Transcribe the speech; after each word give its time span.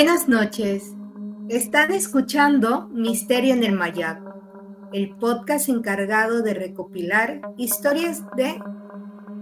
Buenas 0.00 0.28
noches. 0.28 0.94
Están 1.48 1.90
escuchando 1.90 2.88
Misterio 2.92 3.52
en 3.52 3.64
el 3.64 3.72
Mayac, 3.72 4.22
el 4.92 5.10
podcast 5.16 5.68
encargado 5.68 6.40
de 6.40 6.54
recopilar 6.54 7.40
historias 7.56 8.22
de 8.36 8.62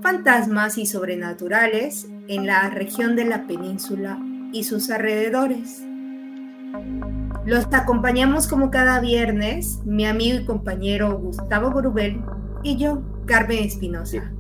fantasmas 0.01 0.79
y 0.79 0.87
sobrenaturales 0.87 2.09
en 2.29 2.47
la 2.47 2.71
región 2.71 3.17
de 3.17 3.27
la 3.27 3.47
península 3.47 4.19
y 4.51 4.65
sus 4.65 4.89
alrededores. 4.89 5.83
Los 7.45 7.67
acompañamos 7.71 8.49
como 8.49 8.71
cada 8.71 8.99
viernes 9.01 9.83
mi 9.85 10.07
amigo 10.07 10.39
y 10.39 10.47
compañero 10.47 11.19
Gustavo 11.19 11.71
Gorubel 11.71 12.23
y 12.63 12.79
yo, 12.79 13.03
Carmen 13.27 13.63
Espinosa. 13.63 14.33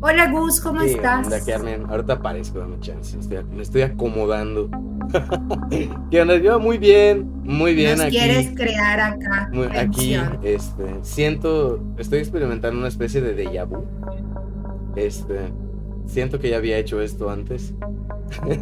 Hola 0.00 0.28
Gus, 0.28 0.60
¿cómo 0.60 0.80
estás? 0.80 1.24
Hola 1.24 1.38
Carmen, 1.46 1.86
ahorita 1.88 2.14
aparezco, 2.14 2.58
dame 2.58 2.80
chance, 2.80 3.16
me 3.52 3.62
estoy 3.62 3.82
acomodando. 3.82 4.68
¿Qué 6.10 6.20
onda? 6.20 6.36
Yo 6.38 6.58
muy 6.60 6.78
bien, 6.78 7.30
muy 7.42 7.74
bien 7.74 7.98
Nos 7.98 8.08
quieres 8.08 8.50
crear 8.54 9.00
acá. 9.00 9.50
aquí, 9.78 10.16
este, 10.42 10.84
siento, 11.02 11.80
estoy 11.98 12.20
experimentando 12.20 12.78
una 12.78 12.88
especie 12.88 13.20
de 13.20 13.36
déjà 13.36 13.66
vu. 13.66 13.84
Este, 14.96 15.52
siento 16.06 16.38
que 16.38 16.50
ya 16.50 16.56
había 16.56 16.78
hecho 16.78 17.00
esto 17.00 17.30
antes. 17.30 17.74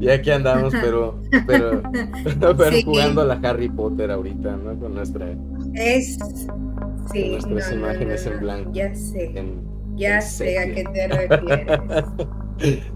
y 0.00 0.08
aquí 0.08 0.30
andamos, 0.30 0.72
pero, 0.80 1.20
pero, 1.46 1.82
pero 2.56 2.82
jugando 2.84 3.22
a 3.22 3.24
la 3.24 3.40
Harry 3.42 3.68
Potter 3.68 4.10
ahorita, 4.10 4.56
¿no? 4.56 4.78
Con 4.78 4.94
nuestra. 4.94 5.26
Es 5.74 6.18
Sí, 7.10 7.30
nuestras 7.30 7.72
imágenes 7.72 8.26
en 8.26 8.40
blanco. 8.40 8.70
Ya 8.72 8.94
sé. 8.94 9.34
ya 9.96 10.20
sé 10.20 10.58
a 10.58 10.72
qué 10.72 10.84
te 10.84 11.08
refieres. 11.08 11.80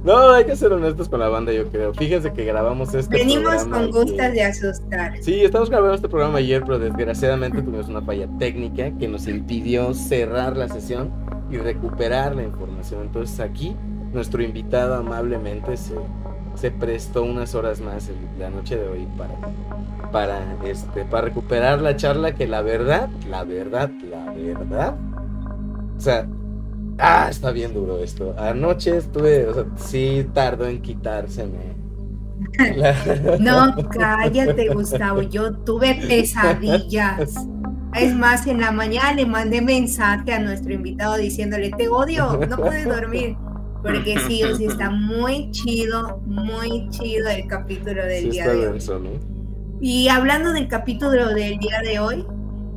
no, 0.05 0.31
hay 0.31 0.45
que 0.45 0.57
ser 0.57 0.73
honestos 0.73 1.09
con 1.09 1.21
la 1.21 1.29
banda, 1.29 1.53
yo 1.53 1.71
creo. 1.71 1.95
Fíjense 1.95 2.33
que 2.33 2.45
grabamos 2.45 2.95
este 2.95 3.17
Venimos 3.17 3.65
con 3.65 3.91
gustas 3.91 4.33
de 4.33 4.43
asustar. 4.43 5.15
Sí, 5.23 5.45
estamos 5.45 5.71
grabando 5.71 5.95
este 5.95 6.09
programa 6.09 6.39
ayer, 6.39 6.63
pero 6.65 6.79
desgraciadamente 6.79 7.63
tuvimos 7.63 7.89
una 7.89 8.03
falla 8.03 8.29
técnica 8.39 8.91
que 8.99 9.09
nos 9.09 9.27
impidió 9.27 9.95
cerrar 9.95 10.57
la 10.57 10.69
sesión 10.69 11.11
y 11.51 11.59
recuperar 11.59 12.35
la 12.35 12.43
información. 12.43 13.03
Entonces 13.03 13.41
aquí 13.41 13.77
nuestro 14.13 14.43
invitado 14.43 14.95
amablemente 14.95 15.77
se, 15.77 15.95
se 16.55 16.71
prestó 16.71 17.23
unas 17.23 17.55
horas 17.55 17.81
más 17.81 18.11
la 18.39 18.51
noche 18.51 18.77
de 18.77 18.89
hoy 18.89 19.09
para 19.17 19.35
para, 20.11 20.57
este, 20.65 21.05
para 21.05 21.27
recuperar 21.27 21.81
la 21.81 21.97
charla 21.97 22.35
que 22.35 22.47
la 22.47 22.63
verdad, 22.63 23.09
la 23.29 23.45
verdad, 23.45 23.91
la 24.11 24.33
verdad, 24.33 24.95
o 25.97 26.01
sea, 26.01 26.27
ah, 26.99 27.29
está 27.31 27.51
bien 27.51 27.75
duro 27.75 27.99
esto. 27.99 28.35
Anoche 28.39 28.97
estuve, 28.97 29.47
o 29.47 29.55
sea, 29.55 29.65
sí 29.77 30.27
tardó 30.33 30.67
en 30.67 30.81
quitárseme. 30.81 31.77
No, 33.41 33.75
cállate, 33.91 34.69
Gustavo. 34.69 35.23
Yo 35.23 35.55
tuve 35.59 35.95
pesadillas. 36.07 37.35
Es 37.95 38.15
más, 38.15 38.47
en 38.47 38.61
la 38.61 38.73
mañana 38.73 39.15
le 39.15 39.25
mandé 39.25 39.63
mensaje 39.63 40.33
a 40.33 40.39
nuestro 40.39 40.73
invitado 40.73 41.17
diciéndole, 41.17 41.71
te 41.71 41.89
odio, 41.89 42.39
no 42.49 42.57
puedes 42.57 42.85
dormir. 42.85 43.37
Porque 43.83 44.19
sí, 44.27 44.43
o 44.43 44.55
sí 44.55 44.67
está 44.67 44.91
muy 44.91 45.51
chido, 45.53 46.21
muy 46.27 46.89
chido 46.91 47.29
el 47.29 47.47
capítulo 47.47 48.05
del 48.05 48.31
día 48.31 48.49
de 48.49 48.69
hoy. 48.69 48.81
Y 49.81 50.09
hablando 50.09 50.53
del 50.53 50.69
capítulo 50.69 51.29
del 51.35 51.59
día 51.59 51.81
de 51.83 52.01
hoy, 52.01 52.27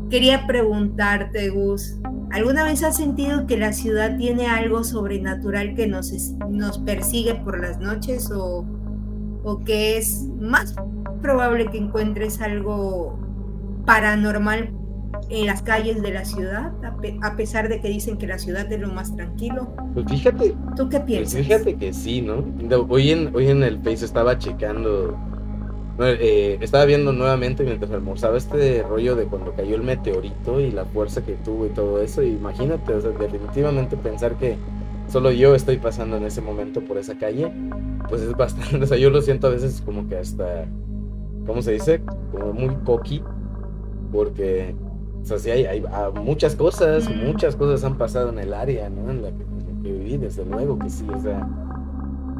quería 0.09 0.45
preguntarte, 0.45 1.49
Gus, 1.49 1.97
¿alguna 2.31 2.63
vez 2.63 2.83
has 2.83 2.97
sentido 2.97 3.47
que 3.47 3.57
la 3.57 3.73
ciudad 3.73 4.17
tiene 4.17 4.47
algo 4.47 4.83
sobrenatural 4.83 5.75
que 5.75 5.87
nos, 5.87 6.11
nos 6.49 6.79
persigue 6.79 7.35
por 7.35 7.59
las 7.59 7.79
noches 7.79 8.31
o, 8.31 8.65
o 9.43 9.59
que 9.63 9.97
es 9.97 10.27
más 10.39 10.75
probable 11.21 11.67
que 11.67 11.77
encuentres 11.77 12.41
algo 12.41 13.19
paranormal 13.85 14.71
en 15.29 15.45
las 15.45 15.61
calles 15.61 16.01
de 16.01 16.11
la 16.11 16.25
ciudad, 16.25 16.71
a, 17.21 17.35
pesar 17.35 17.69
de 17.69 17.81
que 17.81 17.89
dicen 17.89 18.17
que 18.17 18.27
la 18.27 18.39
ciudad 18.39 18.71
es 18.71 18.79
lo 18.79 18.89
más 18.89 19.15
tranquilo. 19.15 19.73
Pues 19.93 20.05
fíjate. 20.07 20.55
¿Tú 20.75 20.89
qué 20.89 20.99
pues 20.99 21.07
piensas? 21.07 21.41
fíjate 21.41 21.75
que 21.75 21.93
sí, 21.93 22.21
¿no? 22.21 22.43
Hoy 22.89 23.11
en, 23.11 23.35
hoy 23.35 23.49
en 23.49 23.63
el 23.63 23.79
Face 23.79 24.05
estaba 24.05 24.37
checando 24.37 25.17
eh, 26.07 26.57
estaba 26.61 26.85
viendo 26.85 27.11
nuevamente 27.11 27.63
mientras 27.63 27.91
almorzaba 27.91 28.37
este 28.37 28.83
rollo 28.83 29.15
de 29.15 29.25
cuando 29.25 29.53
cayó 29.53 29.75
el 29.75 29.83
meteorito 29.83 30.59
y 30.59 30.71
la 30.71 30.85
fuerza 30.85 31.23
que 31.23 31.33
tuvo 31.33 31.65
y 31.65 31.69
todo 31.69 32.01
eso. 32.01 32.23
imagínate, 32.23 32.93
definitivamente 32.93 33.97
pensar 33.97 34.35
que 34.35 34.57
solo 35.07 35.31
yo 35.31 35.55
estoy 35.55 35.77
pasando 35.77 36.17
en 36.17 36.23
ese 36.23 36.41
momento 36.41 36.81
por 36.81 36.97
esa 36.97 37.17
calle, 37.17 37.51
pues 38.07 38.21
es 38.21 38.31
bastante. 38.33 38.77
O 38.83 38.87
sea, 38.87 38.97
yo 38.97 39.09
lo 39.09 39.21
siento 39.21 39.47
a 39.47 39.49
veces 39.49 39.81
como 39.85 40.07
que 40.07 40.17
hasta, 40.17 40.65
¿cómo 41.45 41.61
se 41.61 41.73
dice? 41.73 42.01
Como 42.31 42.53
muy 42.53 42.75
coqui, 42.85 43.21
porque, 44.11 44.75
o 45.21 45.25
sea, 45.25 45.37
sí 45.37 45.51
hay, 45.51 45.65
hay, 45.65 45.83
muchas 46.23 46.55
cosas, 46.55 47.09
muchas 47.09 47.55
cosas 47.55 47.83
han 47.83 47.97
pasado 47.97 48.29
en 48.29 48.39
el 48.39 48.53
área, 48.53 48.89
¿no? 48.89 49.09
En 49.11 49.21
la 49.21 49.29
que, 49.31 49.43
en 49.43 49.75
la 49.75 49.83
que 49.83 49.91
viví, 49.91 50.17
desde 50.17 50.45
luego 50.45 50.79
que 50.79 50.89
sí, 50.89 51.05
o 51.13 51.19
sea 51.19 51.47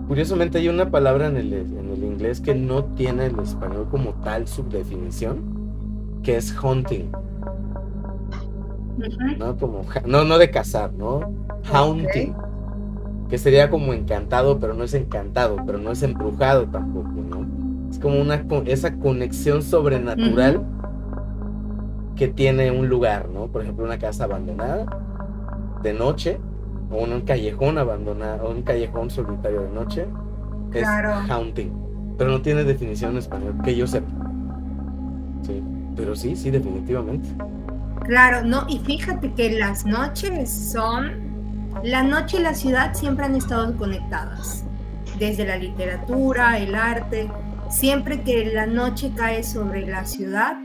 Curiosamente 0.10 0.58
hay 0.58 0.70
una 0.70 0.90
palabra 0.90 1.28
en 1.28 1.38
el, 1.38 1.54
en 1.54 1.92
el 1.92 2.04
inglés 2.04 2.42
que 2.42 2.56
no 2.56 2.84
tiene 2.84 3.28
el 3.28 3.38
español 3.42 3.88
como 3.92 4.16
tal 4.24 4.48
subdefinición, 4.48 5.38
que 6.24 6.36
es 6.36 6.52
hunting. 6.60 7.12
¿No? 9.38 9.56
Como, 9.56 9.86
no, 10.08 10.24
no 10.24 10.40
de 10.40 10.50
cazar, 10.50 10.92
¿no? 10.94 11.32
Haunting. 11.72 12.34
Que 13.30 13.38
sería 13.38 13.70
como 13.70 13.94
encantado, 13.94 14.60
pero 14.60 14.74
no 14.74 14.84
es 14.84 14.96
encantado, 14.96 15.58
pero 15.64 15.78
no 15.78 15.92
es 15.92 16.02
embrujado 16.02 16.66
tampoco, 16.66 17.12
¿no? 17.30 17.46
Es 17.92 18.00
como 18.00 18.20
una 18.20 18.44
esa 18.66 18.96
conexión 18.96 19.62
sobrenatural 19.62 20.66
que 22.16 22.28
tiene 22.28 22.72
un 22.72 22.90
lugar, 22.90 23.30
¿no? 23.30 23.46
Por 23.46 23.62
ejemplo, 23.62 23.86
una 23.86 24.00
casa 24.00 24.24
abandonada 24.24 24.88
de 25.84 25.94
noche 25.94 26.40
o 26.92 27.04
un 27.04 27.22
callejón 27.22 27.78
abandonado, 27.78 28.48
o 28.48 28.52
un 28.52 28.64
callejón 28.64 29.10
solitario 29.10 29.62
de 29.62 29.70
noche, 29.70 30.06
es 30.74 30.88
haunting. 31.30 31.72
Pero 32.18 32.32
no 32.32 32.42
tiene 32.42 32.64
definición 32.64 33.12
en 33.12 33.18
español, 33.18 33.56
que 33.64 33.76
yo 33.76 33.88
sepa. 33.88 34.12
Sí, 35.44 35.64
pero 35.96 36.16
sí, 36.16 36.36
sí, 36.36 36.52
definitivamente. 36.52 37.30
Claro, 38.06 38.44
no, 38.44 38.66
y 38.68 38.80
fíjate 38.80 39.34
que 39.34 39.52
las 39.58 39.86
noches 39.86 40.50
son. 40.50 41.30
La 41.84 42.04
noche 42.04 42.38
y 42.38 42.42
la 42.42 42.54
ciudad 42.54 42.94
siempre 42.94 43.26
han 43.26 43.36
estado 43.36 43.76
conectadas. 43.78 44.66
Desde 45.18 45.46
la 45.46 45.58
literatura, 45.58 46.58
el 46.58 46.76
arte. 46.76 47.30
Siempre 47.70 48.24
que 48.24 48.46
la 48.46 48.66
noche 48.66 49.12
cae 49.16 49.44
sobre 49.44 49.86
la 49.86 50.06
ciudad, 50.06 50.58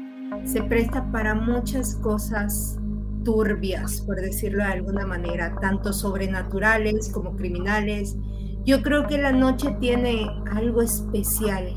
se 0.44 0.62
presta 0.62 1.04
para 1.12 1.34
muchas 1.34 1.96
cosas 1.96 2.78
turbias, 3.24 4.02
por 4.02 4.20
decirlo 4.20 4.64
de 4.64 4.72
alguna 4.72 5.06
manera, 5.06 5.56
tanto 5.60 5.92
sobrenaturales 5.92 7.08
como 7.08 7.36
criminales. 7.36 8.16
Yo 8.64 8.82
creo 8.82 9.06
que 9.06 9.18
la 9.18 9.32
noche 9.32 9.76
tiene 9.80 10.26
algo 10.52 10.82
especial 10.82 11.68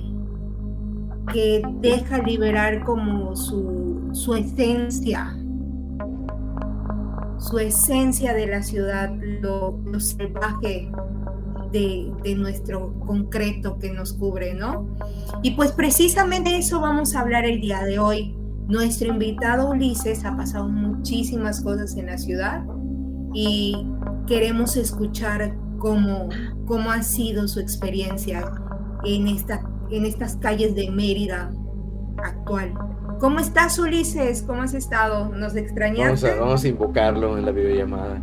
que 1.33 1.61
deja 1.81 2.19
liberar 2.19 2.83
como 2.85 3.35
su, 3.35 4.09
su 4.13 4.35
esencia, 4.35 5.37
su 7.37 7.59
esencia 7.59 8.33
de 8.33 8.47
la 8.47 8.63
ciudad, 8.63 9.13
lo, 9.41 9.79
salvaje 9.99 10.89
de, 11.71 12.11
de, 12.23 12.35
nuestro 12.35 12.93
concreto 13.00 13.77
que 13.77 13.91
nos 13.91 14.13
cubre, 14.13 14.53
¿no? 14.53 14.88
Y 15.43 15.51
pues 15.51 15.71
precisamente 15.73 16.57
eso 16.57 16.79
vamos 16.79 17.15
a 17.15 17.21
hablar 17.21 17.45
el 17.45 17.59
día 17.59 17.83
de 17.83 18.00
hoy. 18.00 18.35
Nuestro 18.67 19.07
invitado 19.09 19.69
Ulises 19.69 20.25
ha 20.25 20.35
pasado 20.35 20.67
muchísimas 20.67 21.61
cosas 21.61 21.95
en 21.95 22.07
la 22.07 22.17
ciudad 22.17 22.63
y 23.33 23.87
queremos 24.27 24.75
escuchar 24.75 25.53
cómo, 25.79 26.27
cómo 26.65 26.91
ha 26.91 27.01
sido 27.01 27.47
su 27.47 27.61
experiencia 27.61 28.51
en, 29.05 29.27
esta, 29.27 29.61
en 29.89 30.05
estas 30.05 30.35
calles 30.35 30.75
de 30.75 30.91
Mérida 30.91 31.49
actual. 32.17 32.73
¿Cómo 33.19 33.39
estás, 33.39 33.79
Ulises? 33.79 34.43
¿Cómo 34.43 34.63
has 34.63 34.73
estado? 34.73 35.29
¿Nos 35.29 35.55
extrañaste? 35.55 36.27
Vamos 36.27 36.37
a, 36.37 36.41
vamos 36.41 36.63
a 36.65 36.67
invocarlo 36.67 37.37
en 37.37 37.45
la 37.45 37.51
videollamada. 37.51 38.21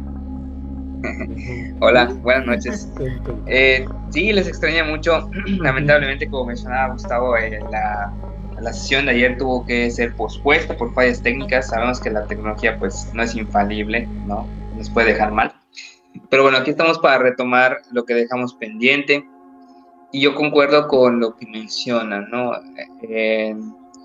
Hola, 1.80 2.12
buenas 2.22 2.46
noches. 2.46 2.92
Eh, 3.46 3.86
sí, 4.10 4.32
les 4.32 4.46
extraña 4.46 4.84
mucho. 4.84 5.30
Lamentablemente, 5.46 6.28
como 6.28 6.46
mencionaba 6.46 6.92
Gustavo, 6.92 7.36
eh, 7.36 7.60
la, 7.70 8.12
la 8.60 8.72
sesión 8.72 9.06
de 9.06 9.12
ayer 9.12 9.36
tuvo 9.38 9.64
que 9.66 9.90
ser 9.90 10.14
pospuesta 10.14 10.76
por 10.76 10.92
fallas 10.94 11.22
técnicas. 11.22 11.68
Sabemos 11.68 12.00
que 12.00 12.10
la 12.10 12.26
tecnología 12.26 12.78
pues 12.78 13.10
no 13.12 13.22
es 13.22 13.34
infalible, 13.34 14.06
¿no? 14.26 14.46
Nos 14.76 14.90
puede 14.90 15.12
dejar 15.12 15.32
mal. 15.32 15.54
Pero 16.28 16.44
bueno, 16.44 16.58
aquí 16.58 16.70
estamos 16.70 16.98
para 16.98 17.18
retomar 17.18 17.82
lo 17.92 18.04
que 18.04 18.14
dejamos 18.14 18.54
pendiente. 18.54 19.26
Y 20.12 20.20
yo 20.20 20.34
concuerdo 20.34 20.86
con 20.86 21.18
lo 21.20 21.36
que 21.36 21.46
menciona, 21.46 22.20
¿no? 22.20 22.52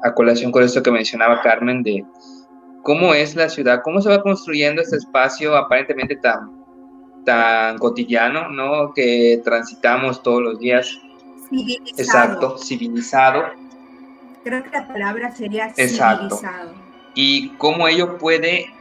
a 0.01 0.13
colación 0.13 0.51
con 0.51 0.63
esto 0.63 0.81
que 0.81 0.91
mencionaba 0.91 1.41
Carmen 1.41 1.83
de 1.83 2.05
cómo 2.83 3.13
es 3.13 3.35
la 3.35 3.49
ciudad, 3.49 3.81
cómo 3.83 4.01
se 4.01 4.09
va 4.09 4.21
construyendo 4.21 4.81
este 4.81 4.95
espacio 4.95 5.55
aparentemente 5.57 6.15
tan, 6.15 6.63
tan 7.25 7.77
cotidiano, 7.77 8.49
¿no? 8.49 8.93
Que 8.93 9.41
transitamos 9.43 10.23
todos 10.23 10.41
los 10.41 10.59
días 10.59 10.99
civilizado. 11.49 12.01
Exacto, 12.01 12.57
civilizado. 12.57 13.43
Creo 14.43 14.63
que 14.63 14.69
la 14.69 14.87
palabra 14.87 15.35
sería 15.35 15.73
Exacto. 15.75 16.37
civilizado. 16.37 16.73
Y 17.13 17.49
cómo 17.57 17.87
ello 17.87 18.17
puede 18.17 18.73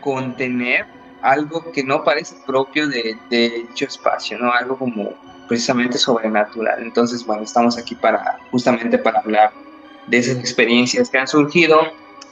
contener 0.00 0.86
algo 1.22 1.72
que 1.72 1.84
no 1.84 2.04
parece 2.04 2.36
propio 2.46 2.88
de, 2.88 3.16
de 3.30 3.66
dicho 3.68 3.84
espacio, 3.84 4.38
¿no? 4.38 4.52
Algo 4.52 4.78
como 4.78 5.10
precisamente 5.48 5.98
sobrenatural. 5.98 6.82
Entonces, 6.82 7.24
bueno, 7.26 7.42
estamos 7.42 7.76
aquí 7.78 7.94
para 7.94 8.38
justamente 8.50 8.98
para 8.98 9.20
hablar 9.20 9.52
de 10.06 10.18
esas 10.18 10.38
experiencias 10.38 11.10
que 11.10 11.18
han 11.18 11.26
surgido 11.26 11.80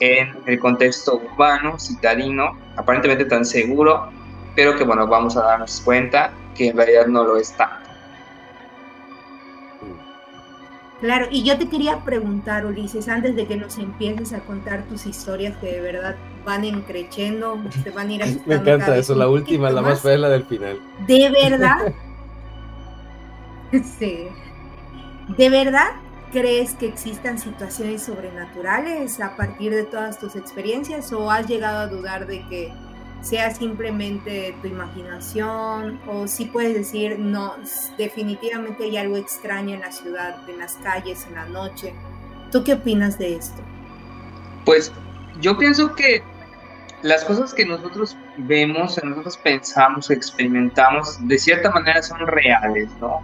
en 0.00 0.36
el 0.46 0.58
contexto 0.58 1.16
urbano, 1.16 1.78
citadino, 1.78 2.58
aparentemente 2.76 3.24
tan 3.24 3.44
seguro, 3.44 4.10
pero 4.54 4.76
que 4.76 4.84
bueno, 4.84 5.06
vamos 5.06 5.36
a 5.36 5.42
darnos 5.42 5.80
cuenta 5.80 6.32
que 6.54 6.68
en 6.68 6.76
realidad 6.76 7.06
no 7.06 7.24
lo 7.24 7.36
es 7.36 7.52
tanto. 7.56 7.85
Claro, 11.00 11.26
y 11.30 11.42
yo 11.42 11.58
te 11.58 11.68
quería 11.68 11.98
preguntar, 12.04 12.64
Ulises, 12.64 13.08
antes 13.08 13.36
de 13.36 13.46
que 13.46 13.56
nos 13.56 13.76
empieces 13.76 14.32
a 14.32 14.40
contar 14.40 14.84
tus 14.84 15.04
historias 15.04 15.56
que 15.58 15.72
de 15.72 15.80
verdad 15.80 16.16
van 16.44 16.64
encrechendo, 16.64 17.60
te 17.84 17.90
van 17.90 18.08
a 18.08 18.12
ir 18.14 18.42
Me 18.46 18.54
encanta 18.54 18.96
eso, 18.96 19.14
la 19.14 19.28
última, 19.28 19.70
la 19.70 19.82
más 19.82 20.00
fea, 20.00 20.16
la 20.16 20.30
del 20.30 20.44
final. 20.44 20.80
¿De 21.06 21.30
verdad? 21.30 21.92
sí. 23.98 24.28
¿De 25.36 25.50
verdad 25.50 25.88
crees 26.32 26.74
que 26.74 26.86
existan 26.86 27.38
situaciones 27.38 28.02
sobrenaturales 28.02 29.20
a 29.20 29.36
partir 29.36 29.72
de 29.72 29.84
todas 29.84 30.18
tus 30.18 30.36
experiencias 30.36 31.12
o 31.12 31.30
has 31.30 31.46
llegado 31.46 31.78
a 31.78 31.86
dudar 31.86 32.26
de 32.26 32.46
que 32.48 32.72
sea 33.26 33.50
simplemente 33.50 34.54
tu 34.62 34.68
imaginación 34.68 36.00
o 36.06 36.28
si 36.28 36.44
puedes 36.44 36.74
decir, 36.74 37.18
no, 37.18 37.54
definitivamente 37.98 38.84
hay 38.84 38.96
algo 38.98 39.16
extraño 39.16 39.74
en 39.74 39.80
la 39.80 39.90
ciudad, 39.90 40.48
en 40.48 40.58
las 40.58 40.74
calles, 40.74 41.26
en 41.26 41.34
la 41.34 41.46
noche. 41.46 41.92
¿Tú 42.52 42.62
qué 42.62 42.74
opinas 42.74 43.18
de 43.18 43.34
esto? 43.34 43.60
Pues 44.64 44.92
yo 45.40 45.58
pienso 45.58 45.92
que 45.94 46.22
las 47.02 47.24
cosas 47.24 47.52
que 47.52 47.66
nosotros 47.66 48.16
vemos, 48.36 49.02
nosotros 49.02 49.36
pensamos, 49.38 50.08
experimentamos, 50.10 51.18
de 51.26 51.38
cierta 51.38 51.70
manera 51.70 52.02
son 52.02 52.24
reales, 52.28 52.88
¿no? 53.00 53.20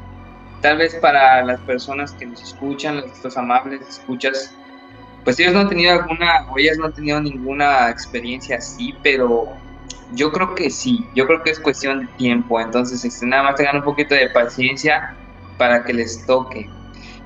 Tal 0.63 0.79
vez 0.79 0.97
para 0.97 1.45
las 1.45 1.61
personas 1.61 2.13
que 2.13 2.27
nos 2.27 2.43
escuchan, 2.43 3.03
los, 3.23 3.37
amables 3.37 3.81
escuchas, 3.89 4.53
pues 5.23 5.39
ellos 5.39 5.53
no 5.53 5.61
han 5.61 5.69
tenido 5.69 5.93
alguna, 5.93 6.47
o 6.51 6.59
ellas 6.59 6.77
no 6.77 6.87
han 6.87 6.93
tenido 6.93 7.21
ninguna 7.21 7.89
experiencia 7.89 8.57
así, 8.57 8.95
pero 9.03 9.49
yo 10.15 10.33
creo 10.33 10.55
que 10.55 10.71
sí, 10.71 11.07
yo 11.15 11.27
creo 11.27 11.43
que 11.43 11.51
es 11.51 11.61
cuestión 11.61 12.01
de 12.01 12.07
tiempo, 12.19 12.61
entonces 12.61 13.05
este, 13.05 13.27
nada 13.27 13.45
más 13.45 13.55
tengan 13.57 13.77
un 13.77 13.85
poquito 13.85 14.15
de 14.15 14.29
paciencia 14.31 15.17
para 15.59 15.85
que 15.85 15.93
les 15.93 16.25
toque. 16.27 16.69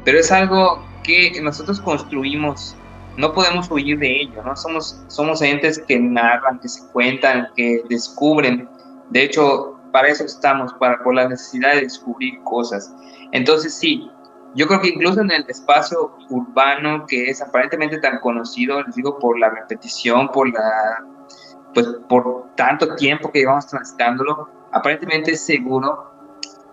Pero 0.05 0.19
es 0.19 0.31
algo 0.31 0.85
que 1.03 1.41
nosotros 1.43 1.81
construimos, 1.81 2.77
no 3.17 3.33
podemos 3.33 3.71
huir 3.71 3.99
de 3.99 4.23
ello, 4.23 4.43
¿no? 4.43 4.55
Somos, 4.57 5.03
somos 5.09 5.43
entes 5.43 5.79
que 5.79 5.99
narran, 5.99 6.61
que 6.61 6.69
se 6.69 6.87
cuentan, 6.93 7.49
que 7.57 7.83
descubren. 7.89 8.69
De 9.11 9.25
hecho, 9.25 9.81
para 9.93 10.09
eso 10.09 10.25
estamos, 10.25 10.73
para 10.75 11.03
por 11.03 11.15
la 11.15 11.29
necesidad 11.29 11.75
de 11.75 11.83
descubrir 11.83 12.41
cosas. 12.45 12.95
Entonces 13.33 13.75
sí, 13.75 14.11
yo 14.55 14.67
creo 14.67 14.81
que 14.81 14.89
incluso 14.89 15.21
en 15.21 15.31
el 15.31 15.45
espacio 15.49 16.17
urbano 16.31 17.05
que 17.07 17.31
es 17.31 17.43
aparentemente 17.43 17.99
tan 17.99 18.21
conocido, 18.21 18.83
les 18.83 18.95
digo, 18.95 19.19
por 19.19 19.39
la 19.39 19.51
repetición, 19.51 20.29
por 20.29 20.53
la 20.53 21.05
pues 21.77 21.87
por 22.09 22.55
tanto 22.57 22.95
tiempo 22.95 23.31
que 23.31 23.41
llevamos 23.41 23.67
transitándolo, 23.67 24.49
aparentemente 24.73 25.33
es 25.33 25.45
seguro, 25.45 26.11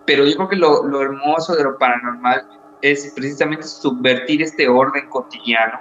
pero 0.06 0.24
yo 0.24 0.34
creo 0.34 0.48
que 0.48 0.56
lo, 0.56 0.82
lo 0.84 1.02
hermoso 1.02 1.54
de 1.54 1.62
lo 1.62 1.76
paranormal 1.76 2.48
es 2.80 3.12
precisamente 3.14 3.64
subvertir 3.64 4.40
este 4.40 4.66
orden 4.66 5.10
cotidiano. 5.10 5.78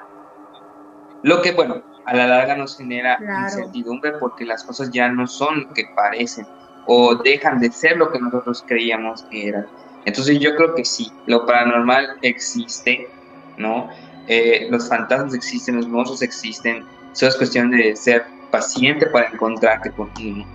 Lo 1.22 1.42
que, 1.42 1.54
bueno, 1.54 1.81
a 2.04 2.14
la 2.14 2.28
larga 2.28 2.58
nos 2.58 2.78
genera 2.78 3.18
incertidumbre 3.46 4.12
porque 4.20 4.44
las 4.44 4.62
cosas 4.66 4.92
ya 4.92 5.08
no 5.08 5.25
son 5.25 5.62
lo 5.62 5.74
que 5.74 5.86
parecen 5.96 6.46
o 6.86 7.16
dejan 7.16 7.62
de 7.62 7.72
ser 7.72 7.96
lo 7.96 8.12
que 8.12 8.20
nosotros 8.20 8.62
creíamos 8.68 9.24
que 9.31 9.48
eran. 9.48 9.68
Entonces 10.04 10.38
yo 10.38 10.54
creo 10.58 10.75
que 10.75 10.84
sí, 10.84 11.10
lo 11.28 11.46
paranormal 11.46 12.18
existe, 12.24 13.08
¿no? 13.56 13.88
Eh, 14.28 14.68
los 14.70 14.90
fantasmas 14.90 15.34
existen, 15.34 15.78
los 15.78 15.88
monstruos 15.88 16.22
existen, 16.22 16.84
solo 17.14 17.30
es 17.30 17.38
cuestión 17.38 17.72
de 17.72 17.96
ser 17.96 18.25
paciente 18.54 19.08
para 19.08 19.30
encontrarte 19.30 19.90
contigo 19.90 20.46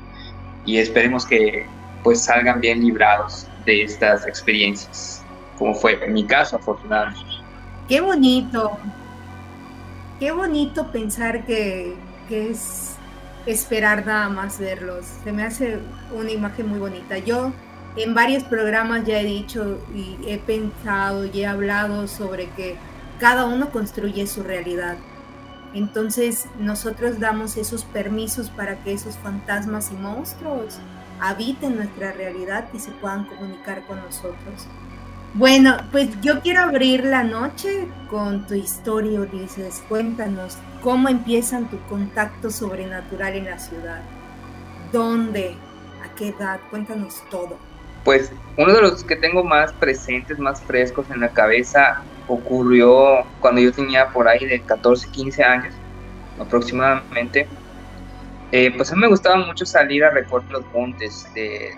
y 0.64 0.78
esperemos 0.78 1.26
que 1.26 1.66
pues 2.04 2.22
salgan 2.22 2.60
bien 2.60 2.80
librados 2.80 3.48
de 3.66 3.82
estas 3.82 4.24
experiencias, 4.24 5.20
como 5.58 5.74
fue 5.74 6.02
en 6.04 6.12
mi 6.12 6.24
caso 6.24 6.54
afortunadamente. 6.54 7.28
Qué 7.88 8.00
bonito, 8.00 8.78
qué 10.20 10.30
bonito 10.30 10.92
pensar 10.92 11.44
que, 11.44 11.96
que 12.28 12.50
es 12.50 12.94
esperar 13.46 14.06
nada 14.06 14.28
más 14.28 14.60
verlos. 14.60 15.04
Se 15.24 15.32
me 15.32 15.42
hace 15.42 15.78
una 16.14 16.30
imagen 16.30 16.68
muy 16.68 16.78
bonita. 16.78 17.18
Yo 17.18 17.52
en 17.96 18.14
varios 18.14 18.44
programas 18.44 19.06
ya 19.06 19.20
he 19.20 19.24
dicho 19.24 19.80
y 19.92 20.16
he 20.24 20.38
pensado 20.38 21.24
y 21.26 21.40
he 21.40 21.46
hablado 21.46 22.06
sobre 22.06 22.48
que 22.50 22.76
cada 23.18 23.46
uno 23.46 23.70
construye 23.70 24.24
su 24.28 24.44
realidad. 24.44 24.98
Entonces 25.74 26.46
nosotros 26.58 27.20
damos 27.20 27.56
esos 27.56 27.84
permisos 27.84 28.50
para 28.50 28.82
que 28.82 28.92
esos 28.92 29.16
fantasmas 29.16 29.90
y 29.92 29.94
monstruos 29.94 30.78
habiten 31.20 31.76
nuestra 31.76 32.12
realidad 32.12 32.68
y 32.72 32.78
se 32.78 32.90
puedan 32.92 33.26
comunicar 33.26 33.84
con 33.86 33.98
nosotros. 34.00 34.66
Bueno, 35.34 35.76
pues 35.92 36.08
yo 36.22 36.40
quiero 36.40 36.62
abrir 36.62 37.04
la 37.04 37.22
noche 37.22 37.86
con 38.08 38.46
tu 38.46 38.54
historia, 38.54 39.20
Ulises. 39.20 39.82
Cuéntanos 39.88 40.56
cómo 40.82 41.08
empiezan 41.08 41.68
tu 41.68 41.78
contacto 41.88 42.50
sobrenatural 42.50 43.34
en 43.34 43.44
la 43.44 43.58
ciudad. 43.58 44.00
¿Dónde? 44.90 45.54
¿A 46.02 46.14
qué 46.14 46.28
edad? 46.28 46.60
Cuéntanos 46.70 47.22
todo. 47.30 47.58
Pues 48.04 48.32
uno 48.56 48.72
de 48.72 48.80
los 48.80 49.04
que 49.04 49.16
tengo 49.16 49.44
más 49.44 49.72
presentes, 49.74 50.38
más 50.38 50.62
frescos 50.62 51.10
en 51.10 51.20
la 51.20 51.28
cabeza 51.28 52.02
ocurrió 52.28 53.24
cuando 53.40 53.60
yo 53.60 53.72
tenía 53.72 54.08
por 54.08 54.28
ahí 54.28 54.44
de 54.46 54.60
14, 54.60 55.10
15 55.10 55.42
años 55.42 55.74
aproximadamente. 56.38 57.48
Eh, 58.52 58.72
pues 58.76 58.92
a 58.92 58.94
mí 58.94 59.00
me 59.00 59.08
gustaba 59.08 59.36
mucho 59.36 59.66
salir 59.66 60.04
a 60.04 60.10
recorrer 60.10 60.50
los 60.50 60.64
montes, 60.72 61.26
de, 61.34 61.76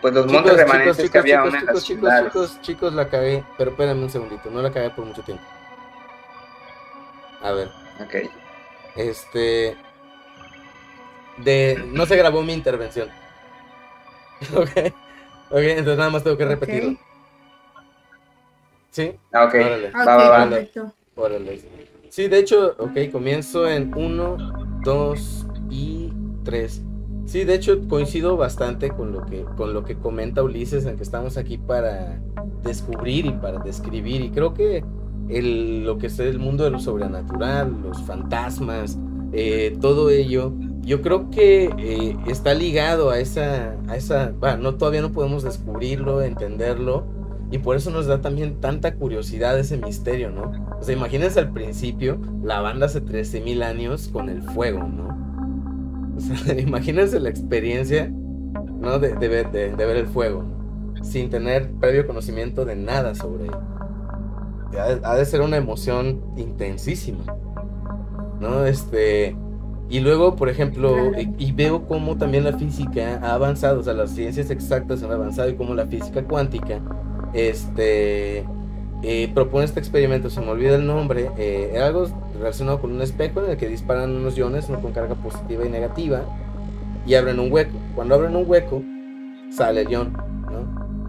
pues 0.00 0.14
los 0.14 0.30
montes 0.30 0.56
remanentes 0.56 1.10
que 1.10 1.18
había 1.18 1.44
en 1.44 1.66
las 1.66 1.82
ciudades. 1.82 2.26
Chicos, 2.26 2.60
chicos, 2.60 2.92
la 2.92 3.02
acabé, 3.02 3.44
pero 3.56 3.70
espérame 3.70 4.02
un 4.02 4.10
segundito, 4.10 4.50
no 4.50 4.60
la 4.60 4.68
acabé 4.68 4.90
por 4.90 5.04
mucho 5.04 5.22
tiempo. 5.22 5.44
A 7.42 7.52
ver. 7.52 7.70
Ok. 8.00 8.30
Este. 8.96 9.76
De. 11.38 11.84
No 11.92 12.06
se 12.06 12.16
grabó 12.16 12.42
mi 12.42 12.52
intervención. 12.52 13.08
ok. 14.54 14.92
Ok, 15.50 15.58
entonces 15.58 15.98
nada 15.98 16.10
más 16.10 16.24
tengo 16.24 16.36
que 16.36 16.46
repetirlo. 16.46 16.96
¿Sí? 18.92 19.14
Ah, 19.32 19.46
ok. 19.46 19.54
Órale. 21.16 21.60
Sí, 22.10 22.28
de 22.28 22.38
hecho, 22.38 22.76
ok, 22.78 23.10
comienzo 23.10 23.68
en 23.68 23.92
1, 23.94 24.80
2 24.84 25.46
y 25.70 26.12
3. 26.44 26.82
Sí, 27.24 27.44
de 27.44 27.54
hecho 27.54 27.88
coincido 27.88 28.36
bastante 28.36 28.90
con 28.90 29.12
lo 29.12 29.24
que 29.24 29.44
con 29.56 29.72
lo 29.72 29.84
que 29.84 29.96
comenta 29.96 30.42
Ulises, 30.42 30.84
en 30.84 30.96
que 30.96 31.02
estamos 31.02 31.38
aquí 31.38 31.56
para 31.56 32.20
descubrir 32.62 33.26
y 33.26 33.32
para 33.32 33.60
describir. 33.60 34.20
Y 34.20 34.30
creo 34.30 34.52
que 34.52 34.84
el, 35.30 35.84
lo 35.84 35.96
que 35.96 36.08
es 36.08 36.18
el 36.18 36.38
mundo 36.38 36.64
de 36.64 36.70
lo 36.70 36.78
sobrenatural, 36.78 37.74
los 37.82 38.02
fantasmas, 38.02 38.98
eh, 39.32 39.78
todo 39.80 40.10
ello, 40.10 40.52
yo 40.82 41.00
creo 41.00 41.30
que 41.30 41.70
eh, 41.78 42.16
está 42.26 42.52
ligado 42.52 43.08
a 43.08 43.18
esa, 43.18 43.74
a 43.88 43.96
esa, 43.96 44.32
bueno, 44.38 44.58
no, 44.58 44.74
todavía 44.74 45.00
no 45.00 45.12
podemos 45.12 45.42
descubrirlo, 45.42 46.20
entenderlo, 46.20 47.06
y 47.52 47.58
por 47.58 47.76
eso 47.76 47.90
nos 47.90 48.06
da 48.06 48.22
también 48.22 48.62
tanta 48.62 48.94
curiosidad 48.94 49.58
ese 49.58 49.76
misterio, 49.76 50.30
¿no? 50.30 50.52
O 50.80 50.82
sea, 50.82 50.96
imagínense 50.96 51.38
al 51.38 51.52
principio, 51.52 52.18
la 52.42 52.62
banda 52.62 52.86
hace 52.86 53.04
13.000 53.04 53.62
años 53.62 54.08
con 54.08 54.30
el 54.30 54.42
fuego, 54.42 54.82
¿no? 54.82 56.16
O 56.16 56.20
sea, 56.20 56.58
imagínense 56.58 57.20
la 57.20 57.28
experiencia, 57.28 58.10
¿no? 58.10 58.98
De, 58.98 59.12
ver, 59.28 59.50
de, 59.52 59.68
ver, 59.76 59.96
el 59.98 60.06
fuego, 60.06 60.44
sin 61.02 61.28
tener 61.28 61.70
previo 61.72 62.06
conocimiento 62.06 62.64
de 62.64 62.74
nada 62.74 63.14
sobre 63.14 63.44
él. 63.44 63.54
Ha, 65.04 65.14
de 65.14 65.24
ser 65.26 65.42
una 65.42 65.58
emoción 65.58 66.22
intensísima, 66.36 67.24
¿no? 68.40 68.64
Este... 68.64 69.36
Y 69.90 70.00
luego, 70.00 70.36
por 70.36 70.48
ejemplo, 70.48 71.12
y, 71.18 71.34
y, 71.36 71.52
veo 71.52 71.86
cómo 71.86 72.16
también 72.16 72.44
la 72.44 72.56
física 72.56 73.20
ha 73.22 73.34
avanzado, 73.34 73.80
o 73.80 73.82
sea, 73.82 73.92
las 73.92 74.12
ciencias 74.12 74.48
exactas 74.48 75.02
han 75.02 75.12
avanzado 75.12 75.50
y 75.50 75.54
cómo 75.54 75.74
la 75.74 75.86
física 75.86 76.24
cuántica 76.24 76.80
este 77.32 78.44
propone 79.34 79.64
este 79.64 79.80
experimento, 79.80 80.30
se 80.30 80.40
me 80.40 80.50
olvida 80.50 80.76
el 80.76 80.86
nombre, 80.86 81.30
eh, 81.36 81.78
algo 81.82 82.06
relacionado 82.38 82.80
con 82.80 82.92
un 82.92 83.02
espejo 83.02 83.42
en 83.42 83.50
el 83.50 83.56
que 83.56 83.68
disparan 83.68 84.14
unos 84.14 84.36
iones, 84.36 84.68
uno 84.68 84.80
con 84.80 84.92
carga 84.92 85.14
positiva 85.14 85.64
y 85.64 85.68
negativa, 85.68 86.22
y 87.06 87.14
abren 87.14 87.40
un 87.40 87.52
hueco. 87.52 87.76
Cuando 87.94 88.14
abren 88.14 88.36
un 88.36 88.44
hueco, 88.48 88.82
sale 89.50 89.82
el 89.82 89.88
ion, 89.88 90.16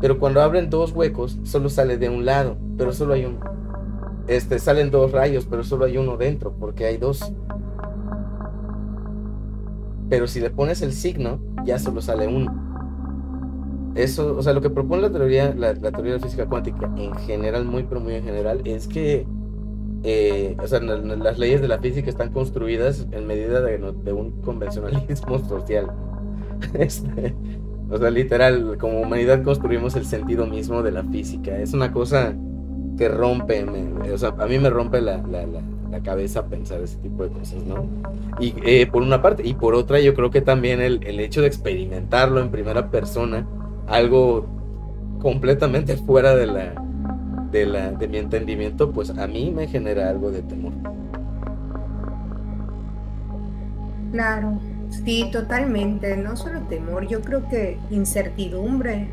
Pero 0.02 0.20
cuando 0.20 0.42
abren 0.42 0.70
dos 0.70 0.92
huecos, 0.92 1.40
solo 1.44 1.70
sale 1.70 1.98
de 1.98 2.10
un 2.10 2.26
lado, 2.26 2.58
pero 2.78 2.94
solo 2.94 3.14
hay 3.14 3.26
uno. 3.26 3.40
Este, 4.28 4.60
salen 4.60 4.90
dos 4.90 5.12
rayos, 5.12 5.46
pero 5.50 5.64
solo 5.64 5.86
hay 5.86 5.98
uno 5.98 6.18
dentro, 6.18 6.54
porque 6.60 6.86
hay 6.86 6.98
dos. 6.98 7.32
Pero 10.10 10.28
si 10.28 10.40
le 10.40 10.50
pones 10.50 10.82
el 10.82 10.94
signo, 10.94 11.40
ya 11.64 11.80
solo 11.80 12.02
sale 12.02 12.28
uno. 12.28 12.73
Eso, 13.96 14.36
o 14.36 14.42
sea, 14.42 14.54
lo 14.54 14.62
que 14.62 14.70
propone 14.70 15.04
la 15.04 15.12
teoría, 15.12 15.54
la, 15.56 15.74
teoría 15.76 16.14
de 16.14 16.20
la 16.20 16.26
física 16.26 16.48
cuántica 16.48 16.92
en 16.98 17.14
general, 17.16 17.66
muy 17.66 17.84
pero 17.84 18.02
muy 18.02 18.16
en 18.16 18.24
general, 18.24 18.62
es 18.66 18.88
que 18.88 19.26
eh, 20.06 20.58
o 20.62 20.68
sea, 20.68 20.82
las 20.82 21.40
leyes 21.40 21.62
de 21.62 21.70
la 21.70 21.80
física 21.80 22.10
están 22.10 22.34
construidas 22.34 23.08
en 23.12 23.26
medida 23.26 23.62
de, 23.62 24.14
un 24.14 24.42
convencionalismo 24.42 25.40
social. 25.40 25.92
Este, 26.74 27.36
o 27.90 27.98
sea, 27.98 28.10
literal, 28.10 28.78
como 28.78 29.02
humanidad 29.02 29.44
construimos 29.44 29.98
el 29.98 30.06
sentido 30.06 30.48
mismo 30.48 30.82
de 30.82 30.92
la 30.92 31.04
física. 31.04 31.60
Es 31.60 31.74
una 31.74 31.92
cosa 31.92 32.34
que 32.98 33.10
rompe, 33.10 33.66
o 34.14 34.18
sea, 34.18 34.30
a 34.30 34.46
mí 34.46 34.60
me 34.60 34.70
rompe 34.70 35.02
la, 35.02 35.18
la, 35.18 36.02
cabeza 36.04 36.48
pensar 36.48 36.82
ese 36.82 36.98
tipo 36.98 37.24
de 37.24 37.30
cosas, 37.30 37.64
¿no? 37.66 37.86
Y 38.40 38.56
eh, 38.66 38.88
por 38.88 39.02
una 39.04 39.22
parte, 39.22 39.46
y 39.46 39.54
por 39.54 39.76
otra, 39.76 40.00
yo 40.00 40.16
creo 40.16 40.32
que 40.32 40.42
también 40.42 40.82
el, 40.82 41.04
el 41.06 41.20
hecho 41.20 41.42
de 41.42 41.48
experimentarlo 41.48 42.40
en 42.42 42.50
primera 42.50 42.90
persona, 42.90 43.48
algo 43.88 44.46
completamente 45.22 45.98
fuera 45.98 46.36
de 46.36 46.48
la, 46.48 46.74
de, 47.52 47.66
la, 47.66 47.92
de 47.92 48.08
mi 48.08 48.18
entendimiento, 48.18 48.92
pues 48.92 49.10
a 49.10 49.28
mí 49.28 49.52
me 49.56 49.68
genera 49.68 50.10
algo 50.10 50.32
de 50.32 50.42
temor. 50.42 50.74
Claro, 54.12 54.60
sí, 54.90 55.30
totalmente. 55.32 56.16
No 56.18 56.36
solo 56.36 56.62
temor, 56.70 57.08
yo 57.08 57.22
creo 57.22 57.48
que 57.48 57.80
incertidumbre, 57.90 59.08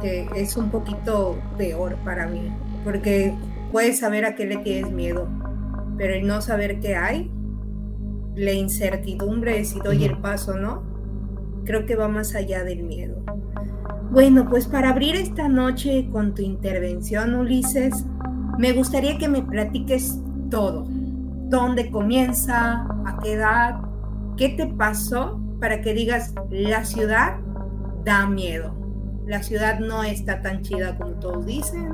que 0.00 0.28
es 0.34 0.56
un 0.56 0.70
poquito 0.70 1.36
peor 1.56 1.96
para 2.04 2.26
mí, 2.26 2.50
porque 2.82 3.34
puedes 3.70 3.98
saber 3.98 4.24
a 4.24 4.34
qué 4.34 4.46
le 4.46 4.56
tienes 4.58 4.90
miedo, 4.90 5.28
pero 5.96 6.14
el 6.14 6.26
no 6.26 6.40
saber 6.40 6.80
qué 6.80 6.96
hay, 6.96 7.30
la 8.34 8.52
incertidumbre 8.52 9.64
si 9.64 9.80
doy 9.80 10.04
el 10.04 10.18
paso, 10.18 10.56
¿no? 10.56 10.82
Creo 11.64 11.86
que 11.86 11.96
va 11.96 12.08
más 12.08 12.34
allá 12.34 12.64
del 12.64 12.82
miedo. 12.82 13.22
Bueno, 14.16 14.48
pues 14.48 14.66
para 14.66 14.88
abrir 14.88 15.14
esta 15.14 15.46
noche 15.46 16.08
con 16.10 16.34
tu 16.34 16.40
intervención, 16.40 17.34
Ulises, 17.34 18.06
me 18.56 18.72
gustaría 18.72 19.18
que 19.18 19.28
me 19.28 19.42
platiques 19.42 20.18
todo. 20.50 20.86
¿Dónde 20.88 21.90
comienza? 21.90 22.86
¿A 23.04 23.18
qué 23.22 23.34
edad? 23.34 23.78
¿Qué 24.38 24.48
te 24.48 24.68
pasó 24.68 25.38
para 25.60 25.82
que 25.82 25.92
digas, 25.92 26.32
la 26.50 26.86
ciudad 26.86 27.36
da 28.06 28.26
miedo? 28.26 28.74
La 29.26 29.42
ciudad 29.42 29.80
no 29.80 30.02
está 30.02 30.40
tan 30.40 30.62
chida 30.62 30.96
como 30.96 31.10
todos 31.16 31.44
dicen. 31.44 31.92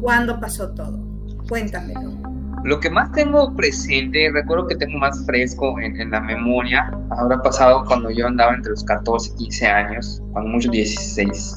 ¿Cuándo 0.00 0.38
pasó 0.38 0.72
todo? 0.72 1.04
Cuéntamelo. 1.48 2.21
Lo 2.64 2.78
que 2.78 2.90
más 2.90 3.10
tengo 3.12 3.54
presente, 3.56 4.30
recuerdo 4.32 4.68
que 4.68 4.76
tengo 4.76 4.98
más 4.98 5.24
fresco 5.26 5.78
en, 5.80 6.10
la 6.10 6.20
memoria, 6.20 6.96
habrá 7.10 7.42
pasado 7.42 7.84
cuando 7.86 8.10
yo 8.10 8.26
andaba 8.26 8.54
entre 8.54 8.70
los 8.70 8.84
14 8.84 9.32
y 9.34 9.44
15 9.44 9.66
años, 9.66 10.22
cuando 10.32 10.50
mucho 10.50 10.70
16. 10.70 11.56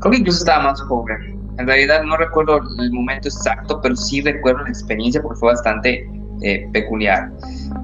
Creo 0.00 0.12
que 0.12 0.18
incluso 0.18 0.40
estaba 0.40 0.64
más 0.64 0.80
joven. 0.82 1.40
En 1.58 1.66
realidad 1.66 2.02
no 2.02 2.18
recuerdo 2.18 2.60
el 2.78 2.92
momento 2.92 3.28
exacto, 3.28 3.80
pero 3.80 3.96
sí 3.96 4.20
recuerdo 4.20 4.62
la 4.64 4.68
experiencia 4.68 5.22
porque 5.22 5.38
fue 5.38 5.52
bastante 5.52 6.06
eh, 6.42 6.68
peculiar. 6.70 7.30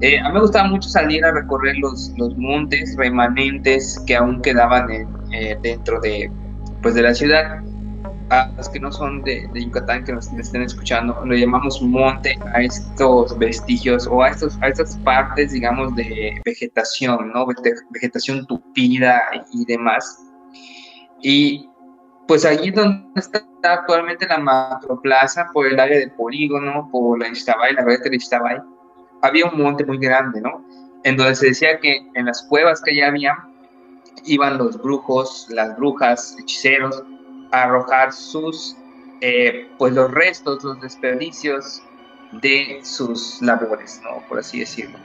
Eh, 0.01 0.19
a 0.19 0.27
mí 0.27 0.35
me 0.35 0.41
gustaba 0.41 0.67
mucho 0.67 0.87
salir 0.89 1.25
a 1.25 1.31
recorrer 1.31 1.75
los, 1.77 2.13
los 2.17 2.37
montes 2.37 2.95
remanentes 2.97 3.99
que 4.05 4.15
aún 4.15 4.41
quedaban 4.43 4.91
eh, 5.31 5.57
dentro 5.63 5.99
de, 6.01 6.31
pues, 6.83 6.93
de 6.93 7.01
la 7.01 7.15
ciudad 7.15 7.63
a 8.29 8.51
los 8.57 8.69
que 8.69 8.79
no 8.79 8.91
son 8.91 9.23
de, 9.23 9.49
Yucatán, 9.53 10.03
que 10.03 10.13
nos 10.13 10.31
estén 10.33 10.61
escuchando, 10.61 11.21
lo 11.25 11.35
llamamos 11.35 11.81
monte 11.81 12.37
a 12.53 12.61
estos 12.61 13.37
vestigios 13.37 14.07
o 14.07 14.21
a, 14.21 14.29
estos, 14.29 14.57
a 14.61 14.69
estas 14.69 14.95
partes, 14.97 15.51
digamos, 15.51 15.95
de 15.95 16.41
vegetación, 16.45 17.31
¿no? 17.33 17.45
Vegetación 17.91 18.45
tupida 18.47 19.21
y 19.51 19.65
demás. 19.65 20.19
Y 21.21 21.69
pues 22.27 22.45
allí 22.45 22.71
donde 22.71 23.05
está 23.15 23.43
actualmente 23.63 24.27
la 24.27 24.37
macroplaza, 24.37 25.47
por 25.53 25.67
el 25.67 25.79
área 25.79 25.99
del 25.99 26.11
polígono, 26.11 26.89
por 26.91 27.19
la 27.19 27.27
Ixtabay, 27.27 27.73
la 27.73 27.83
red 27.83 28.01
de 28.01 28.15
Ixtabay, 28.15 28.57
había 29.21 29.45
un 29.45 29.61
monte 29.61 29.85
muy 29.85 29.97
grande, 29.97 30.41
¿no? 30.41 30.65
En 31.03 31.17
donde 31.17 31.35
se 31.35 31.47
decía 31.47 31.79
que 31.79 32.07
en 32.13 32.25
las 32.25 32.43
cuevas 32.43 32.81
que 32.81 32.95
ya 32.95 33.07
había, 33.07 33.37
iban 34.25 34.57
los 34.57 34.81
brujos, 34.81 35.47
las 35.49 35.75
brujas, 35.77 36.35
hechiceros, 36.39 37.03
arrojar 37.53 38.11
sus, 38.11 38.75
eh, 39.21 39.69
pues 39.77 39.93
los 39.93 40.11
restos, 40.11 40.63
los 40.63 40.81
desperdicios 40.81 41.83
de 42.31 42.79
sus 42.83 43.41
labores, 43.41 44.01
¿no? 44.03 44.23
Por 44.27 44.39
así 44.39 44.59
decirlo. 44.59 44.97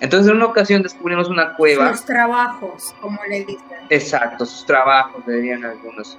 Entonces 0.00 0.30
en 0.30 0.36
una 0.36 0.46
ocasión 0.46 0.82
descubrimos 0.82 1.28
una 1.28 1.54
cueva. 1.56 1.90
Sus 1.94 2.06
trabajos, 2.06 2.94
como 3.00 3.18
le 3.28 3.44
dicen. 3.44 3.64
Exacto, 3.90 4.46
sus 4.46 4.64
trabajos, 4.64 5.26
le 5.26 5.34
dirían 5.36 5.64
algunos. 5.64 6.16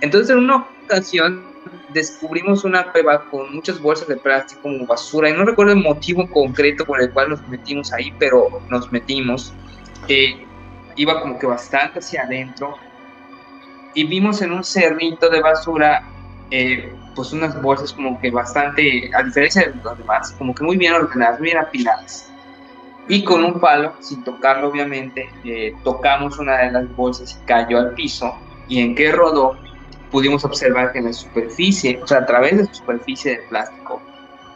Entonces 0.00 0.30
en 0.30 0.38
una 0.38 0.66
ocasión 0.84 1.44
descubrimos 1.90 2.64
una 2.64 2.90
cueva 2.90 3.24
con 3.30 3.54
muchas 3.54 3.80
bolsas 3.80 4.08
de 4.08 4.16
plástico 4.16 4.62
como 4.62 4.86
basura 4.86 5.28
y 5.28 5.34
no 5.34 5.44
recuerdo 5.44 5.72
el 5.72 5.82
motivo 5.82 6.28
concreto 6.30 6.84
por 6.84 7.00
el 7.00 7.10
cual 7.10 7.30
nos 7.30 7.46
metimos 7.48 7.92
ahí, 7.92 8.12
pero 8.18 8.62
nos 8.70 8.90
metimos. 8.90 9.52
Eh, 10.08 10.42
iba 10.96 11.20
como 11.20 11.38
que 11.38 11.46
bastante 11.46 11.98
hacia 11.98 12.22
adentro 12.22 12.76
y 13.96 14.04
vimos 14.04 14.42
en 14.42 14.52
un 14.52 14.62
cerrito 14.62 15.30
de 15.30 15.40
basura 15.40 16.04
eh, 16.50 16.94
pues 17.14 17.32
unas 17.32 17.60
bolsas 17.60 17.94
como 17.94 18.20
que 18.20 18.30
bastante, 18.30 19.10
a 19.14 19.22
diferencia 19.22 19.62
de 19.62 19.74
los 19.82 19.98
demás, 19.98 20.32
como 20.36 20.54
que 20.54 20.62
muy 20.62 20.76
bien 20.76 20.92
ordenadas, 20.92 21.40
muy 21.40 21.46
bien 21.46 21.58
apiladas. 21.58 22.30
Y 23.08 23.24
con 23.24 23.42
un 23.42 23.58
palo, 23.58 23.94
sin 24.00 24.22
tocarlo 24.22 24.68
obviamente, 24.68 25.30
eh, 25.44 25.74
tocamos 25.82 26.38
una 26.38 26.58
de 26.58 26.72
las 26.72 26.94
bolsas 26.94 27.40
y 27.40 27.46
cayó 27.46 27.78
al 27.78 27.94
piso. 27.94 28.34
Y 28.68 28.80
en 28.80 28.94
que 28.94 29.10
rodó, 29.12 29.56
pudimos 30.10 30.44
observar 30.44 30.92
que 30.92 30.98
en 30.98 31.06
la 31.06 31.12
superficie, 31.14 31.98
o 32.02 32.06
sea, 32.06 32.18
a 32.18 32.26
través 32.26 32.58
de 32.58 32.64
la 32.64 32.74
superficie 32.74 33.30
de 33.30 33.38
plástico, 33.48 34.02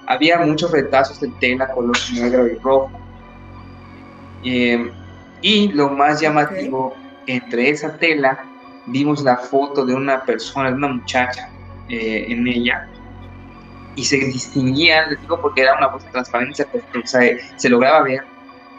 había 0.06 0.38
muchos 0.38 0.70
retazos 0.70 1.18
de 1.18 1.28
tela 1.40 1.68
color 1.68 1.96
negro 2.12 2.46
y 2.46 2.56
rojo. 2.56 2.90
Eh, 4.44 4.92
y 5.40 5.68
lo 5.68 5.88
más 5.88 6.20
llamativo, 6.20 6.94
entre 7.26 7.70
esa 7.70 7.96
tela 7.96 8.49
vimos 8.90 9.22
la 9.22 9.36
foto 9.36 9.84
de 9.84 9.94
una 9.94 10.22
persona, 10.22 10.70
de 10.70 10.76
una 10.76 10.88
muchacha 10.88 11.48
eh, 11.88 12.26
en 12.28 12.46
ella, 12.46 12.88
y 13.96 14.04
se 14.04 14.16
distinguía, 14.16 15.06
les 15.06 15.20
digo 15.20 15.40
porque 15.40 15.62
era 15.62 15.76
una 15.76 15.88
voz 15.88 16.04
transparencia, 16.10 16.66
o 16.72 17.06
sea, 17.06 17.36
se 17.56 17.68
lograba 17.68 18.02
ver 18.02 18.24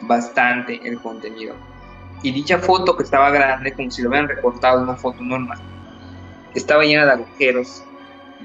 bastante 0.02 0.80
el 0.84 1.00
contenido. 1.00 1.54
Y 2.22 2.32
dicha 2.32 2.58
foto 2.58 2.96
que 2.96 3.02
estaba 3.02 3.30
grande, 3.30 3.72
como 3.72 3.90
si 3.90 4.02
lo 4.02 4.08
hubieran 4.08 4.28
recortado 4.28 4.82
una 4.82 4.96
foto 4.96 5.22
normal, 5.22 5.58
estaba 6.54 6.84
llena 6.84 7.04
de 7.04 7.12
agujeros 7.12 7.84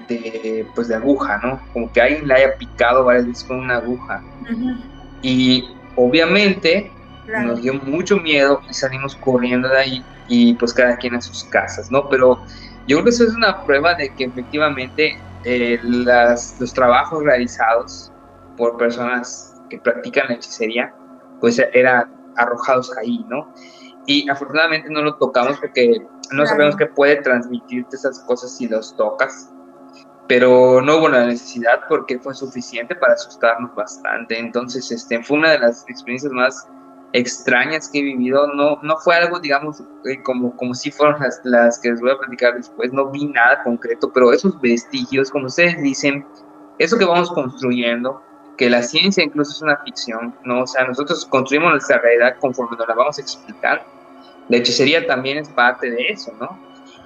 de, 0.07 0.67
pues 0.75 0.88
de 0.88 0.95
aguja, 0.95 1.39
¿no? 1.43 1.59
Como 1.74 1.91
que 1.91 2.01
alguien 2.01 2.27
la 2.27 2.36
haya 2.36 2.57
picado 2.57 3.03
varias 3.05 3.27
veces 3.27 3.43
con 3.43 3.59
una 3.59 3.77
aguja. 3.77 4.24
Y 5.21 5.69
obviamente 5.95 6.91
nos 7.27 7.62
dio 7.62 7.74
mucho 7.75 8.17
miedo 8.17 8.62
y 8.69 8.74
salimos 8.74 9.15
corriendo 9.15 9.67
de 9.69 9.77
ahí 9.77 10.05
y 10.27 10.53
pues 10.55 10.74
cada 10.74 10.98
quien 10.98 11.15
a 11.15 11.22
sus 11.22 11.43
casas, 11.46 11.91
¿no? 11.91 12.07
Pero 12.10 12.41
yo 12.88 12.98
creo 12.98 13.03
que 13.03 13.10
eso 13.10 13.24
es 13.25 13.36
una 13.36 13.63
prueba 13.63 13.96
de 13.96 14.13
que 14.15 14.25
efectivamente 14.25 15.17
eh, 15.43 15.79
las, 15.84 16.60
los 16.60 16.74
trabajos 16.74 17.24
realizados 17.24 18.12
por 18.57 18.77
personas 18.77 19.55
que 19.69 19.77
practican 19.77 20.27
la 20.29 20.36
hechicería, 20.36 20.93
pues 21.39 21.60
eran 21.74 22.12
arrojados 22.38 22.96
ahí, 22.98 23.25
¿no? 23.29 23.53
Y 24.05 24.29
afortunadamente 24.29 24.89
no 24.89 25.01
lo 25.01 25.15
tocamos 25.15 25.57
porque 25.60 26.05
no 26.31 26.46
sabemos 26.46 26.75
qué 26.75 26.86
puede 26.86 27.17
transmitirte 27.17 27.96
esas 27.96 28.19
cosas 28.22 28.55
si 28.55 28.67
los 28.67 28.96
tocas, 28.96 29.53
pero 30.27 30.81
no 30.81 30.98
hubo 30.98 31.10
la 31.10 31.25
necesidad 31.25 31.81
porque 31.89 32.19
fue 32.19 32.34
suficiente 32.34 32.96
para 32.96 33.13
asustarnos 33.13 33.74
bastante. 33.75 34.39
Entonces, 34.39 34.91
este, 34.91 35.22
fue 35.24 35.38
una 35.38 35.51
de 35.51 35.60
las 35.60 35.86
experiencias 35.89 36.31
más 36.31 36.67
extrañas 37.14 37.90
que 37.90 38.00
he 38.00 38.04
vivido, 38.04 38.48
no, 38.54 38.80
no 38.82 38.98
fue 38.98 39.16
algo, 39.16 39.40
digamos, 39.40 39.82
eh, 40.06 40.22
como, 40.24 40.56
como 40.56 40.74
si 40.74 40.92
fueron 40.92 41.20
las, 41.22 41.40
las 41.44 41.80
que 41.80 41.92
les 41.92 42.02
voy 42.02 42.12
a 42.12 42.18
platicar 42.18 42.56
después, 42.56 42.92
no 42.92 43.10
vi 43.10 43.26
nada 43.26 43.64
concreto, 43.64 44.12
pero 44.14 44.34
esos 44.34 44.60
vestigios, 44.62 45.32
como 45.32 45.48
ustedes 45.48 45.82
dicen, 45.82 46.26
eso 46.80 46.98
que 46.98 47.06
vamos 47.06 47.32
construyendo, 47.32 48.22
que 48.58 48.70
la 48.70 48.82
ciencia 48.82 49.24
incluso 49.24 49.52
es 49.52 49.62
una 49.62 49.78
ficción, 49.78 50.36
¿no? 50.44 50.64
O 50.64 50.68
sea, 50.68 50.86
nosotros 50.86 51.26
construimos 51.26 51.72
nuestra 51.72 52.00
realidad 52.00 52.36
conforme 52.40 52.76
nos 52.78 52.88
la 52.88 52.96
vamos 52.96 53.18
a 53.18 53.22
explicar. 53.22 53.86
La 54.50 54.58
hechicería 54.58 55.06
también 55.06 55.38
es 55.38 55.50
parte 55.50 55.92
de 55.92 56.08
eso, 56.08 56.34
¿no? 56.40 56.60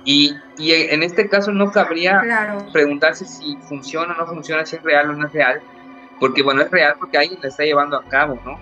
Y, 0.03 0.35
y 0.57 0.71
en 0.71 1.03
este 1.03 1.29
caso 1.29 1.51
no 1.51 1.71
cabría 1.71 2.23
preguntarse 2.71 3.25
si 3.25 3.55
funciona 3.57 4.13
o 4.13 4.17
no 4.17 4.27
funciona, 4.27 4.65
si 4.65 4.77
es 4.77 4.83
real 4.83 5.11
o 5.11 5.13
no 5.13 5.27
es 5.27 5.33
real, 5.33 5.61
porque 6.19 6.41
bueno, 6.41 6.61
es 6.61 6.71
real 6.71 6.95
porque 6.97 7.17
alguien 7.17 7.39
la 7.41 7.49
está 7.49 7.63
llevando 7.63 7.97
a 7.97 8.03
cabo, 8.05 8.39
¿no? 8.45 8.57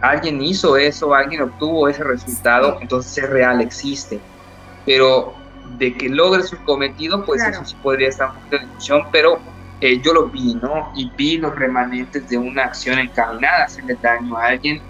Alguien 0.00 0.40
hizo 0.42 0.76
eso, 0.76 1.14
alguien 1.14 1.42
obtuvo 1.42 1.88
ese 1.88 2.04
resultado, 2.04 2.78
entonces 2.80 3.24
es 3.24 3.30
real, 3.30 3.60
existe. 3.60 4.20
Pero 4.84 5.34
de 5.78 5.94
que 5.94 6.08
logre 6.08 6.42
su 6.42 6.56
cometido, 6.64 7.24
pues 7.24 7.42
eso 7.42 7.64
sí 7.64 7.76
podría 7.82 8.08
estar 8.08 8.30
un 8.30 8.36
poquito 8.36 8.58
de 8.58 8.64
discusión, 8.66 9.02
pero 9.10 9.38
eh, 9.80 10.00
yo 10.00 10.12
lo 10.12 10.26
vi, 10.26 10.54
¿no? 10.54 10.92
Y 10.94 11.10
vi 11.16 11.38
los 11.38 11.54
remanentes 11.54 12.28
de 12.28 12.38
una 12.38 12.64
acción 12.64 12.98
encaminada 12.98 13.62
a 13.62 13.64
hacerle 13.64 13.96
daño 14.00 14.36
a 14.36 14.46
alguien, 14.46 14.80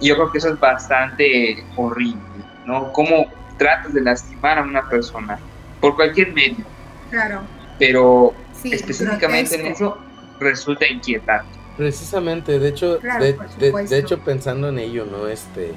y 0.00 0.08
yo 0.08 0.14
creo 0.16 0.32
que 0.32 0.38
eso 0.38 0.48
es 0.48 0.58
bastante 0.58 1.64
horrible, 1.76 2.20
¿no? 2.64 2.92
Cómo 2.92 3.26
tratas 3.58 3.92
de 3.92 4.00
lastimar 4.00 4.58
a 4.58 4.62
una 4.62 4.88
persona 4.88 5.38
por 5.80 5.94
cualquier 5.94 6.32
medio. 6.32 6.64
Claro. 7.10 7.42
Pero 7.78 8.34
específicamente 8.64 9.60
en 9.60 9.66
eso 9.66 9.98
resulta 10.40 10.86
inquietante. 10.86 11.61
Precisamente, 11.76 12.58
de 12.58 12.68
hecho, 12.68 12.98
de, 12.98 13.98
hecho 13.98 14.18
pensando 14.18 14.68
en 14.68 14.78
ello, 14.78 15.06
¿no? 15.06 15.26
Este, 15.26 15.72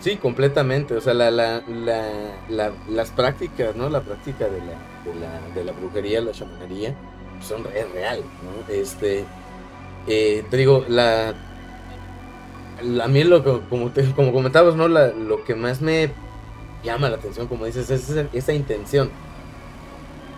sí, 0.00 0.16
completamente, 0.16 0.94
o 0.94 1.00
sea, 1.00 1.14
la, 1.14 1.30
la, 1.30 1.62
la, 2.50 2.72
las 2.88 3.10
prácticas, 3.10 3.74
¿no? 3.74 3.88
La 3.88 4.02
práctica 4.02 4.46
de 4.46 4.58
la, 4.58 5.54
de 5.54 5.64
la, 5.64 5.72
brujería, 5.72 6.20
la 6.20 6.32
chamanería, 6.32 6.94
son 7.40 7.66
es 7.74 7.90
real, 7.92 8.22
¿no? 8.42 8.72
Este, 8.72 9.24
eh, 10.06 10.44
te 10.50 10.56
digo, 10.58 10.84
la, 10.86 11.34
a 13.02 13.08
mí 13.08 13.24
lo 13.24 13.42
como, 13.68 13.90
como 14.14 14.32
comentabas, 14.32 14.74
¿no? 14.74 14.86
lo 14.86 15.44
que 15.44 15.54
más 15.54 15.80
me 15.80 16.10
llama 16.84 17.08
la 17.08 17.16
atención, 17.16 17.46
como 17.46 17.64
dices, 17.64 17.90
es 17.90 18.10
esa, 18.32 18.52
intención, 18.52 19.10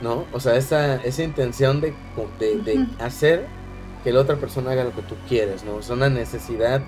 ¿no? 0.00 0.24
O 0.32 0.40
sea, 0.40 0.56
esa, 0.56 0.96
esa 0.96 1.22
intención 1.22 1.80
de, 1.80 1.94
de 2.38 2.86
hacer 3.00 3.46
que 4.02 4.12
la 4.12 4.20
otra 4.20 4.36
persona 4.36 4.72
haga 4.72 4.84
lo 4.84 4.94
que 4.94 5.02
tú 5.02 5.14
quieres, 5.28 5.64
¿no? 5.64 5.78
Es 5.78 5.90
una 5.90 6.08
necesidad 6.08 6.80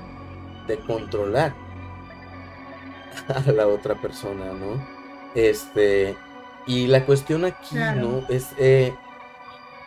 de 0.66 0.78
controlar 0.78 1.54
a 3.28 3.52
la 3.52 3.66
otra 3.66 4.00
persona, 4.00 4.52
¿no? 4.52 4.86
Este, 5.34 6.16
y 6.66 6.86
la 6.86 7.04
cuestión 7.04 7.44
aquí, 7.44 7.76
¿no? 7.76 8.24
Es 8.28 8.48
eh, 8.58 8.94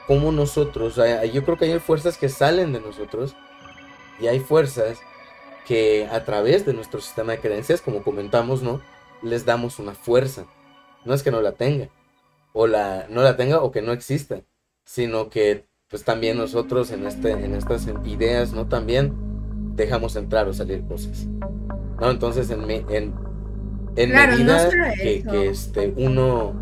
cómo 0.07 0.31
nosotros, 0.31 0.99
yo 1.31 1.43
creo 1.43 1.57
que 1.57 1.65
hay 1.65 1.79
fuerzas 1.79 2.17
que 2.17 2.29
salen 2.29 2.73
de 2.73 2.81
nosotros 2.81 3.35
y 4.19 4.27
hay 4.27 4.39
fuerzas 4.39 4.99
que 5.65 6.07
a 6.11 6.23
través 6.25 6.65
de 6.65 6.73
nuestro 6.73 7.01
sistema 7.01 7.33
de 7.33 7.39
creencias, 7.39 7.81
como 7.81 8.03
comentamos, 8.03 8.61
¿no? 8.61 8.81
Les 9.23 9.45
damos 9.45 9.79
una 9.79 9.95
fuerza. 9.95 10.45
No 11.05 11.13
es 11.13 11.23
que 11.23 11.31
no 11.31 11.41
la 11.41 11.53
tenga, 11.53 11.89
o 12.53 12.67
la, 12.67 13.07
no 13.09 13.21
la 13.21 13.35
tenga 13.35 13.61
o 13.61 13.71
que 13.71 13.81
no 13.81 13.91
exista, 13.91 14.41
sino 14.85 15.29
que 15.29 15.67
pues 15.89 16.03
también 16.03 16.37
nosotros 16.37 16.91
en, 16.91 17.05
este, 17.05 17.31
en 17.31 17.53
estas 17.53 17.87
ideas, 18.05 18.53
¿no? 18.53 18.67
También 18.67 19.13
dejamos 19.75 20.15
entrar 20.15 20.47
o 20.47 20.53
salir 20.53 20.83
cosas, 20.85 21.27
¿no? 21.99 22.09
Entonces, 22.09 22.49
en, 22.49 22.69
en, 22.69 23.13
en 23.95 24.11
medida 24.11 24.69
que, 24.95 25.23
que, 25.23 25.49
este, 25.49 25.93
uno 25.97 26.53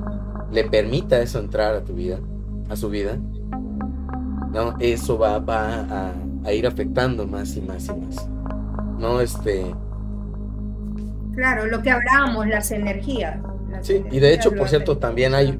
le 0.51 0.65
permita 0.65 1.21
eso 1.21 1.39
entrar 1.39 1.73
a 1.73 1.83
tu 1.83 1.93
vida, 1.93 2.19
a 2.69 2.75
su 2.75 2.89
vida, 2.89 3.17
¿no? 4.51 4.75
Eso 4.79 5.17
va, 5.17 5.39
va 5.39 5.81
a, 5.81 6.13
a 6.43 6.53
ir 6.53 6.67
afectando 6.67 7.25
más 7.25 7.55
y 7.55 7.61
más 7.61 7.87
y 7.87 7.93
más, 7.93 8.29
¿no? 8.99 9.21
Este... 9.21 9.73
Claro, 11.33 11.65
lo 11.65 11.81
que 11.81 11.89
hablábamos, 11.89 12.45
las 12.47 12.69
energías. 12.71 13.39
sí, 13.81 14.03
y 14.11 14.19
de 14.19 14.33
hecho, 14.33 14.53
por 14.53 14.67
cierto, 14.67 14.97
también 14.97 15.33
hay 15.33 15.59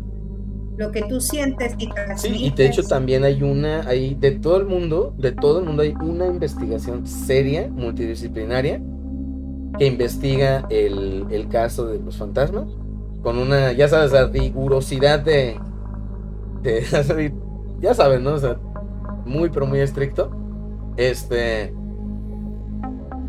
lo 0.77 0.91
que 0.91 1.03
tú 1.03 1.21
sientes 1.21 1.75
y 1.77 1.89
Sí, 2.15 2.45
y 2.45 2.49
de 2.51 2.65
hecho 2.65 2.83
también 2.83 3.23
hay 3.23 3.43
una, 3.43 3.87
hay 3.87 4.15
de 4.15 4.31
todo 4.31 4.57
el 4.57 4.65
mundo, 4.65 5.13
de 5.17 5.31
todo 5.31 5.59
el 5.59 5.65
mundo 5.65 5.83
hay 5.83 5.93
una 6.01 6.27
investigación 6.27 7.05
seria, 7.05 7.69
multidisciplinaria, 7.69 8.81
que 9.77 9.85
investiga 9.85 10.65
el, 10.69 11.25
el 11.29 11.47
caso 11.47 11.87
de 11.87 11.99
los 11.99 12.17
fantasmas, 12.17 12.67
con 13.21 13.37
una, 13.37 13.71
ya 13.71 13.87
sabes, 13.87 14.11
la 14.11 14.27
rigurosidad 14.27 15.19
de, 15.19 15.59
de 16.61 17.33
ya 17.79 17.93
sabes, 17.93 18.21
¿no? 18.21 18.33
O 18.33 18.39
sea, 18.39 18.59
muy, 19.25 19.49
pero 19.49 19.65
muy 19.65 19.79
estricto. 19.79 20.31
Este, 20.97 21.73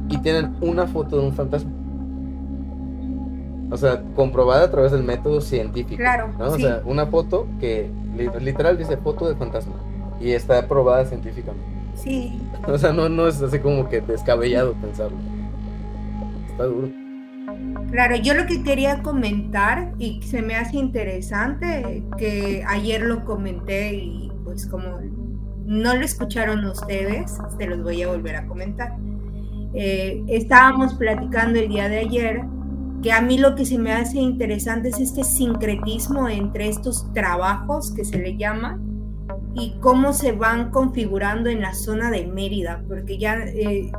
y 0.09 0.19
tienen 0.19 0.55
una 0.61 0.87
foto 0.87 1.19
de 1.19 1.27
un 1.27 1.35
fantasma. 1.35 1.71
O 3.71 3.77
sea, 3.77 4.03
comprobada 4.15 4.65
a 4.65 4.71
través 4.71 4.93
del 4.93 5.03
método 5.03 5.41
científico. 5.41 5.97
Claro. 5.97 6.31
¿no? 6.39 6.47
O 6.47 6.59
sea, 6.59 6.83
una 6.85 7.07
foto 7.07 7.47
que 7.61 7.91
literal 8.41 8.79
dice 8.79 8.97
foto 8.97 9.29
de 9.29 9.35
fantasma. 9.37 9.75
Y 10.21 10.33
está 10.33 10.59
aprobada 10.59 11.05
científicamente. 11.05 11.67
Sí. 11.95 12.41
O 12.67 12.79
sea, 12.79 12.93
no, 12.93 13.09
no 13.09 13.27
es 13.27 13.41
así 13.43 13.59
como 13.59 13.89
que 13.89 14.01
descabellado 14.01 14.75
pensarlo. 14.75 15.17
Está 16.51 16.65
duro. 16.65 16.89
Claro, 17.91 18.17
yo 18.17 18.35
lo 18.35 18.47
que 18.47 18.63
quería 18.63 19.03
comentar 19.03 19.93
y 19.99 20.21
se 20.23 20.43
me 20.43 20.57
hace 20.57 20.77
interesante, 20.77 22.03
que 22.19 22.65
ayer 22.67 23.03
lo 23.03 23.25
comenté 23.25 23.95
y 23.95 24.33
pues 24.45 24.67
como 24.67 25.01
no 25.65 25.95
lo 25.95 26.05
escucharon 26.05 26.65
ustedes, 26.65 27.39
se 27.57 27.67
los 27.67 27.83
voy 27.83 28.03
a 28.03 28.09
volver 28.09 28.37
a 28.37 28.47
comentar. 28.47 28.97
Eh, 29.75 30.23
estábamos 30.29 30.95
platicando 30.95 31.59
el 31.59 31.69
día 31.69 31.89
de 31.89 31.99
ayer 31.99 32.43
que 33.05 33.13
a 33.13 33.21
mí 33.21 33.37
lo 33.37 33.55
que 33.55 33.67
se 33.67 33.77
me 33.77 33.93
hace 33.93 34.19
interesante 34.19 34.89
es 34.89 34.99
este 34.99 35.25
sincretismo 35.25 36.27
entre 36.27 36.69
estos 36.69 37.13
trabajos 37.13 37.93
que 37.93 38.03
se 38.03 38.17
le 38.17 38.39
llama 38.39 38.81
y 39.55 39.77
cómo 39.81 40.15
se 40.15 40.33
van 40.33 40.71
configurando 40.71 41.51
en 41.51 41.61
la 41.61 41.75
zona 41.75 42.11
de 42.11 42.27
Mérida, 42.27 42.83
porque 42.89 43.19
ya, 43.19 43.37
eh, 43.45 43.93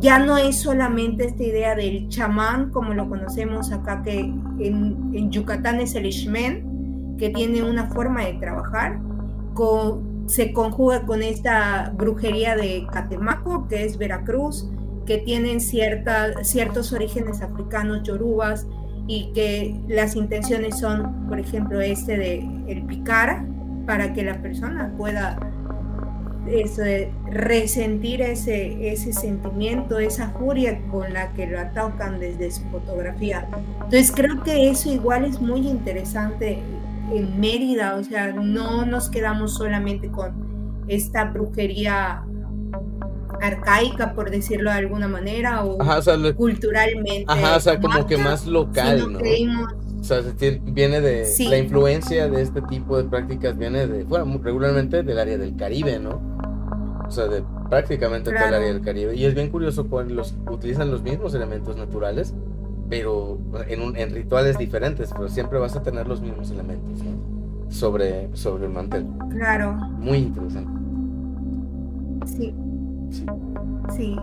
ya 0.00 0.18
no 0.18 0.38
es 0.38 0.56
solamente 0.56 1.26
esta 1.26 1.42
idea 1.42 1.74
del 1.74 2.08
chamán 2.08 2.70
como 2.70 2.94
lo 2.94 3.06
conocemos 3.06 3.70
acá, 3.70 4.02
que 4.02 4.20
en, 4.20 5.30
Yucatán 5.30 5.78
es 5.80 5.94
el 5.94 6.06
Ishmen, 6.06 7.16
que 7.18 7.28
tiene 7.28 7.62
una 7.62 7.88
forma 7.88 8.24
de 8.24 8.32
trabajar, 8.32 8.98
se 10.24 10.54
conjuga 10.54 11.04
con 11.04 11.22
esta 11.22 11.92
brujería 11.94 12.56
de 12.56 12.86
Catemaco, 12.90 13.68
que 13.68 13.84
es 13.84 13.98
Veracruz, 13.98 14.70
que 15.10 15.18
tienen 15.18 15.60
cierta, 15.60 16.44
ciertos 16.44 16.92
orígenes 16.92 17.42
africanos, 17.42 18.04
yorubas, 18.04 18.68
y 19.08 19.32
que 19.32 19.74
las 19.88 20.14
intenciones 20.14 20.78
son, 20.78 21.26
por 21.26 21.40
ejemplo, 21.40 21.80
este 21.80 22.16
de 22.16 22.48
el 22.68 22.84
picar 22.86 23.44
para 23.86 24.12
que 24.12 24.22
la 24.22 24.40
persona 24.40 24.94
pueda 24.96 25.36
eso, 26.46 26.82
resentir 27.28 28.22
ese, 28.22 28.92
ese 28.92 29.12
sentimiento, 29.12 29.98
esa 29.98 30.30
furia 30.30 30.80
con 30.92 31.12
la 31.12 31.32
que 31.32 31.48
lo 31.48 31.58
atacan 31.58 32.20
desde 32.20 32.52
su 32.52 32.62
fotografía. 32.66 33.48
Entonces 33.82 34.12
creo 34.14 34.44
que 34.44 34.70
eso 34.70 34.92
igual 34.92 35.24
es 35.24 35.40
muy 35.40 35.66
interesante 35.66 36.60
en 37.12 37.40
Mérida, 37.40 37.96
o 37.96 38.04
sea, 38.04 38.32
no 38.32 38.86
nos 38.86 39.10
quedamos 39.10 39.54
solamente 39.54 40.06
con 40.06 40.84
esta 40.86 41.24
brujería 41.24 42.22
arcaica, 43.40 44.14
por 44.14 44.30
decirlo 44.30 44.70
de 44.70 44.78
alguna 44.78 45.08
manera, 45.08 45.64
o, 45.64 45.78
culturalmente. 46.36 47.24
Ajá, 47.26 47.56
o 47.56 47.60
sea, 47.60 47.80
como 47.80 48.06
que 48.06 48.16
más 48.16 48.46
local, 48.46 49.12
¿no? 49.12 49.18
o 50.00 50.04
sea, 50.04 50.22
viene 50.62 51.00
de 51.00 51.28
la 51.48 51.58
influencia 51.58 52.28
de 52.28 52.40
este 52.42 52.62
tipo 52.62 52.96
de 52.96 53.04
prácticas, 53.04 53.56
viene 53.56 53.86
de, 53.86 54.04
bueno, 54.04 54.40
regularmente 54.42 55.02
del 55.02 55.18
área 55.18 55.36
del 55.36 55.56
Caribe, 55.56 55.98
¿no? 55.98 56.20
O 57.06 57.10
sea, 57.10 57.26
de 57.26 57.42
prácticamente 57.68 58.30
todo 58.30 58.46
el 58.46 58.54
área 58.54 58.72
del 58.72 58.80
Caribe. 58.80 59.14
Y 59.14 59.26
es 59.26 59.34
bien 59.34 59.50
curioso 59.50 59.88
cuando 59.88 60.14
los 60.14 60.34
utilizan 60.50 60.90
los 60.90 61.02
mismos 61.02 61.34
elementos 61.34 61.76
naturales, 61.76 62.34
pero 62.88 63.38
en, 63.68 63.96
en 63.96 64.14
rituales 64.14 64.56
diferentes, 64.56 65.10
pero 65.12 65.28
siempre 65.28 65.58
vas 65.58 65.76
a 65.76 65.82
tener 65.82 66.08
los 66.08 66.20
mismos 66.20 66.50
elementos, 66.50 67.02
¿no? 67.02 67.70
Sobre, 67.70 68.34
sobre 68.34 68.66
el 68.66 68.72
mantel. 68.72 69.06
Claro. 69.30 69.74
Muy 69.74 70.18
interesante. 70.18 70.72
Sí. 72.26 72.54
Sí. 73.96 74.16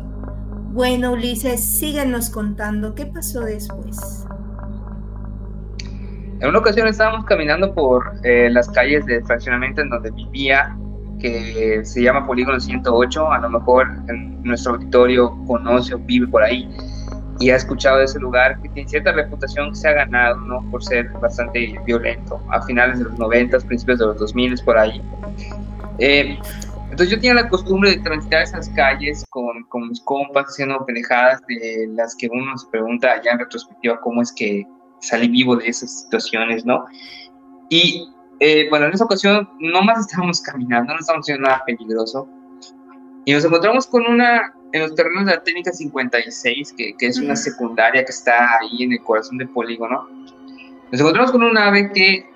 Bueno, 0.72 1.14
Ulises, 1.14 1.64
síguenos 1.64 2.30
contando, 2.30 2.94
¿qué 2.94 3.06
pasó 3.06 3.42
después? 3.42 4.28
En 6.40 6.50
una 6.50 6.60
ocasión 6.60 6.88
estábamos 6.88 7.26
caminando 7.26 7.74
por 7.74 8.04
eh, 8.24 8.50
las 8.52 8.70
calles 8.70 9.06
de 9.08 9.24
fraccionamiento 9.24 9.82
en 9.82 9.90
donde 9.90 10.12
vivía, 10.12 10.78
que 11.20 11.82
se 11.84 12.04
llama 12.04 12.28
Polígono 12.28 12.60
108, 12.60 13.32
a 13.32 13.40
lo 13.40 13.50
mejor 13.50 13.88
en 14.08 14.44
nuestro 14.44 14.74
auditorio 14.74 15.36
conoce 15.48 15.96
o 15.96 16.00
vive 16.00 16.28
por 16.28 16.44
ahí 16.44 16.70
y 17.40 17.50
ha 17.50 17.56
escuchado 17.56 18.00
de 18.00 18.06
ese 18.06 18.20
lugar 18.20 18.60
que 18.62 18.70
tiene 18.70 18.90
cierta 18.90 19.12
reputación 19.12 19.70
que 19.70 19.76
se 19.76 19.88
ha 19.88 19.94
ganado, 19.94 20.38
¿no? 20.42 20.62
Por 20.72 20.84
ser 20.84 21.10
bastante 21.22 21.76
violento, 21.86 22.42
a 22.52 22.62
finales 22.62 23.00
de 23.00 23.06
los 23.06 23.18
90, 23.20 23.60
principios 23.60 24.00
de 24.00 24.06
los 24.06 24.18
2000, 24.18 24.62
por 24.64 24.78
ahí. 24.78 25.02
Eh, 26.00 26.38
entonces 26.90 27.10
yo 27.10 27.16
tenía 27.18 27.34
la 27.34 27.50
costumbre 27.50 27.92
de 27.92 27.98
transitar 27.98 28.44
esas 28.44 28.70
calles 28.70 29.26
con, 29.30 29.64
con 29.66 29.90
mis 29.90 30.02
compas 30.02 30.46
haciendo 30.46 30.86
pendejadas 30.86 31.42
de 31.48 31.88
las 31.90 32.16
que 32.16 32.30
uno 32.32 32.58
se 32.58 32.68
pregunta 32.70 33.22
ya 33.24 33.32
en 33.32 33.40
retrospectiva 33.40 34.00
cómo 34.02 34.22
es 34.22 34.32
que 34.32 34.66
salí 35.00 35.28
vivo 35.28 35.56
de 35.56 35.68
esas 35.68 36.04
situaciones, 36.04 36.66
¿no? 36.66 36.86
Y 37.70 38.10
eh, 38.40 38.68
bueno, 38.70 38.86
en 38.86 38.94
esa 38.94 39.06
ocasión 39.06 39.50
no 39.60 39.82
más 39.82 40.00
estábamos 40.00 40.42
caminando, 40.42 40.94
no 40.94 41.00
estábamos 41.00 41.26
haciendo 41.26 41.48
nada 41.48 41.64
peligroso. 41.66 42.28
Y 43.26 43.34
nos 43.34 43.44
encontramos 43.44 43.88
con 43.88 44.06
una, 44.06 44.54
en 44.72 44.82
los 44.82 44.96
terrenos 44.96 45.26
de 45.26 45.34
la 45.34 45.44
técnica 45.44 45.72
56, 45.74 46.74
que, 46.78 46.96
que 46.98 47.08
es 47.08 47.20
una 47.20 47.36
secundaria 47.36 48.06
que 48.06 48.12
está 48.12 48.58
ahí 48.60 48.84
en 48.84 48.94
el 48.94 49.04
corazón 49.04 49.38
del 49.38 49.50
polígono. 49.50 50.08
Nos 50.92 51.02
encontramos 51.02 51.32
con 51.32 51.44
un 51.44 51.58
ave 51.58 51.92
que 51.92 52.30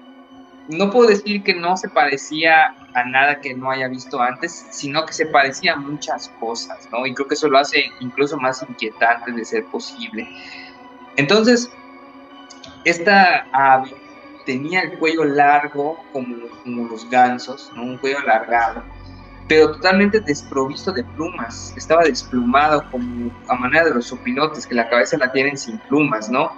no 0.68 0.90
puedo 0.90 1.10
decir 1.10 1.44
que 1.44 1.54
no 1.54 1.78
se 1.78 1.88
parecía 1.88 2.76
a 2.94 3.04
nada 3.06 3.40
que 3.40 3.54
no 3.54 3.72
haya 3.72 3.88
visto 3.88 4.22
antes, 4.22 4.66
sino 4.72 5.06
que 5.06 5.14
se 5.14 5.26
parecía 5.28 5.74
a 5.74 5.76
muchas 5.78 6.30
cosas, 6.40 6.88
¿no? 6.92 7.06
Y 7.06 7.14
creo 7.14 7.28
que 7.28 7.36
eso 7.36 7.48
lo 7.48 7.58
hace 7.58 7.86
incluso 8.00 8.38
más 8.38 8.64
inquietante 8.68 9.32
de 9.32 9.46
ser 9.46 9.66
posible. 9.66 10.28
Entonces, 11.16 11.72
esta 12.84 13.48
ave 13.52 13.96
tenía 14.46 14.82
el 14.82 14.98
cuello 14.98 15.24
largo 15.24 16.04
como, 16.12 16.48
como 16.64 16.88
los 16.88 17.10
gansos, 17.10 17.72
¿no? 17.76 17.84
Un 17.84 17.98
cuello 17.98 18.20
alargado, 18.20 18.84
pero 19.48 19.72
totalmente 19.74 20.20
desprovisto 20.20 20.92
de 20.92 21.04
plumas. 21.04 21.74
Estaba 21.78 22.04
desplumado 22.04 22.90
como 22.92 23.32
a 23.48 23.56
manera 23.56 23.86
de 23.86 23.94
los 23.94 24.08
sopilotes, 24.08 24.66
que 24.66 24.76
la 24.76 24.90
cabeza 24.90 25.18
la 25.18 25.32
tienen 25.32 25.58
sin 25.58 25.78
plumas, 25.80 26.30
¿no? 26.30 26.52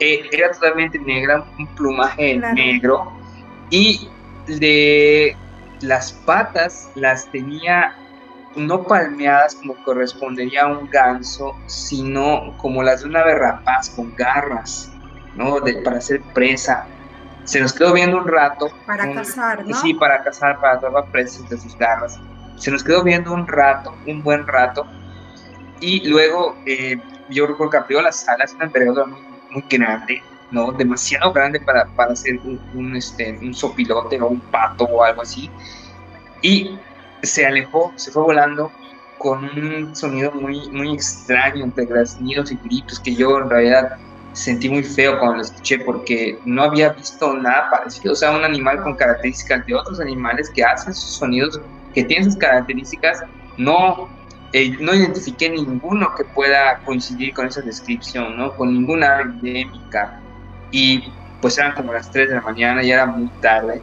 Eh, 0.00 0.28
era 0.32 0.50
totalmente 0.50 0.98
negra, 0.98 1.44
un 1.58 1.66
plumaje 1.74 2.38
negro 2.54 3.12
y 3.68 4.08
de 4.58 5.36
las 5.80 6.12
patas 6.12 6.90
las 6.94 7.30
tenía 7.30 7.94
no 8.56 8.82
palmeadas 8.82 9.54
como 9.54 9.76
correspondería 9.84 10.62
a 10.62 10.66
un 10.66 10.90
ganso, 10.90 11.54
sino 11.66 12.56
como 12.58 12.82
las 12.82 13.02
de 13.02 13.08
una 13.08 13.20
ave 13.20 13.36
rapaz 13.36 13.90
con 13.90 14.14
garras, 14.16 14.90
¿no? 15.36 15.60
De, 15.60 15.74
para 15.82 15.98
hacer 15.98 16.20
presa. 16.34 16.86
Se 17.44 17.60
nos 17.60 17.72
quedó 17.72 17.92
viendo 17.92 18.18
un 18.18 18.26
rato. 18.26 18.68
Para 18.86 19.12
cazar, 19.12 19.64
¿no? 19.66 19.80
Sí, 19.80 19.94
para 19.94 20.22
cazar, 20.22 20.60
para 20.60 20.74
atrapar 20.74 21.04
presas 21.12 21.48
de 21.48 21.58
sus 21.58 21.76
garras. 21.78 22.18
Se 22.56 22.70
nos 22.70 22.82
quedó 22.82 23.02
viendo 23.02 23.32
un 23.32 23.46
rato, 23.46 23.94
un 24.06 24.22
buen 24.22 24.46
rato. 24.46 24.86
Y 25.80 26.08
luego, 26.08 26.56
eh, 26.66 27.00
yo 27.30 27.46
recuerdo 27.46 27.70
que 27.70 27.76
abrió 27.78 28.02
las 28.02 28.28
alas, 28.28 28.52
una 28.54 28.66
envergadura 28.66 29.06
muy 29.06 29.30
muy 29.50 29.64
grande, 29.68 30.22
¿no? 30.50 30.72
Demasiado 30.72 31.32
grande 31.32 31.60
para, 31.60 31.86
para 31.86 32.12
hacer 32.12 32.38
un, 32.74 32.96
este, 32.96 33.38
un 33.40 33.54
sopilote 33.54 34.20
o 34.20 34.28
un 34.28 34.40
pato 34.40 34.84
o 34.84 35.02
algo 35.02 35.22
así. 35.22 35.50
Y 36.42 36.78
se 37.22 37.46
alejó, 37.46 37.92
se 37.96 38.10
fue 38.10 38.22
volando 38.22 38.72
con 39.18 39.44
un 39.44 39.94
sonido 39.94 40.32
muy, 40.32 40.70
muy 40.70 40.94
extraño 40.94 41.64
entre 41.64 41.84
graznidos 41.84 42.50
y 42.50 42.56
gritos 42.64 42.98
que 43.00 43.14
yo 43.14 43.38
en 43.38 43.50
realidad 43.50 43.96
sentí 44.32 44.68
muy 44.68 44.82
feo 44.82 45.18
cuando 45.18 45.36
lo 45.36 45.42
escuché 45.42 45.78
porque 45.80 46.38
no 46.44 46.62
había 46.62 46.90
visto 46.90 47.34
nada 47.34 47.68
parecido. 47.70 48.12
O 48.12 48.16
sea, 48.16 48.30
un 48.30 48.44
animal 48.44 48.82
con 48.82 48.96
características 48.96 49.66
de 49.66 49.74
otros 49.74 50.00
animales 50.00 50.48
que 50.50 50.64
hacen 50.64 50.94
sus 50.94 51.16
sonidos, 51.16 51.60
que 51.94 52.04
tienen 52.04 52.24
sus 52.24 52.36
características, 52.36 53.22
no 53.58 54.08
eh, 54.52 54.76
no 54.80 54.94
identifiqué 54.94 55.48
ninguno 55.48 56.12
que 56.16 56.24
pueda 56.24 56.80
coincidir 56.84 57.32
con 57.34 57.46
esa 57.46 57.60
descripción, 57.60 58.36
¿no? 58.36 58.56
Con 58.56 58.72
ninguna 58.72 59.20
endémica. 59.20 60.20
Y 60.70 61.04
pues 61.40 61.58
eran 61.58 61.74
como 61.74 61.92
las 61.92 62.10
3 62.10 62.28
de 62.28 62.34
la 62.36 62.40
mañana, 62.42 62.82
y 62.82 62.90
era 62.90 63.06
muy 63.06 63.28
tarde. 63.40 63.82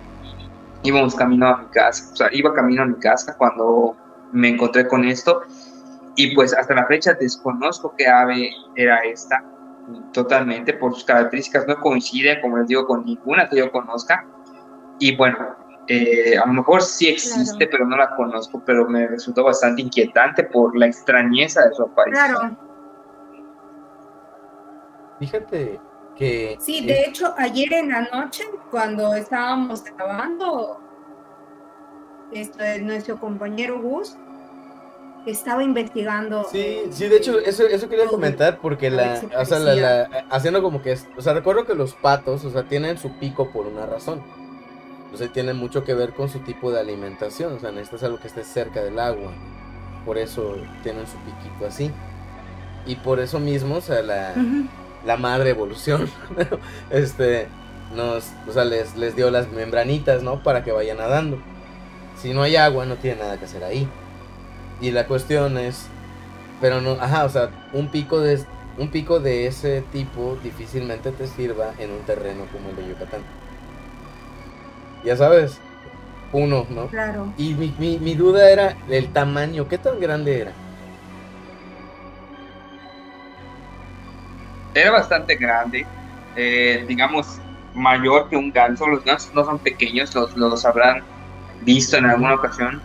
Íbamos 0.83 1.15
camino 1.15 1.47
a 1.47 1.57
mi 1.57 1.65
casa, 1.67 2.11
o 2.13 2.15
sea, 2.15 2.29
iba 2.31 2.53
camino 2.53 2.83
a 2.83 2.85
mi 2.85 2.95
casa 2.95 3.35
cuando 3.37 3.95
me 4.31 4.49
encontré 4.49 4.87
con 4.87 5.05
esto. 5.05 5.41
Y 6.15 6.33
pues 6.33 6.53
hasta 6.53 6.73
la 6.73 6.85
fecha 6.85 7.13
desconozco 7.13 7.93
qué 7.95 8.07
ave 8.07 8.51
era 8.75 8.99
esta, 8.99 9.43
totalmente, 10.13 10.73
por 10.73 10.93
sus 10.93 11.03
características 11.03 11.67
no 11.67 11.79
coincide, 11.79 12.41
como 12.41 12.57
les 12.57 12.67
digo, 12.67 12.85
con 12.87 13.05
ninguna 13.05 13.47
que 13.47 13.57
yo 13.57 13.71
conozca. 13.71 14.25
Y 14.99 15.15
bueno, 15.15 15.37
eh, 15.87 16.37
a 16.37 16.45
lo 16.47 16.53
mejor 16.53 16.81
sí 16.81 17.07
existe, 17.07 17.67
pero 17.67 17.85
no 17.85 17.97
la 17.97 18.15
conozco, 18.15 18.61
pero 18.65 18.87
me 18.87 19.07
resultó 19.07 19.43
bastante 19.43 19.81
inquietante 19.81 20.43
por 20.43 20.75
la 20.75 20.87
extrañeza 20.87 21.67
de 21.67 21.75
su 21.75 21.83
aparición. 21.83 22.29
Claro. 22.29 22.57
Fíjate 25.19 25.79
que... 26.17 26.57
Sí, 26.59 26.85
de 26.85 27.01
hecho, 27.01 27.33
ayer 27.37 27.73
en 27.73 27.89
la 27.89 28.01
noche, 28.01 28.43
cuando 28.71 29.13
estábamos 29.13 29.83
grabando, 29.83 30.81
esto 32.31 32.63
es 32.63 32.81
nuestro 32.81 33.19
compañero 33.19 33.81
Gus, 33.81 34.17
estaba 35.25 35.63
investigando. 35.63 36.45
Sí, 36.51 36.83
sí, 36.91 37.07
de 37.07 37.17
hecho, 37.17 37.39
eso, 37.39 37.67
eso 37.67 37.89
quería 37.89 38.05
comentar 38.07 38.59
porque 38.59 38.89
la, 38.89 39.21
o 39.37 39.45
sea, 39.45 39.59
la, 39.59 40.25
haciendo 40.29 40.61
como 40.61 40.81
que, 40.81 40.97
o 41.17 41.21
sea, 41.21 41.33
recuerdo 41.33 41.65
que 41.65 41.75
los 41.75 41.93
patos, 41.93 42.45
o 42.45 42.51
sea, 42.51 42.63
tienen 42.63 42.97
su 42.97 43.11
pico 43.17 43.51
por 43.51 43.67
una 43.67 43.85
razón. 43.85 44.21
Entonces 45.05 45.31
tiene 45.31 45.53
mucho 45.53 45.83
que 45.83 45.93
ver 45.93 46.13
con 46.13 46.29
su 46.29 46.39
tipo 46.39 46.71
de 46.71 46.79
alimentación. 46.79 47.53
O 47.53 47.59
sea, 47.59 47.71
necesitas 47.71 48.03
algo 48.03 48.19
que 48.19 48.27
esté 48.27 48.43
cerca 48.43 48.83
del 48.83 48.99
agua. 48.99 49.31
Por 50.05 50.17
eso 50.17 50.55
tienen 50.83 51.07
su 51.07 51.17
piquito 51.19 51.65
así. 51.65 51.91
Y 52.85 52.95
por 52.95 53.19
eso 53.19 53.39
mismo, 53.39 53.75
o 53.75 53.81
sea, 53.81 54.01
la, 54.01 54.33
la 55.07 55.17
madre 55.17 55.49
evolución, 55.49 56.07
este, 56.91 57.47
nos, 57.95 58.31
o 58.47 58.53
sea, 58.53 58.65
les, 58.65 58.95
les 58.95 59.15
dio 59.15 59.31
las 59.31 59.51
membranitas, 59.51 60.21
¿no? 60.21 60.43
Para 60.43 60.63
que 60.63 60.71
vayan 60.71 60.97
nadando. 60.97 61.39
Si 62.21 62.33
no 62.33 62.43
hay 62.43 62.55
agua, 62.55 62.85
no 62.85 62.95
tiene 62.95 63.21
nada 63.21 63.37
que 63.37 63.45
hacer 63.45 63.63
ahí. 63.63 63.87
Y 64.81 64.91
la 64.91 65.07
cuestión 65.07 65.57
es, 65.57 65.87
pero 66.61 66.81
no, 66.81 66.91
ajá, 66.91 67.25
o 67.25 67.29
sea, 67.29 67.49
un 67.73 67.87
pico 67.87 68.19
de, 68.19 68.43
un 68.77 68.89
pico 68.89 69.19
de 69.19 69.47
ese 69.47 69.81
tipo 69.91 70.37
difícilmente 70.43 71.11
te 71.11 71.25
sirva 71.25 71.73
en 71.79 71.91
un 71.91 72.01
terreno 72.01 72.45
como 72.51 72.69
el 72.69 72.75
de 72.75 72.89
Yucatán 72.89 73.21
ya 75.07 75.15
sabes, 75.15 75.57
uno, 76.33 76.67
¿no? 76.69 76.87
Claro. 76.87 77.33
Y 77.37 77.53
mi, 77.53 77.97
mi, 77.97 78.15
duda 78.15 78.49
era 78.49 78.77
el 78.89 79.11
tamaño, 79.13 79.67
¿qué 79.67 79.77
tan 79.77 79.99
grande 79.99 80.41
era? 80.41 80.51
Era 84.81 84.91
bastante 84.91 85.35
grande, 85.35 85.85
eh, 86.35 86.85
digamos, 86.87 87.39
mayor 87.73 88.29
que 88.29 88.37
un 88.37 88.51
ganso. 88.51 88.87
Los 88.87 89.03
gansos 89.03 89.33
no 89.33 89.43
son 89.43 89.59
pequeños, 89.59 90.13
los, 90.15 90.35
los 90.35 90.65
habrán 90.65 91.03
visto 91.63 91.97
en 91.97 92.05
alguna 92.05 92.35
ocasión. 92.35 92.81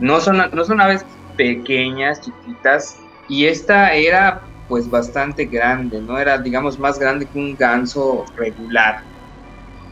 No 0.00 0.20
son, 0.20 0.42
no 0.52 0.64
son 0.64 0.80
aves 0.80 1.04
pequeñas, 1.36 2.20
chiquitas, 2.20 2.98
y 3.28 3.46
esta 3.46 3.92
era 3.92 4.40
pues 4.68 4.90
bastante 4.90 5.44
grande, 5.44 6.00
¿no? 6.00 6.18
Era, 6.18 6.38
digamos, 6.38 6.78
más 6.78 6.98
grande 6.98 7.26
que 7.26 7.38
un 7.38 7.56
ganso 7.56 8.24
regular, 8.36 9.02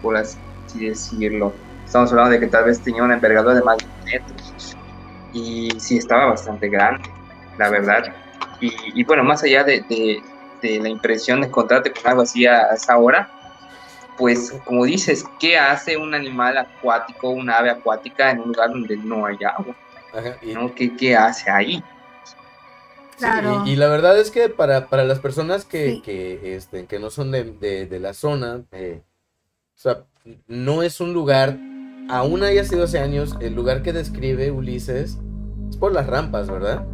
por 0.03 0.16
así 0.16 0.38
decirlo. 0.75 1.53
Estamos 1.85 2.11
hablando 2.11 2.33
de 2.33 2.40
que 2.40 2.47
tal 2.49 2.64
vez 2.64 2.81
tenía 2.81 3.03
una 3.03 3.14
envergadura 3.14 3.55
de 3.55 3.62
más 3.62 3.79
de 3.79 3.87
metros. 4.05 4.77
Y 5.33 5.70
sí, 5.79 5.99
estaba 5.99 6.27
bastante 6.27 6.68
grande, 6.68 7.09
la 7.59 7.70
verdad. 7.70 8.14
Y, 8.61 9.05
bueno, 9.05 9.25
más 9.25 9.42
allá 9.42 9.62
de, 9.62 9.85
de, 9.88 10.23
la 10.64 10.88
impresión 10.88 11.40
de 11.40 11.48
encontrarte 11.48 11.92
con 11.92 12.07
algo 12.07 12.22
así 12.22 12.46
a 12.46 12.74
esa 12.74 12.96
hora, 12.96 13.31
pues 14.16 14.53
como 14.64 14.85
dices, 14.85 15.24
¿qué 15.40 15.59
hace 15.59 15.96
un 15.96 16.14
animal 16.14 16.57
acuático, 16.59 17.31
una 17.31 17.59
ave 17.59 17.70
acuática 17.70 18.31
en 18.31 18.40
un 18.40 18.48
lugar 18.48 18.70
donde 18.70 18.96
no 18.96 19.27
hay 19.27 19.38
agua? 19.44 19.74
¿Qué, 20.77 21.16
hace 21.16 21.50
ahí? 21.50 21.83
Claro. 23.18 23.62
y, 23.64 23.77
la 23.77 23.88
verdad 23.88 24.18
es 24.18 24.31
que 24.31 24.48
para, 24.48 24.88
para 24.88 25.05
las 25.05 25.20
personas 25.20 25.64
que, 25.64 26.03
que, 26.03 26.57
este, 26.57 26.87
que 26.87 26.98
no 26.98 27.11
son 27.11 27.31
de, 27.31 27.44
de, 27.87 28.00
la 28.00 28.12
zona, 28.12 28.62
eh, 28.72 29.03
o 29.74 29.79
sea, 29.79 30.05
no 30.46 30.83
es 30.83 31.00
un 31.00 31.12
lugar, 31.12 31.57
aún 32.09 32.42
haya 32.42 32.64
sido 32.64 32.85
hace 32.85 32.98
años, 32.98 33.37
el 33.40 33.55
lugar 33.55 33.83
que 33.83 33.92
describe 33.92 34.50
Ulises 34.50 35.18
es 35.68 35.77
por 35.77 35.92
las 35.92 36.07
rampas, 36.07 36.48
¿verdad? 36.48 36.85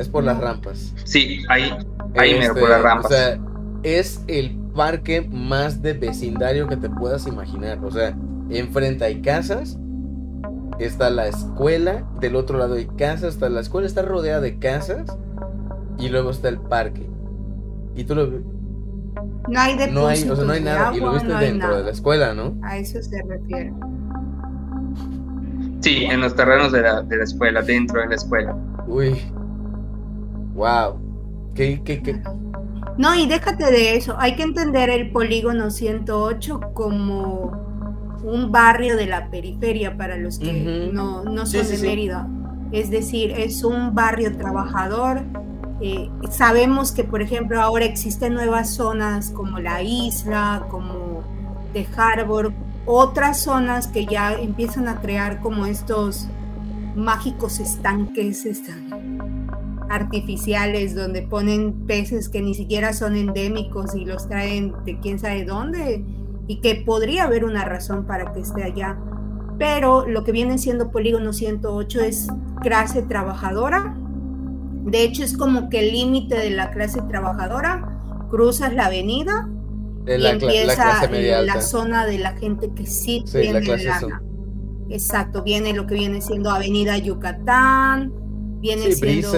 Es 0.00 0.08
por 0.08 0.24
las 0.24 0.38
rampas. 0.40 0.94
Sí, 1.04 1.42
ahí, 1.50 1.70
ahí 2.16 2.38
me 2.38 2.48
por 2.48 2.70
las 2.70 2.78
este, 2.78 2.82
rampas. 2.82 3.04
O 3.04 3.14
sea, 3.14 3.38
es 3.82 4.24
el 4.28 4.56
parque 4.74 5.20
más 5.30 5.82
de 5.82 5.92
vecindario 5.92 6.66
que 6.66 6.78
te 6.78 6.88
puedas 6.88 7.26
imaginar. 7.26 7.84
O 7.84 7.90
sea, 7.90 8.16
enfrente 8.48 9.04
hay 9.04 9.20
casas, 9.20 9.78
está 10.78 11.10
la 11.10 11.28
escuela, 11.28 12.08
del 12.18 12.36
otro 12.36 12.56
lado 12.56 12.76
hay 12.76 12.86
casas, 12.86 13.34
está 13.34 13.50
la 13.50 13.60
escuela 13.60 13.86
está 13.86 14.00
rodeada 14.00 14.40
de 14.40 14.58
casas 14.58 15.04
y 15.98 16.08
luego 16.08 16.30
está 16.30 16.48
el 16.48 16.58
parque. 16.58 17.06
Y 17.94 18.04
tú 18.04 18.14
lo 18.14 18.26
no 18.26 19.60
hay 19.60 19.76
No 19.90 20.06
hay, 20.06 20.28
o 20.30 20.36
sea, 20.36 20.44
no 20.44 20.52
hay 20.52 20.62
nada. 20.62 20.96
y 20.96 21.00
lo 21.00 21.12
viste 21.12 21.34
dentro 21.34 21.76
de 21.76 21.84
la 21.84 21.90
escuela, 21.90 22.32
¿no? 22.32 22.56
A 22.62 22.78
eso 22.78 23.02
se 23.02 23.22
refiere. 23.22 23.72
Sí, 25.80 26.04
en 26.04 26.20
los 26.20 26.34
terrenos 26.34 26.72
de 26.72 26.82
la, 26.82 27.02
de 27.02 27.16
la 27.16 27.24
escuela, 27.24 27.60
dentro 27.62 28.00
de 28.00 28.08
la 28.08 28.14
escuela. 28.14 28.56
Uy. 28.86 29.20
Wow. 30.54 30.98
¿Qué, 31.54 31.82
qué, 31.84 32.02
qué? 32.02 32.22
No, 32.98 33.14
y 33.14 33.26
déjate 33.26 33.70
de 33.70 33.96
eso. 33.96 34.14
Hay 34.18 34.36
que 34.36 34.42
entender 34.42 34.90
el 34.90 35.10
polígono 35.10 35.70
108 35.70 36.60
como 36.74 37.52
un 38.22 38.52
barrio 38.52 38.96
de 38.96 39.06
la 39.06 39.30
periferia 39.30 39.96
para 39.96 40.16
los 40.16 40.38
que 40.38 40.90
no, 40.92 41.24
no 41.24 41.46
son 41.46 41.66
de 41.66 41.78
Mérida. 41.78 42.28
Es 42.72 42.90
decir, 42.90 43.32
es 43.32 43.64
un 43.64 43.94
barrio 43.94 44.36
trabajador 44.36 45.22
eh, 45.82 46.10
sabemos 46.30 46.92
que, 46.92 47.04
por 47.04 47.22
ejemplo, 47.22 47.60
ahora 47.60 47.86
existen 47.86 48.34
nuevas 48.34 48.74
zonas 48.74 49.30
como 49.30 49.58
la 49.60 49.82
isla, 49.82 50.66
como 50.68 51.22
de 51.72 51.86
Harbor, 51.96 52.52
otras 52.84 53.40
zonas 53.40 53.86
que 53.86 54.04
ya 54.04 54.34
empiezan 54.34 54.88
a 54.88 55.00
crear 55.00 55.40
como 55.40 55.64
estos 55.64 56.28
mágicos 56.94 57.60
estanques 57.60 58.44
artificiales 59.90 60.94
donde 60.94 61.22
ponen 61.22 61.86
peces 61.86 62.28
que 62.28 62.40
ni 62.40 62.54
siquiera 62.54 62.92
son 62.92 63.16
endémicos 63.16 63.94
y 63.96 64.04
los 64.04 64.28
traen 64.28 64.72
de 64.84 65.00
quién 65.00 65.18
sabe 65.18 65.44
dónde 65.44 66.04
y 66.46 66.60
que 66.60 66.76
podría 66.76 67.24
haber 67.24 67.44
una 67.44 67.64
razón 67.64 68.06
para 68.06 68.32
que 68.32 68.40
esté 68.40 68.62
allá. 68.62 68.96
Pero 69.58 70.06
lo 70.06 70.22
que 70.22 70.32
viene 70.32 70.58
siendo 70.58 70.90
Polígono 70.90 71.32
108 71.32 72.00
es 72.00 72.28
clase 72.62 73.02
trabajadora. 73.02 73.96
De 74.84 75.02
hecho, 75.02 75.24
es 75.24 75.36
como 75.36 75.68
que 75.68 75.80
el 75.80 75.92
límite 75.92 76.36
de 76.36 76.50
la 76.50 76.70
clase 76.70 77.02
trabajadora, 77.02 77.98
cruzas 78.30 78.72
la 78.72 78.86
avenida 78.86 79.48
y 80.06 80.24
empieza 80.24 81.08
la, 81.42 81.60
zona 81.60 82.06
de 82.06 82.18
la 82.18 82.32
gente 82.36 82.70
que 82.74 82.86
sí, 82.86 83.24
tiene 83.30 83.60
lana. 83.60 84.22
Exacto, 84.88 85.42
viene 85.42 85.72
lo 85.72 85.86
que 85.86 85.94
viene 85.94 86.20
siendo 86.20 86.50
Avenida 86.50 86.96
Yucatán, 86.96 88.12
viene 88.60 88.92
siendo 88.92 89.30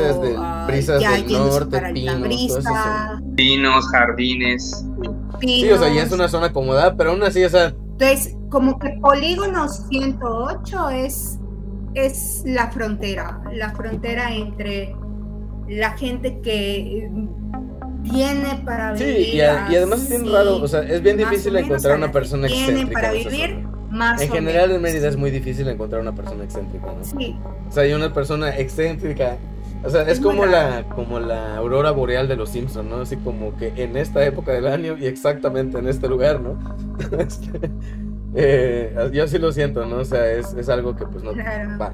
brisas, 0.66 1.00
del 1.00 1.32
norte, 1.32 1.80
pinos, 1.92 2.64
pinos, 3.36 3.88
jardines. 3.88 4.84
sí, 5.40 5.70
o 5.70 5.78
sea, 5.78 5.92
ya 5.92 6.02
es 6.02 6.12
una 6.12 6.28
zona 6.28 6.46
acomodada, 6.46 6.96
pero 6.96 7.10
aún 7.10 7.22
así, 7.22 7.44
o 7.44 7.48
sea... 7.48 7.74
Entonces, 7.92 8.36
como 8.48 8.78
que 8.78 8.90
Polígono 9.00 9.68
108 9.68 10.90
es, 10.90 11.38
es 11.94 12.42
la 12.44 12.70
frontera, 12.70 13.40
la 13.52 13.70
frontera 13.72 14.34
entre 14.34 14.94
la 15.68 15.96
gente 15.96 16.40
que 16.42 17.08
tiene 18.02 18.62
para 18.64 18.92
vivir. 18.92 19.26
Sí, 19.26 19.36
y, 19.36 19.40
además 19.40 20.02
es 20.02 20.10
bien 20.10 20.32
raro, 20.32 20.56
o 20.56 20.68
sea, 20.68 20.80
es 20.82 21.02
bien 21.02 21.16
difícil 21.16 21.56
encontrar 21.56 21.96
una 21.96 22.10
persona 22.10 22.48
excéntrica. 22.48 22.92
para 22.92 23.12
vivir 23.12 23.71
en 24.20 24.30
general 24.30 24.70
en 24.70 24.82
Mérida 24.82 25.08
es 25.08 25.16
muy 25.16 25.30
difícil 25.30 25.68
encontrar 25.68 26.00
una 26.00 26.14
persona 26.14 26.44
excéntrica, 26.44 26.86
¿no? 26.86 27.04
Sí. 27.04 27.36
O 27.68 27.72
sea, 27.72 27.82
hay 27.84 27.92
una 27.92 28.12
persona 28.12 28.56
excéntrica. 28.56 29.36
O 29.84 29.90
sea, 29.90 30.02
es, 30.08 30.20
como 30.20 30.46
la, 30.46 30.84
como 30.94 31.18
la 31.18 31.56
aurora 31.56 31.90
boreal 31.90 32.28
de 32.28 32.36
los 32.36 32.50
Simpsons, 32.50 32.88
¿no? 32.88 33.00
Así 33.00 33.16
como 33.16 33.56
que 33.56 33.72
en 33.76 33.96
esta 33.96 34.24
época 34.24 34.52
del 34.52 34.68
año 34.68 34.96
y 34.96 35.06
exactamente 35.06 35.78
en 35.78 35.88
este 35.88 36.08
lugar, 36.08 36.40
¿no? 36.40 36.58
Este, 37.18 37.70
eh, 38.34 39.10
yo 39.12 39.26
sí 39.26 39.38
lo 39.38 39.50
siento, 39.50 39.84
¿no? 39.84 39.96
O 39.96 40.04
sea, 40.04 40.30
es, 40.30 40.54
es 40.54 40.68
algo 40.68 40.94
que 40.94 41.04
pues 41.06 41.24
no 41.24 41.32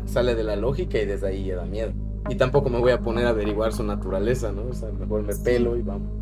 sale 0.04 0.34
de 0.34 0.44
la 0.44 0.56
lógica 0.56 0.98
y 0.98 1.06
desde 1.06 1.28
ahí 1.28 1.46
ya 1.46 1.56
da 1.56 1.64
miedo. 1.64 1.92
Y 2.28 2.34
tampoco 2.34 2.68
me 2.68 2.78
voy 2.78 2.92
a 2.92 3.00
poner 3.00 3.26
a 3.26 3.30
averiguar 3.30 3.72
su 3.72 3.82
naturaleza, 3.82 4.52
¿no? 4.52 4.66
O 4.66 4.74
sea, 4.74 4.90
mejor 4.90 5.22
me 5.22 5.34
pelo 5.34 5.76
y 5.76 5.82
vamos. 5.82 6.12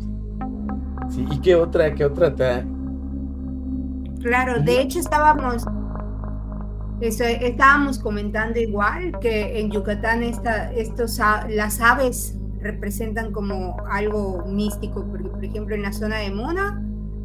Sí, 1.09 1.25
¿y 1.29 1.39
qué 1.41 1.55
otra, 1.55 1.93
qué 1.93 2.05
otra 2.05 2.33
te, 2.33 2.63
Claro, 4.21 4.61
de 4.61 4.81
hecho 4.81 4.99
estábamos, 4.99 5.65
estábamos 7.01 7.99
comentando 7.99 8.59
igual 8.59 9.17
que 9.19 9.59
en 9.59 9.71
Yucatán 9.71 10.23
esta, 10.23 10.71
estos, 10.73 11.19
las 11.49 11.79
aves 11.79 12.35
representan 12.61 13.31
como 13.31 13.77
algo 13.89 14.43
místico, 14.47 15.05
porque 15.05 15.29
por 15.29 15.45
ejemplo 15.45 15.75
en 15.75 15.83
la 15.83 15.93
zona 15.93 16.17
de 16.17 16.31
Mona, 16.31 16.83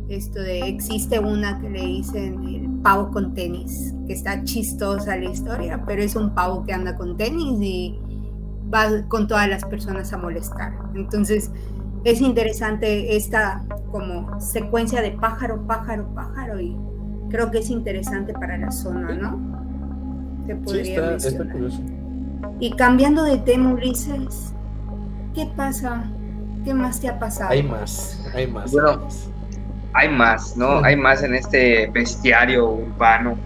esto 0.08 0.40
de 0.40 0.60
existe 0.68 1.18
una 1.18 1.60
que 1.60 1.70
le 1.70 1.80
dicen 1.80 2.44
el 2.44 2.68
pavo 2.82 3.10
con 3.10 3.34
tenis, 3.34 3.94
que 4.06 4.12
está 4.12 4.44
chistosa 4.44 5.16
la 5.16 5.30
historia, 5.30 5.82
pero 5.86 6.02
es 6.02 6.16
un 6.16 6.34
pavo 6.34 6.64
que 6.64 6.72
anda 6.72 6.96
con 6.96 7.16
tenis 7.16 7.60
y 7.62 7.98
va 8.72 9.06
con 9.08 9.26
todas 9.26 9.48
las 9.48 9.64
personas 9.64 10.12
a 10.12 10.18
molestar. 10.18 10.72
Entonces, 10.94 11.50
es 12.04 12.20
interesante 12.20 13.16
esta 13.16 13.62
como 13.90 14.40
secuencia 14.40 15.02
de 15.02 15.12
pájaro, 15.12 15.66
pájaro, 15.66 16.08
pájaro 16.14 16.60
y 16.60 16.76
creo 17.30 17.50
que 17.50 17.58
es 17.58 17.70
interesante 17.70 18.32
para 18.32 18.58
la 18.58 18.70
zona, 18.70 19.14
¿no? 19.14 19.52
sí, 20.66 20.78
está, 20.80 21.14
está 21.14 21.44
curioso. 21.50 21.80
Y 22.58 22.70
cambiando 22.72 23.24
de 23.24 23.38
tema, 23.38 23.72
Ulises, 23.72 24.52
¿qué 25.34 25.46
pasa? 25.56 26.04
¿Qué 26.64 26.74
más 26.74 27.00
te 27.00 27.08
ha 27.08 27.18
pasado? 27.18 27.50
Hay 27.50 27.62
más, 27.62 28.24
hay 28.34 28.46
más. 28.46 28.72
Bueno, 28.72 29.08
hay 29.94 30.08
más, 30.08 30.56
¿no? 30.56 30.82
Hay 30.84 30.96
más 30.96 31.22
en 31.22 31.34
este 31.34 31.88
bestiario 31.88 32.70
urbano. 32.70 33.36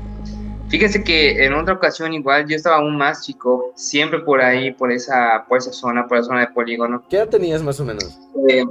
Fíjese 0.68 1.04
que 1.04 1.44
en 1.44 1.54
otra 1.54 1.74
ocasión 1.74 2.12
igual 2.12 2.46
yo 2.48 2.56
estaba 2.56 2.76
aún 2.76 2.96
más 2.96 3.24
chico, 3.24 3.72
siempre 3.76 4.18
por 4.20 4.40
ahí, 4.40 4.72
por 4.72 4.90
esa, 4.90 5.44
por 5.48 5.58
esa 5.58 5.72
zona, 5.72 6.08
por 6.08 6.18
la 6.18 6.24
zona 6.24 6.40
de 6.40 6.48
polígono. 6.48 7.04
¿Qué 7.08 7.16
edad 7.16 7.28
tenías 7.28 7.62
más 7.62 7.78
o 7.78 7.84
menos? 7.84 8.18
Eh, 8.48 8.64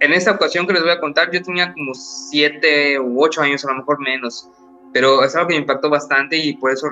en 0.00 0.12
esta 0.12 0.32
ocasión 0.32 0.66
que 0.66 0.74
les 0.74 0.82
voy 0.82 0.90
a 0.90 1.00
contar, 1.00 1.30
yo 1.30 1.42
tenía 1.42 1.72
como 1.72 1.94
siete 1.94 3.00
u 3.00 3.22
ocho 3.22 3.40
años, 3.40 3.64
a 3.64 3.68
lo 3.68 3.78
mejor 3.78 3.98
menos, 3.98 4.50
pero 4.92 5.24
es 5.24 5.34
algo 5.34 5.48
que 5.48 5.54
me 5.54 5.60
impactó 5.60 5.88
bastante 5.88 6.36
y 6.36 6.54
por 6.58 6.70
eso 6.70 6.90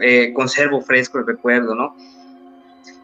eh, 0.00 0.32
conservo 0.32 0.80
fresco 0.80 1.18
el 1.18 1.26
recuerdo, 1.26 1.74
¿no? 1.74 1.94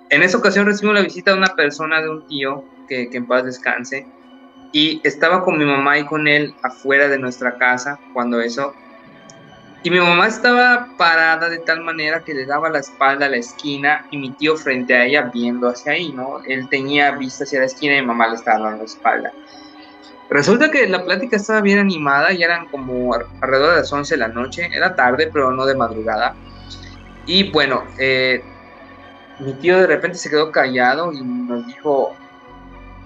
En 0.08 0.22
esa 0.22 0.38
ocasión 0.38 0.64
recibí 0.64 0.90
la 0.90 1.02
visita 1.02 1.32
de 1.32 1.38
una 1.38 1.54
persona, 1.54 2.00
de 2.00 2.08
un 2.08 2.26
tío, 2.26 2.64
que, 2.88 3.10
que 3.10 3.18
en 3.18 3.26
paz 3.26 3.44
descanse, 3.44 4.06
y 4.72 5.02
estaba 5.04 5.44
con 5.44 5.58
mi 5.58 5.66
mamá 5.66 5.98
y 5.98 6.06
con 6.06 6.26
él 6.26 6.54
afuera 6.62 7.08
de 7.08 7.18
nuestra 7.18 7.58
casa 7.58 8.00
cuando 8.14 8.40
eso 8.40 8.72
y 9.82 9.90
mi 9.90 10.00
mamá 10.00 10.26
estaba 10.26 10.88
parada 10.96 11.48
de 11.48 11.58
tal 11.58 11.82
manera 11.82 12.24
que 12.24 12.34
le 12.34 12.46
daba 12.46 12.68
la 12.68 12.80
espalda 12.80 13.26
a 13.26 13.28
la 13.28 13.36
esquina 13.36 14.06
y 14.10 14.18
mi 14.18 14.30
tío 14.32 14.56
frente 14.56 14.94
a 14.94 15.04
ella 15.04 15.30
viendo 15.32 15.68
hacia 15.68 15.92
ahí, 15.92 16.12
¿no? 16.12 16.42
Él 16.44 16.68
tenía 16.68 17.12
vista 17.12 17.44
hacia 17.44 17.60
la 17.60 17.66
esquina 17.66 17.96
y 17.96 18.00
mi 18.00 18.08
mamá 18.08 18.26
le 18.26 18.34
estaba 18.34 18.58
dando 18.58 18.78
la 18.78 18.84
espalda. 18.84 19.32
Resulta 20.30 20.70
que 20.70 20.88
la 20.88 21.04
plática 21.04 21.36
estaba 21.36 21.60
bien 21.60 21.78
animada, 21.78 22.32
ya 22.32 22.46
eran 22.46 22.66
como 22.66 23.14
alrededor 23.14 23.70
de 23.70 23.76
las 23.76 23.92
11 23.92 24.14
de 24.14 24.18
la 24.18 24.28
noche, 24.28 24.68
era 24.74 24.96
tarde, 24.96 25.30
pero 25.32 25.52
no 25.52 25.64
de 25.64 25.76
madrugada. 25.76 26.34
Y 27.24 27.50
bueno, 27.50 27.84
eh, 27.98 28.42
mi 29.38 29.54
tío 29.54 29.78
de 29.78 29.86
repente 29.86 30.18
se 30.18 30.28
quedó 30.28 30.50
callado 30.50 31.12
y 31.12 31.22
nos 31.22 31.66
dijo, 31.66 32.16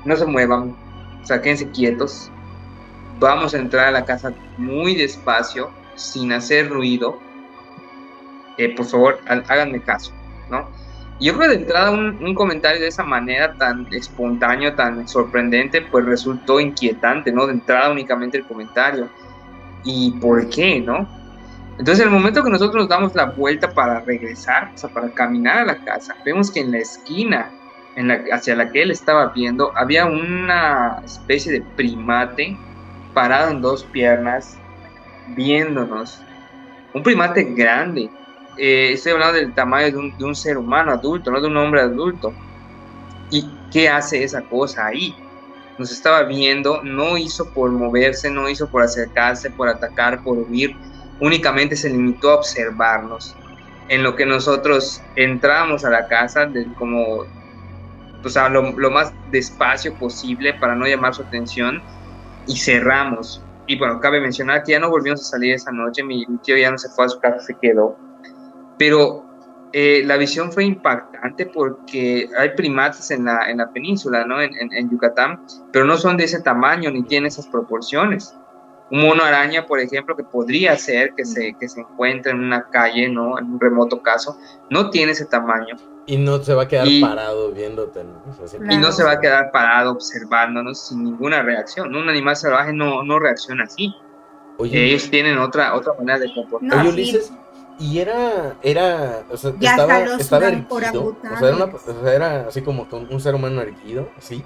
no 0.04 0.16
se 0.16 0.24
muevan, 0.24 0.74
o 1.22 1.26
sea, 1.26 1.40
quédense 1.42 1.70
quietos, 1.70 2.30
vamos 3.20 3.54
a 3.54 3.58
entrar 3.58 3.88
a 3.88 3.92
la 3.92 4.04
casa 4.04 4.32
muy 4.56 4.96
despacio 4.96 5.70
sin 5.94 6.32
hacer 6.32 6.68
ruido, 6.68 7.18
eh, 8.58 8.74
por 8.74 8.86
favor, 8.86 9.20
háganme 9.26 9.80
caso, 9.80 10.12
¿no? 10.50 10.68
Yo 11.20 11.36
creo 11.36 11.50
que 11.50 11.56
de 11.56 11.62
entrada 11.62 11.90
un, 11.92 12.34
comentario 12.34 12.80
de 12.80 12.88
esa 12.88 13.04
manera 13.04 13.54
tan 13.54 13.86
espontáneo, 13.92 14.74
tan 14.74 15.06
sorprendente, 15.06 15.80
pues 15.82 16.04
resultó 16.04 16.58
inquietante, 16.58 17.30
¿no? 17.30 17.46
De 17.46 17.52
entrada 17.52 17.92
únicamente 17.92 18.38
el 18.38 18.44
comentario. 18.44 19.08
¿Y 19.84 20.10
por 20.12 20.48
qué, 20.48 20.80
no? 20.80 21.08
Entonces, 21.78 22.00
en 22.00 22.12
el 22.12 22.18
momento 22.18 22.42
que 22.42 22.50
nosotros 22.50 22.74
nos 22.74 22.88
damos 22.88 23.14
la 23.14 23.26
vuelta 23.26 23.72
para 23.72 24.00
regresar, 24.00 24.72
o 24.74 24.78
sea, 24.78 24.90
para 24.90 25.10
caminar 25.10 25.58
a 25.58 25.64
la 25.64 25.84
casa, 25.84 26.16
vemos 26.24 26.50
que 26.50 26.60
en 26.60 26.72
la 26.72 26.78
esquina 26.78 27.50
en 27.96 28.08
la, 28.08 28.22
hacia 28.32 28.56
la 28.56 28.70
que 28.70 28.82
él 28.82 28.90
estaba 28.90 29.26
viendo 29.28 29.70
había 29.76 30.06
una 30.06 31.02
especie 31.04 31.52
de 31.52 31.62
primate 31.76 32.56
parado 33.14 33.50
en 33.50 33.60
dos 33.60 33.84
piernas, 33.84 34.58
viéndonos. 35.34 36.20
Un 36.94 37.02
primate 37.02 37.44
grande. 37.44 38.10
Eh, 38.58 38.90
estoy 38.92 39.12
hablando 39.12 39.38
del 39.38 39.54
tamaño 39.54 39.90
de 39.90 40.24
un, 40.24 40.34
ser 40.34 40.58
humano 40.58 40.92
adulto, 40.92 41.30
no 41.30 41.40
de 41.40 41.46
un 41.46 41.56
hombre 41.56 41.80
adulto. 41.80 42.32
¿Y 43.30 43.48
qué 43.72 43.88
hace 43.88 44.22
esa 44.22 44.42
cosa 44.42 44.86
ahí? 44.86 45.14
Nos 45.78 45.90
estaba 45.90 46.24
viendo, 46.24 46.82
no 46.82 47.16
hizo 47.16 47.48
por 47.50 47.70
moverse, 47.70 48.30
no 48.30 48.48
hizo 48.48 48.68
por 48.68 48.82
acercarse, 48.82 49.50
por 49.50 49.68
atacar, 49.68 50.22
por 50.22 50.36
huir, 50.38 50.76
únicamente 51.20 51.76
se 51.76 51.88
limitó 51.88 52.30
a 52.30 52.34
observarnos. 52.36 53.34
En 53.88 54.02
lo 54.02 54.14
que 54.14 54.26
nosotros 54.26 55.00
entramos 55.16 55.84
a 55.84 55.90
la 55.90 56.06
casa, 56.08 56.46
de, 56.46 56.66
como 56.74 57.24
lo, 58.22 58.72
lo 58.72 58.90
más 58.90 59.12
despacio 59.30 59.94
posible 59.94 60.54
para 60.54 60.74
no 60.74 60.86
llamar 60.86 61.14
su 61.14 61.22
atención, 61.22 61.82
y 62.46 62.56
cerramos 62.56 63.42
y 63.66 63.78
bueno, 63.78 64.00
cabe 64.00 64.20
mencionar 64.20 64.62
que 64.64 64.72
ya 64.72 64.80
no 64.80 64.90
volvimos 64.90 65.20
a 65.20 65.24
salir 65.24 65.54
esa 65.54 65.70
noche, 65.70 66.02
mi, 66.02 66.26
tío 66.42 66.56
ya 66.56 66.70
no 66.70 66.78
se 66.78 66.88
fue 66.88 67.04
a 67.04 67.08
su 67.08 67.20
casa, 67.20 67.40
se 67.40 67.54
quedó. 67.60 67.96
Pero 68.78 69.24
eh, 69.72 70.02
la 70.04 70.16
visión 70.16 70.52
fue 70.52 70.64
impactante 70.64 71.46
porque 71.46 72.28
hay 72.36 72.50
primates 72.50 73.10
en 73.10 73.24
la, 73.24 73.48
en 73.48 73.58
la 73.58 73.70
península, 73.70 74.24
¿no? 74.26 74.40
En, 74.40 74.52
en, 74.72 74.90
Yucatán, 74.90 75.44
pero 75.72 75.84
no 75.84 75.96
son 75.96 76.16
de 76.16 76.24
ese 76.24 76.42
tamaño 76.42 76.90
ni 76.90 77.04
tienen 77.04 77.28
esas 77.28 77.46
proporciones. 77.46 78.36
Un 78.90 79.02
mono 79.02 79.22
araña, 79.22 79.64
por 79.64 79.78
ejemplo, 79.78 80.14
que 80.16 80.24
podría 80.24 80.76
ser 80.76 81.14
que 81.14 81.24
se, 81.24 81.54
que 81.58 81.68
se 81.68 81.80
encuentre 81.80 82.32
en 82.32 82.40
una 82.40 82.68
calle, 82.68 83.08
¿no? 83.08 83.38
En 83.38 83.52
un 83.52 83.60
remoto 83.60 84.02
caso, 84.02 84.36
no 84.68 84.90
tiene 84.90 85.12
ese 85.12 85.24
tamaño. 85.24 85.76
Y 86.06 86.16
no 86.16 86.42
se 86.42 86.54
va 86.54 86.62
a 86.62 86.68
quedar 86.68 86.88
parado 87.00 87.52
viéndote. 87.52 88.04
Y 88.70 88.76
no 88.76 88.90
se 88.92 89.04
va 89.04 89.12
a 89.12 89.20
quedar 89.20 89.52
parado 89.52 89.92
observándonos 89.92 90.88
sin 90.88 91.04
ninguna 91.04 91.42
reacción. 91.42 91.94
Un 91.94 92.08
animal 92.08 92.36
salvaje 92.36 92.72
no, 92.72 93.02
no 93.04 93.18
reacciona 93.18 93.64
así. 93.64 93.94
Ellos 94.58 95.10
tienen 95.10 95.38
otra, 95.38 95.74
otra 95.74 95.92
manera 95.94 96.18
de 96.18 96.32
comportarse. 96.34 96.78
Oye, 96.80 96.88
Ulises, 96.88 97.32
y 97.78 97.98
era, 97.98 98.54
era, 98.62 99.24
o 99.30 99.36
sea, 99.36 99.52
estaba, 99.60 99.98
estaba 100.00 100.48
erguido, 100.48 101.16
o 101.20 101.38
sea, 101.38 101.48
era, 101.48 101.64
o 101.64 102.02
sea, 102.04 102.14
era 102.14 102.48
así 102.48 102.62
como 102.62 102.86
un 102.92 103.20
ser 103.20 103.34
humano 103.34 103.60
erguido, 103.60 104.08
así. 104.16 104.44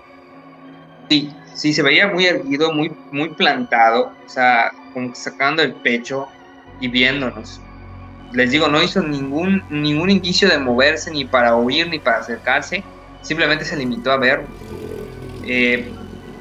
Sí, 1.10 1.34
sí, 1.54 1.72
se 1.72 1.82
veía 1.82 2.06
muy 2.06 2.24
erguido, 2.24 2.72
muy, 2.72 2.96
muy 3.12 3.30
plantado, 3.30 4.12
o 4.24 4.28
sea, 4.28 4.72
como 4.94 5.14
sacando 5.14 5.62
el 5.62 5.74
pecho 5.74 6.28
y 6.80 6.88
viéndonos 6.88 7.60
les 8.32 8.50
digo, 8.50 8.68
no 8.68 8.82
hizo 8.82 9.02
ningún, 9.02 9.62
ningún 9.70 10.10
indicio 10.10 10.48
de 10.48 10.58
moverse 10.58 11.10
ni 11.10 11.24
para 11.24 11.56
huir 11.56 11.88
ni 11.88 11.98
para 11.98 12.18
acercarse, 12.18 12.82
simplemente 13.22 13.64
se 13.64 13.76
limitó 13.76 14.12
a 14.12 14.16
ver. 14.16 14.44
Eh, 15.44 15.90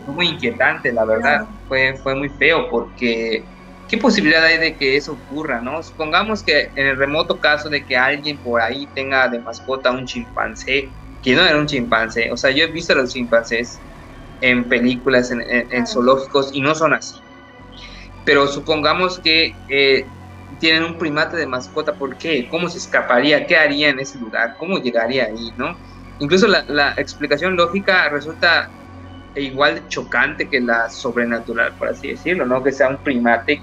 fue 0.05 0.13
muy 0.13 0.27
inquietante, 0.27 0.91
la 0.91 1.05
verdad. 1.05 1.45
Fue, 1.67 1.97
fue 2.01 2.15
muy 2.15 2.29
feo 2.29 2.69
porque 2.69 3.43
¿qué 3.87 3.97
posibilidad 3.97 4.43
hay 4.43 4.57
de 4.57 4.75
que 4.75 4.97
eso 4.97 5.13
ocurra, 5.13 5.61
no? 5.61 5.81
Supongamos 5.83 6.43
que 6.43 6.69
en 6.75 6.87
el 6.87 6.97
remoto 6.97 7.39
caso 7.39 7.69
de 7.69 7.85
que 7.85 7.97
alguien 7.97 8.37
por 8.37 8.61
ahí 8.61 8.87
tenga 8.93 9.27
de 9.27 9.39
mascota 9.39 9.91
un 9.91 10.05
chimpancé, 10.05 10.89
que 11.23 11.35
no 11.35 11.43
era 11.43 11.57
un 11.57 11.65
chimpancé, 11.65 12.31
o 12.31 12.37
sea, 12.37 12.51
yo 12.51 12.65
he 12.65 12.67
visto 12.67 12.93
a 12.93 12.97
los 12.97 13.13
chimpancés 13.13 13.79
en 14.41 14.63
películas, 14.65 15.31
en, 15.31 15.87
zoológicos, 15.87 16.49
y 16.53 16.61
no 16.61 16.75
son 16.75 16.93
así. 16.93 17.15
Pero 18.25 18.47
supongamos 18.47 19.19
que 19.19 19.55
eh, 19.69 20.05
tienen 20.59 20.83
un 20.83 20.97
primate 20.97 21.37
de 21.37 21.47
mascota, 21.47 21.93
¿por 21.93 22.17
qué? 22.17 22.47
¿Cómo 22.49 22.69
se 22.69 22.77
escaparía? 22.77 23.45
¿Qué 23.45 23.57
haría 23.57 23.89
en 23.89 23.99
ese 23.99 24.19
lugar? 24.19 24.55
¿Cómo 24.57 24.77
llegaría 24.77 25.25
ahí, 25.25 25.53
no? 25.57 25.77
Incluso 26.19 26.47
la, 26.47 26.63
la 26.67 26.93
explicación 26.97 27.55
lógica 27.55 28.09
resulta 28.09 28.69
igual 29.35 29.75
de 29.75 29.87
chocante 29.87 30.47
que 30.47 30.61
la 30.61 30.89
sobrenatural, 30.89 31.73
por 31.73 31.89
así 31.89 32.09
decirlo, 32.09 32.45
¿no? 32.45 32.63
Que 32.63 32.71
sea 32.71 32.89
un 32.89 32.97
primate 32.97 33.61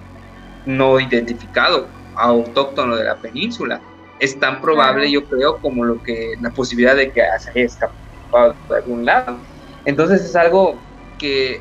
no 0.67 1.01
identificado, 1.01 1.89
autóctono 2.15 2.97
de 2.97 3.05
la 3.05 3.17
península. 3.17 3.81
Es 4.19 4.39
tan 4.39 4.61
probable, 4.61 5.11
yo 5.11 5.25
creo, 5.25 5.59
como 5.59 5.85
lo 5.85 6.03
que 6.03 6.35
la 6.41 6.51
posibilidad 6.51 6.95
de 6.95 7.11
que 7.11 7.23
se 7.39 7.51
haya 7.51 7.65
escapado 7.65 8.55
de 8.69 8.77
algún 8.77 9.05
lado. 9.05 9.39
Entonces 9.85 10.23
es 10.25 10.37
algo 10.37 10.79
que 11.19 11.61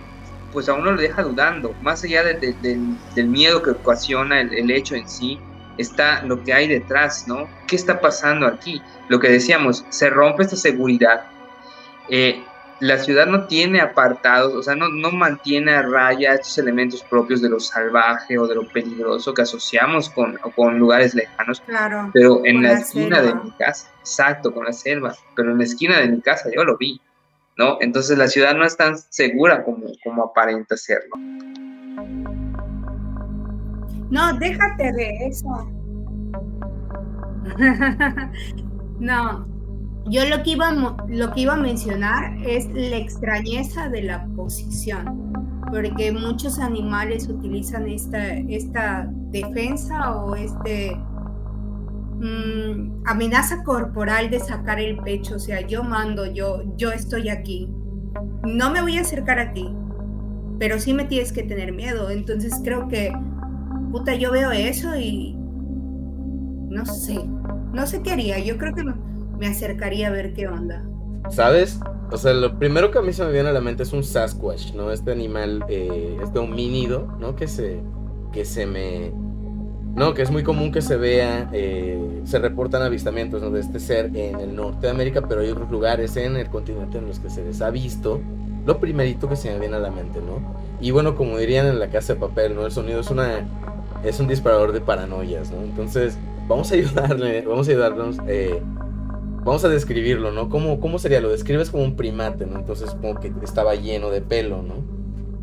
pues 0.52 0.70
a 0.70 0.74
uno 0.74 0.92
lo 0.92 1.02
deja 1.02 1.24
dudando, 1.24 1.74
más 1.82 2.04
allá 2.04 2.24
del 2.24 3.28
miedo 3.28 3.62
que 3.62 3.72
ocasiona 3.72 4.42
el, 4.42 4.72
hecho 4.72 4.96
en 4.96 5.08
sí, 5.08 5.40
está 5.78 6.24
lo 6.24 6.44
que 6.44 6.54
hay 6.54 6.68
detrás, 6.68 7.28
¿no? 7.28 7.48
¿Qué 7.68 7.76
está 7.76 8.00
pasando 8.00 8.46
aquí? 8.48 8.82
Lo 9.08 9.20
que 9.20 9.30
decíamos, 9.30 9.86
se 9.90 10.10
rompe 10.10 10.44
esta 10.44 10.56
seguridad. 10.56 11.24
Eh, 12.10 12.44
la 12.82 12.98
ciudad 12.98 13.28
no 13.28 13.46
tiene 13.46 13.80
apartados, 13.80 14.56
o 14.56 14.64
sea, 14.64 14.76
no, 14.76 14.90
no 14.90 15.12
mantiene 15.12 15.72
a 15.72 15.84
raya 15.84 16.34
estos 16.34 16.58
elementos 16.58 17.04
propios 17.04 17.40
de 17.40 17.48
lo 17.48 17.60
salvaje 17.60 18.40
o 18.40 18.48
de 18.48 18.56
lo 18.56 18.68
peligroso 18.68 19.36
que 19.36 19.44
asociamos 19.44 20.10
con, 20.10 20.38
con 20.56 20.80
lugares 20.80 21.14
lejanos. 21.14 21.62
Claro. 21.62 22.10
Pero 22.12 22.42
en 22.44 22.64
la, 22.64 22.74
esquina 22.74 23.22
de 23.22 23.36
mi 23.36 23.52
casa, 23.52 23.88
exacto, 24.00 24.52
con 24.52 24.66
la 24.66 24.74
selva, 24.74 25.16
pero 25.36 25.52
en 25.52 25.60
la 25.60 25.64
esquina 25.64 26.00
de 26.00 26.08
mi 26.08 26.22
casa 26.22 26.50
yo 26.54 26.64
lo 26.64 26.76
vi, 26.76 27.00
Entonces 27.82 28.17
la 28.17 28.28
ciudad 28.28 28.56
no 28.56 28.65
es 28.65 28.76
tan 28.78 28.97
segura 28.97 29.63
como, 29.63 29.88
como 30.04 30.24
aparenta 30.24 30.76
serlo. 30.78 31.15
No, 34.10 34.34
déjate 34.38 34.91
de 34.91 35.28
eso. 35.28 35.71
no, 39.00 39.47
yo 40.06 40.26
lo 40.26 40.43
que, 40.43 40.52
iba, 40.52 40.71
lo 41.08 41.32
que 41.32 41.41
iba 41.41 41.54
a 41.54 41.58
mencionar 41.58 42.36
es 42.45 42.67
la 42.74 42.97
extrañeza 42.97 43.89
de 43.89 44.04
la 44.04 44.26
posición, 44.36 45.32
porque 45.71 46.12
muchos 46.12 46.60
animales 46.60 47.28
utilizan 47.30 47.88
esta, 47.88 48.34
esta 48.34 49.08
defensa 49.32 50.15
o 50.15 50.36
este 50.36 50.97
mm, 52.22 53.04
amenaza 53.06 53.64
corporal 53.64 54.30
de 54.30 54.40
sacar 54.40 54.80
el 54.80 54.98
pecho, 54.98 55.36
o 55.36 55.40
sea, 55.40 55.62
yo 55.62 55.84
mando, 55.84 56.26
yo, 56.26 56.64
yo 56.78 56.92
estoy 56.92 57.30
aquí, 57.30 57.70
no 58.44 58.72
me 58.72 58.82
voy 58.82 58.98
a 58.98 59.02
acercar 59.02 59.40
a 59.40 59.54
ti, 59.54 59.68
pero 60.60 60.80
sí 60.80 60.94
me 60.94 61.06
tienes 61.06 61.32
que 61.34 61.44
tener 61.44 61.74
miedo, 61.74 62.10
entonces 62.10 62.54
creo 62.64 62.88
que, 62.88 63.12
puta, 63.92 64.16
yo 64.16 64.32
veo 64.32 64.52
eso 64.52 64.96
y 64.96 65.36
no 66.70 66.86
sé, 66.86 67.20
no 67.74 67.86
sé 67.86 68.02
qué 68.02 68.12
haría, 68.12 68.40
yo 68.40 68.58
creo 68.58 68.74
que 68.74 68.84
me 69.38 69.48
acercaría 69.48 70.08
a 70.08 70.12
ver 70.12 70.34
qué 70.34 70.48
onda. 70.48 70.86
¿Sabes? 71.30 71.80
O 72.12 72.18
sea, 72.18 72.34
lo 72.34 72.60
primero 72.60 72.92
que 72.92 73.00
a 73.00 73.02
mí 73.02 73.14
se 73.14 73.24
me 73.24 73.32
viene 73.32 73.50
a 73.50 73.54
la 73.54 73.62
mente 73.62 73.84
es 73.84 73.94
un 73.94 74.04
Sasquatch, 74.04 74.74
¿no? 74.74 74.92
Este 74.92 75.12
animal, 75.12 75.64
eh, 75.70 76.18
este 76.22 76.40
homínido, 76.40 77.08
¿no? 77.20 77.36
Que 77.36 77.48
se, 77.48 77.82
que 78.32 78.44
se 78.44 78.66
me... 78.66 79.14
No, 79.95 80.13
que 80.13 80.21
es 80.21 80.32
muy 80.32 80.43
común 80.43 80.71
que 80.71 80.82
se 80.82 80.95
vea, 80.95 81.49
eh, 81.51 82.21
se 82.23 82.39
reportan 82.39 82.82
avistamientos 82.82 83.41
¿no? 83.41 83.49
de 83.49 83.60
este 83.60 83.80
ser 83.80 84.06
en 84.15 84.39
el 84.39 84.56
norte 84.56 84.88
de 84.88 84.89
América, 84.89 85.21
pero 85.27 85.41
hay 85.41 85.49
otros 85.49 85.69
lugares 85.69 86.15
en 86.15 86.38
el 86.38 86.49
continente 86.49 86.97
en 86.97 87.08
los 87.08 87.19
que 87.19 87.30
se 87.30 87.43
les 87.43 87.62
ha 87.62 87.69
visto. 87.69 88.21
Lo 88.65 88.80
primerito 88.80 89.27
que 89.27 89.36
se 89.36 89.51
me 89.51 89.60
viene 89.60 89.75
a 89.75 89.80
la 89.80 89.91
mente, 89.91 90.19
¿no? 90.19 90.56
Y 90.80 90.91
bueno, 90.91 91.15
como 91.15 91.38
dirían 91.38 91.65
en 91.65 91.80
la 91.80 91.89
casa 91.89 92.13
de 92.13 92.19
papel, 92.19 92.56
¿no? 92.56 92.65
El 92.65 92.71
sonido 92.71 92.99
es 93.01 93.10
una 93.10 93.47
es 94.04 94.19
un 94.19 94.27
disparador 94.27 94.71
de 94.71 94.82
paranoias, 94.82 95.51
¿no? 95.51 95.62
Entonces, 95.62 96.17
vamos 96.47 96.71
a 96.71 96.75
ayudarle, 96.75 97.41
vamos 97.41 97.67
a 97.67 97.71
ayudarnos 97.71 98.17
eh, 98.27 98.62
vamos 99.43 99.63
a 99.65 99.69
describirlo, 99.69 100.32
¿no? 100.32 100.49
¿Cómo, 100.49 100.80
¿Cómo 100.80 100.99
sería? 100.99 101.21
Lo 101.21 101.30
describes 101.30 101.71
como 101.71 101.84
un 101.84 101.95
primate, 101.95 102.45
¿no? 102.45 102.60
Entonces 102.60 102.91
como 102.91 103.19
que 103.19 103.32
estaba 103.43 103.75
lleno 103.75 104.10
de 104.10 104.21
pelo, 104.21 104.62
¿no? 104.62 104.75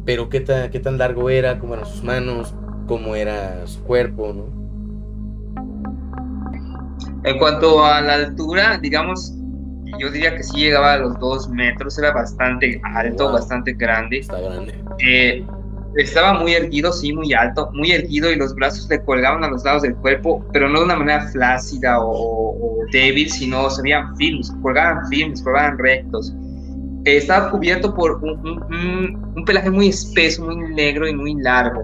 Pero 0.05 0.29
¿qué, 0.29 0.45
qué 0.73 0.81
tan 0.81 0.99
largo 0.99 1.29
era? 1.31 1.59
¿Cómo 1.59 1.75
eran 1.75 1.87
sus 1.87 2.03
manos? 2.03 2.55
¿Cómo 2.89 3.15
era 3.15 3.67
su 3.67 3.83
cuerpo, 3.85 4.33
¿no? 4.33 4.59
En 7.25 7.39
cuanto 7.39 7.85
a 7.85 8.01
la 8.01 8.15
altura, 8.15 8.79
digamos, 8.79 9.35
yo 9.99 10.11
diría 10.11 10.35
que 10.35 10.43
sí 10.43 10.57
llegaba 10.57 10.95
a 10.95 10.99
los 10.99 11.19
dos 11.19 11.49
metros, 11.49 11.99
era 11.99 12.13
bastante 12.13 12.81
alto, 12.95 13.31
bastante 13.33 13.73
grande. 13.75 14.19
Está 14.19 14.41
grande. 14.41 14.75
Eh, 14.99 15.45
estaba 15.97 16.35
muy 16.35 16.55
erguido, 16.55 16.93
sí, 16.93 17.13
muy 17.13 17.33
alto, 17.33 17.71
muy 17.73 17.93
erguido 17.93 18.31
y 18.31 18.37
los 18.37 18.55
brazos 18.55 18.89
le 18.89 19.03
colgaban 19.03 19.43
a 19.45 19.49
los 19.49 19.65
lados 19.65 19.83
del 19.83 19.97
cuerpo, 19.97 20.45
pero 20.53 20.69
no 20.69 20.81
de 20.81 20.85
una 20.87 20.97
manera 20.97 21.27
flácida 21.29 21.99
o, 22.01 22.79
débil, 22.93 23.31
sino 23.31 23.69
se 23.69 23.83
veían 23.83 24.17
firmes, 24.17 24.51
colgaban 24.63 25.07
firmes, 25.09 25.43
colgaban 25.43 25.79
rectos. 25.79 26.33
Eh, 27.05 27.17
estaba 27.17 27.51
cubierto 27.51 27.95
por 27.95 28.23
un, 28.23 29.45
pelaje 29.45 29.71
muy 29.71 29.89
espeso, 29.89 30.45
muy 30.45 30.57
negro 30.75 31.09
y 31.09 31.15
muy 31.15 31.35
largo. 31.35 31.83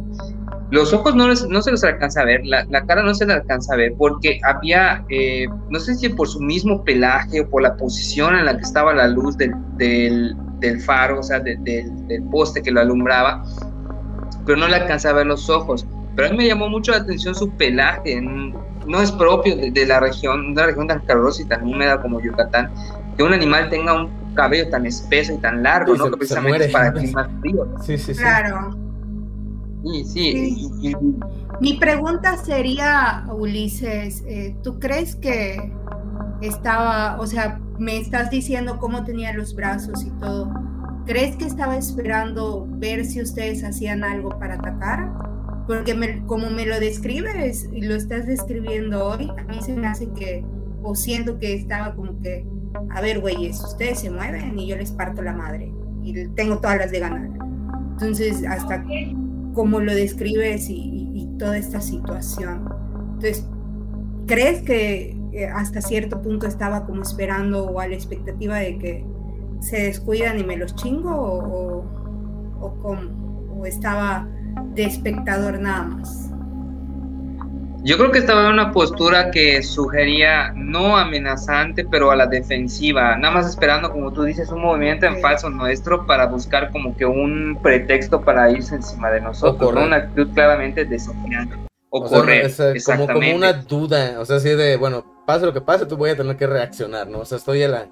Los 0.74 0.92
ojos 0.92 1.14
no, 1.14 1.28
no 1.28 1.62
se 1.62 1.70
los 1.70 1.84
alcanza 1.84 2.22
a 2.22 2.24
ver, 2.24 2.40
la, 2.44 2.66
cara 2.84 3.04
no 3.04 3.14
se 3.14 3.24
le 3.24 3.34
alcanza 3.34 3.74
a 3.74 3.76
ver 3.76 3.94
porque 3.96 4.40
había, 4.42 5.04
eh, 5.08 5.46
no 5.70 5.78
sé 5.78 5.94
si 5.94 6.08
por 6.08 6.26
su 6.26 6.40
mismo 6.40 6.82
pelaje 6.82 7.42
o 7.42 7.48
por 7.48 7.62
la 7.62 7.76
posición 7.76 8.34
en 8.34 8.44
la 8.44 8.56
que 8.56 8.64
estaba 8.64 8.92
la 8.92 9.06
luz 9.06 9.36
del, 9.36 9.54
del, 9.76 10.80
faro, 10.80 11.20
o 11.20 11.22
sea, 11.22 11.38
del, 11.38 11.62
del 11.62 12.22
poste 12.24 12.60
que 12.60 12.72
lo 12.72 12.80
alumbraba, 12.80 13.44
pero 14.44 14.58
no 14.58 14.66
le 14.66 14.74
alcanzaba 14.74 15.14
a 15.14 15.18
ver 15.18 15.26
los 15.26 15.48
ojos. 15.48 15.86
Pero 16.16 16.26
a 16.26 16.30
mí 16.32 16.38
me 16.38 16.46
llamó 16.48 16.68
mucho 16.68 16.90
la 16.90 16.98
atención 16.98 17.36
su 17.36 17.50
pelaje, 17.50 18.20
no 18.20 19.00
es 19.00 19.12
propio 19.12 19.56
de, 19.56 19.86
la 19.86 20.00
región, 20.00 20.46
una 20.46 20.66
región 20.66 20.88
tan 20.88 21.00
calurosa 21.06 21.42
y 21.42 21.44
tan 21.44 21.62
húmeda 21.62 22.02
como 22.02 22.20
Yucatán, 22.20 22.72
que 23.16 23.22
un 23.22 23.32
animal 23.32 23.70
tenga 23.70 23.94
un 23.94 24.34
cabello 24.34 24.68
tan 24.70 24.86
espeso 24.86 25.34
y 25.34 25.38
tan 25.38 25.62
largo, 25.62 25.94
¿no? 25.94 26.10
que 26.10 26.16
precisamente 26.16 26.64
es 26.64 26.72
para 26.72 26.92
climas 26.92 27.28
fríos. 27.40 27.68
Sí, 27.84 27.96
sí, 27.96 28.12
sí. 28.12 28.20
Claro. 28.20 28.83
Sí, 29.84 30.04
sí. 30.04 30.94
Mi 31.60 31.74
pregunta 31.74 32.36
sería, 32.36 33.26
Ulises, 33.32 34.24
eh, 34.26 34.56
¿tú 34.62 34.78
crees 34.78 35.14
que 35.16 35.72
estaba, 36.40 37.20
o 37.20 37.26
sea, 37.26 37.60
me 37.78 37.98
estás 37.98 38.30
diciendo 38.30 38.78
cómo 38.78 39.04
tenía 39.04 39.32
los 39.32 39.54
brazos 39.54 40.04
y 40.04 40.10
todo? 40.20 40.52
¿Crees 41.06 41.36
que 41.36 41.44
estaba 41.44 41.76
esperando 41.76 42.66
ver 42.70 43.04
si 43.04 43.20
ustedes 43.20 43.62
hacían 43.62 44.04
algo 44.04 44.30
para 44.38 44.54
atacar? 44.54 45.12
Porque 45.66 46.22
como 46.26 46.50
me 46.50 46.66
lo 46.66 46.80
describes 46.80 47.68
y 47.72 47.82
lo 47.82 47.94
estás 47.94 48.26
describiendo 48.26 49.06
hoy, 49.06 49.30
a 49.38 49.42
mí 49.44 49.60
se 49.62 49.74
me 49.74 49.86
hace 49.86 50.10
que, 50.12 50.44
o 50.82 50.94
siento 50.94 51.38
que 51.38 51.54
estaba 51.54 51.94
como 51.94 52.18
que, 52.20 52.46
a 52.90 53.00
ver, 53.00 53.20
güeyes, 53.20 53.62
ustedes 53.62 54.00
se 54.00 54.10
mueven 54.10 54.58
y 54.58 54.66
yo 54.66 54.76
les 54.76 54.92
parto 54.92 55.22
la 55.22 55.32
madre 55.32 55.72
y 56.02 56.26
tengo 56.28 56.58
todas 56.58 56.78
las 56.78 56.90
de 56.90 57.00
ganar. 57.00 57.30
Entonces, 57.92 58.44
hasta 58.46 58.82
como 59.54 59.80
lo 59.80 59.94
describes 59.94 60.66
y, 60.68 61.02
toda 61.38 61.58
esta 61.58 61.80
situación. 61.80 62.68
Entonces, 63.14 63.44
¿crees 64.28 64.62
que 64.62 65.18
eh, 65.32 65.46
hasta 65.46 65.80
cierto 65.80 66.22
punto 66.22 66.46
estaba 66.46 66.86
como 66.86 67.02
esperando 67.02 67.64
o 67.64 67.80
a 67.80 67.88
la 67.88 67.94
expectativa 67.94 68.58
de 68.58 68.78
que 68.78 69.04
se 69.58 69.82
descuidan 69.82 70.38
y 70.38 70.44
me 70.44 70.56
los 70.56 70.76
chingo 70.76 71.10
o, 71.10 71.84
o, 72.60 73.66
estaba 73.66 74.28
de 74.74 74.84
espectador 74.84 75.58
nada 75.58 75.82
más? 75.82 76.30
Yo 77.86 77.98
creo 77.98 78.10
que 78.10 78.20
estaba 78.20 78.46
en 78.46 78.52
una 78.54 78.72
postura 78.72 79.30
que 79.30 79.62
sugería 79.62 80.54
no 80.56 80.96
amenazante, 80.96 81.84
pero 81.84 82.10
a 82.10 82.16
la 82.16 82.26
defensiva, 82.26 83.14
nada 83.18 83.34
más 83.34 83.46
esperando, 83.46 83.92
como 83.92 84.10
tú 84.10 84.22
dices, 84.22 84.48
un 84.48 84.62
movimiento 84.62 85.04
en 85.04 85.20
falso 85.20 85.50
nuestro 85.50 86.06
para 86.06 86.24
buscar 86.24 86.70
como 86.72 86.96
que 86.96 87.04
un 87.04 87.58
pretexto 87.62 88.22
para 88.22 88.50
irse 88.50 88.76
encima 88.76 89.10
de 89.10 89.20
nosotros, 89.20 89.74
una 89.74 89.96
actitud 89.96 90.32
claramente 90.32 90.86
desafiante. 90.86 91.56
O, 91.90 92.02
correr, 92.04 92.50
como, 92.86 93.06
como, 93.06 93.36
una 93.36 93.52
duda, 93.52 94.18
o 94.18 94.24
sea, 94.24 94.36
así 94.36 94.48
de, 94.48 94.78
bueno, 94.78 95.04
pase 95.26 95.44
lo 95.44 95.52
que 95.52 95.60
pase, 95.60 95.84
tú 95.84 95.98
voy 95.98 96.08
a 96.08 96.16
tener 96.16 96.38
que 96.38 96.46
reaccionar, 96.46 97.06
¿no? 97.06 97.18
O 97.18 97.24
sea, 97.26 97.36
estoy 97.36 97.64
a 97.64 97.68
la, 97.68 97.86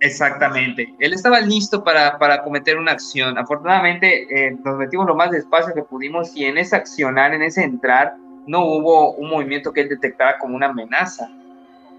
Exactamente. 0.00 0.92
Él 0.98 1.12
estaba 1.12 1.40
listo 1.40 1.84
para, 1.84 2.18
para 2.18 2.42
cometer 2.42 2.76
una 2.76 2.92
acción. 2.92 3.38
Afortunadamente 3.38 4.26
eh, 4.30 4.56
nos 4.64 4.76
metimos 4.78 5.06
lo 5.06 5.14
más 5.14 5.30
despacio 5.30 5.74
que 5.74 5.82
pudimos 5.82 6.34
y 6.34 6.44
en 6.44 6.58
ese 6.58 6.74
accionar, 6.74 7.34
en 7.34 7.42
ese 7.42 7.62
entrar, 7.62 8.14
no 8.48 8.64
hubo 8.64 9.12
un 9.12 9.30
movimiento 9.30 9.72
que 9.72 9.82
él 9.82 9.88
detectara 9.88 10.38
como 10.38 10.56
una 10.56 10.66
amenaza. 10.66 11.30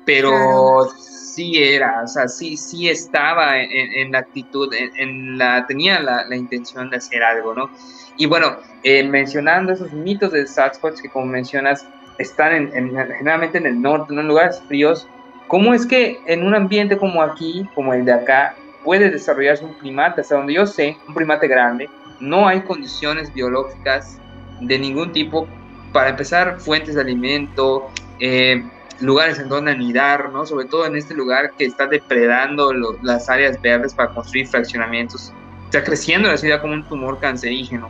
pero 0.06 0.90
sí 0.98 1.62
era, 1.62 2.02
o 2.04 2.08
sea, 2.08 2.28
sí, 2.28 2.58
sí 2.58 2.90
estaba 2.90 3.60
en, 3.62 4.12
la 4.12 4.20
actitud, 4.20 4.74
en, 4.74 5.38
la, 5.38 5.66
tenía 5.68 6.00
la, 6.00 6.26
la, 6.26 6.36
intención 6.36 6.90
de 6.90 6.98
hacer 6.98 7.24
algo, 7.24 7.54
¿no? 7.54 7.70
Y 8.18 8.26
bueno, 8.26 8.58
eh, 8.84 9.04
mencionando 9.04 9.72
esos 9.72 9.94
mitos 9.94 10.32
de 10.32 10.48
Sasquatch 10.48 11.02
que 11.02 11.10
como 11.10 11.28
mencionas, 11.28 11.86
están 12.18 12.54
en, 12.54 12.72
generalmente 12.72 13.60
en 13.60 13.66
el 13.66 13.82
norte, 13.82 14.14
en 14.14 14.28
lugares 14.28 14.62
fríos, 14.68 15.08
¿cómo 15.48 15.74
es 15.74 15.86
que 15.86 16.20
en 16.26 16.46
un 16.46 16.56
ambiente 16.56 16.98
como 16.98 17.22
aquí, 17.22 17.66
como 17.76 17.94
el 17.94 18.04
de 18.06 18.14
acá, 18.14 18.56
puede 18.84 19.10
desarrollarse 19.10 19.64
un 19.64 19.78
primate? 19.78 20.22
Hasta 20.22 20.36
donde 20.36 20.54
yo 20.54 20.66
sé, 20.66 20.98
un 21.08 21.14
primate 21.14 21.48
grande, 21.48 21.90
no 22.20 22.48
hay 22.48 22.62
condiciones 22.62 23.34
biológicas 23.34 24.20
de 24.60 24.78
ningún 24.78 25.12
tipo 25.12 25.48
para 25.92 26.10
empezar, 26.10 26.60
fuentes 26.60 26.96
de 26.96 27.02
alimento, 27.02 27.90
eh, 28.20 28.64
lugares 29.00 29.40
en 29.40 29.50
donde 29.50 29.72
anidar, 29.72 30.30
¿no? 30.30 30.46
Sobre 30.46 30.66
todo 30.66 30.86
en 30.86 30.96
este 30.96 31.14
lugar 31.14 31.54
que 31.58 31.66
está 31.66 31.88
depredando 31.88 32.74
las 33.02 33.30
áreas 33.30 33.62
verdes 33.62 33.94
para 33.94 34.10
construir 34.10 34.48
fraccionamientos. 34.48 35.34
Está 35.66 35.84
creciendo 35.84 36.30
la 36.30 36.38
ciudad 36.38 36.62
como 36.62 36.74
un 36.74 36.84
tumor 36.88 37.20
cancerígeno. 37.20 37.90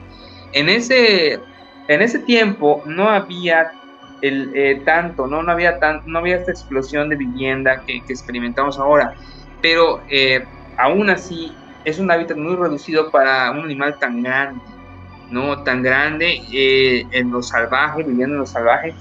En 0.54 0.70
ese, 0.70 1.40
en 1.88 2.02
ese 2.02 2.20
tiempo 2.20 2.84
no 2.86 3.10
había 3.10 3.72
el, 4.22 4.52
eh, 4.54 4.82
tanto, 4.86 5.28
¿no? 5.28 5.44
No, 5.44 5.52
había 5.52 5.80
tan, 5.80 6.02
no 6.06 6.20
había 6.20 6.38
esta 6.38 6.52
explosión 6.52 7.10
de 7.10 7.16
vivienda 7.16 7.82
que, 7.86 7.98
experimentamos 7.98 8.78
ahora, 8.78 9.14
pero 9.62 10.02
eh, 10.10 10.46
aún 10.78 11.10
así 11.10 11.54
es 11.86 12.00
un 12.00 12.12
hábitat 12.12 12.38
muy 12.38 12.56
reducido 12.56 13.10
para 13.12 13.52
un 13.52 13.60
animal 13.60 13.98
tan 14.00 14.22
grande, 14.22 14.62
¿no? 15.32 15.64
Tan 15.64 15.84
grande 15.84 16.42
eh, 16.52 17.06
en 17.12 17.32
lo 17.32 17.42
salvaje, 17.42 18.04
viviendo 18.04 18.36
en 18.36 18.40
lo 18.42 18.46
salvaje, 18.46 18.94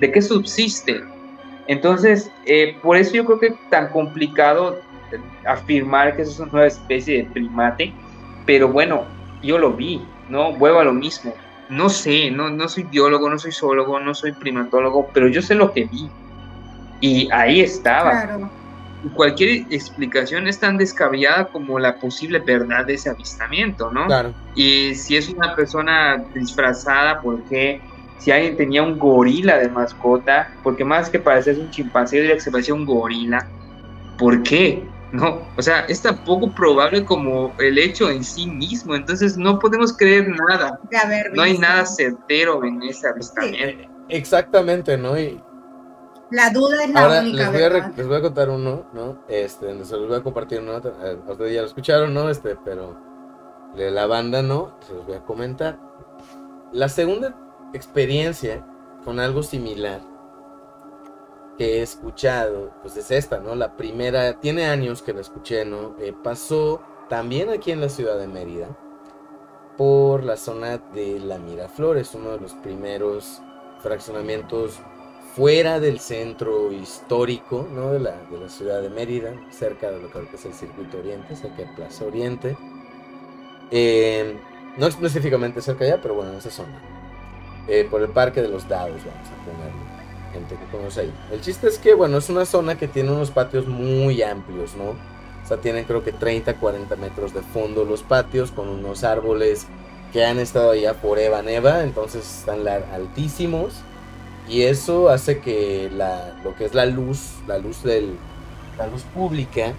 ¿de 0.00 0.12
qué 0.12 0.22
subsiste? 0.22 1.02
Entonces, 1.66 2.30
eh, 2.46 2.76
por 2.82 2.96
eso 2.96 3.14
yo 3.14 3.24
creo 3.24 3.38
que 3.38 3.54
tan 3.70 3.88
complicado 3.88 4.80
afirmar 5.46 6.16
que 6.16 6.22
eso 6.22 6.32
es 6.32 6.40
una 6.40 6.52
nueva 6.52 6.66
especie 6.66 7.18
de 7.18 7.30
primate, 7.30 7.92
pero 8.46 8.68
bueno, 8.68 9.04
yo 9.42 9.58
lo 9.58 9.72
vi, 9.72 10.02
¿no? 10.28 10.52
Vuelvo 10.52 10.80
a 10.80 10.84
lo 10.84 10.92
mismo. 10.92 11.34
No 11.68 11.88
sé, 11.88 12.30
no, 12.30 12.50
no 12.50 12.68
soy 12.68 12.84
biólogo, 12.84 13.30
no 13.30 13.38
soy 13.38 13.52
zoólogo, 13.52 13.98
no 14.00 14.14
soy 14.14 14.32
primatólogo, 14.32 15.08
pero 15.14 15.28
yo 15.28 15.40
sé 15.40 15.54
lo 15.54 15.72
que 15.72 15.84
vi. 15.84 16.10
Y 17.00 17.28
ahí 17.32 17.60
estaba. 17.60 18.10
Claro. 18.10 18.50
Cualquier 19.12 19.66
explicación 19.70 20.48
es 20.48 20.58
tan 20.58 20.78
descabellada 20.78 21.46
como 21.46 21.78
la 21.78 21.96
posible 21.96 22.38
verdad 22.38 22.86
de 22.86 22.94
ese 22.94 23.10
avistamiento, 23.10 23.90
¿no? 23.90 24.06
Claro. 24.06 24.32
Y 24.54 24.94
si 24.94 25.16
es 25.16 25.28
una 25.28 25.54
persona 25.54 26.24
disfrazada, 26.34 27.20
¿por 27.20 27.42
qué? 27.44 27.80
si 28.24 28.30
alguien 28.30 28.56
tenía 28.56 28.82
un 28.82 28.98
gorila 28.98 29.58
de 29.58 29.68
mascota, 29.68 30.50
porque 30.62 30.82
más 30.82 31.10
que 31.10 31.18
parecerse 31.18 31.60
un 31.60 31.70
chimpancé, 31.70 32.20
diría 32.20 32.34
que 32.34 32.40
se 32.40 32.50
parecía 32.50 32.72
un 32.72 32.86
gorila. 32.86 33.46
¿Por 34.18 34.42
qué? 34.42 34.82
No, 35.12 35.42
o 35.56 35.62
sea, 35.62 35.80
es 35.88 36.00
tan 36.00 36.24
poco 36.24 36.50
probable 36.52 37.04
como 37.04 37.54
el 37.58 37.78
hecho 37.78 38.10
en 38.10 38.24
sí 38.24 38.46
mismo, 38.46 38.94
entonces 38.94 39.36
no 39.36 39.58
podemos 39.58 39.96
creer 39.96 40.28
nada. 40.48 40.80
No 41.34 41.42
hay 41.42 41.58
nada 41.58 41.84
certero 41.84 42.64
en 42.64 42.82
ese 42.82 43.06
avistamiento. 43.08 43.88
Exactamente, 44.08 44.96
¿no? 44.96 45.18
Y 45.18 45.40
la 46.34 46.50
duda 46.50 46.82
es 46.82 46.90
la 46.90 47.00
Ahora, 47.02 47.20
única. 47.20 47.50
Les 47.50 47.52
voy, 47.52 47.62
a, 47.62 47.92
les 47.96 48.06
voy 48.08 48.16
a 48.16 48.20
contar 48.20 48.50
uno, 48.50 48.86
¿no? 48.92 49.18
Este, 49.28 49.84
se 49.84 49.96
los 49.96 50.08
voy 50.08 50.16
a 50.16 50.22
compartir 50.22 50.60
uno. 50.60 50.78
Eh, 50.78 51.18
ustedes 51.28 51.54
ya 51.54 51.60
lo 51.60 51.66
escucharon, 51.68 52.12
¿no? 52.12 52.28
Este, 52.28 52.56
pero 52.64 52.96
de 53.76 53.90
la 53.92 54.06
banda 54.06 54.42
no, 54.42 54.76
se 54.80 54.94
los 54.94 55.06
voy 55.06 55.14
a 55.14 55.24
comentar. 55.24 55.78
La 56.72 56.88
segunda 56.88 57.36
experiencia 57.72 58.66
con 59.04 59.20
algo 59.20 59.44
similar 59.44 60.00
que 61.56 61.78
he 61.78 61.82
escuchado, 61.82 62.72
pues 62.82 62.96
es 62.96 63.12
esta, 63.12 63.38
¿no? 63.38 63.54
La 63.54 63.76
primera, 63.76 64.40
tiene 64.40 64.66
años 64.66 65.02
que 65.02 65.12
la 65.12 65.20
escuché, 65.20 65.64
¿no? 65.64 65.94
Eh, 66.00 66.12
pasó 66.12 66.82
también 67.08 67.48
aquí 67.50 67.70
en 67.70 67.80
la 67.80 67.88
ciudad 67.88 68.18
de 68.18 68.26
Mérida, 68.26 68.76
por 69.76 70.24
la 70.24 70.36
zona 70.36 70.78
de 70.78 71.20
la 71.20 71.38
Miraflores, 71.38 72.12
uno 72.16 72.30
de 72.30 72.40
los 72.40 72.54
primeros 72.54 73.40
fraccionamientos 73.78 74.80
fuera 75.34 75.80
del 75.80 75.98
centro 75.98 76.70
histórico, 76.70 77.66
¿no? 77.74 77.92
De 77.92 77.98
la, 77.98 78.12
de 78.30 78.38
la 78.38 78.48
ciudad 78.48 78.80
de 78.80 78.88
Mérida, 78.88 79.32
cerca 79.50 79.90
de 79.90 80.00
lo 80.00 80.10
que 80.10 80.20
es 80.32 80.44
el 80.44 80.54
Circuito 80.54 80.98
Oriente, 80.98 81.34
cerca 81.34 81.56
de 81.56 81.68
Plaza 81.74 82.04
Oriente. 82.04 82.56
Eh, 83.70 84.36
no 84.76 84.86
específicamente 84.86 85.60
cerca 85.60 85.84
allá, 85.84 86.00
pero 86.00 86.14
bueno, 86.14 86.32
en 86.32 86.38
esa 86.38 86.50
zona. 86.50 86.80
Eh, 87.66 87.86
por 87.90 88.02
el 88.02 88.10
Parque 88.10 88.42
de 88.42 88.48
los 88.48 88.68
Dados, 88.68 89.00
vamos 89.04 89.28
a 89.28 89.44
ponerlo. 89.44 89.84
Gente 90.32 90.56
que 90.56 90.76
conoce 90.76 91.00
ahí. 91.00 91.14
El 91.32 91.40
chiste 91.40 91.66
es 91.66 91.78
que, 91.78 91.94
bueno, 91.94 92.18
es 92.18 92.28
una 92.28 92.44
zona 92.44 92.76
que 92.76 92.86
tiene 92.86 93.10
unos 93.10 93.30
patios 93.30 93.66
muy 93.66 94.22
amplios, 94.22 94.74
¿no? 94.76 94.90
O 94.90 95.46
sea, 95.46 95.56
tienen 95.56 95.84
creo 95.84 96.04
que 96.04 96.12
30, 96.12 96.58
40 96.58 96.94
metros 96.96 97.34
de 97.34 97.42
fondo 97.42 97.84
los 97.84 98.02
patios 98.02 98.50
con 98.50 98.68
unos 98.68 99.04
árboles 99.04 99.66
que 100.12 100.24
han 100.24 100.38
estado 100.38 100.70
allá 100.70 100.94
por 100.94 101.18
Eva 101.18 101.42
Neva, 101.42 101.82
entonces 101.82 102.38
están 102.38 102.66
altísimos. 102.68 103.82
Y 104.48 104.62
eso 104.62 105.08
hace 105.08 105.40
que 105.40 105.90
la, 105.92 106.38
lo 106.44 106.54
que 106.54 106.66
es 106.66 106.74
la 106.74 106.86
luz, 106.86 107.36
la 107.46 107.58
luz 107.58 107.82
del, 107.82 108.16
la 108.76 108.86
luz 108.86 109.02
pública, 109.02 109.72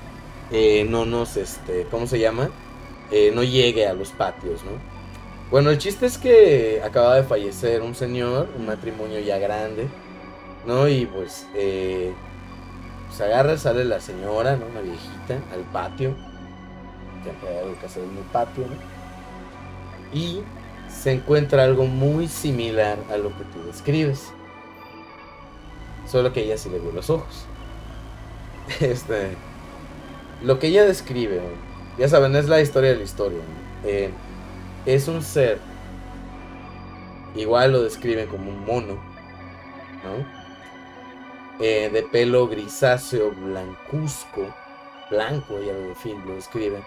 eh, 0.52 0.86
no 0.90 1.06
nos, 1.06 1.38
este, 1.38 1.86
¿cómo 1.92 2.08
se 2.08 2.20
llama? 2.20 2.50
Eh, 3.12 3.32
no 3.34 3.44
llegue 3.44 3.88
a 3.88 3.94
los 3.94 4.10
patios, 4.10 4.64
¿no? 4.64 4.72
Bueno, 5.52 5.70
el 5.70 5.78
chiste 5.78 6.08
es 6.08 6.18
que 6.18 6.82
acaba 6.84 7.16
de 7.16 7.24
fallecer 7.24 7.82
un 7.84 7.94
señor, 7.94 8.50
un 8.58 8.66
matrimonio 8.66 9.20
ya 9.20 9.38
grande, 9.38 9.88
¿no? 10.66 10.88
Y 10.88 11.06
pues 11.06 11.48
eh, 11.54 12.14
se 13.16 13.24
agarra, 13.24 13.58
sale 13.58 13.86
la 13.86 14.02
señora, 14.02 14.56
¿no? 14.56 14.66
Una 14.66 14.82
viejita, 14.82 15.36
al 15.54 15.62
patio. 15.72 16.16
Que 17.24 17.30
el 17.30 17.78
casero 17.80 18.06
en 18.06 18.18
el 18.18 18.24
patio, 18.26 18.66
¿no? 18.66 18.76
Y 20.18 20.42
se 20.90 21.12
encuentra 21.12 21.64
algo 21.64 21.86
muy 21.86 22.28
similar 22.28 22.98
a 23.12 23.18
lo 23.18 23.30
que 23.30 23.44
tú 23.46 23.64
describes. 23.68 24.32
Solo 26.08 26.32
que 26.32 26.42
ella 26.42 26.58
sí 26.58 26.70
le 26.70 26.80
vio 26.80 26.92
los 26.92 27.10
ojos. 27.10 27.46
Este. 28.80 29.36
Lo 30.42 30.60
que 30.60 30.68
ella 30.68 30.86
describe, 30.86 31.42
ya 31.98 32.10
saben, 32.10 32.36
es 32.36 32.48
la 32.48 32.62
historia 32.62 32.92
de 32.92 32.98
la 32.98 33.04
historia. 33.04 33.40
Eh, 33.84 34.12
es 34.86 35.08
un 35.08 35.24
ser, 35.24 35.60
igual 37.36 37.72
lo 37.72 37.82
describen 37.82 38.28
como 38.28 38.50
un 38.50 38.66
mono, 38.66 38.96
¿no? 40.04 40.46
Eh, 41.60 41.90
de 41.92 42.04
pelo 42.04 42.48
grisáceo, 42.48 43.32
blancuzco, 43.32 44.54
blanco, 45.10 45.60
ya 45.62 45.74
lo, 45.74 45.96
fin, 45.96 46.22
lo 46.28 46.36
describen. 46.36 46.84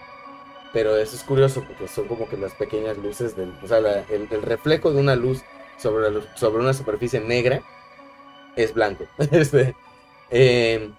Pero 0.71 0.95
eso 0.95 1.15
es 1.15 1.23
curioso 1.23 1.63
porque 1.63 1.87
son 1.87 2.07
como 2.07 2.29
que 2.29 2.37
las 2.37 2.53
pequeñas 2.53 2.97
luces 2.97 3.35
del, 3.35 3.51
o 3.63 3.67
sea, 3.67 3.79
el, 3.79 4.29
reflejo 4.43 4.91
de 4.91 4.99
una 4.99 5.15
luz 5.15 5.41
sobre, 5.77 6.21
sobre 6.35 6.61
una 6.61 6.73
superficie 6.73 7.19
negra 7.19 7.63
es 8.55 8.73
blanco. 8.73 9.05
este, 9.31 9.75
em, 10.29 10.93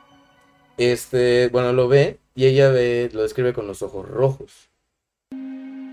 este, 0.76 1.48
bueno, 1.48 1.72
lo 1.72 1.88
ve 1.88 2.18
y 2.34 2.46
ella 2.46 2.70
ve, 2.70 3.10
lo 3.12 3.22
describe 3.22 3.52
con 3.52 3.66
los 3.66 3.82
ojos 3.82 4.08
rojos. 4.08 4.70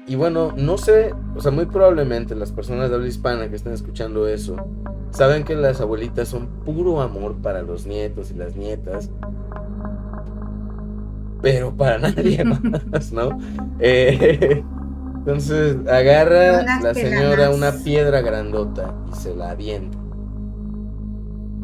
Y 0.07 0.15
bueno, 0.15 0.53
no 0.55 0.77
sé, 0.77 1.13
o 1.35 1.41
sea, 1.41 1.51
muy 1.51 1.65
probablemente 1.65 2.33
las 2.33 2.53
personas 2.53 2.89
de 2.89 2.95
habla 2.95 3.07
hispana 3.07 3.49
que 3.49 3.57
estén 3.57 3.73
escuchando 3.73 4.25
eso 4.25 4.55
saben 5.11 5.43
que 5.43 5.53
las 5.55 5.81
abuelitas 5.81 6.29
son 6.29 6.47
puro 6.63 7.01
amor 7.01 7.35
para 7.41 7.61
los 7.61 7.85
nietos 7.85 8.31
y 8.31 8.35
las 8.35 8.55
nietas, 8.55 9.09
pero 11.41 11.75
para 11.75 11.97
nadie 11.99 12.43
más, 12.45 13.11
¿no? 13.11 13.37
Eh, 13.79 14.63
entonces 15.17 15.75
agarra 15.89 16.63
la 16.81 16.93
señora 16.93 17.49
una 17.49 17.73
piedra 17.83 18.21
grandota 18.21 18.95
y 19.11 19.15
se 19.15 19.35
la 19.35 19.51
avienta. 19.51 20.06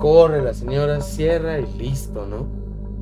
Corre 0.03 0.41
la 0.41 0.53
señora, 0.53 0.99
cierra 0.99 1.61
y 1.61 1.77
listo, 1.77 2.27
¿no? 2.27 2.45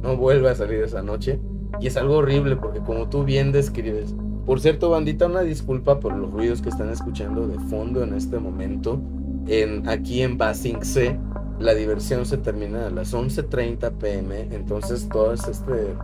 No 0.03 0.17
vuelve 0.17 0.51
a 0.51 0.53
salir 0.53 0.83
esa 0.83 1.01
noche. 1.01 1.39
Y 1.79 1.87
es 1.87 1.97
algo 1.97 2.17
horrible 2.17 2.57
porque 2.57 2.79
como 2.79 3.09
tú 3.09 3.23
bien 3.23 3.51
describes, 3.51 4.13
por 4.45 4.59
cierto, 4.59 4.91
bandita, 4.91 5.25
una 5.25 5.41
disculpa 5.41 5.99
por 5.99 6.15
los 6.15 6.29
ruidos 6.29 6.61
que 6.61 6.69
están 6.69 6.91
escuchando 6.91 7.47
de 7.47 7.57
fondo 7.57 8.03
en 8.03 8.13
este 8.13 8.37
momento. 8.37 9.01
En, 9.47 9.89
aquí 9.89 10.21
en 10.21 10.37
Basing 10.37 10.85
C, 10.85 11.17
la 11.57 11.73
diversión 11.73 12.27
se 12.27 12.37
termina 12.37 12.85
a 12.85 12.91
las 12.91 13.15
11.30 13.15 13.93
pm, 13.93 14.49
entonces 14.51 15.09
todo 15.09 15.33
este 15.33 15.49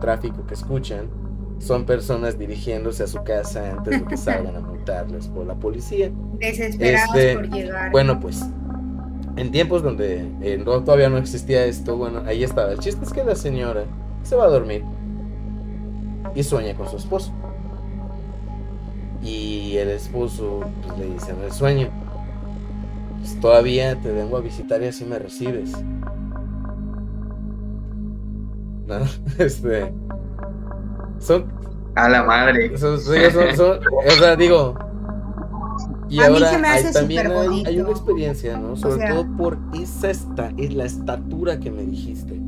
tráfico 0.00 0.46
que 0.48 0.54
escuchan 0.54 1.06
son 1.60 1.86
personas 1.86 2.36
dirigiéndose 2.40 3.04
a 3.04 3.06
su 3.06 3.22
casa 3.22 3.70
antes 3.70 4.00
de 4.00 4.04
que 4.04 4.16
salgan 4.16 4.56
a 4.56 4.60
multarles 4.62 5.28
por 5.28 5.46
la 5.46 5.54
policía. 5.54 6.10
Desesperados 6.40 7.14
este, 7.14 7.34
por 7.36 7.50
llegar. 7.50 7.92
Bueno, 7.92 8.18
pues 8.18 8.44
en 9.38 9.50
tiempos 9.52 9.82
donde 9.82 10.26
eh, 10.42 10.62
todavía 10.64 11.08
no 11.08 11.18
existía 11.18 11.64
esto, 11.64 11.96
bueno, 11.96 12.22
ahí 12.26 12.42
estaba. 12.42 12.72
El 12.72 12.78
chiste 12.78 13.04
es 13.04 13.12
que 13.12 13.22
la 13.24 13.36
señora 13.36 13.84
se 14.22 14.36
va 14.36 14.44
a 14.44 14.48
dormir 14.48 14.82
y 16.34 16.42
sueña 16.42 16.74
con 16.74 16.88
su 16.88 16.96
esposo. 16.96 17.32
Y 19.22 19.76
el 19.76 19.90
esposo 19.90 20.60
pues, 20.86 20.98
le 20.98 21.06
dice 21.14 21.30
en 21.32 21.42
el 21.42 21.52
sueño, 21.52 21.88
pues, 23.20 23.40
todavía 23.40 23.96
te 24.00 24.12
vengo 24.12 24.36
a 24.36 24.40
visitar 24.40 24.82
y 24.82 24.86
así 24.86 25.04
me 25.04 25.18
recibes. 25.18 25.72
¿no? 28.86 28.98
Este. 29.38 29.92
Son. 31.18 31.46
A 31.94 32.08
la 32.08 32.22
madre. 32.22 32.76
Son, 32.78 32.98
son, 33.00 33.16
son, 33.56 33.80
o 34.06 34.10
sea, 34.12 34.36
digo. 34.36 34.87
Y 36.08 36.20
ahora 36.20 36.50
también 36.92 37.30
hay, 37.66 37.80
una 37.80 37.90
experiencia, 37.90 38.56
¿no? 38.56 38.76
Sobre 38.76 39.08
todo 39.08 39.26
por 39.36 39.58
esa 39.74 40.10
esta, 40.10 40.52
es 40.56 40.74
la 40.74 40.84
estatura 40.84 41.60
que 41.60 41.70
me 41.70 41.82
dijiste. 41.82 42.40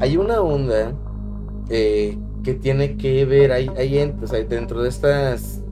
Hay 0.00 0.16
una 0.16 0.40
onda 0.40 0.92
eh, 1.68 2.18
que 2.42 2.54
tiene 2.54 2.96
que 2.96 3.24
ver, 3.24 3.52
hay, 3.52 3.70
hay, 3.76 4.14
o 4.22 4.26
sea, 4.26 4.42
dentro 4.44 4.82
de 4.82 4.88
estas, 4.88 5.62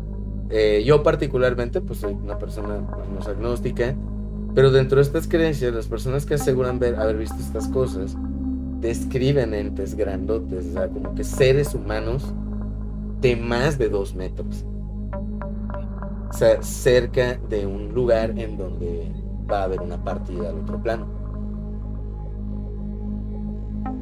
eh, 0.51 0.83
yo 0.87 1.03
particularmente, 1.03 1.81
pues 1.81 2.01
soy 2.01 2.15
una 2.15 2.39
persona 2.39 2.79
no 2.79 3.21
agnóstica, 3.27 3.95
pero 4.55 4.71
dentro 4.71 4.97
de 4.97 5.03
estas 5.03 5.29
creencias, 5.29 5.75
las 5.75 5.87
personas 5.87 6.25
que 6.25 6.35
aseguran 6.35 6.79
ver, 6.79 6.97
haber 6.97 7.17
visto 7.17 7.37
estas 7.39 7.69
cosas, 7.69 8.17
describen 8.81 9.55
entes 9.55 9.95
grandotes, 9.95 10.67
o 10.67 10.73
sea, 10.73 10.89
como 10.89 11.15
que 11.15 11.25
seres 11.25 11.75
humanos 11.75 12.33
de 13.21 13.37
más 13.37 13.79
de 13.79 13.89
dos 13.89 14.15
metros. 14.15 14.65
O 16.29 16.33
sea, 16.33 16.63
cerca 16.63 17.39
de 17.49 17.67
un 17.67 17.95
lugar 17.95 18.39
en 18.39 18.57
donde 18.57 19.11
va 19.51 19.61
a 19.61 19.65
haber 19.65 19.81
una 19.81 20.03
partida 20.03 20.51
al 20.51 20.61
otro 20.61 20.83
plano. 20.83 21.07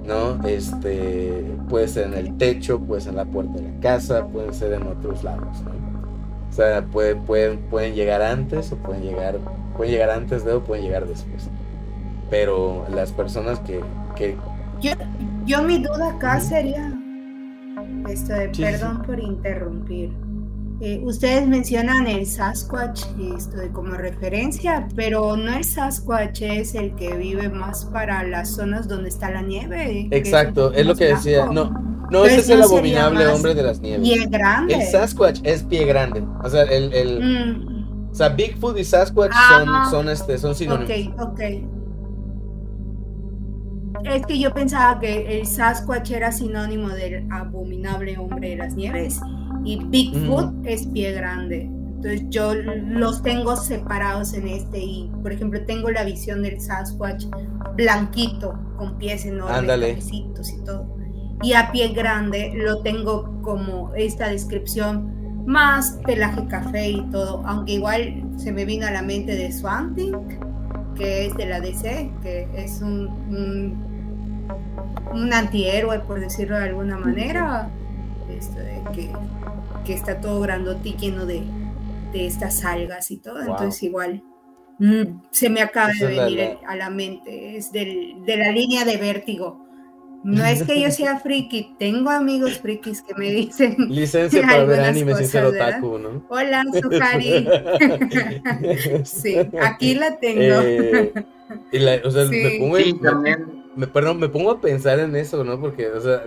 ¿No? 0.05 0.47
Este 0.47 1.45
puede 1.68 1.89
ser 1.89 2.07
en 2.09 2.14
el 2.14 2.37
techo, 2.37 2.79
puede 2.81 3.01
ser 3.01 3.11
en 3.11 3.16
la 3.16 3.24
puerta 3.24 3.55
de 3.55 3.72
la 3.72 3.81
casa, 3.81 4.27
puede 4.27 4.53
ser 4.53 4.72
en 4.72 4.87
otros 4.87 5.24
lados, 5.24 5.61
¿no? 5.62 5.87
O 6.49 6.53
sea, 6.53 6.85
pueden, 6.87 7.22
pueden, 7.24 7.59
pueden 7.68 7.95
llegar 7.95 8.22
antes 8.22 8.72
o 8.72 8.77
pueden 8.77 9.03
llegar, 9.03 9.37
pueden 9.77 9.93
llegar 9.93 10.11
antes 10.11 10.45
de 10.45 10.53
o 10.53 10.64
pueden 10.64 10.85
llegar 10.85 11.07
después. 11.07 11.51
Pero 12.31 12.87
las 12.95 13.12
personas 13.12 13.61
que, 13.61 13.81
que... 14.14 14.37
Yo, 14.81 14.93
yo 15.45 15.62
mi 15.62 15.79
duda 15.79 16.11
acá 16.11 16.41
sería 16.41 16.93
esto 18.09 18.33
de, 18.33 18.49
perdón 18.49 19.03
por 19.03 19.18
interrumpir. 19.18 20.26
Eh, 20.79 21.01
ustedes 21.03 21.49
mencionan 21.49 22.07
el 22.07 22.27
Sasquatch 22.27 23.05
esto 23.35 23.57
de 23.57 23.70
como 23.70 23.93
referencia, 23.93 24.87
pero 24.95 25.35
no 25.35 25.55
el 25.55 25.64
Sasquatch 25.64 26.43
es 26.43 26.74
el 26.74 26.95
que 26.97 27.16
vive 27.16 27.49
más 27.49 27.87
para 27.87 28.22
las 28.24 28.51
zonas 28.57 28.87
donde 28.87 29.09
está 29.09 29.31
la 29.31 29.41
nieve. 29.41 30.09
Exacto, 30.11 30.74
es, 30.74 30.85
lo 30.85 30.95
que 30.95 31.07
decía. 31.07 31.47
No, 31.47 31.70
no 32.11 32.27
ese 32.27 32.41
es 32.41 32.51
el 32.51 32.61
abominable 32.61 33.27
hombre 33.27 33.55
de 33.55 33.62
las 33.62 33.81
nieves. 33.81 34.07
Pie 34.07 34.27
grande. 34.27 34.74
El 34.74 34.83
Sasquatch 34.83 35.41
es 35.45 35.62
pie 35.62 35.87
grande. 35.87 36.22
O 36.45 36.51
sea, 36.51 36.64
el, 36.64 36.93
el 36.93 37.20
mm. 37.24 38.11
o 38.11 38.14
sea, 38.14 38.29
Bigfoot 38.29 38.79
y 38.79 38.85
Sasquatch 38.85 39.33
son, 39.33 39.68
ah, 39.68 39.89
son, 39.91 40.11
este, 40.11 40.37
son 40.37 40.55
sinónimos. 40.55 41.16
Ok, 41.18 41.31
ok. 41.31 41.41
Es 44.05 44.27
que 44.27 44.39
yo 44.39 44.53
pensaba 44.53 45.01
que 45.01 45.41
el 45.41 45.47
Sasquatch 45.47 46.11
era 46.11 46.33
sinónimo 46.33 46.91
del 46.91 47.27
abominable 47.33 48.18
hombre 48.18 48.51
de 48.51 48.57
las 48.57 48.74
nieves 48.74 49.22
y 49.67 49.85
Bigfoot 49.85 50.64
es 50.64 50.87
pie 50.87 51.12
grande. 51.12 51.62
Entonces 51.97 52.23
yo 52.31 52.55
los 52.55 53.23
tengo 53.23 53.57
separados 53.57 54.33
en 54.35 54.47
este 54.49 54.79
y, 54.79 55.11
por 55.23 55.33
ejemplo, 55.33 55.61
tengo 55.64 55.91
la 55.91 56.05
visión 56.05 56.43
del 56.43 56.61
Sasquatch 56.61 57.25
blanquito, 57.75 58.59
con 58.77 58.97
pies 58.97 59.27
enormes, 59.27 60.09
y 60.12 60.25
todo. 60.64 60.97
Y 61.43 61.55
a 61.55 61.73
pie 61.73 61.89
grande 61.89 62.53
lo 62.55 62.81
tengo 62.83 63.43
como 63.43 63.93
esta 63.95 64.29
descripción 64.29 65.45
más 65.47 65.99
pelaje 66.05 66.47
café 66.47 66.91
y 66.91 67.03
todo, 67.11 67.43
aunque 67.47 67.73
igual 67.73 68.25
se 68.37 68.53
me 68.53 68.64
vino 68.64 68.87
a 68.87 68.91
la 68.91 69.03
mente 69.03 69.35
de 69.35 69.53
Swanting, 69.53 70.14
que 70.97 71.27
es 71.27 71.37
de 71.37 71.47
la 71.47 71.61
DC, 71.61 72.11
que 72.23 72.49
es 72.55 72.81
un, 72.83 73.09
un, 75.12 75.33
antihéroe, 75.33 76.01
por 76.01 76.21
decirlo 76.21 76.57
de 76.57 76.64
alguna 76.64 76.99
manera, 76.99 77.69
este, 78.29 78.83
que 78.93 79.11
que 79.87 79.95
está 79.95 80.20
todo 80.20 80.41
grandote 80.41 80.91
y 80.91 80.97
lleno 80.97 81.26
de, 81.26 81.43
estas 82.12 82.64
algas 82.64 83.11
y 83.11 83.18
todo. 83.18 83.41
Entonces 83.41 83.82
igual 83.82 84.22
mm, 84.78 85.20
se 85.30 85.51
me 85.51 85.61
acaba 85.61 85.91
de 85.93 86.07
venir 86.07 86.59
a 86.66 86.74
la 86.74 86.91
mente. 86.91 87.57
Es 87.57 87.72
de 87.72 88.16
la 88.26 88.51
línea 88.51 88.84
de 88.84 88.97
vértigo. 88.97 89.66
No 90.26 90.45
es 90.45 90.64
que 90.64 90.80
yo 90.80 90.91
sea 90.91 91.20
friki, 91.20 91.76
tengo 91.78 92.11
amigos 92.11 92.59
frikis 92.59 93.01
que 93.03 93.14
me 93.14 93.30
dicen. 93.30 93.76
Licencia 93.89 94.43
para 94.43 94.64
ver 94.64 94.80
anime 94.80 95.14
sin 95.14 95.28
ser 95.28 95.45
otaku, 95.45 95.99
¿no? 95.99 96.26
Hola, 96.28 96.64
Suhari. 96.82 97.47
sí, 99.05 99.37
aquí 99.62 99.95
la 99.95 100.16
tengo. 100.16 100.61
Eh, 100.62 101.12
y 101.70 101.78
la, 101.78 102.01
o 102.05 102.11
sea, 102.11 102.24
me 102.24 102.59
pongo 102.59 102.76
me, 103.76 103.87
perdón, 103.87 104.18
me 104.18 104.28
pongo 104.28 104.51
a 104.51 104.61
pensar 104.61 104.99
en 104.99 105.14
eso, 105.14 105.45
¿no? 105.45 105.61
Porque, 105.61 105.87
o 105.89 106.01
sea, 106.01 106.24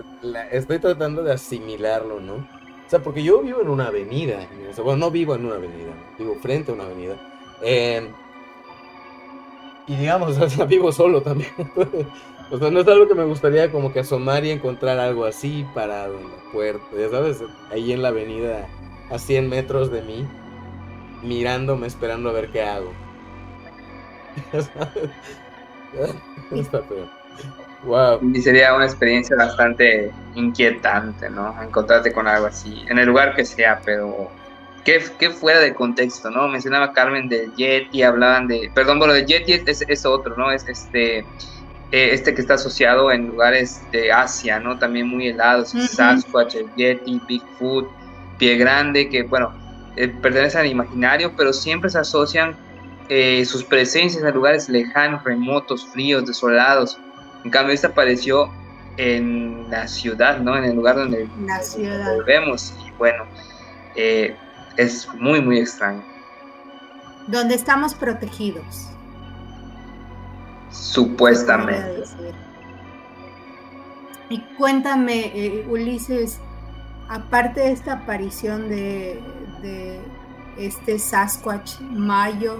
estoy 0.50 0.78
tratando 0.78 1.22
de 1.22 1.32
asimilarlo, 1.32 2.20
¿no? 2.20 2.48
O 2.90 2.94
sea, 2.98 2.98
porque 2.98 3.22
yo 3.22 3.40
vivo 3.40 3.60
en 3.60 3.68
una 3.68 3.86
avenida. 3.86 4.48
bueno, 4.82 4.96
no 4.96 5.12
vivo 5.12 5.36
en 5.36 5.46
una 5.46 5.54
avenida, 5.54 5.92
vivo 6.18 6.34
frente 6.42 6.72
a 6.72 6.74
una 6.74 6.86
avenida. 6.86 7.14
Em, 7.62 8.08
y 9.86 9.94
digamos, 9.94 10.36
o 10.40 10.50
sea, 10.50 10.64
vivo 10.64 10.90
solo 10.90 11.22
también. 11.22 11.52
o 12.50 12.58
sea, 12.58 12.68
no 12.68 12.80
es 12.80 12.88
algo 12.88 13.06
que 13.06 13.14
me 13.14 13.22
gustaría 13.22 13.70
como 13.70 13.92
que 13.92 14.00
asomar 14.00 14.44
y 14.44 14.50
encontrar 14.50 14.98
algo 14.98 15.24
así 15.24 15.64
parado 15.72 16.18
en 16.18 16.32
la 16.32 16.52
puerta, 16.52 16.84
ya 16.98 17.08
sabes, 17.10 17.44
ahí 17.70 17.92
en 17.92 18.02
la 18.02 18.08
avenida 18.08 18.66
a 19.08 19.20
100 19.20 19.48
metros 19.48 19.92
de 19.92 20.02
mí, 20.02 20.26
mirándome, 21.22 21.86
esperando 21.86 22.30
a 22.30 22.32
ver 22.32 22.50
qué 22.50 22.64
hago. 22.64 22.92
Está 26.50 26.82
peor. 26.82 27.19
Y 28.34 28.42
sería 28.42 28.74
una 28.74 28.84
experiencia 28.84 29.34
bastante 29.36 30.12
inquietante, 30.34 31.30
¿no? 31.30 31.60
Encontrarte 31.62 32.12
con 32.12 32.28
algo 32.28 32.46
así, 32.46 32.84
en 32.88 32.98
el 32.98 33.06
lugar 33.06 33.34
que 33.34 33.44
sea, 33.44 33.80
pero 33.84 34.30
que, 34.84 35.30
fuera 35.30 35.60
de 35.60 35.74
contexto, 35.74 36.30
¿no? 36.30 36.46
Mencionaba 36.48 36.92
Carmen 36.92 37.28
del 37.28 37.54
Yeti, 37.54 38.02
hablaban 38.02 38.48
de, 38.48 38.70
perdón, 38.74 38.98
bueno, 38.98 39.14
de 39.14 39.24
Yeti 39.24 39.52
es, 39.52 39.82
es, 39.86 40.04
otro, 40.04 40.36
¿no? 40.36 40.50
Es 40.50 40.68
este, 40.68 41.18
eh, 41.18 41.24
este 41.90 42.34
que 42.34 42.42
está 42.42 42.54
asociado 42.54 43.10
en 43.10 43.28
lugares 43.28 43.80
de 43.92 44.12
Asia, 44.12 44.60
¿no? 44.60 44.78
También 44.78 45.06
muy 45.06 45.28
helados, 45.28 45.70
Sasquatch, 45.70 46.56
el 46.56 46.74
Yeti, 46.76 47.20
Bigfoot, 47.26 47.88
Pie 48.38 48.56
Grande, 48.56 49.08
que, 49.08 49.22
bueno, 49.22 49.54
eh, 49.96 50.08
pertenecen 50.08 50.62
al 50.62 50.66
imaginario, 50.66 51.32
pero 51.34 51.52
siempre 51.52 51.88
se 51.88 51.98
asocian 51.98 52.56
eh, 53.08 53.44
sus 53.46 53.64
presencias 53.64 54.22
en 54.22 54.34
lugares 54.34 54.68
lejanos, 54.68 55.24
remotos, 55.24 55.86
fríos, 55.88 56.26
desolados 56.26 56.98
en 57.44 57.50
cambio, 57.50 57.74
esta 57.74 57.88
apareció 57.88 58.50
en 58.96 59.70
la 59.70 59.88
ciudad, 59.88 60.40
¿no? 60.40 60.56
En 60.56 60.64
el 60.64 60.76
lugar 60.76 60.96
donde, 60.96 61.28
vemos. 62.26 62.74
Y 62.86 62.90
bueno, 62.92 63.24
eh, 63.96 64.36
es 64.76 65.08
muy, 65.14 65.40
muy 65.40 65.58
extraño. 65.58 66.04
Donde 67.26 67.54
estamos 67.54 67.94
protegidos. 67.94 68.90
Supuestamente. 70.70 72.04
Y 74.28 74.40
cuéntame, 74.56 75.32
eh, 75.34 75.66
Ulises, 75.68 76.38
aparte 77.08 77.60
de 77.60 77.72
esta 77.72 77.94
aparición 77.94 78.68
de, 78.68 79.20
de 79.62 80.00
este 80.56 80.98
Sasquatch 80.98 81.80
Mayo, 81.80 82.58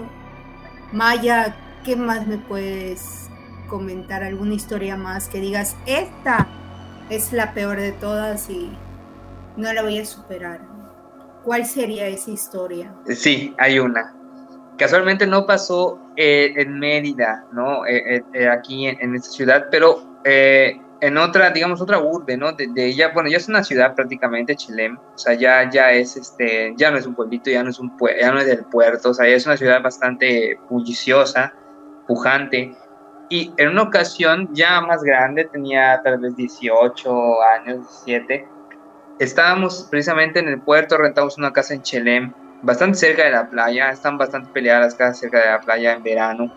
Maya, 0.91 1.55
¿qué 1.85 1.95
más 1.95 2.27
me 2.27 2.37
puedes 2.37 3.30
comentar 3.71 4.21
alguna 4.21 4.53
historia 4.53 4.97
más 4.97 5.29
que 5.29 5.39
digas, 5.39 5.77
esta 5.85 6.45
es 7.09 7.31
la 7.31 7.53
peor 7.53 7.79
de 7.79 7.93
todas 7.93 8.49
y 8.49 8.69
no 9.55 9.71
la 9.71 9.81
voy 9.81 9.97
a 9.97 10.05
superar. 10.05 10.59
¿Cuál 11.45 11.65
sería 11.65 12.05
esa 12.07 12.31
historia? 12.31 12.93
Sí, 13.07 13.55
hay 13.57 13.79
una. 13.79 14.13
Casualmente 14.77 15.25
no 15.25 15.45
pasó 15.45 15.97
eh, 16.17 16.53
en 16.57 16.79
Mérida, 16.79 17.45
¿no? 17.53 17.85
Eh, 17.85 18.21
eh, 18.33 18.49
aquí 18.49 18.87
en, 18.87 19.15
esta 19.15 19.29
ciudad, 19.29 19.67
pero 19.71 20.03
en 20.25 21.17
otra, 21.17 21.49
digamos, 21.51 21.81
otra 21.81 21.99
urbe, 21.99 22.35
¿no? 22.35 22.51
De, 22.51 22.69
ella, 22.75 23.11
bueno, 23.13 23.29
ya 23.29 23.37
es 23.37 23.47
una 23.47 23.63
ciudad 23.63 23.95
prácticamente, 23.95 24.55
Chilem, 24.55 24.97
o 24.97 25.17
sea, 25.17 25.33
ya, 25.33 25.69
ya 25.69 25.93
es, 25.93 26.17
este, 26.17 26.73
ya 26.75 26.91
no 26.91 26.97
es 26.97 27.05
un 27.05 27.15
pueblito, 27.15 27.49
ya 27.49 27.63
no 27.63 27.69
es 27.69 27.79
un, 27.79 27.97
ya 28.19 28.31
no 28.31 28.39
es 28.39 28.47
del 28.47 28.65
puerto, 28.65 29.11
o 29.11 29.13
sea, 29.13 29.29
ya 29.29 29.35
es 29.35 29.45
una 29.45 29.55
ciudad 29.55 29.81
bastante 29.81 30.59
bulliciosa, 30.69 31.53
pujante, 32.05 32.75
y 33.31 33.53
en 33.55 33.69
una 33.69 33.83
ocasión, 33.83 34.49
ya 34.51 34.81
más 34.81 35.01
grande, 35.03 35.45
tenía 35.45 36.01
tal 36.03 36.19
vez 36.19 36.35
18 36.35 37.41
años, 37.43 38.03
17, 38.05 38.45
estábamos 39.19 39.87
precisamente 39.89 40.39
en 40.39 40.49
el 40.49 40.59
puerto, 40.59 40.97
rentamos 40.97 41.37
una 41.37 41.53
casa 41.53 41.73
en 41.73 41.81
Chelem, 41.81 42.33
bastante 42.61 42.97
cerca 42.97 43.23
de 43.23 43.31
la 43.31 43.49
playa, 43.49 43.89
están 43.89 44.17
bastante 44.17 44.51
peleadas 44.51 44.87
las 44.87 44.95
casas 44.95 45.19
cerca 45.19 45.39
de 45.39 45.45
la 45.45 45.61
playa 45.61 45.93
en 45.93 46.03
verano. 46.03 46.53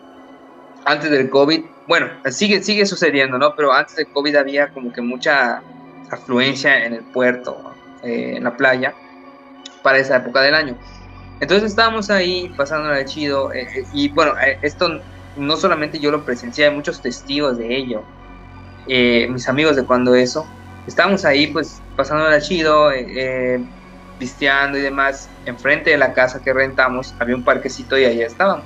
Antes 0.84 1.12
del 1.12 1.30
COVID, 1.30 1.64
bueno, 1.86 2.08
sigue, 2.28 2.60
sigue 2.60 2.84
sucediendo, 2.86 3.38
¿no? 3.38 3.54
Pero 3.54 3.72
antes 3.72 3.94
del 3.94 4.08
COVID 4.08 4.34
había 4.34 4.66
como 4.70 4.92
que 4.92 5.00
mucha 5.00 5.62
afluencia 6.10 6.86
en 6.86 6.94
el 6.94 7.04
puerto, 7.04 7.72
eh, 8.02 8.34
en 8.36 8.42
la 8.42 8.56
playa, 8.56 8.92
para 9.84 9.98
esa 9.98 10.16
época 10.16 10.40
del 10.40 10.56
año. 10.56 10.76
Entonces 11.38 11.70
estábamos 11.70 12.10
ahí 12.10 12.52
pasándola 12.56 13.04
chido, 13.04 13.52
eh, 13.52 13.68
eh, 13.76 13.84
y 13.92 14.08
bueno, 14.08 14.34
esto 14.62 15.00
no 15.36 15.56
solamente 15.56 15.98
yo 15.98 16.10
lo 16.10 16.24
presencié, 16.24 16.66
hay 16.66 16.74
muchos 16.74 17.00
testigos 17.00 17.58
de 17.58 17.76
ello. 17.76 18.02
eh, 18.86 19.26
mis 19.30 19.48
amigos 19.48 19.76
de 19.76 19.84
cuando 19.84 20.14
eso. 20.14 20.46
Estábamos 20.86 21.24
ahí 21.24 21.46
pues 21.46 21.80
pasando 21.96 22.28
el 22.28 22.42
chido, 22.42 22.92
eh, 22.92 23.06
eh, 23.16 23.64
y 24.20 24.80
demás. 24.80 25.28
Enfrente 25.46 25.90
de 25.90 25.98
la 25.98 26.12
casa 26.12 26.42
que 26.42 26.52
rentamos 26.52 27.14
había 27.18 27.36
un 27.36 27.44
parquecito 27.44 27.98
y 27.98 28.04
ahí 28.04 28.22
estábamos. 28.22 28.64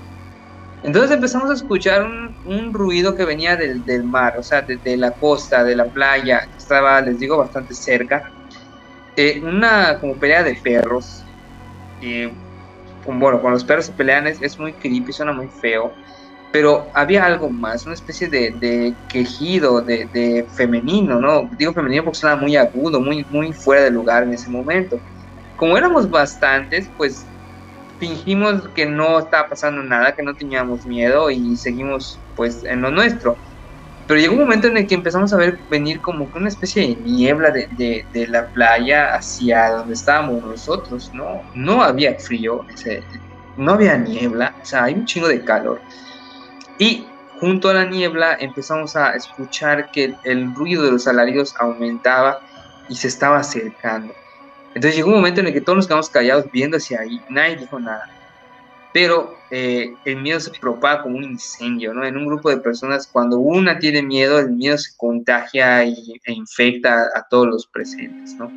Entonces 0.83 1.11
empezamos 1.11 1.51
a 1.51 1.55
escuchar 1.55 2.05
un, 2.05 2.73
ruido 2.73 3.16
que 3.16 3.25
venía 3.25 3.57
del, 3.57 4.05
mar, 4.05 4.37
o 4.39 4.43
sea, 4.43 4.62
de, 4.62 4.97
la 4.97 5.11
costa, 5.11 5.64
de 5.64 5.75
la 5.75 5.87
playa, 5.87 6.49
estaba, 6.57 7.01
les 7.01 7.19
digo, 7.19 7.37
bastante 7.37 7.75
cerca. 7.75 8.31
Eh, 9.16 9.41
una 9.43 9.99
como 9.99 10.14
pelea 10.14 10.45
de 10.45 10.55
perros. 10.55 11.25
Y, 12.01 12.27
bueno, 13.07 13.41
cuando 13.41 13.51
los 13.51 13.64
perros 13.64 13.87
se 13.87 13.93
pelean 13.93 14.29
es, 14.29 14.59
muy 14.59 14.73
creepy, 14.73 15.12
suena 15.12 15.33
muy 15.33 15.49
feo. 15.49 15.93
Pero 16.51 16.87
había 16.95 17.27
algo 17.27 17.51
más, 17.51 17.85
una 17.85 17.95
especie 17.95 18.29
de, 18.29 18.51
de 18.53 18.95
quejido, 19.09 19.83
de, 19.83 20.07
de, 20.07 20.47
femenino, 20.55 21.21
¿no? 21.21 21.51
Digo 21.59 21.75
femenino 21.75 22.05
porque 22.05 22.19
suena 22.19 22.37
muy 22.37 22.57
agudo, 22.57 23.01
muy, 23.01 23.25
muy 23.31 23.53
fuera 23.53 23.83
de 23.85 23.91
lugar 23.91 24.23
en 24.23 24.33
ese 24.33 24.49
momento. 24.49 24.99
Como 25.57 25.77
éramos 25.77 26.09
bastantes, 26.09 26.89
pues 26.97 27.27
fingimos 27.99 28.69
que 28.75 28.87
no 28.87 29.19
estaba 29.19 29.49
pasando 29.49 29.83
nada, 29.83 30.15
que 30.15 30.23
no 30.23 30.35
teníamos 30.35 30.87
miedo 30.87 31.31
y 31.31 31.57
seguimos 31.57 32.19
pues 32.37 32.65
en 32.65 32.81
lo 32.81 32.91
nuestro. 32.91 33.37
Pero 34.07 34.21
llegó 34.21 34.33
un 34.33 34.41
momento 34.41 34.69
en 34.69 34.79
el 34.79 34.87
que 34.87 34.95
empezamos 34.95 35.35
a 35.35 35.37
ver 35.37 35.59
venir 35.71 36.01
como 36.01 36.31
una 36.35 36.49
especie 36.49 36.83
de 36.89 36.97
niebla 36.97 37.51
de, 37.51 38.07
de, 38.11 38.27
la 38.27 38.47
playa 38.47 39.15
hacia 39.15 39.71
donde 39.71 39.93
estábamos 39.93 40.43
nosotros, 40.43 41.11
¿no? 41.13 41.43
No 41.55 41.83
había 41.83 42.15
frío, 42.15 42.65
ese, 42.73 43.03
no 43.59 43.73
había 43.73 43.99
niebla, 43.99 44.55
o 44.63 44.65
sea, 44.65 44.85
hay 44.85 44.95
un 44.95 45.05
chingo 45.05 45.29
de 45.29 45.45
calor. 45.45 45.79
Y 46.79 47.05
junto 47.41 47.68
a 47.68 47.74
la 47.74 47.85
niebla 47.85 48.37
empezamos 48.39 48.97
a 48.97 49.14
escuchar 49.14 49.91
que 49.91 50.14
el 50.24 50.55
ruido 50.55 50.85
de 50.85 50.93
los 50.93 51.07
alaridos 51.07 51.55
aumentaba 51.59 52.41
y 52.89 52.95
se 52.95 53.09
estaba 53.09 53.39
acercando. 53.39 54.14
Entonces 54.74 54.97
llegó 54.97 55.09
un 55.09 55.16
momento 55.16 55.41
en 55.41 55.49
el 55.49 55.53
que 55.53 55.61
todos 55.61 55.76
nos 55.76 55.87
quedamos 55.87 56.11
callados 56.11 56.47
viendo 56.53 56.76
hacia 56.76 57.01
ahí, 57.01 57.20
nadie 57.29 57.57
dijo 57.57 57.81
nada. 57.81 58.09
Pero 58.93 59.35
eh, 59.51 59.93
el 60.05 60.22
miedo 60.22 60.41
se 60.41 60.51
propaga 60.51 61.03
como 61.03 61.18
un 61.18 61.24
incendio, 61.24 61.93
¿no? 61.93 62.05
En 62.05 62.16
un 62.16 62.26
grupo 62.26 62.49
de 62.49 62.59
personas, 62.59 63.07
cuando 63.07 63.39
una 63.39 63.79
tiene 63.79 64.03
miedo, 64.03 64.39
el 64.39 64.51
miedo 64.51 64.79
se 64.79 64.97
contagia 64.97 65.85
y, 65.85 66.20
e 66.24 66.33
infecta 66.33 67.09
a, 67.14 67.22
todos 67.29 67.47
los 67.47 67.66
presentes, 67.66 68.35
¿no? 68.35 68.51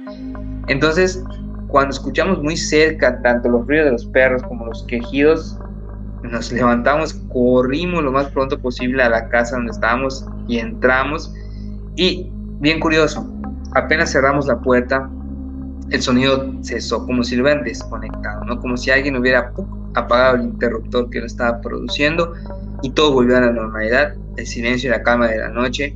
Entonces, 0.68 1.24
cuando 1.68 1.92
escuchamos 1.92 2.42
muy 2.42 2.56
cerca 2.56 3.22
tanto 3.22 3.50
los 3.50 3.68
ruidos 3.68 3.86
de 3.86 3.92
los 3.92 4.06
perros 4.06 4.44
como 4.44 4.66
los 4.66 4.84
quejidos, 4.84 5.58
nos 6.24 6.52
levantamos, 6.52 7.14
corrimos 7.30 8.04
lo 8.04 8.12
más 8.12 8.28
pronto 8.28 8.60
posible 8.60 9.04
a 9.04 9.10
la 9.10 9.30
casa 9.30 9.56
donde 9.56 9.72
estábamos 9.72 10.26
y 10.48 10.60
entramos. 10.60 11.34
Y 11.96 12.30
bien 12.60 12.80
curioso, 12.80 13.28
apenas 13.74 14.12
cerramos 14.12 14.48
la 14.48 14.60
puerta, 14.60 15.10
el 15.90 16.02
sonido 16.02 16.54
cesó, 16.64 17.06
como 17.06 17.24
si 17.24 17.36
lo 17.36 17.44
hubieran 17.44 17.64
desconectado, 17.64 18.46
¿no? 18.46 18.60
Como 18.60 18.78
si 18.78 18.92
alguien 18.92 19.18
hubiera 19.18 19.52
apagado 19.96 20.38
el 20.38 20.44
interruptor 20.44 21.10
que 21.10 21.20
lo 21.20 21.26
estaba 21.26 21.60
produciendo 21.60 22.34
y 22.82 22.92
todo 22.92 23.12
volvió 23.14 23.38
a 23.38 23.42
la 23.42 23.52
normalidad. 23.52 24.16
El 24.38 24.48
silencio 24.48 24.90
y 24.90 24.92
la 24.92 25.04
calma 25.04 25.28
de 25.28 25.40
la 25.40 25.50
noche 25.50 25.96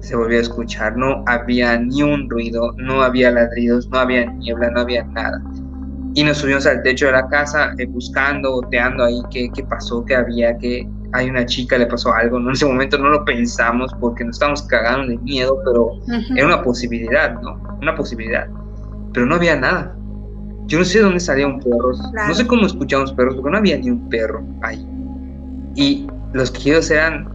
se 0.00 0.16
volvió 0.16 0.38
a 0.38 0.42
escuchar. 0.42 0.96
No 0.96 1.24
había 1.26 1.78
ni 1.78 2.02
un 2.02 2.30
ruido, 2.30 2.72
no 2.78 3.02
había 3.02 3.30
ladridos, 3.30 3.88
no 3.90 3.98
había 3.98 4.24
niebla, 4.32 4.70
no 4.70 4.80
había 4.80 5.04
nada. 5.04 5.42
Y 6.14 6.24
nos 6.24 6.38
subimos 6.38 6.66
al 6.66 6.82
techo 6.82 7.06
de 7.06 7.12
la 7.12 7.28
casa 7.28 7.72
eh, 7.78 7.86
buscando, 7.86 8.56
oteando 8.56 9.04
ahí 9.04 9.20
qué, 9.30 9.50
qué 9.54 9.62
pasó, 9.64 10.04
qué 10.04 10.16
había, 10.16 10.56
que 10.58 10.88
hay 11.12 11.30
una 11.30 11.44
chica, 11.46 11.78
le 11.78 11.86
pasó 11.86 12.12
algo. 12.12 12.38
¿no? 12.38 12.48
En 12.48 12.54
ese 12.54 12.66
momento 12.66 12.98
no 12.98 13.10
lo 13.10 13.24
pensamos 13.24 13.94
porque 14.00 14.24
nos 14.24 14.36
estábamos 14.36 14.62
cagando 14.62 15.08
de 15.08 15.18
miedo, 15.18 15.60
pero 15.64 15.92
era 16.36 16.46
una 16.46 16.62
posibilidad, 16.62 17.40
¿no? 17.40 17.60
Una 17.80 17.94
posibilidad 17.94 18.48
pero 19.12 19.26
no 19.26 19.34
había 19.34 19.56
nada. 19.56 19.94
Yo 20.66 20.78
no 20.78 20.84
sé 20.84 21.00
dónde 21.00 21.20
salían 21.20 21.60
perros, 21.60 22.00
no 22.12 22.34
sé 22.34 22.46
cómo 22.46 22.66
escuchábamos 22.66 23.12
perros, 23.14 23.34
porque 23.36 23.50
no 23.50 23.58
había 23.58 23.78
ni 23.78 23.90
un 23.90 24.08
perro 24.08 24.44
ahí. 24.62 24.86
Y 25.74 26.06
los 26.34 26.50
quejidos 26.50 26.90
eran 26.90 27.28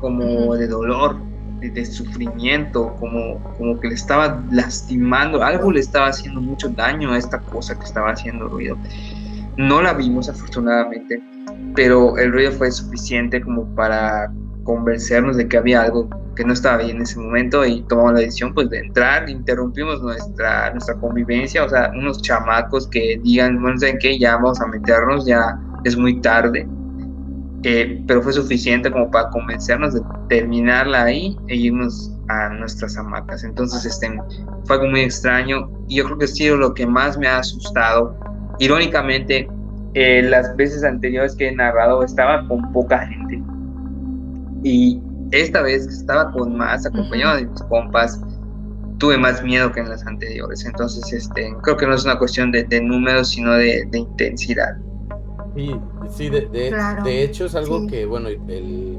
como 0.00 0.54
de 0.54 0.68
dolor, 0.68 1.16
de, 1.60 1.84
sufrimiento, 1.84 2.94
como, 2.98 3.42
como 3.56 3.78
que 3.80 3.88
le 3.88 3.94
estaba 3.94 4.42
lastimando, 4.50 5.42
algo 5.42 5.70
le 5.72 5.80
estaba 5.80 6.08
haciendo 6.08 6.40
mucho 6.40 6.68
daño 6.68 7.12
a 7.12 7.18
esta 7.18 7.40
cosa 7.40 7.78
que 7.78 7.84
estaba 7.84 8.12
haciendo 8.12 8.48
ruido. 8.48 8.76
No 9.56 9.82
la 9.82 9.92
vimos 9.92 10.28
afortunadamente, 10.28 11.22
pero 11.74 12.16
el 12.16 12.32
ruido 12.32 12.52
fue 12.52 12.70
suficiente 12.70 13.40
como 13.40 13.74
para 13.74 14.32
convencernos 14.62 15.36
de 15.36 15.48
que 15.48 15.56
había 15.56 15.82
algo 15.82 16.08
que 16.36 16.44
no 16.44 16.52
estaba 16.52 16.84
bien 16.84 16.98
en 16.98 17.02
ese 17.02 17.18
momento 17.18 17.66
y 17.66 17.82
tomamos 17.88 18.12
la 18.12 18.20
decisión 18.20 18.54
pues 18.54 18.70
de 18.70 18.78
entrar, 18.78 19.28
interrumpimos 19.28 20.00
nuestra, 20.00 20.70
nuestra 20.70 20.94
convivencia, 20.94 21.64
o 21.64 21.68
sea, 21.68 21.90
unos 21.96 22.22
chamacos 22.22 22.86
que 22.86 23.18
digan, 23.24 23.60
bueno, 23.60 23.78
¿saben 23.78 23.98
qué? 23.98 24.18
Ya 24.18 24.36
vamos 24.36 24.60
a 24.60 24.66
meternos, 24.68 25.26
ya 25.26 25.58
es 25.84 25.96
muy 25.96 26.20
tarde, 26.20 26.68
eh, 27.64 28.02
pero 28.06 28.22
fue 28.22 28.32
suficiente 28.32 28.90
como 28.90 29.10
para 29.10 29.30
convencernos 29.30 29.94
de 29.94 30.00
terminarla 30.28 31.04
ahí 31.04 31.36
e 31.48 31.56
irnos 31.56 32.12
a 32.28 32.50
nuestras 32.50 32.96
hamacas. 32.96 33.44
Entonces, 33.44 33.84
este, 33.84 34.10
fue 34.64 34.76
algo 34.76 34.88
muy 34.88 35.00
extraño 35.00 35.70
y 35.88 35.96
yo 35.96 36.04
creo 36.04 36.18
que 36.18 36.24
ha 36.26 36.28
sido 36.28 36.56
lo 36.56 36.74
que 36.74 36.86
más 36.86 37.18
me 37.18 37.26
ha 37.26 37.38
asustado. 37.38 38.16
Irónicamente, 38.58 39.48
eh, 39.94 40.22
las 40.22 40.54
veces 40.56 40.84
anteriores 40.84 41.34
que 41.34 41.48
he 41.48 41.52
narrado 41.52 42.04
estaba 42.04 42.46
con 42.46 42.72
poca 42.72 43.06
gente 43.06 43.42
y 44.62 45.00
esta 45.30 45.62
vez 45.62 45.86
estaba 45.86 46.30
con 46.32 46.56
más, 46.56 46.86
acompañado 46.86 47.36
de 47.36 47.46
mis 47.46 47.62
compas, 47.62 48.20
tuve 48.98 49.16
más 49.16 49.42
miedo 49.42 49.70
que 49.72 49.80
en 49.80 49.88
las 49.88 50.06
anteriores. 50.06 50.64
Entonces, 50.64 51.12
este, 51.12 51.54
creo 51.62 51.76
que 51.76 51.86
no 51.86 51.94
es 51.94 52.04
una 52.04 52.18
cuestión 52.18 52.50
de, 52.52 52.80
números, 52.80 53.30
sino 53.30 53.52
de, 53.52 53.88
intensidad. 53.92 54.76
Sí, 55.54 55.74
sí 56.08 56.28
de, 56.28 56.48
de, 57.04 57.22
hecho 57.22 57.46
es 57.46 57.54
algo 57.54 57.86
que, 57.86 58.06
bueno, 58.06 58.28
el, 58.28 58.98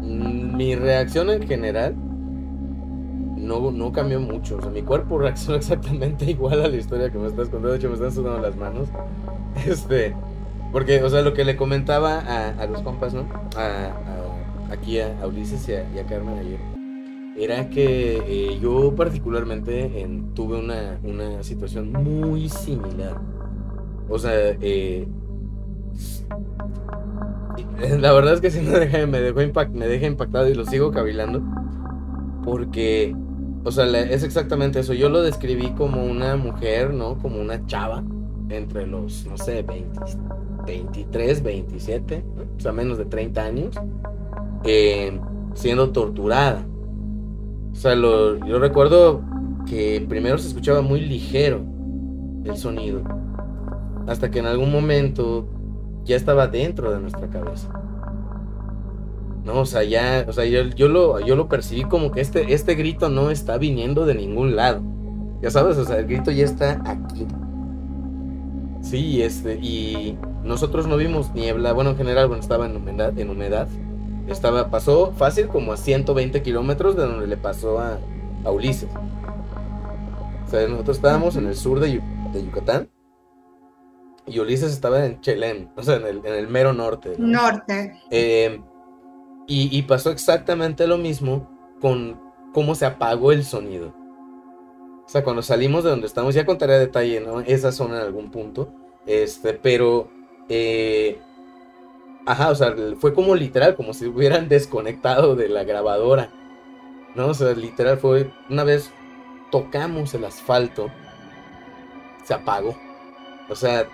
mi 0.00 0.74
reacción 0.74 1.30
en 1.30 1.46
general 1.46 1.94
no, 3.36 3.70
no 3.70 3.92
cambió 3.92 4.20
mucho. 4.20 4.56
O 4.56 4.62
sea, 4.62 4.70
mi 4.70 4.82
cuerpo 4.82 5.18
reaccionó 5.20 5.58
exactamente 5.58 6.24
igual 6.30 6.62
a 6.62 6.68
la 6.68 6.76
historia 6.76 7.10
que 7.10 7.18
me 7.18 7.26
estás 7.26 7.48
contando. 7.48 7.70
De 7.70 7.76
hecho, 7.76 7.88
me 7.88 7.94
están 7.94 8.12
sudando 8.12 8.40
las 8.40 8.56
manos. 8.56 8.88
Este, 9.66 10.14
porque, 10.70 11.02
o 11.02 11.08
sea, 11.08 11.22
lo 11.22 11.32
que 11.32 11.42
le 11.42 11.56
comentaba 11.56 12.18
a, 12.18 12.66
los 12.66 12.82
compas, 12.82 13.14
¿no? 13.14 13.26
a 13.56 13.90
aquí 14.70 15.00
a, 15.00 15.26
Ulises 15.26 15.68
y 15.68 15.98
a, 15.98 16.06
Carmen 16.06 16.38
ayer, 16.38 16.60
era 17.38 17.68
que 17.68 18.22
eh, 18.26 18.58
yo 18.60 18.94
particularmente 18.94 20.00
en, 20.00 20.34
tuve 20.34 20.58
una, 20.58 20.98
una, 21.02 21.42
situación 21.42 21.92
muy 21.92 22.48
similar. 22.48 23.18
O 24.08 24.18
sea, 24.18 24.32
eh, 24.34 25.06
la 28.00 28.12
verdad 28.12 28.34
es 28.34 28.40
que 28.40 28.50
sí 28.50 28.60
me 28.60 28.78
deja, 28.78 29.06
me, 29.06 29.20
dejó 29.20 29.40
deja 29.40 30.06
impactado 30.06 30.48
y 30.48 30.54
lo 30.54 30.64
sigo 30.64 30.90
cavilando. 30.90 31.42
Porque, 32.44 33.14
o 33.64 33.70
sea, 33.70 33.86
es 34.00 34.22
exactamente 34.22 34.80
eso. 34.80 34.94
Yo 34.94 35.08
lo 35.08 35.22
describí 35.22 35.70
como 35.70 36.04
una 36.04 36.36
mujer, 36.36 36.94
¿no? 36.94 37.18
Como 37.18 37.40
una 37.40 37.66
chava 37.66 38.04
entre 38.48 38.86
los, 38.86 39.26
no 39.26 39.36
sé, 39.36 39.62
20, 39.62 40.00
23, 40.66 41.42
27, 41.42 42.24
o 42.56 42.60
sea, 42.60 42.72
menos 42.72 42.98
de 42.98 43.04
30 43.06 43.42
años 43.42 43.74
siendo 45.54 45.90
torturada. 45.90 46.66
O 47.72 47.74
sea, 47.74 47.94
yo 47.94 48.58
recuerdo 48.58 49.22
que 49.66 50.04
primero 50.08 50.38
se 50.38 50.48
escuchaba 50.48 50.80
muy 50.80 51.00
ligero 51.00 51.60
el 52.44 52.56
sonido, 52.56 53.02
hasta 54.06 54.30
que 54.30 54.38
en 54.38 54.46
algún 54.46 54.70
momento 54.70 55.48
ya 56.06 56.16
estaba 56.16 56.46
dentro 56.46 56.90
de 56.90 57.00
nuestra 57.00 57.28
cabeza. 57.28 57.68
No, 59.44 59.60
o 59.60 59.66
sea, 59.66 59.84
ya, 59.84 60.24
o 60.26 60.32
sea, 60.32 60.44
yo, 60.44 60.88
lo, 60.88 61.20
yo 61.20 61.36
lo 61.36 61.48
percibí 61.48 61.84
como 61.84 62.10
que 62.10 62.20
este, 62.20 62.54
este 62.54 62.74
grito 62.74 63.08
no 63.08 63.30
está 63.30 63.58
viniendo 63.58 64.06
de 64.06 64.14
ningún 64.14 64.56
lado. 64.56 64.82
Ya 65.42 65.50
sabes, 65.50 65.76
o 65.76 65.84
sea, 65.84 65.98
el 65.98 66.06
grito 66.06 66.30
ya 66.30 66.44
está 66.44 66.82
aquí. 66.84 67.26
Sí, 68.80 69.22
este, 69.22 69.56
y 69.56 70.16
nosotros 70.42 70.86
no 70.86 70.96
vimos 70.96 71.34
niebla, 71.34 71.72
bueno, 71.72 71.90
en 71.90 71.96
general, 71.96 72.28
bueno, 72.28 72.40
estaba 72.40 72.66
en 72.66 72.76
humedad, 72.76 73.16
en 73.18 73.30
humedad 73.30 73.68
estaba, 74.28 74.70
pasó 74.70 75.12
fácil 75.12 75.48
como 75.48 75.72
a 75.72 75.76
120 75.76 76.42
kilómetros 76.42 76.96
de 76.96 77.02
donde 77.02 77.26
le 77.26 77.36
pasó 77.36 77.78
a, 77.78 77.98
Ulises. 78.50 78.88
O 80.46 80.50
sea, 80.50 80.68
nosotros 80.68 80.98
estábamos 80.98 81.36
en 81.36 81.46
el 81.46 81.56
sur 81.56 81.80
de, 81.80 82.00
Yucatán 82.34 82.88
y 84.26 84.38
Ulises 84.38 84.72
estaba 84.72 85.04
en 85.04 85.20
Chelem, 85.20 85.68
o 85.76 85.82
sea, 85.82 85.96
en 85.96 86.24
el, 86.24 86.48
mero 86.48 86.72
norte. 86.72 87.14
Norte. 87.18 88.00
Eh, 88.10 88.60
y, 89.46 89.82
pasó 89.82 90.10
exactamente 90.10 90.86
lo 90.86 90.98
mismo 90.98 91.48
con 91.80 92.20
cómo 92.52 92.74
se 92.74 92.86
apagó 92.86 93.30
el 93.32 93.44
sonido. 93.44 93.94
O 95.04 95.08
sea, 95.08 95.22
cuando 95.22 95.42
salimos 95.42 95.84
de 95.84 95.90
donde 95.90 96.08
estamos, 96.08 96.34
ya 96.34 96.44
contaré 96.44 96.74
a 96.74 96.78
detalle, 96.78 97.20
¿no? 97.20 97.40
Esa 97.40 97.70
zona 97.70 97.96
en 97.96 98.02
algún 98.02 98.32
punto. 98.32 98.72
Este, 99.06 99.54
pero 99.54 100.08
eh, 100.48 101.20
Ajá, 102.26 102.50
o 102.50 102.54
sea, 102.56 102.74
fue 102.98 103.14
como 103.14 103.36
literal, 103.36 103.76
como 103.76 103.94
si 103.94 104.06
hubieran 104.06 104.48
desconectado 104.48 105.36
de 105.36 105.48
la 105.48 105.62
grabadora. 105.62 106.30
¿no? 107.14 107.28
O 107.28 107.34
sea, 107.34 107.52
literal 107.54 107.98
fue 107.98 108.30
una 108.50 108.64
vez 108.64 108.92
tocamos 109.50 110.12
el 110.12 110.24
asfalto, 110.24 110.90
se 112.24 112.34
apagó. 112.34 112.76
O 113.48 113.54
sea, 113.54 113.88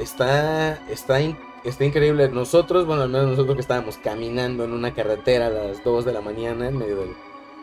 está, 0.00 0.74
está, 0.88 1.20
está 1.64 1.84
increíble. 1.84 2.28
Nosotros, 2.28 2.86
bueno, 2.86 3.02
al 3.02 3.10
menos 3.10 3.30
nosotros 3.30 3.54
que 3.54 3.62
estábamos 3.62 3.98
caminando 3.98 4.64
en 4.64 4.72
una 4.72 4.94
carretera 4.94 5.46
a 5.46 5.50
las 5.50 5.84
2 5.84 6.04
de 6.04 6.12
la 6.12 6.20
mañana 6.20 6.68
en 6.68 6.78
medio 6.78 6.96
del... 6.96 7.14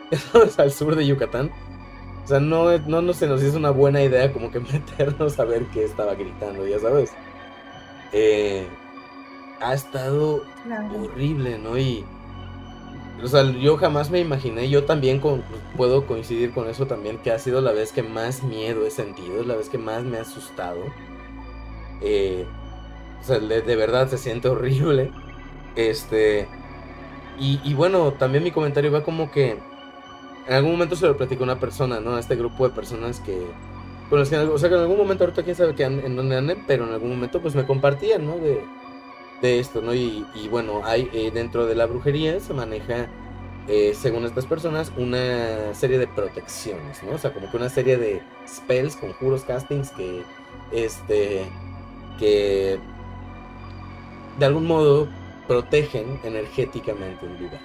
al 0.57 0.71
sur 0.71 0.95
de 0.95 1.05
Yucatán. 1.05 1.51
O 2.23 2.27
sea, 2.27 2.39
no, 2.39 2.77
no, 2.79 3.01
no 3.01 3.13
se 3.13 3.27
nos 3.27 3.41
hizo 3.43 3.57
una 3.57 3.71
buena 3.71 4.03
idea 4.03 4.31
como 4.31 4.51
que 4.51 4.59
meternos 4.73 5.39
a 5.39 5.45
ver 5.45 5.65
qué 5.73 5.83
estaba 5.83 6.15
gritando, 6.15 6.65
ya 6.67 6.79
sabes. 6.79 7.11
Eh, 8.13 8.67
ha 9.59 9.73
estado 9.73 10.43
horrible, 10.93 11.57
¿no? 11.57 11.77
Y 11.77 12.05
o 13.23 13.27
sea, 13.27 13.43
yo 13.43 13.77
jamás 13.77 14.11
me 14.11 14.19
imaginé, 14.19 14.69
yo 14.69 14.85
también 14.85 15.19
puedo 15.75 16.05
coincidir 16.05 16.51
con 16.51 16.69
eso 16.69 16.85
también, 16.85 17.17
que 17.17 17.31
ha 17.31 17.39
sido 17.39 17.61
la 17.61 17.71
vez 17.71 17.91
que 17.91 18.03
más 18.03 18.43
miedo 18.43 18.85
he 18.85 18.91
sentido, 18.91 19.43
la 19.43 19.55
vez 19.55 19.69
que 19.69 19.79
más 19.79 20.03
me 20.03 20.17
ha 20.17 20.21
asustado. 20.21 20.83
Eh, 22.01 22.45
o 23.21 23.23
sea, 23.23 23.39
de, 23.39 23.75
verdad 23.75 24.07
se 24.09 24.17
siente 24.17 24.47
horrible. 24.47 25.11
Este. 25.75 26.47
Y, 27.39 27.73
bueno, 27.75 28.13
también 28.13 28.43
mi 28.43 28.51
comentario 28.51 28.91
va 28.91 29.03
como 29.03 29.31
que. 29.31 29.57
En 30.47 30.53
algún 30.53 30.71
momento 30.71 30.95
se 30.95 31.05
lo 31.05 31.17
platicó 31.17 31.43
una 31.43 31.59
persona, 31.59 31.99
¿no? 31.99 32.15
A 32.15 32.19
este 32.19 32.35
grupo 32.35 32.67
de 32.67 32.73
personas 32.73 33.19
que. 33.19 33.37
Con 34.09 34.25
que, 34.25 34.37
o 34.37 34.57
sea, 34.57 34.69
que 34.69 34.75
en 34.75 34.81
algún 34.81 34.97
momento, 34.97 35.25
ahorita 35.25 35.43
quién 35.43 35.55
sabe 35.55 35.75
que 35.75 35.83
en 35.83 36.15
dónde 36.15 36.37
anden, 36.37 36.63
pero 36.65 36.85
en 36.85 36.93
algún 36.93 37.09
momento 37.09 37.41
pues 37.41 37.55
me 37.55 37.65
compartían, 37.65 38.25
¿no? 38.25 38.37
De, 38.37 38.61
de 39.41 39.59
esto, 39.59 39.81
¿no? 39.81 39.93
Y, 39.93 40.25
bueno, 40.49 40.81
hay 40.83 41.09
eh, 41.13 41.31
dentro 41.33 41.65
de 41.65 41.75
la 41.75 41.85
brujería 41.85 42.39
se 42.39 42.53
maneja, 42.53 43.07
eh, 43.67 43.93
según 43.93 44.25
estas 44.25 44.45
personas, 44.45 44.91
una 44.97 45.73
serie 45.73 45.97
de 45.99 46.07
protecciones, 46.07 47.03
¿no? 47.03 47.15
O 47.15 47.17
sea, 47.17 47.33
como 47.33 47.49
que 47.49 47.57
una 47.57 47.69
serie 47.69 47.97
de 47.97 48.21
spells, 48.47 48.95
conjuros, 48.95 49.43
castings 49.43 49.91
que, 49.91 50.23
este, 50.71 51.45
que 52.17 52.79
de 54.37 54.45
algún 54.45 54.67
modo 54.67 55.07
protegen 55.47 56.19
energéticamente 56.23 57.25
un 57.25 57.37
lugar. 57.37 57.61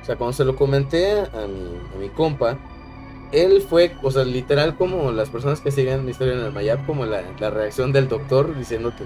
O 0.00 0.04
sea, 0.04 0.16
cuando 0.16 0.32
se 0.32 0.44
lo 0.44 0.56
comenté 0.56 1.20
a 1.20 1.46
mi, 1.46 1.78
a 1.94 1.98
mi 1.98 2.08
compa, 2.08 2.58
él 3.32 3.62
fue, 3.62 3.96
o 4.02 4.10
sea, 4.10 4.24
literal 4.24 4.76
como 4.76 5.10
las 5.10 5.30
personas 5.30 5.60
que 5.60 5.70
siguen 5.70 6.04
la 6.04 6.10
historia 6.10 6.34
en 6.34 6.40
el 6.40 6.52
Mayap, 6.52 6.86
como 6.86 7.06
la, 7.06 7.22
la 7.38 7.50
reacción 7.50 7.92
del 7.92 8.08
doctor 8.08 8.56
diciendo 8.56 8.92
que 8.96 9.04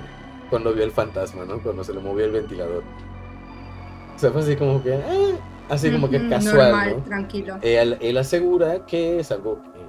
cuando 0.51 0.73
vio 0.73 0.85
el 0.85 0.91
fantasma, 0.91 1.45
¿no? 1.45 1.61
Cuando 1.61 1.85
se 1.85 1.93
le 1.93 2.01
movió 2.01 2.25
el 2.25 2.33
ventilador. 2.33 2.83
O 4.15 4.19
sea, 4.19 4.31
fue 4.31 4.41
así 4.41 4.57
como 4.57 4.83
que, 4.83 4.95
eh, 4.95 5.37
así 5.69 5.91
como 5.91 6.09
que 6.09 6.29
casual, 6.29 6.57
Normal, 6.57 6.95
¿no? 6.97 7.05
tranquilo. 7.05 7.57
Él, 7.63 8.17
asegura 8.17 8.87
que 8.87 9.21
es 9.21 9.31
algo 9.31 9.61
eh, 9.75 9.87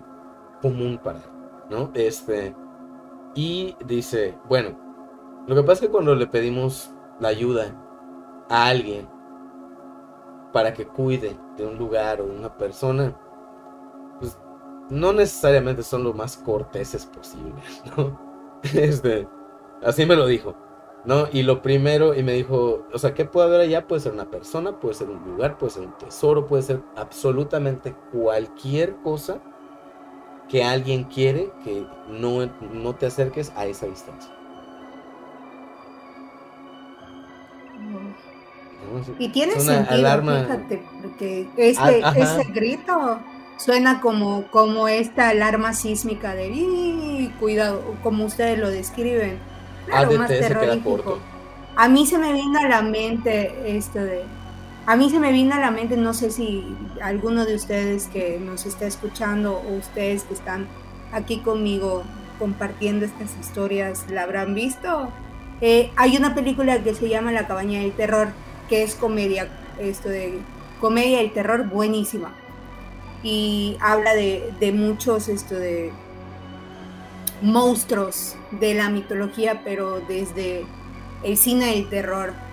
común 0.62 1.00
para 1.04 1.20
él, 1.20 1.30
¿no? 1.70 1.92
Este, 1.94 2.54
y 3.38 3.76
dice, 3.86 4.36
bueno, 4.50 4.76
lo 5.46 5.54
que 5.54 5.62
pasa 5.62 5.74
es 5.74 5.82
que 5.82 5.90
cuando 5.90 6.16
le 6.16 6.26
pedimos 6.26 6.92
la 7.20 7.28
ayuda 7.28 7.72
a 8.50 8.66
alguien 8.66 9.08
para 10.52 10.74
que 10.74 10.88
cuide 10.88 11.38
de 11.56 11.68
un 11.68 11.78
lugar 11.78 12.20
o 12.20 12.26
de 12.26 12.36
una 12.36 12.58
persona, 12.58 13.16
pues 14.20 14.40
no 14.90 15.14
necesariamente 15.14 15.84
son 15.84 16.04
lo 16.04 16.16
más 16.16 16.36
corteses 16.36 17.06
posibles, 17.06 17.84
¿no? 17.96 18.20
Este, 18.74 19.28
Así 19.84 20.08
me 20.08 20.16
lo 20.16 20.26
dijo. 20.26 20.56
¿No? 21.06 21.28
Y 21.32 21.44
lo 21.44 21.62
primero, 21.62 22.16
y 22.16 22.24
me 22.24 22.34
dijo, 22.34 22.88
o 22.92 22.98
sea, 22.98 23.14
¿qué 23.14 23.24
puede 23.24 23.48
haber 23.48 23.62
allá? 23.62 23.88
Puede 23.88 24.02
ser 24.02 24.14
una 24.14 24.32
persona, 24.32 24.80
puede 24.80 24.96
ser 24.96 25.10
un 25.10 25.24
lugar, 25.24 25.60
puede 25.60 25.72
ser 25.74 25.84
un 25.84 25.96
tesoro, 25.98 26.48
puede 26.48 26.64
ser 26.64 26.82
absolutamente 26.96 27.96
cualquier 28.12 28.96
cosa 29.04 29.40
que 30.50 30.64
alguien 30.64 31.04
quiere 31.06 31.50
que 31.64 31.86
no, 32.08 32.50
no 32.74 32.96
te 32.96 33.06
acerques 33.06 33.52
a 33.56 33.66
esa 33.66 33.86
distancia. 33.86 34.32
Y 39.20 39.30
tiene 39.30 39.60
sentido, 39.60 40.22
fíjate, 40.22 40.84
porque 41.02 41.48
este, 41.58 42.04
ese 42.16 42.44
grito 42.54 43.20
suena 43.58 44.00
como, 44.00 44.48
como 44.50 44.88
esta 44.88 45.30
alarma 45.30 45.74
sísmica 45.74 46.36
de 46.36 47.32
cuidado, 47.40 47.96
como 48.04 48.26
ustedes 48.26 48.58
lo 48.58 48.70
describen 48.70 49.40
claro, 49.88 50.12
más 50.14 50.30
terrorífico. 50.30 51.20
A 51.76 51.88
mí 51.88 52.06
se 52.06 52.18
me 52.18 52.34
vino 52.34 52.60
a 52.60 52.68
la 52.68 52.82
mente 52.82 53.78
esto 53.78 54.00
de. 54.00 54.24
A 54.88 54.96
mí 54.96 55.10
se 55.10 55.20
me 55.20 55.34
vino 55.34 55.54
a 55.54 55.60
la 55.60 55.70
mente, 55.70 55.98
no 55.98 56.14
sé 56.14 56.32
si 56.32 56.64
alguno 57.02 57.44
de 57.44 57.56
ustedes 57.56 58.08
que 58.08 58.40
nos 58.40 58.66
está 58.66 58.86
escuchando 58.86 59.58
o 59.58 59.76
ustedes 59.76 60.24
que 60.24 60.34
están 60.34 60.66
aquí 61.12 61.40
conmigo 61.40 62.04
compartiendo 62.40 63.04
estas 63.04 63.38
historias 63.38 64.06
la 64.10 64.24
habrán 64.24 64.56
visto. 64.56 65.10
Eh, 65.60 65.92
hay 65.98 66.16
una 66.16 66.34
película 66.34 66.82
que 66.84 66.96
se 66.96 67.10
llama 67.10 67.34
La 67.34 67.48
cabaña 67.48 67.82
del 67.82 67.92
terror, 67.92 68.30
que 68.70 68.82
es 68.82 68.96
comedia, 68.96 69.50
esto 69.78 70.08
de 70.08 70.40
comedia 70.80 71.22
y 71.22 71.32
terror 71.32 71.68
buenísima. 71.68 72.34
Y 73.24 73.76
habla 73.82 74.14
de, 74.14 74.54
de 74.62 74.72
muchos, 74.72 75.28
esto 75.28 75.56
de 75.56 75.92
monstruos 77.42 78.38
de 78.52 78.74
la 78.74 78.90
mitología, 78.90 79.64
pero 79.66 80.00
desde 80.08 80.66
el 81.24 81.36
cine 81.36 81.74
del 81.74 81.90
terror. 81.90 82.47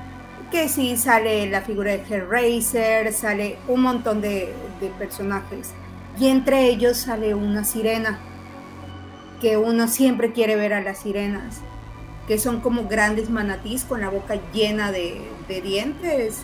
Que 0.55 0.69
sí 0.69 0.97
sale 0.97 1.51
la 1.51 1.63
figura 1.63 1.91
de 1.91 2.05
Hellraiser, 2.09 3.13
sale 3.13 3.59
un 3.67 3.81
montón 3.81 4.21
de, 4.21 4.55
personajes. 5.01 5.73
Y 6.17 6.29
entre 6.29 6.69
ellos 6.69 6.97
sale 6.97 7.35
una 7.35 7.65
sirena, 7.65 8.21
que 9.41 9.57
uno 9.57 9.89
siempre 9.89 10.31
quiere 10.31 10.55
ver 10.55 10.73
a 10.73 10.81
las 10.81 10.99
sirenas, 11.01 11.57
que 12.29 12.39
son 12.39 12.61
como 12.61 12.87
grandes 12.87 13.31
manatís 13.31 13.83
con 13.83 14.01
la 14.01 14.11
boca 14.11 14.39
llena 14.53 14.93
de, 14.93 15.23
dientes, 15.49 16.43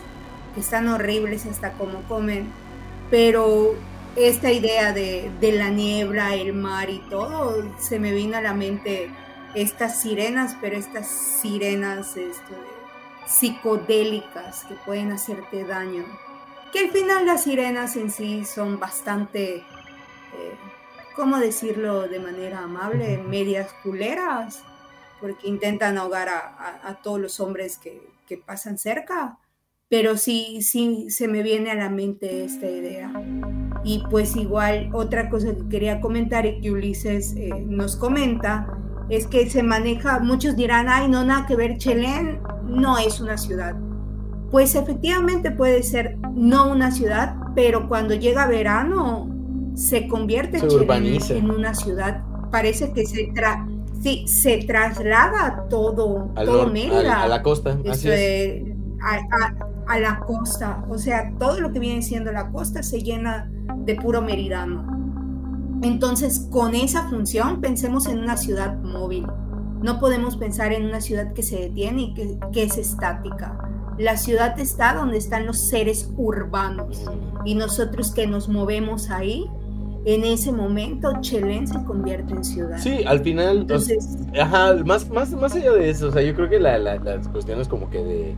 que 0.55 0.59
están 0.59 0.89
horribles 0.89 1.45
hasta 1.45 1.71
como 1.71 2.01
comen. 2.09 2.51
Pero 3.09 3.75
esta 4.17 4.51
idea 4.51 4.91
de, 4.91 5.31
la 5.41 5.69
niebla, 5.69 6.35
el 6.35 6.51
mar 6.51 6.89
y 6.89 6.99
todo, 7.09 7.63
se 7.79 7.97
me 7.97 8.11
vino 8.11 8.35
a 8.35 8.41
la 8.41 8.53
mente 8.53 9.09
estas 9.55 10.01
sirenas, 10.01 10.57
pero 10.59 10.75
estas 10.75 11.07
sirenas 11.07 12.17
esto, 12.17 12.70
psicodélicas 13.27 14.65
que 14.65 14.75
pueden 14.75 15.11
hacerte 15.11 15.63
daño. 15.63 16.05
Que 16.71 16.79
al 16.79 16.91
final 16.91 17.25
las 17.25 17.43
sirenas 17.43 17.95
en 17.95 18.11
sí 18.11 18.45
son 18.45 18.79
bastante, 18.79 19.57
eh, 19.57 19.63
¿cómo 21.15 21.37
decirlo 21.37 22.07
de 22.07 22.19
manera 22.19 22.59
amable? 22.59 23.17
Medias 23.17 23.73
culeras, 23.83 24.63
porque 25.19 25.47
intentan 25.47 25.97
ahogar 25.97 26.29
a, 26.29 26.99
todos 27.03 27.19
los 27.19 27.39
hombres 27.39 27.77
que, 27.77 28.01
que 28.27 28.37
pasan 28.37 28.77
cerca 28.77 29.37
pero 29.91 30.15
sí, 30.15 30.61
sí 30.61 31.09
se 31.09 31.27
me 31.27 31.43
viene 31.43 31.69
a 31.69 31.75
la 31.75 31.89
mente 31.89 32.45
esta 32.45 32.65
idea. 32.65 33.11
Y 33.83 34.01
pues 34.09 34.37
igual 34.37 34.89
otra 34.93 35.29
cosa 35.29 35.53
que 35.53 35.67
quería 35.67 35.99
comentar 35.99 36.45
y 36.45 36.61
que 36.61 36.71
Ulises 36.71 37.35
eh, 37.35 37.49
nos 37.67 37.97
comenta 37.97 38.73
es 39.11 39.27
que 39.27 39.49
se 39.49 39.61
maneja, 39.61 40.19
muchos 40.19 40.55
dirán, 40.55 40.87
ay, 40.87 41.09
no, 41.09 41.25
nada 41.25 41.45
que 41.45 41.57
ver, 41.57 41.77
Chelén 41.77 42.39
no 42.65 42.97
es 42.97 43.19
una 43.19 43.37
ciudad. 43.37 43.75
Pues 44.49 44.73
efectivamente 44.73 45.51
puede 45.51 45.83
ser 45.83 46.17
no 46.33 46.71
una 46.71 46.91
ciudad, 46.91 47.35
pero 47.53 47.89
cuando 47.89 48.15
llega 48.15 48.47
verano 48.47 49.29
se 49.75 50.07
convierte 50.07 50.59
se 50.59 51.37
en 51.37 51.51
una 51.51 51.73
ciudad. 51.73 52.23
Parece 52.51 52.93
que 52.93 53.05
se, 53.05 53.31
tra 53.35 53.67
sí, 54.01 54.25
se 54.27 54.59
traslada 54.59 55.65
todo, 55.69 56.31
todo 56.33 56.69
Mérida. 56.69 57.23
A, 57.23 57.27
la 57.27 57.43
costa, 57.43 57.77
así 57.89 58.09
es. 58.09 58.63
a, 59.01 59.93
a 59.93 59.99
la 59.99 60.19
costa, 60.19 60.85
o 60.89 60.97
sea, 60.97 61.33
todo 61.37 61.59
lo 61.59 61.73
que 61.73 61.79
viene 61.79 62.01
siendo 62.01 62.31
la 62.31 62.49
costa 62.49 62.81
se 62.81 63.01
llena 63.01 63.51
de 63.75 63.95
puro 63.95 64.21
meridano. 64.21 65.00
Entonces, 65.81 66.47
con 66.51 66.75
esa 66.75 67.09
función, 67.09 67.61
pensemos 67.61 68.07
en 68.07 68.19
una 68.19 68.37
ciudad 68.37 68.77
móvil. 68.81 69.25
No 69.81 69.99
podemos 69.99 70.37
pensar 70.37 70.73
en 70.73 70.85
una 70.85 71.01
ciudad 71.01 71.33
que 71.33 71.41
se 71.41 71.57
detiene 71.59 72.01
y 72.03 72.13
que, 72.13 72.37
que 72.53 72.63
es 72.63 72.77
estática. 72.77 73.57
La 73.97 74.17
ciudad 74.17 74.59
está 74.59 74.93
donde 74.93 75.17
están 75.17 75.45
los 75.45 75.69
seres 75.69 76.11
urbanos 76.17 77.03
y 77.45 77.55
nosotros 77.55 78.11
que 78.11 78.27
nos 78.27 78.47
movemos 78.47 79.09
ahí, 79.09 79.47
en 80.05 80.23
ese 80.23 80.51
momento 80.51 81.11
Chelén 81.21 81.67
se 81.67 81.83
convierte 81.83 82.33
en 82.33 82.43
ciudad. 82.43 82.77
Sí, 82.79 83.03
al 83.05 83.19
final, 83.19 83.59
Entonces, 83.59 84.17
ajá, 84.39 84.75
más, 84.85 85.07
más, 85.09 85.31
más 85.31 85.55
allá 85.55 85.73
de 85.73 85.89
eso, 85.89 86.07
o 86.07 86.11
sea, 86.11 86.21
yo 86.21 86.33
creo 86.33 86.49
que 86.49 86.59
la, 86.59 86.77
la, 86.77 86.95
las 86.95 87.27
cuestiones 87.27 87.67
como 87.67 87.89
que 87.89 87.99
de 87.99 88.35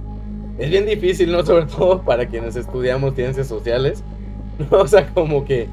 es 0.57 0.69
bien 0.69 0.85
difícil, 0.85 1.31
¿no? 1.31 1.45
Sobre 1.45 1.65
todo 1.65 2.01
para 2.01 2.27
quienes 2.27 2.55
estudiamos 2.55 3.15
ciencias 3.15 3.47
sociales, 3.47 4.03
¿no? 4.59 4.79
O 4.79 4.87
sea, 4.87 5.07
como 5.13 5.45
que 5.45 5.69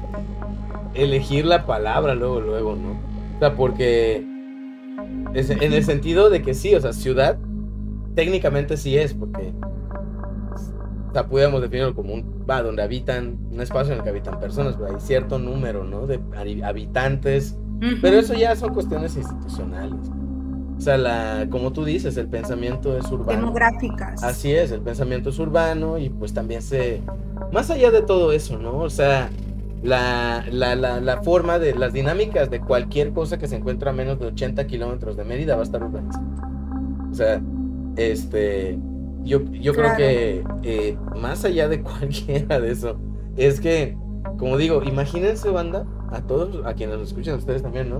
elegir 0.93 1.45
la 1.45 1.65
palabra 1.65 2.15
luego, 2.15 2.41
luego, 2.41 2.75
¿no? 2.75 2.91
O 3.35 3.39
sea, 3.39 3.55
porque 3.55 4.17
en 5.33 5.73
el 5.73 5.83
sentido 5.83 6.29
de 6.29 6.41
que 6.41 6.53
sí, 6.53 6.75
o 6.75 6.81
sea, 6.81 6.93
ciudad 6.93 7.37
técnicamente 8.15 8.77
sí 8.77 8.97
es, 8.97 9.13
porque 9.13 9.53
o 11.09 11.13
sea, 11.13 11.27
pudiéramos 11.27 11.61
definirlo 11.61 11.93
como 11.93 12.13
un, 12.13 12.45
va, 12.49 12.61
donde 12.61 12.81
habitan, 12.81 13.37
un 13.51 13.59
espacio 13.59 13.93
en 13.93 13.99
el 13.99 14.03
que 14.03 14.09
habitan 14.09 14.39
personas, 14.39 14.75
pero 14.77 14.93
hay 14.93 15.01
cierto 15.01 15.39
número, 15.39 15.83
¿no? 15.83 16.07
De 16.07 16.19
habitantes, 16.63 17.57
pero 18.01 18.17
eso 18.17 18.33
ya 18.33 18.55
son 18.55 18.73
cuestiones 18.73 19.17
institucionales. 19.17 20.09
O 20.77 20.81
sea, 20.83 20.97
la, 20.97 21.47
como 21.49 21.73
tú 21.73 21.83
dices, 21.83 22.17
el 22.17 22.27
pensamiento 22.27 22.97
es 22.97 23.05
urbano. 23.11 23.39
Demográficas. 23.39 24.23
Así 24.23 24.51
es, 24.51 24.71
el 24.71 24.81
pensamiento 24.81 25.29
es 25.29 25.37
urbano 25.37 25.97
y 25.97 26.09
pues 26.09 26.33
también 26.33 26.61
se... 26.61 27.01
Más 27.51 27.69
allá 27.69 27.91
de 27.91 28.01
todo 28.01 28.31
eso, 28.31 28.57
¿no? 28.57 28.77
O 28.77 28.89
sea, 28.89 29.29
la, 29.83 30.45
la, 30.51 30.75
la, 30.75 30.99
la 30.99 31.23
forma 31.23 31.59
de 31.59 31.73
las 31.75 31.93
dinámicas 31.93 32.49
de 32.49 32.59
cualquier 32.59 33.13
cosa 33.13 33.37
que 33.37 33.47
se 33.47 33.55
encuentra 33.55 33.91
a 33.91 33.93
menos 33.93 34.19
de 34.19 34.27
80 34.27 34.67
kilómetros 34.67 35.17
de 35.17 35.23
Mérida 35.23 35.55
va 35.55 35.61
a 35.61 35.63
estar 35.63 35.83
urbanizada. 35.83 36.25
O 37.11 37.13
sea, 37.13 37.41
este... 37.95 38.79
Yo, 39.23 39.43
yo 39.51 39.73
creo 39.73 39.95
que 39.95 40.43
eh, 40.63 40.97
más 41.15 41.45
allá 41.45 41.67
de 41.67 41.81
cualquiera 41.83 42.59
de 42.59 42.71
eso, 42.71 42.97
es 43.37 43.59
que, 43.59 43.95
como 44.37 44.57
digo, 44.57 44.81
imagínense, 44.83 45.49
banda, 45.51 45.85
a 46.11 46.21
todos, 46.21 46.65
a 46.65 46.73
quienes 46.73 46.97
nos 46.97 47.09
escuchan, 47.09 47.35
a 47.35 47.37
ustedes 47.37 47.61
también, 47.61 47.89
¿no? 47.89 47.99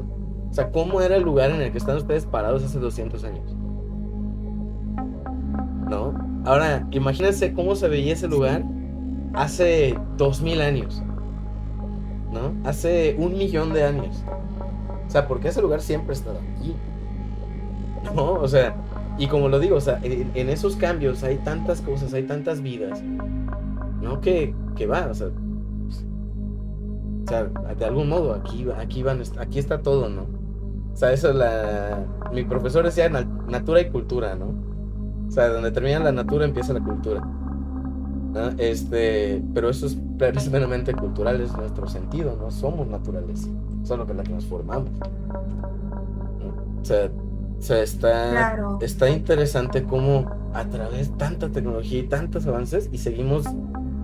O 0.49 0.53
sea, 0.53 0.71
¿cómo 0.71 0.99
era 0.99 1.15
el 1.15 1.23
lugar 1.23 1.51
en 1.51 1.61
el 1.61 1.71
que 1.71 1.77
están 1.77 1.97
ustedes 1.97 2.25
parados 2.25 2.63
hace 2.63 2.79
200 2.79 3.23
años? 3.23 3.55
¿No? 5.89 6.13
Ahora, 6.45 6.87
imagínense 6.91 7.53
cómo 7.53 7.75
se 7.75 7.87
veía 7.87 8.13
ese 8.13 8.27
lugar 8.27 8.63
hace 9.33 9.97
2000 10.17 10.61
años. 10.61 11.03
¿No? 12.31 12.53
Hace 12.63 13.15
un 13.17 13.37
millón 13.37 13.73
de 13.73 13.83
años. 13.83 14.23
O 15.07 15.09
sea, 15.09 15.27
porque 15.27 15.49
ese 15.49 15.61
lugar 15.61 15.81
siempre 15.81 16.11
ha 16.11 16.17
estado 16.17 16.39
aquí. 16.57 16.75
¿No? 18.15 18.33
O 18.33 18.47
sea, 18.47 18.75
y 19.17 19.27
como 19.27 19.49
lo 19.49 19.59
digo, 19.59 19.75
o 19.75 19.81
sea, 19.81 19.99
en, 20.03 20.49
esos 20.49 20.75
cambios 20.75 21.23
hay 21.23 21.37
tantas 21.37 21.81
cosas, 21.81 22.13
hay 22.13 22.23
tantas 22.23 22.61
vidas, 22.61 23.01
¿no? 24.01 24.21
Que, 24.21 24.55
que 24.75 24.87
va, 24.87 25.07
o 25.07 25.13
sea, 25.13 25.27
o 25.27 27.27
sea, 27.27 27.43
de 27.43 27.85
algún 27.85 28.09
modo 28.09 28.33
aquí, 28.33 28.65
aquí, 28.77 29.03
van, 29.03 29.21
aquí 29.37 29.59
está 29.59 29.81
todo, 29.81 30.09
¿no? 30.09 30.23
O 30.93 30.95
sea, 30.95 31.13
eso 31.13 31.29
es 31.29 31.35
la... 31.35 32.05
Mi 32.33 32.43
profesor 32.43 32.83
decía 32.83 33.09
natura 33.09 33.81
y 33.81 33.89
cultura, 33.89 34.35
¿no? 34.35 34.53
O 35.27 35.31
sea, 35.31 35.49
donde 35.49 35.71
termina 35.71 35.99
la 35.99 36.11
natura 36.11 36.45
empieza 36.45 36.73
la 36.73 36.81
cultura. 36.81 37.21
¿No? 38.31 38.49
Este, 38.57 39.41
pero 39.53 39.69
eso 39.69 39.85
es 39.85 39.97
precisamente 40.17 40.93
cultural, 40.93 41.41
es 41.41 41.55
nuestro 41.55 41.87
sentido, 41.87 42.37
no 42.39 42.51
somos 42.51 42.87
naturales, 42.87 43.49
solo 43.83 44.05
que 44.05 44.13
la 44.13 44.23
que 44.23 44.33
nos 44.33 44.45
formamos. 44.45 44.89
O 46.81 46.85
sea, 46.85 47.09
o 47.59 47.61
sea 47.61 47.83
está, 47.83 48.77
está 48.81 49.09
interesante 49.09 49.83
cómo 49.83 50.29
a 50.53 50.65
través 50.65 51.11
de 51.11 51.17
tanta 51.17 51.49
tecnología 51.49 51.99
y 51.99 52.03
tantos 52.03 52.47
avances 52.47 52.89
y 52.91 52.97
seguimos 52.97 53.45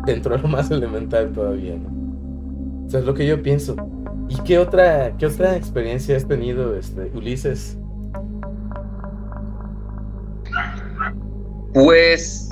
dentro 0.05 0.35
de 0.35 0.41
lo 0.41 0.47
más 0.47 0.71
elemental 0.71 1.31
todavía, 1.33 1.75
¿no? 1.75 2.85
O 2.85 2.89
sea, 2.89 3.01
es 3.01 3.05
lo 3.05 3.13
que 3.13 3.27
yo 3.27 3.41
pienso. 3.41 3.75
¿Y 4.29 4.35
qué 4.43 4.59
otra, 4.59 5.15
qué 5.17 5.25
otra 5.25 5.55
experiencia 5.55 6.15
has 6.15 6.25
tenido, 6.25 6.75
este, 6.75 7.11
Ulises? 7.13 7.77
Pues 11.73 12.49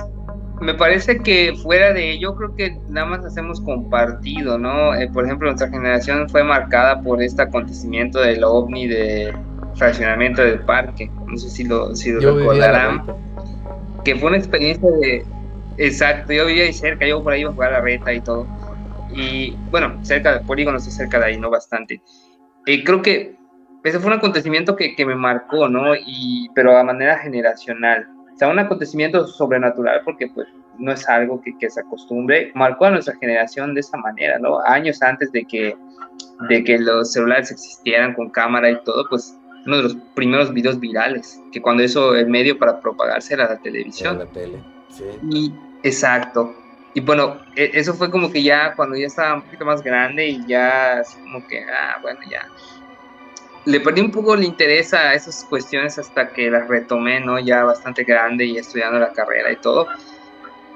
me 0.60 0.74
parece 0.74 1.18
que 1.18 1.54
fuera 1.62 1.92
de 1.92 2.12
ello, 2.12 2.34
creo 2.34 2.54
que 2.54 2.78
nada 2.88 3.06
más 3.06 3.24
hacemos 3.24 3.60
compartido, 3.60 4.58
¿no? 4.58 4.94
Eh, 4.94 5.08
por 5.12 5.24
ejemplo, 5.24 5.48
nuestra 5.48 5.68
generación 5.68 6.28
fue 6.28 6.42
marcada 6.42 7.00
por 7.02 7.22
este 7.22 7.42
acontecimiento 7.42 8.20
del 8.20 8.42
ovni 8.44 8.86
de 8.86 9.34
fraccionamiento 9.74 10.42
del 10.42 10.60
parque. 10.60 11.10
No 11.26 11.36
sé 11.36 11.50
si 11.50 11.64
lo, 11.64 11.94
si 11.94 12.12
lo 12.12 12.36
recordarán. 12.36 13.04
Que 14.04 14.16
fue 14.16 14.28
una 14.28 14.38
experiencia 14.38 14.88
de. 14.90 15.24
Exacto, 15.78 16.32
yo 16.32 16.46
vivía 16.46 16.64
ahí 16.64 16.72
cerca, 16.72 17.06
yo 17.06 17.22
por 17.22 17.34
ahí 17.34 17.42
iba 17.42 17.50
a 17.50 17.52
jugar 17.52 17.74
a 17.74 17.78
la 17.78 17.80
reta 17.82 18.12
y 18.12 18.20
todo 18.20 18.46
y 19.16 19.56
bueno, 19.70 19.98
cerca 20.02 20.38
de 20.38 20.44
Polígono 20.44 20.78
está 20.78 20.90
cerca 20.90 21.18
de 21.18 21.26
ahí, 21.26 21.38
¿no? 21.38 21.50
Bastante. 21.50 22.00
y 22.66 22.84
creo 22.84 23.02
que 23.02 23.36
ese 23.84 24.00
fue 24.00 24.08
un 24.08 24.18
acontecimiento 24.18 24.74
que, 24.74 24.96
que, 24.96 25.06
me 25.06 25.14
marcó, 25.14 25.68
¿no? 25.68 25.94
Y, 25.94 26.50
pero 26.56 26.76
a 26.76 26.82
manera 26.82 27.18
generacional. 27.18 28.08
Sea, 28.36 28.48
un 28.48 28.58
acontecimiento 28.58 29.26
sobrenatural 29.26 30.02
porque 30.04 30.28
pues 30.28 30.46
no 30.78 30.92
es 30.92 31.08
algo 31.08 31.40
que, 31.40 31.56
que, 31.58 31.70
se 31.70 31.80
acostumbre. 31.80 32.52
Marcó 32.54 32.84
a 32.84 32.90
nuestra 32.90 33.16
generación 33.16 33.74
de 33.74 33.80
esa 33.80 33.96
manera, 33.96 34.38
¿no? 34.38 34.60
Años 34.66 35.02
antes 35.02 35.32
de 35.32 35.44
que, 35.44 35.74
de 36.48 36.64
que 36.64 36.78
los 36.78 37.12
celulares 37.12 37.50
existieran 37.50 38.14
con 38.14 38.28
cámara 38.30 38.70
y 38.70 38.78
todo, 38.84 39.06
pues 39.08 39.38
uno 39.66 39.78
de 39.78 39.82
los 39.82 39.96
primeros 40.14 40.52
videos 40.52 40.78
virales, 40.78 41.40
que 41.52 41.60
cuando 41.60 41.82
eso 41.82 42.14
el 42.14 42.28
medio 42.28 42.58
para 42.58 42.80
propagarse 42.80 43.34
era 43.34 43.48
la 43.48 43.58
televisión. 43.58 44.18
la 44.18 44.26
tele, 44.26 44.62
sí. 44.90 45.04
Y, 45.30 45.54
exacto. 45.82 46.54
Y 46.94 47.00
bueno, 47.00 47.38
e, 47.56 47.70
eso 47.74 47.92
fue 47.94 48.10
como 48.10 48.30
que 48.30 48.42
ya 48.42 48.74
cuando 48.74 48.96
ya 48.96 49.06
estaba 49.06 49.34
un 49.34 49.42
poquito 49.42 49.64
más 49.64 49.82
grande 49.82 50.28
y 50.28 50.46
ya 50.46 51.00
así 51.00 51.18
como 51.20 51.46
que, 51.46 51.62
ah, 51.64 51.98
bueno, 52.00 52.20
ya. 52.30 52.48
Le 53.66 53.80
perdí 53.80 54.00
un 54.00 54.10
poco 54.10 54.34
el 54.34 54.44
interés 54.44 54.94
a 54.94 55.14
esas 55.14 55.44
cuestiones 55.44 55.98
hasta 55.98 56.30
que 56.30 56.50
las 56.50 56.68
retomé, 56.68 57.20
¿no? 57.20 57.38
Ya 57.38 57.64
bastante 57.64 58.04
grande 58.04 58.46
y 58.46 58.56
estudiando 58.56 58.98
la 58.98 59.12
carrera 59.12 59.52
y 59.52 59.56
todo. 59.56 59.88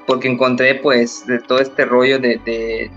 Porque 0.07 0.28
encontré 0.28 0.74
pues 0.76 1.26
de 1.26 1.38
todo 1.41 1.61
este 1.61 1.84
rollo 1.84 2.18
de, 2.18 2.91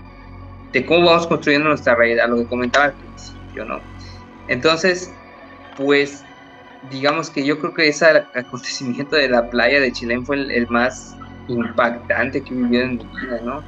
cómo 0.86 1.06
vamos 1.06 1.26
construyendo 1.26 1.68
nuestra 1.68 1.94
realidad, 1.94 2.28
lo 2.28 2.36
que 2.36 2.46
comentaba 2.46 2.86
al 2.86 2.94
principio, 2.94 3.64
¿no? 3.64 3.80
Entonces, 4.48 5.12
pues 5.76 6.24
digamos 6.90 7.30
que 7.30 7.44
yo 7.44 7.58
creo 7.58 7.72
que 7.72 7.88
ese 7.88 8.06
acontecimiento 8.34 9.16
de 9.16 9.28
la 9.28 9.48
playa 9.48 9.80
de 9.80 9.92
Chilén 9.92 10.26
fue 10.26 10.36
el 10.36 10.68
más 10.68 11.16
impactante 11.48 12.42
que 12.42 12.52
he 12.52 12.56
vivido 12.56 12.82
en 12.82 12.96
mi 12.96 13.04
vida, 13.04 13.40
¿no? 13.44 13.62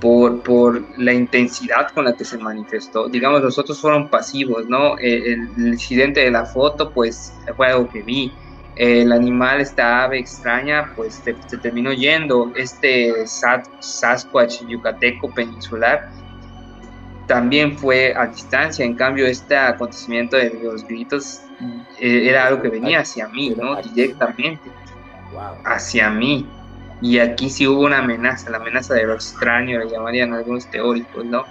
Por, 0.00 0.42
por 0.42 0.82
la 0.98 1.12
intensidad 1.12 1.90
con 1.92 2.06
la 2.06 2.16
que 2.16 2.24
se 2.24 2.38
manifestó. 2.38 3.08
Digamos, 3.08 3.42
los 3.42 3.58
otros 3.58 3.80
fueron 3.80 4.08
pasivos, 4.08 4.66
¿no? 4.66 4.98
Eh, 4.98 5.34
el, 5.34 5.68
incidente 5.68 6.20
de 6.20 6.30
la 6.30 6.46
foto, 6.46 6.90
pues 6.90 7.34
fue 7.56 7.66
algo 7.66 7.88
que 7.88 8.00
vi. 8.02 8.32
El 8.76 9.12
animal, 9.12 9.60
esta 9.60 10.04
ave 10.04 10.18
extraña, 10.18 10.92
pues 10.96 11.20
se, 11.22 11.34
terminó 11.58 11.92
yendo. 11.92 12.50
Este 12.56 13.12
Sasquatch 13.26 14.62
yucateco 14.66 15.30
peninsular 15.34 16.08
también 17.30 17.78
fue 17.78 18.12
a 18.16 18.26
distancia. 18.26 18.84
En 18.84 18.94
cambio, 18.94 19.24
este 19.24 19.56
acontecimiento 19.56 20.36
de 20.36 20.50
los 20.64 20.84
gritos 20.84 21.42
eh, 22.00 22.28
era 22.28 22.48
algo 22.48 22.60
que 22.60 22.68
venía 22.68 23.00
hacia 23.00 23.28
mí, 23.28 23.50
¿no? 23.50 23.76
Directamente. 23.80 24.68
Hacia 25.64 26.10
mí. 26.10 26.44
Y 27.00 27.18
aquí 27.18 27.50
sí 27.50 27.66
hubo 27.66 27.82
una 27.86 27.98
amenaza, 27.98 28.50
la 28.50 28.58
amenaza 28.58 28.94
de 28.94 29.04
lo 29.04 29.14
extraño, 29.14 29.78
le 29.78 29.88
llamarían 29.90 30.34
algunos 30.34 30.68
teóricos, 30.68 31.24
¿no? 31.26 31.44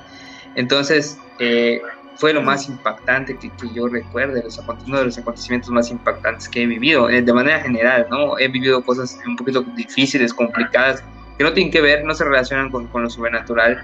Entonces, 0.55 1.17
eh, 1.39 1.79
fue 2.15 2.33
lo 2.33 2.41
más 2.41 2.67
impactante 2.69 3.37
que, 3.39 3.51
yo 3.73 3.87
recuerde, 3.87 4.43
uno 4.87 4.99
de 4.99 5.05
los 5.05 5.17
acontecimientos 5.17 5.71
más 5.71 5.89
impactantes 5.89 6.49
que 6.49 6.63
he 6.63 6.67
vivido, 6.67 7.09
eh, 7.09 7.21
de 7.21 7.33
manera 7.33 7.61
general, 7.61 8.07
¿no? 8.11 8.37
He 8.37 8.49
vivido 8.49 8.83
cosas 8.83 9.17
un 9.27 9.35
poquito 9.37 9.63
difíciles, 9.73 10.33
complicadas, 10.33 11.01
que 11.37 11.43
no 11.45 11.53
tienen 11.53 11.71
que 11.71 11.81
ver, 11.81 12.03
no 12.05 12.13
se 12.13 12.25
relacionan 12.25 12.69
con, 12.71 12.87
con 12.89 13.03
lo 13.03 13.09
sobrenatural, 13.09 13.77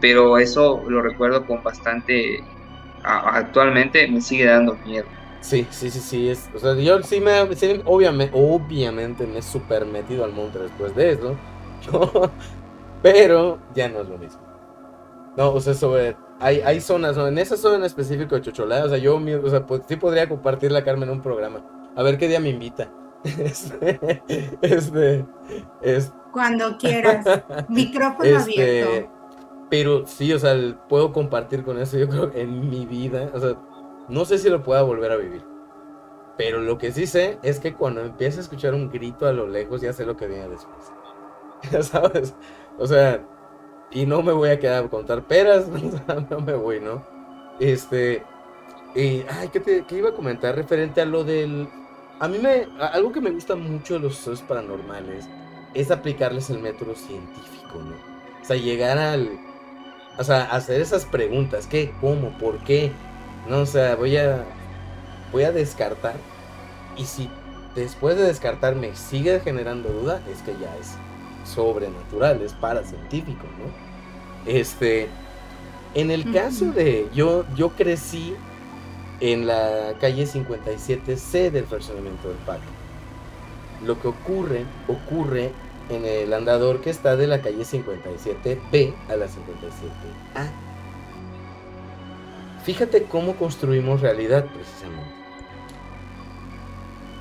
pero 0.00 0.38
eso 0.38 0.84
lo 0.88 1.02
recuerdo 1.02 1.46
con 1.46 1.62
bastante, 1.62 2.48
actualmente 3.02 4.08
me 4.10 4.20
sigue 4.20 4.46
dando 4.46 4.78
miedo. 4.84 5.15
Sí, 5.40 5.66
sí, 5.70 5.90
sí, 5.90 6.00
sí. 6.00 6.28
Es, 6.30 6.48
o 6.54 6.58
sea, 6.58 6.74
yo 6.74 7.02
sí 7.02 7.20
me. 7.20 7.40
obviamente, 7.84 8.36
obviamente 8.36 9.26
me 9.26 9.38
he 9.38 9.42
super 9.42 9.84
metido 9.86 10.24
al 10.24 10.32
monte 10.32 10.58
después 10.58 10.94
de 10.94 11.12
eso. 11.12 11.36
pero 13.02 13.58
ya 13.74 13.88
no 13.88 14.00
es 14.00 14.08
lo 14.08 14.18
mismo. 14.18 14.40
No, 15.36 15.52
o 15.52 15.60
sea, 15.60 15.74
sobre. 15.74 16.16
Hay, 16.40 16.60
hay 16.60 16.80
zonas, 16.80 17.16
¿no? 17.16 17.26
En 17.28 17.38
esa 17.38 17.56
zona 17.56 17.76
en 17.76 17.84
específico 17.84 18.34
de 18.34 18.42
Chocholá, 18.42 18.84
o 18.84 18.88
sea, 18.88 18.98
yo 18.98 19.16
o 19.16 19.48
sea, 19.48 19.66
pues, 19.66 19.82
sí 19.88 19.96
podría 19.96 20.28
compartir 20.28 20.70
la 20.70 20.84
Carmen 20.84 21.08
en 21.08 21.16
un 21.16 21.22
programa. 21.22 21.62
A 21.94 22.02
ver 22.02 22.18
qué 22.18 22.28
día 22.28 22.40
me 22.40 22.50
invita. 22.50 22.90
Este. 23.24 24.22
Este. 24.60 25.24
este. 25.82 26.12
Cuando 26.32 26.76
quieras. 26.76 27.24
Micrófono 27.68 28.28
este, 28.28 28.82
abierto. 28.82 29.12
Pero 29.70 30.06
sí, 30.06 30.32
o 30.32 30.38
sea, 30.38 30.54
puedo 30.88 31.12
compartir 31.12 31.64
con 31.64 31.80
eso, 31.80 31.98
yo 31.98 32.08
creo, 32.08 32.30
en 32.34 32.68
mi 32.68 32.86
vida. 32.86 33.30
O 33.34 33.40
sea 33.40 33.56
no 34.08 34.24
sé 34.24 34.38
si 34.38 34.48
lo 34.48 34.62
pueda 34.62 34.82
volver 34.82 35.12
a 35.12 35.16
vivir. 35.16 35.44
Pero 36.36 36.60
lo 36.60 36.78
que 36.78 36.92
sí 36.92 37.06
sé 37.06 37.38
es 37.42 37.60
que 37.60 37.74
cuando 37.74 38.02
empiece 38.02 38.38
a 38.38 38.42
escuchar 38.42 38.74
un 38.74 38.90
grito 38.90 39.26
a 39.26 39.32
lo 39.32 39.46
lejos, 39.46 39.80
ya 39.80 39.92
sé 39.92 40.04
lo 40.04 40.16
que 40.16 40.26
viene 40.26 40.48
después. 40.48 40.92
Ya 41.72 41.82
sabes. 41.82 42.34
O 42.78 42.86
sea, 42.86 43.26
y 43.90 44.04
no 44.04 44.22
me 44.22 44.32
voy 44.32 44.50
a 44.50 44.58
quedar 44.58 44.84
a 44.84 44.88
contar 44.88 45.22
peras, 45.22 45.68
no 46.30 46.40
me 46.40 46.54
voy, 46.54 46.80
¿no? 46.80 47.02
Este. 47.58 48.22
Y, 48.94 49.24
ay, 49.28 49.48
¿qué, 49.52 49.60
te, 49.60 49.84
¿qué 49.84 49.96
iba 49.96 50.10
a 50.10 50.14
comentar 50.14 50.54
referente 50.54 51.00
a 51.00 51.06
lo 51.06 51.24
del. 51.24 51.68
A 52.20 52.28
mí 52.28 52.38
me. 52.38 52.68
algo 52.78 53.12
que 53.12 53.20
me 53.20 53.30
gusta 53.30 53.56
mucho 53.56 53.94
de 53.94 54.00
los 54.00 54.18
estudios 54.18 54.42
paranormales 54.42 55.28
es 55.74 55.90
aplicarles 55.90 56.50
el 56.50 56.58
método 56.58 56.94
científico, 56.94 57.78
¿no? 57.78 57.94
O 58.42 58.44
sea, 58.44 58.56
llegar 58.56 58.98
al. 58.98 59.38
O 60.18 60.24
sea, 60.24 60.44
hacer 60.44 60.80
esas 60.80 61.04
preguntas: 61.04 61.66
¿qué? 61.66 61.92
¿Cómo? 62.00 62.36
¿Por 62.38 62.58
qué? 62.64 62.92
No, 63.48 63.60
o 63.60 63.66
sea, 63.66 63.94
voy 63.96 64.16
a 64.16 64.44
voy 65.32 65.44
a 65.44 65.52
descartar 65.52 66.16
y 66.96 67.04
si 67.04 67.28
después 67.74 68.16
de 68.16 68.24
descartar 68.24 68.74
me 68.74 68.94
sigue 68.96 69.40
generando 69.40 69.90
duda, 69.90 70.20
es 70.30 70.40
que 70.42 70.52
ya 70.52 70.74
es 70.80 70.94
sobrenatural, 71.48 72.42
es 72.42 72.52
paracientífico, 72.54 73.44
¿no? 73.58 74.50
Este, 74.50 75.08
en 75.94 76.10
el 76.10 76.32
caso 76.32 76.72
de, 76.72 77.08
yo, 77.14 77.44
yo 77.54 77.70
crecí 77.70 78.34
en 79.20 79.46
la 79.46 79.94
calle 80.00 80.26
57C 80.26 81.50
del 81.50 81.66
fraccionamiento 81.66 82.28
del 82.28 82.38
parque. 82.38 82.64
Lo 83.84 84.00
que 84.00 84.08
ocurre, 84.08 84.64
ocurre 84.88 85.52
en 85.88 86.04
el 86.04 86.32
andador 86.32 86.80
que 86.80 86.90
está 86.90 87.16
de 87.16 87.26
la 87.26 87.40
calle 87.40 87.62
57B 87.62 88.94
a 89.08 89.16
la 89.16 89.26
57A. 89.26 90.65
Fíjate 92.66 93.04
cómo 93.04 93.36
construimos 93.36 94.00
realidad 94.00 94.44
precisamente. 94.46 95.14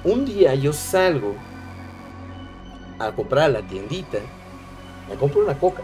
Un 0.03 0.25
día 0.25 0.55
yo 0.55 0.73
salgo 0.73 1.35
a 2.97 3.11
comprar 3.11 3.43
a 3.43 3.49
la 3.49 3.61
tiendita, 3.61 4.17
me 5.07 5.13
compro 5.13 5.43
una 5.43 5.53
coca. 5.53 5.83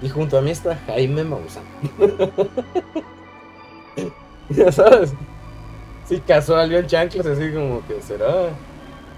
Y 0.00 0.08
junto 0.08 0.38
a 0.38 0.40
mí 0.40 0.52
está 0.52 0.74
Jaime 0.86 1.22
Maussan. 1.22 1.64
ya 4.48 4.72
sabes. 4.72 5.12
Si 6.08 6.18
casual 6.20 6.70
yo 6.70 6.78
en 6.78 6.86
chanclas, 6.86 7.26
así 7.26 7.52
como 7.52 7.86
que 7.86 8.00
será. 8.00 8.52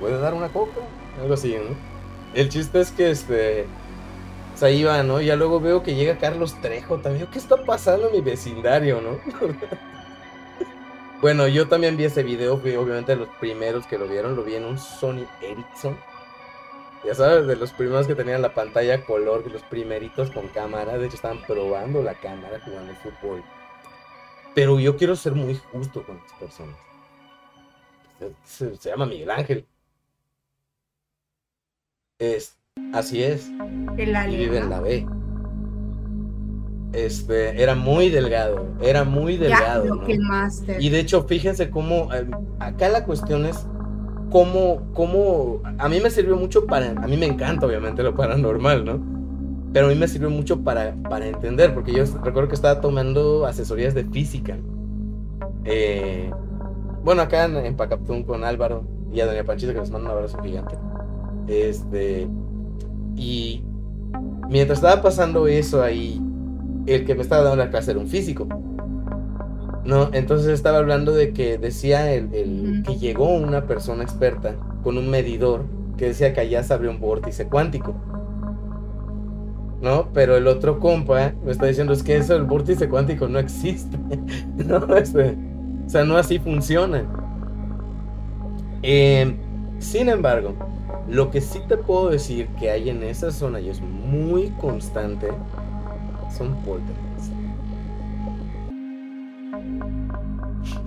¿Puede 0.01 0.19
dar 0.19 0.35
una 0.35 0.49
coca? 0.49 0.81
Algo 1.21 1.35
así, 1.35 1.55
¿no? 1.55 1.77
El 2.35 2.49
chiste 2.49 2.81
es 2.81 2.91
que 2.91 3.13
este. 3.13 3.67
O 4.59 4.61
sea, 4.61 4.73
iba, 4.73 5.01
¿no? 5.05 5.21
Ya 5.21 5.37
luego 5.37 5.61
veo 5.61 5.85
que 5.85 5.95
llega 5.95 6.19
Carlos 6.19 6.61
Trejo 6.61 6.99
también. 6.99 7.29
¿Qué 7.29 7.39
está 7.39 7.65
pasando 7.65 8.09
en 8.09 8.15
mi 8.15 8.21
vecindario, 8.21 9.01
no? 9.01 9.21
bueno, 11.21 11.47
yo 11.47 11.69
también 11.69 11.97
vi 11.97 12.07
ese 12.07 12.25
video. 12.25 12.59
Fui 12.59 12.75
obviamente 12.75 13.15
los 13.15 13.29
primeros 13.39 13.87
que 13.87 13.97
lo 13.97 14.09
vieron. 14.09 14.35
Lo 14.35 14.43
vi 14.43 14.57
en 14.57 14.65
un 14.65 14.77
Sony 14.77 15.29
Ericsson. 15.41 15.97
Ya 17.05 17.15
sabes, 17.15 17.47
de 17.47 17.55
los 17.55 17.71
primeros 17.71 18.09
que 18.09 18.17
tenían 18.17 18.43
la 18.43 18.53
pantalla 18.53 19.05
color, 19.05 19.49
los 19.49 19.63
primeritos 19.63 20.33
con 20.33 20.49
cámara. 20.49 20.99
De 20.99 21.07
hecho, 21.07 21.15
estaban 21.15 21.41
probando 21.47 22.03
la 22.03 22.15
cámara 22.15 22.59
jugando 22.65 22.93
fútbol. 22.97 23.45
Pero 24.57 24.81
yo 24.81 24.97
quiero 24.97 25.15
ser 25.15 25.35
muy 25.35 25.55
justo 25.55 26.03
con 26.03 26.17
las 26.19 26.33
personas. 26.33 26.77
Se, 28.45 28.77
llama 28.77 29.07
Miguel 29.07 29.31
Ángel. 29.31 29.69
Es, 32.19 32.58
así 32.93 33.23
es. 33.23 33.51
y 33.97 34.37
vive 34.37 34.59
en 34.59 34.71
la 34.71 34.81
B. 34.81 35.07
Este, 36.93 37.63
era 37.63 37.75
muy 37.75 38.09
delgado, 38.09 38.67
era 38.81 39.05
muy 39.05 39.37
delgado. 39.37 40.03
y 40.79 40.89
de 40.89 41.01
hecho, 41.01 41.25
fíjense 41.25 41.69
cómo, 41.71 42.13
eh, 42.15 42.27
acá 42.61 42.89
la 42.89 43.05
cuestión 43.05 43.45
es 43.45 43.67
cómo, 44.31 44.89
cómo, 44.95 45.61
a 45.79 45.89
mí 45.89 46.01
me 46.01 46.11
sirvió 46.11 46.37
mucho 46.37 46.67
para, 46.67 46.91
a 46.91 47.07
mí 47.07 47.17
me 47.17 47.27
encanta 47.27 47.67
obviamente 47.67 48.03
lo 48.03 48.15
paranormal, 48.15 48.85
¿no? 48.85 49.19
Pero 49.73 49.87
a 49.87 49.89
mí 49.91 49.97
me 49.97 50.09
sirvió 50.09 50.31
mucho 50.31 50.63
para, 50.65 50.95
para 51.11 51.27
entender, 51.27 51.75
porque 51.75 51.93
yo 51.93 52.05
recuerdo 52.25 52.49
que 52.49 52.55
estaba 52.55 52.81
tomando 52.81 53.45
asesorías 53.45 53.93
de 53.95 54.05
física. 54.05 54.57
Eh, 55.67 56.31
bueno, 57.05 57.21
acá 57.21 57.45
en, 57.45 57.57
en 57.59 57.77
Pacaptún 57.77 58.23
con 58.23 58.45
Álvaro 58.45 58.85
y 59.13 59.21
a 59.21 59.27
Doña 59.27 59.45
Panchita 59.45 59.75
que 59.75 59.81
les 59.81 59.91
mando 59.91 60.09
un 60.09 60.17
abrazo 60.17 60.43
gigante. 60.43 60.77
Este. 61.49 62.27
Y 63.19 63.65
mientras 64.49 64.79
estaba 64.79 65.03
pasando 65.03 65.49
eso 65.49 65.83
ahí, 65.83 66.23
el 66.87 67.05
que 67.05 67.15
me 67.15 67.23
estaba 67.23 67.43
dando 67.43 67.57
la 67.57 67.71
clase 67.71 67.91
era 67.91 68.01
un 68.01 68.07
físico. 68.07 68.47
¿No? 69.85 70.11
Entonces 70.13 70.49
estaba 70.49 70.79
hablando 70.79 71.13
de 71.13 71.33
que 71.33 71.59
decía 71.59 72.13
el, 72.13 72.83
que 72.87 72.97
llegó 72.97 73.31
una 73.35 73.67
persona 73.67 74.03
experta 74.05 74.55
con 74.83 74.99
un 74.99 75.11
medidor 75.11 75.65
que 75.97 76.07
decía 76.07 76.33
que 76.33 76.41
allá 76.41 76.63
se 76.63 76.75
abrió 76.75 76.91
un 76.91 77.01
vórtice 77.01 77.49
cuántico. 77.49 77.95
¿no? 79.81 80.09
Pero 80.13 80.37
el 80.37 80.47
otro 80.47 80.79
compa 80.79 81.33
me 81.45 81.53
está 81.53 81.67
diciendo 81.67 81.93
es 81.93 82.03
que 82.03 82.17
eso, 82.17 82.35
el 82.37 82.45
vórtice 82.45 82.89
cuántico 82.89 83.29
no 83.29 83.39
existe, 83.39 83.97
¿no? 84.57 84.95
Este, 84.97 85.37
o 85.87 85.89
sea, 85.89 86.05
no 86.05 86.17
así 86.17 86.39
funciona. 86.39 87.05
Eh, 88.83 89.37
sin 89.79 90.09
embargo, 90.09 90.55
lo 91.09 91.31
que 91.31 91.41
sí 91.41 91.61
te 91.69 91.77
puedo 91.77 92.11
decir 92.11 92.49
que 92.59 92.71
hay 92.71 92.91
en 92.91 93.03
esa 93.03 93.31
zona 93.31 93.61
y 93.61 93.71
es 93.71 93.81
muy 93.81 94.51
constante 94.61 95.29
son 96.37 96.55
poltergeist. 96.63 97.33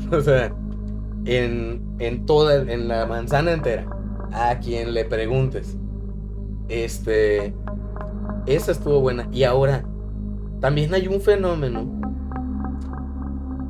o 0.12 0.22
sea, 0.22 0.54
en, 1.26 1.82
en 2.00 2.26
toda, 2.26 2.62
en 2.72 2.88
la 2.88 3.06
manzana 3.06 3.52
entera, 3.52 3.86
a 4.32 4.60
quien 4.60 4.94
le 4.94 5.06
preguntes, 5.06 5.78
este, 6.70 7.54
esa 8.46 8.72
estuvo 8.72 9.02
buena. 9.02 9.28
Y 9.32 9.44
ahora, 9.44 9.84
también 10.60 10.94
hay 10.94 11.08
un 11.08 11.22
fenómeno 11.22 12.00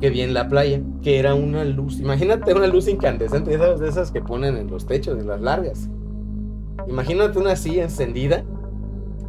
que 0.00 0.10
vi 0.10 0.20
en 0.20 0.34
la 0.34 0.48
playa, 0.48 0.80
que 1.00 1.18
era 1.18 1.34
una 1.34 1.64
luz, 1.64 2.00
imagínate 2.00 2.52
una 2.52 2.66
luz 2.66 2.88
incandescente, 2.88 3.54
esas, 3.54 3.80
esas 3.80 4.10
que 4.10 4.20
ponen 4.20 4.56
en 4.56 4.68
los 4.68 4.86
techos, 4.86 5.18
en 5.18 5.28
las 5.28 5.40
largas. 5.40 5.88
Imagínate 6.88 7.38
una 7.38 7.52
así 7.52 7.78
encendida, 7.78 8.44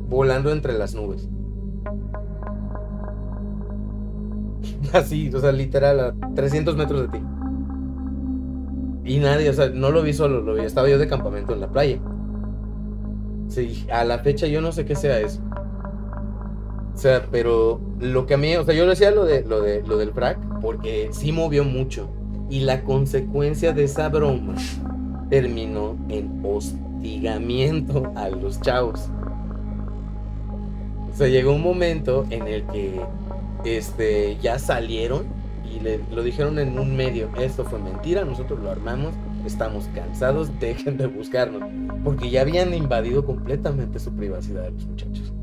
volando 0.10 0.52
entre 0.52 0.74
las 0.74 0.96
nubes. 0.96 1.30
Así, 4.94 5.32
o 5.34 5.40
sea, 5.40 5.52
literal, 5.52 6.00
a 6.00 6.14
300 6.36 6.76
metros 6.76 7.02
de 7.02 7.20
ti. 7.20 7.24
Y 9.06 9.20
nadie, 9.20 9.50
o 9.50 9.54
sea, 9.54 9.70
no 9.70 9.92
lo 9.92 10.02
vi 10.02 10.14
solo, 10.14 10.42
lo 10.42 10.54
vi, 10.56 10.62
estaba 10.62 10.88
yo 10.88 10.98
de 10.98 11.08
campamento 11.08 11.54
en 11.54 11.62
la 11.62 11.70
playa. 11.70 12.00
Sí, 13.50 13.86
a 13.92 14.04
la 14.06 14.20
fecha 14.20 14.48
yo 14.48 14.62
no 14.62 14.72
sé 14.72 14.86
qué 14.86 14.96
sea 14.96 15.20
eso. 15.20 15.42
O 16.94 16.98
sea, 16.98 17.28
pero 17.32 17.82
lo 18.00 18.26
que 18.26 18.36
a 18.36 18.38
mí, 18.38 18.56
o 18.56 18.64
sea, 18.64 18.74
yo 18.74 18.88
decía 18.88 19.12
lo 19.12 19.26
de 19.26 19.44
lo 19.44 19.62
de 19.62 19.82
lo 19.84 19.98
del 19.98 20.12
frac 20.12 20.38
porque 20.62 21.10
sí 21.12 21.32
movió 21.32 21.64
mucho 21.64 22.10
y 22.50 22.62
la 22.62 22.84
consecuencia 22.84 23.74
de 23.74 23.86
esa 23.86 24.10
broma 24.10 24.56
terminó 25.30 25.98
en 26.10 26.42
hostigamiento 27.04 28.12
a 28.16 28.30
los 28.30 28.62
chavos. 28.62 29.10
O 31.12 31.16
sea, 31.16 31.28
llegó 31.28 31.54
un 31.54 31.62
momento 31.62 32.26
en 32.30 32.48
el 32.48 32.66
que 32.68 33.02
este, 33.66 34.38
ya 34.42 34.58
salieron 34.58 35.26
y 35.70 35.80
le, 35.80 36.00
lo 36.12 36.24
dijeron 36.24 36.60
en 36.60 36.80
un 36.80 36.96
medio, 36.96 37.30
esto 37.40 37.66
fue 37.66 37.80
mentira, 37.80 38.24
nosotros 38.24 38.60
lo 38.62 38.72
armamos, 38.72 39.14
estamos 39.46 39.90
cansados, 39.94 40.50
dejen 40.60 40.98
de 40.98 41.08
buscarnos, 41.08 41.62
porque 42.04 42.30
ya 42.30 42.42
habían 42.42 42.74
invadido 42.74 43.26
completamente 43.26 44.00
su 44.00 44.12
privacidad 44.14 44.64
de 44.64 44.72
los 44.72 44.86
muchachos. 44.86 45.34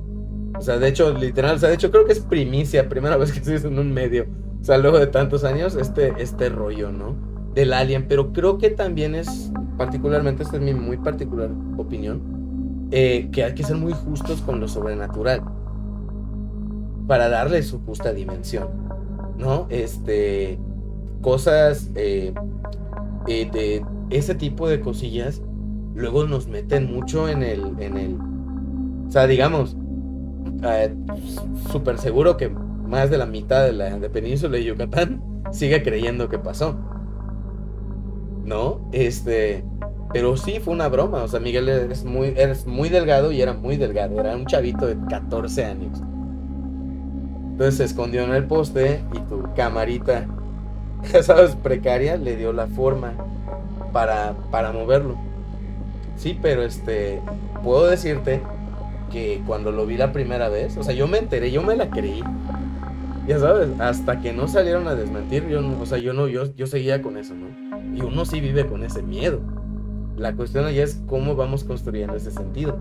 O 0.58 0.62
sea, 0.62 0.78
de 0.78 0.88
hecho, 0.88 1.12
literal, 1.12 1.56
o 1.56 1.58
sea, 1.58 1.68
de 1.68 1.76
hecho 1.76 1.90
creo 1.90 2.04
que 2.06 2.12
es 2.12 2.20
primicia, 2.20 2.88
primera 2.88 3.16
vez 3.18 3.32
que 3.32 3.40
se 3.44 3.66
en 3.66 3.78
un 3.78 3.92
medio, 3.92 4.26
o 4.61 4.64
sea, 4.64 4.78
luego 4.78 4.98
de 4.98 5.06
tantos 5.06 5.44
años, 5.44 5.76
este, 5.76 6.14
este 6.18 6.48
rollo, 6.48 6.90
¿no? 6.90 7.16
Del 7.54 7.72
alien, 7.72 8.06
pero 8.08 8.32
creo 8.32 8.58
que 8.58 8.70
también 8.70 9.14
es 9.14 9.49
particularmente, 9.81 10.43
esta 10.43 10.59
es 10.59 10.62
mi 10.62 10.74
muy 10.74 10.99
particular 10.99 11.49
opinión, 11.78 12.89
eh, 12.91 13.31
que 13.33 13.45
hay 13.45 13.55
que 13.55 13.62
ser 13.62 13.76
muy 13.76 13.95
justos 13.95 14.43
con 14.43 14.61
lo 14.61 14.68
sobrenatural 14.68 15.43
para 17.07 17.31
darle 17.31 17.62
su 17.62 17.81
justa 17.87 18.12
dimensión, 18.12 18.68
¿no? 19.39 19.66
Este, 19.70 20.59
cosas 21.22 21.89
eh, 21.95 22.35
eh, 23.26 23.51
de 23.51 23.83
ese 24.11 24.35
tipo 24.35 24.68
de 24.68 24.83
cosillas 24.83 25.41
luego 25.95 26.26
nos 26.26 26.47
meten 26.47 26.93
mucho 26.93 27.31
en 27.31 27.43
el, 27.43 27.74
en 27.78 27.97
el, 27.97 28.18
o 29.09 29.11
sea, 29.11 29.26
digamos, 29.26 29.78
súper 31.72 31.97
seguro 31.97 32.37
que 32.37 32.51
más 32.51 33.09
de 33.09 33.16
la 33.16 33.24
mitad 33.24 33.64
de 33.64 33.72
la 33.72 33.99
península 34.11 34.59
de 34.59 34.64
Yucatán 34.64 35.22
sigue 35.53 35.83
creyendo 35.83 36.28
que 36.28 36.39
pasó. 36.39 36.78
¿No? 38.45 38.80
Este, 38.93 39.64
pero 40.12 40.36
sí 40.36 40.59
fue 40.61 40.74
una 40.74 40.88
broma, 40.88 41.22
o 41.22 41.28
sea, 41.28 41.41
Miguel 41.41 41.68
es 41.68 42.05
muy, 42.05 42.28
eres 42.36 42.66
muy 42.66 42.88
delgado 42.88 43.30
y 43.30 43.41
era 43.41 43.53
muy 43.53 43.76
delgado, 43.76 44.18
era 44.18 44.34
un 44.34 44.47
chavito 44.47 44.86
de 44.86 44.97
14 45.09 45.64
años. 45.64 46.01
Entonces 47.53 47.76
se 47.76 47.84
escondió 47.84 48.24
en 48.24 48.34
el 48.34 48.45
poste 48.45 49.03
y 49.12 49.18
tu 49.20 49.43
camarita, 49.55 50.26
ya 51.12 51.22
sabes, 51.22 51.55
precaria, 51.57 52.16
le 52.16 52.36
dio 52.36 52.53
la 52.53 52.66
forma 52.66 53.12
para, 53.93 54.34
para 54.51 54.72
moverlo. 54.72 55.16
Sí, 56.16 56.38
pero 56.41 56.62
este, 56.62 57.20
puedo 57.62 57.86
decirte 57.86 58.43
que 59.11 59.43
cuando 59.47 59.72
lo 59.72 59.86
vi 59.86 59.97
la 59.97 60.12
primera 60.12 60.49
vez, 60.49 60.76
o 60.76 60.82
sea, 60.82 60.95
yo 60.95 61.07
me 61.07 61.18
enteré, 61.18 61.51
yo 61.51 61.62
me 61.62 61.76
la 61.76 61.88
creí. 61.88 62.22
Ya 63.31 63.39
sabes, 63.39 63.68
hasta 63.78 64.20
que 64.20 64.33
no 64.33 64.49
salieron 64.49 64.89
a 64.89 64.97
desmentir, 64.97 65.47
yo 65.47 65.61
o 65.81 65.87
sea, 65.87 65.99
yo 65.99 66.12
no, 66.12 66.26
yo, 66.26 66.53
yo 66.57 66.66
seguía 66.66 67.01
con 67.01 67.16
eso, 67.16 67.33
¿no? 67.33 67.47
Y 67.97 68.01
uno 68.01 68.24
sí 68.24 68.41
vive 68.41 68.66
con 68.66 68.83
ese 68.83 69.05
miedo. 69.05 69.41
La 70.16 70.35
cuestión 70.35 70.64
allá 70.64 70.83
es 70.83 71.01
cómo 71.07 71.37
vamos 71.37 71.62
construyendo 71.62 72.16
ese 72.16 72.33
sentido. 72.33 72.76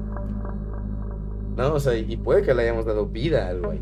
¿No? 1.56 1.76
O 1.76 1.80
sea, 1.80 1.96
y 1.96 2.18
puede 2.18 2.42
que 2.42 2.56
le 2.56 2.64
hayamos 2.64 2.88
dado 2.88 3.06
vida 3.06 3.46
a 3.46 3.50
algo 3.50 3.70
ahí. 3.70 3.82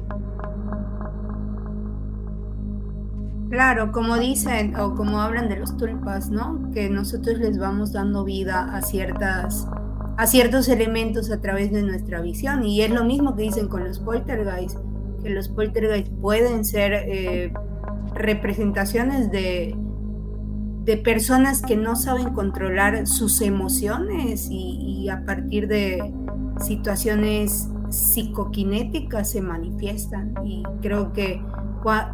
Claro, 3.50 3.94
como 3.94 4.18
dicen 4.18 4.76
o 4.76 4.94
como 4.94 5.22
hablan 5.22 5.48
de 5.48 5.56
los 5.56 5.78
tulpas, 5.78 6.30
¿no? 6.30 6.70
Que 6.74 6.90
nosotros 6.90 7.40
les 7.40 7.58
vamos 7.58 7.94
dando 7.94 8.26
vida 8.26 8.76
a 8.76 8.82
ciertas 8.82 9.70
a 10.18 10.26
ciertos 10.26 10.68
elementos 10.68 11.30
a 11.32 11.40
través 11.40 11.72
de 11.72 11.84
nuestra 11.84 12.22
visión. 12.22 12.66
Y 12.66 12.82
es 12.82 12.92
lo 12.92 13.06
mismo 13.06 13.36
que 13.36 13.44
dicen 13.44 13.70
con 13.70 13.86
los 13.86 14.00
poltergeist, 14.00 14.78
que 15.22 15.30
los 15.30 15.50
poltergeist 15.50 16.12
pueden 16.22 16.66
ser 16.66 16.94
eh, 16.94 17.54
representaciones 18.14 19.32
de, 19.32 19.76
de 20.88 20.96
personas 20.96 21.62
que 21.62 21.76
no 21.76 21.98
saben 21.98 22.34
controlar 22.34 23.08
sus 23.08 23.42
emociones 23.42 24.48
y, 24.50 25.10
a 25.10 25.26
partir 25.26 25.68
de 25.68 26.14
situaciones 26.62 27.70
psicoquinéticas 27.90 29.32
se 29.32 29.42
manifiestan. 29.42 30.34
Y 30.46 30.64
creo 30.82 31.12
que, 31.12 31.42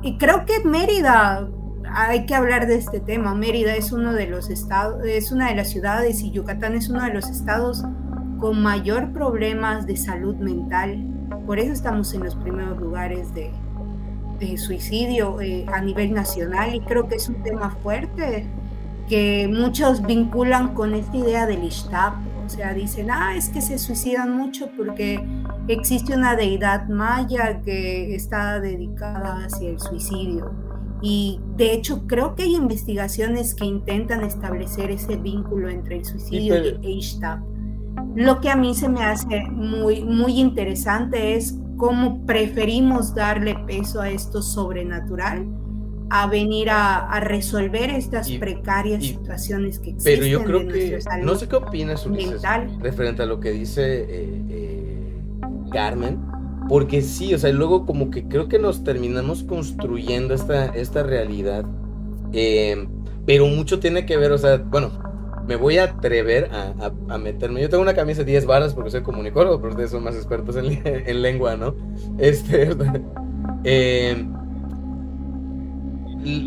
y 0.02 0.18
creo 0.18 0.46
que 0.46 0.68
Mérida, 0.68 1.48
hay 1.92 2.26
que 2.26 2.34
hablar 2.34 2.66
de 2.66 2.76
este 2.76 3.00
tema. 3.00 3.36
Mérida 3.36 3.76
es 3.76 3.92
uno 3.92 4.14
de 4.14 4.26
los 4.26 4.50
estados, 4.50 5.06
es 5.06 5.32
una 5.32 5.50
de 5.50 5.56
las 5.56 5.70
ciudades 5.70 6.22
y 6.22 6.32
Yucatán 6.32 6.74
es 6.74 6.90
uno 6.90 7.04
de 7.04 7.14
los 7.14 7.30
estados 7.30 7.84
con 8.40 8.62
mayor 8.62 9.14
problemas 9.14 9.86
de 9.86 9.98
salud 9.98 10.36
mental. 10.38 11.13
Por 11.46 11.60
eso 11.60 11.74
estamos 11.74 12.14
en 12.14 12.24
los 12.24 12.36
primeros 12.36 12.80
lugares 12.80 13.34
de, 13.34 13.52
suicidio 14.58 15.40
eh, 15.40 15.66
a 15.72 15.80
nivel 15.80 16.14
nacional 16.14 16.76
y 16.76 16.82
creo 16.82 17.08
que 17.08 17.16
es 17.16 17.30
un 17.30 17.42
tema 17.44 17.78
fuerte 17.82 18.46
que 19.08 19.48
muchos 19.48 20.06
vinculan 20.06 20.74
con 20.74 20.94
esta 20.96 21.16
idea 21.16 21.46
del 21.46 21.64
Ishtab. 21.64 22.14
O 22.46 22.50
sea, 22.50 22.74
dicen, 22.74 23.10
ah, 23.10 23.38
es 23.38 23.48
que 23.48 23.62
se 23.62 23.78
suicidan 23.78 24.36
mucho 24.36 24.70
porque 24.76 25.26
existe 25.70 26.14
una 26.14 26.36
deidad 26.36 26.90
maya 26.90 27.62
que 27.62 28.16
está 28.16 28.60
dedicada 28.60 29.46
hacia 29.46 29.70
el 29.70 29.80
suicidio. 29.80 30.52
Y 31.02 31.40
de 31.56 31.74
hecho 31.74 32.06
creo 32.06 32.36
que 32.36 32.44
hay 32.44 32.56
investigaciones 32.56 33.56
que 33.56 33.66
intentan 33.66 34.24
establecer 34.24 34.92
ese 34.92 35.16
vínculo 35.16 35.70
entre 35.70 36.00
el 36.00 36.06
suicidio 36.06 36.56
y 36.56 36.68
el 36.68 36.86
Ishtab. 36.86 37.53
Lo 38.16 38.42
que 38.42 38.50
a 38.50 38.56
mí 38.56 38.76
se 38.76 38.90
me 38.90 39.04
hace 39.04 39.44
muy, 39.50 40.04
muy 40.04 40.40
interesante 40.40 41.36
es 41.36 41.58
cómo 41.78 42.26
preferimos 42.26 43.16
darle 43.16 43.56
peso 43.66 44.02
a 44.02 44.10
esto 44.10 44.42
sobrenatural 44.42 45.48
a 46.10 46.28
venir 46.28 46.70
a, 46.70 47.20
resolver 47.22 47.90
estas 47.90 48.30
precarias 48.34 49.04
situaciones 49.04 49.80
que 49.80 49.92
existen. 49.92 50.20
Pero 50.20 50.28
yo 50.28 50.44
creo 50.44 50.68
que, 50.68 51.00
no 51.24 51.36
sé 51.36 51.48
qué 51.48 51.56
opinas, 51.56 52.06
Ulises, 52.06 52.44
referente 52.80 53.24
a 53.24 53.26
lo 53.26 53.40
que 53.40 53.50
dice 53.50 54.02
eh, 54.02 54.42
eh, 54.50 55.22
Carmen, 55.72 56.20
porque 56.70 57.02
sí, 57.02 57.34
o 57.34 57.40
sea, 57.40 57.52
luego 57.52 57.88
como 57.88 58.12
que 58.12 58.28
creo 58.28 58.48
que 58.48 58.60
nos 58.60 58.84
terminamos 58.84 59.44
construyendo 59.44 60.36
esta, 60.36 60.68
esta 60.68 61.02
realidad, 61.02 61.66
eh, 62.32 62.88
pero 63.26 63.48
mucho 63.48 63.80
tiene 63.80 64.06
que 64.06 64.16
ver, 64.16 64.32
o 64.34 64.38
sea, 64.38 64.58
bueno, 64.58 64.92
me 65.48 65.56
voy 65.56 65.78
a 65.78 65.86
atrever 65.86 66.50
a, 66.52 67.18
meterme. 67.18 67.62
Yo 67.62 67.70
tengo 67.70 67.84
una 67.84 67.94
camisa 67.94 68.20
de 68.20 68.32
10 68.32 68.46
varas 68.46 68.74
porque 68.74 68.92
soy 68.92 69.04
comunicólogo, 69.04 69.60
pero 69.60 69.72
ustedes 69.72 69.92
son 69.92 70.04
más 70.04 70.16
expertos 70.16 70.56
en, 70.56 71.22
lengua, 71.22 71.56
¿no? 71.56 71.76
Este. 72.18 72.70
Eh, 73.66 74.26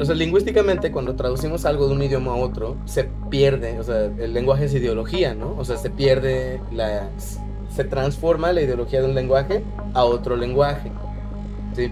o 0.01 0.05
sea, 0.05 0.15
lingüísticamente, 0.15 0.91
cuando 0.91 1.17
traducimos 1.17 1.65
algo 1.65 1.89
de 1.89 1.95
un 1.95 2.03
idioma 2.03 2.33
a 2.33 2.37
otro, 2.37 2.77
se 2.85 3.09
pierde, 3.31 3.79
o 3.79 3.83
sea, 3.83 4.05
el 4.05 4.33
lenguaje 4.33 4.67
es 4.67 4.75
ideología, 4.75 5.35
¿no? 5.35 5.55
O 5.59 5.65
sea, 5.65 5.77
se 5.77 5.91
pierde 5.91 6.61
la. 6.73 7.09
Se 7.69 7.85
transforma 7.85 8.53
la 8.53 8.63
ideología 8.63 9.01
de 9.01 9.09
un 9.09 9.15
lenguaje 9.15 9.63
a 9.93 10.05
otro 10.05 10.37
lenguaje. 10.37 10.93
¿sí? 11.75 11.91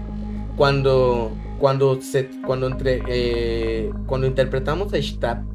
Cuando. 0.57 1.31
Cuando, 1.59 2.01
se, 2.01 2.29
cuando, 2.45 2.67
entre, 2.67 3.01
eh, 3.07 3.89
cuando 4.07 4.27
interpretamos 4.27 4.93
a 4.93 5.01
Stab 5.01 5.54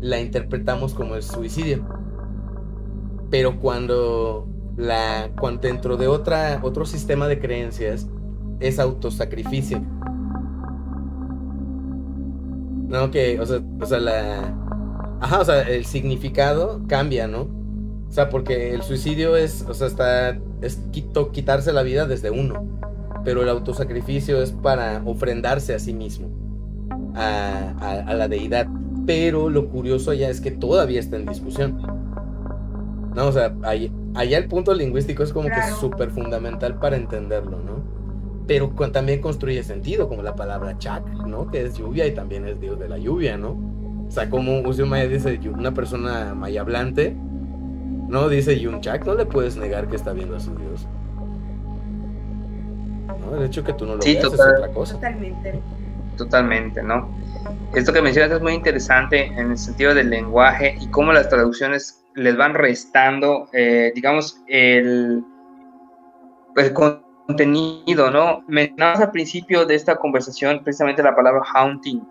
la 0.00 0.20
interpretamos 0.20 0.94
como 0.94 1.14
el 1.14 1.22
suicidio. 1.22 1.86
Pero 3.30 3.60
cuando 3.60 4.48
la 4.76 5.30
cuando 5.38 5.62
dentro 5.62 5.96
de 5.96 6.06
otra 6.06 6.60
otro 6.62 6.86
sistema 6.86 7.26
de 7.26 7.38
creencias 7.40 8.08
es 8.60 8.78
autosacrificio. 8.78 9.82
No 12.88 13.10
que, 13.10 13.38
o 13.38 13.44
sea, 13.44 13.60
o 13.80 13.86
sea, 13.86 14.00
la 14.00 14.54
Ajá, 15.20 15.40
o 15.40 15.44
sea, 15.44 15.62
el 15.62 15.84
significado 15.84 16.80
cambia, 16.86 17.26
¿no? 17.26 17.48
O 18.08 18.12
sea, 18.12 18.28
porque 18.30 18.72
el 18.72 18.82
suicidio 18.82 19.36
es, 19.36 19.62
o 19.68 19.74
sea, 19.74 19.88
está 19.88 20.38
es 20.62 20.80
quitarse 21.32 21.72
la 21.72 21.82
vida 21.82 22.06
desde 22.06 22.30
uno, 22.30 22.64
pero 23.24 23.42
el 23.42 23.48
autosacrificio 23.48 24.40
es 24.40 24.52
para 24.52 25.02
ofrendarse 25.04 25.74
a 25.74 25.78
sí 25.78 25.92
mismo, 25.92 26.28
a, 27.14 28.02
a 28.06 28.14
la 28.14 28.28
deidad 28.28 28.68
pero 29.08 29.48
lo 29.48 29.70
curioso 29.70 30.10
allá 30.10 30.28
es 30.28 30.38
que 30.42 30.50
todavía 30.50 31.00
está 31.00 31.16
en 31.16 31.24
discusión. 31.24 31.80
No, 33.14 33.28
o 33.28 33.32
sea, 33.32 33.54
allá 33.62 34.38
el 34.38 34.48
punto 34.48 34.74
lingüístico 34.74 35.22
es 35.22 35.32
como 35.32 35.48
que 35.48 35.62
súper 35.80 36.10
fundamental 36.10 36.78
para 36.78 36.96
entenderlo, 36.96 37.58
¿no? 37.62 37.82
Pero 38.46 38.68
también 38.92 39.22
construye 39.22 39.62
sentido, 39.62 40.10
como 40.10 40.22
la 40.22 40.36
palabra 40.36 40.76
chak, 40.76 41.08
¿no? 41.26 41.50
Que 41.50 41.64
es 41.64 41.78
lluvia 41.78 42.06
y 42.06 42.12
también 42.12 42.46
es 42.46 42.60
dios 42.60 42.78
de 42.78 42.86
la 42.86 42.98
lluvia, 42.98 43.38
¿no? 43.38 43.52
O 44.06 44.10
sea, 44.10 44.28
como 44.28 44.58
un 44.58 44.88
Maya 44.90 45.08
dice, 45.08 45.40
una 45.48 45.72
persona 45.72 46.34
maya 46.34 46.60
hablante, 46.60 47.16
¿no? 48.08 48.28
Dice 48.28 48.60
Chak, 48.80 49.06
no 49.06 49.14
le 49.14 49.24
puedes 49.24 49.56
negar 49.56 49.88
que 49.88 49.96
está 49.96 50.12
viendo 50.12 50.36
a 50.36 50.40
su 50.40 50.54
dios. 50.54 50.86
¿No? 53.06 53.36
El 53.38 53.44
hecho 53.44 53.64
que 53.64 53.72
tú 53.72 53.86
no 53.86 53.94
lo 53.94 54.04
veas 54.04 54.22
es 54.22 54.32
otra 54.34 54.68
cosa. 54.74 54.96
Totalmente. 54.96 55.62
Totalmente, 56.18 56.82
¿no? 56.82 57.08
Esto 57.74 57.92
que 57.92 58.02
mencionas 58.02 58.32
es 58.32 58.42
muy 58.42 58.52
interesante 58.52 59.26
en 59.26 59.52
el 59.52 59.56
sentido 59.56 59.94
del 59.94 60.10
lenguaje 60.10 60.76
y 60.80 60.88
cómo 60.88 61.12
las 61.12 61.28
traducciones 61.28 62.04
les 62.14 62.36
van 62.36 62.54
restando, 62.54 63.48
eh, 63.52 63.92
digamos, 63.94 64.42
el, 64.48 65.24
contenido, 66.74 68.10
¿no? 68.10 68.42
Mencionabas 68.48 69.00
al 69.00 69.12
principio 69.12 69.64
de 69.64 69.76
esta 69.76 69.94
conversación 69.94 70.60
precisamente 70.64 71.04
la 71.04 71.14
palabra 71.14 71.42
haunting, 71.54 72.02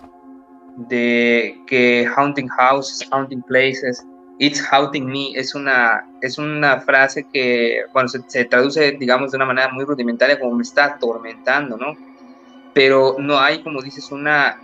de 0.87 1.59
que 1.67 2.07
haunting 2.15 2.47
houses, 2.47 3.05
haunting 3.11 3.41
places, 3.41 4.05
it's 4.39 4.65
haunting 4.71 5.05
me, 5.05 5.31
es 5.33 5.53
una, 5.53 6.07
es 6.21 6.37
una 6.37 6.79
frase 6.79 7.27
que, 7.27 7.81
bueno, 7.91 8.07
se, 8.07 8.21
se 8.27 8.45
traduce, 8.45 8.93
digamos, 8.93 9.31
de 9.31 9.37
una 9.37 9.47
manera 9.47 9.69
muy 9.73 9.83
rudimentaria 9.83 10.39
como 10.39 10.55
me 10.55 10.63
está 10.63 10.85
atormentando, 10.85 11.75
¿no? 11.75 11.93
Pero 12.77 13.15
no 13.17 13.39
hay, 13.39 13.63
como 13.63 13.81
dices, 13.81 14.11
una 14.11 14.59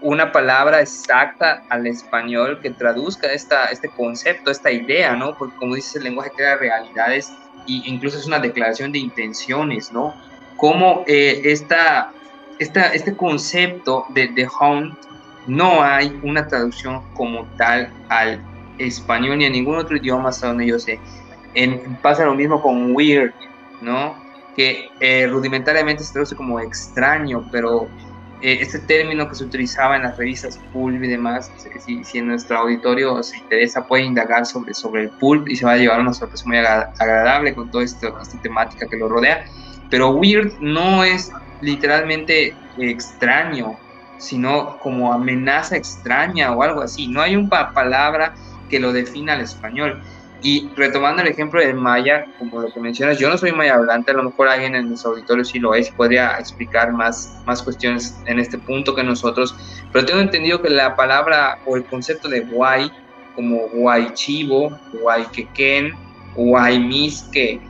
una 0.00 0.30
palabra 0.32 0.80
exacta 0.80 1.64
al 1.68 1.86
español 1.86 2.60
que 2.62 2.70
traduzca 2.70 3.32
esta, 3.32 3.66
este 3.66 3.88
concepto, 3.88 4.50
esta 4.50 4.70
idea, 4.70 5.16
¿no? 5.16 5.36
Porque 5.36 5.56
como 5.56 5.74
dices, 5.74 5.96
el 5.96 6.04
lenguaje 6.04 6.30
crea 6.36 6.56
realidades 6.56 7.32
e 7.66 7.82
incluso 7.84 8.18
es 8.18 8.26
una 8.26 8.38
declaración 8.38 8.92
de 8.92 8.98
intenciones, 8.98 9.92
¿no? 9.92 10.14
Cómo 10.56 11.04
eh, 11.06 11.40
esta, 11.44 12.12
este 12.58 13.16
concepto 13.16 14.04
de, 14.10 14.28
de 14.28 14.48
haunt 14.60 14.96
no 15.46 15.82
hay 15.82 16.18
una 16.22 16.46
traducción 16.46 17.02
como 17.14 17.46
tal 17.56 17.90
al 18.08 18.40
español 18.78 19.38
ni 19.38 19.46
a 19.46 19.50
ningún 19.50 19.76
otro 19.76 19.96
idioma 19.96 20.28
hasta 20.28 20.48
donde 20.48 20.66
yo 20.66 20.78
sé. 20.78 21.00
En, 21.54 21.96
pasa 22.02 22.24
lo 22.24 22.34
mismo 22.34 22.60
con 22.62 22.94
weird, 22.94 23.32
¿no? 23.80 24.14
Que 24.58 24.90
eh, 24.98 25.28
rudimentariamente 25.28 26.02
se 26.02 26.12
traduce 26.12 26.34
como 26.34 26.58
extraño, 26.58 27.48
pero 27.52 27.88
eh, 28.40 28.58
este 28.60 28.80
término 28.80 29.28
que 29.28 29.34
se 29.34 29.44
utilizaba 29.44 29.96
en 29.96 30.02
las 30.02 30.16
revistas 30.16 30.60
pulp 30.72 31.02
y 31.02 31.08
demás, 31.08 31.50
si, 31.84 32.04
si, 32.04 32.18
en 32.18 32.28
nuestro 32.28 32.58
auditorio 32.58 33.20
se 33.22 33.36
interesa 33.36 33.84
puede 33.84 34.04
indagar 34.04 34.46
sobre, 34.46 34.74
sobre 34.74 35.02
el 35.02 35.10
pulp 35.10 35.48
y 35.48 35.56
se 35.56 35.64
va 35.64 35.72
a 35.72 35.76
llevar 35.76 36.00
una 36.00 36.12
sorpresa 36.12 36.44
muy 36.46 36.58
agradable 36.58 37.52
con 37.54 37.68
toda 37.70 37.82
esta, 37.82 38.12
temática 38.42 38.86
que 38.88 38.96
lo 38.96 39.08
rodea. 39.08 39.44
Pero 39.90 40.10
weird 40.10 40.52
no 40.60 41.02
es 41.04 41.32
literalmente 41.62 42.54
extraño, 42.78 43.76
sino 44.18 44.78
como 44.78 45.12
amenaza 45.12 45.76
extraña 45.76 46.52
o 46.52 46.62
algo 46.62 46.82
así. 46.82 47.08
No 47.08 47.22
hay 47.22 47.36
una 47.36 47.72
palabra 47.72 48.34
que 48.68 48.78
lo 48.78 48.92
defina 48.92 49.34
al 49.34 49.40
español. 49.40 50.02
Y 50.40 50.70
retomando 50.76 51.22
el 51.22 51.28
ejemplo 51.28 51.60
del 51.60 51.74
maya, 51.74 52.26
como 52.38 52.60
lo 52.60 52.72
que 52.72 52.78
mencionas, 52.78 53.18
yo 53.18 53.28
no 53.28 53.36
soy 53.36 53.50
maya 53.50 53.74
hablante, 53.74 54.12
a 54.12 54.14
lo 54.14 54.22
mejor 54.22 54.48
alguien 54.48 54.76
en 54.76 54.90
los 54.90 55.04
auditorios 55.04 55.48
sí 55.48 55.58
lo 55.58 55.74
es, 55.74 55.90
podría 55.90 56.38
explicar 56.38 56.92
más, 56.92 57.40
más 57.44 57.60
cuestiones 57.62 58.16
en 58.26 58.38
este 58.38 58.56
punto 58.56 58.94
que 58.94 59.02
nosotros, 59.02 59.56
pero 59.92 60.06
tengo 60.06 60.20
entendido 60.20 60.62
que 60.62 60.70
la 60.70 60.94
palabra 60.94 61.58
o 61.66 61.76
el 61.76 61.84
concepto 61.84 62.28
de 62.28 62.40
guay, 62.40 62.90
como 63.34 63.68
guay 63.68 64.10
chivo, 64.14 64.78
guay 64.92 65.24
quequén, 65.32 65.92
guay 66.36 66.78
misque, 66.78 67.60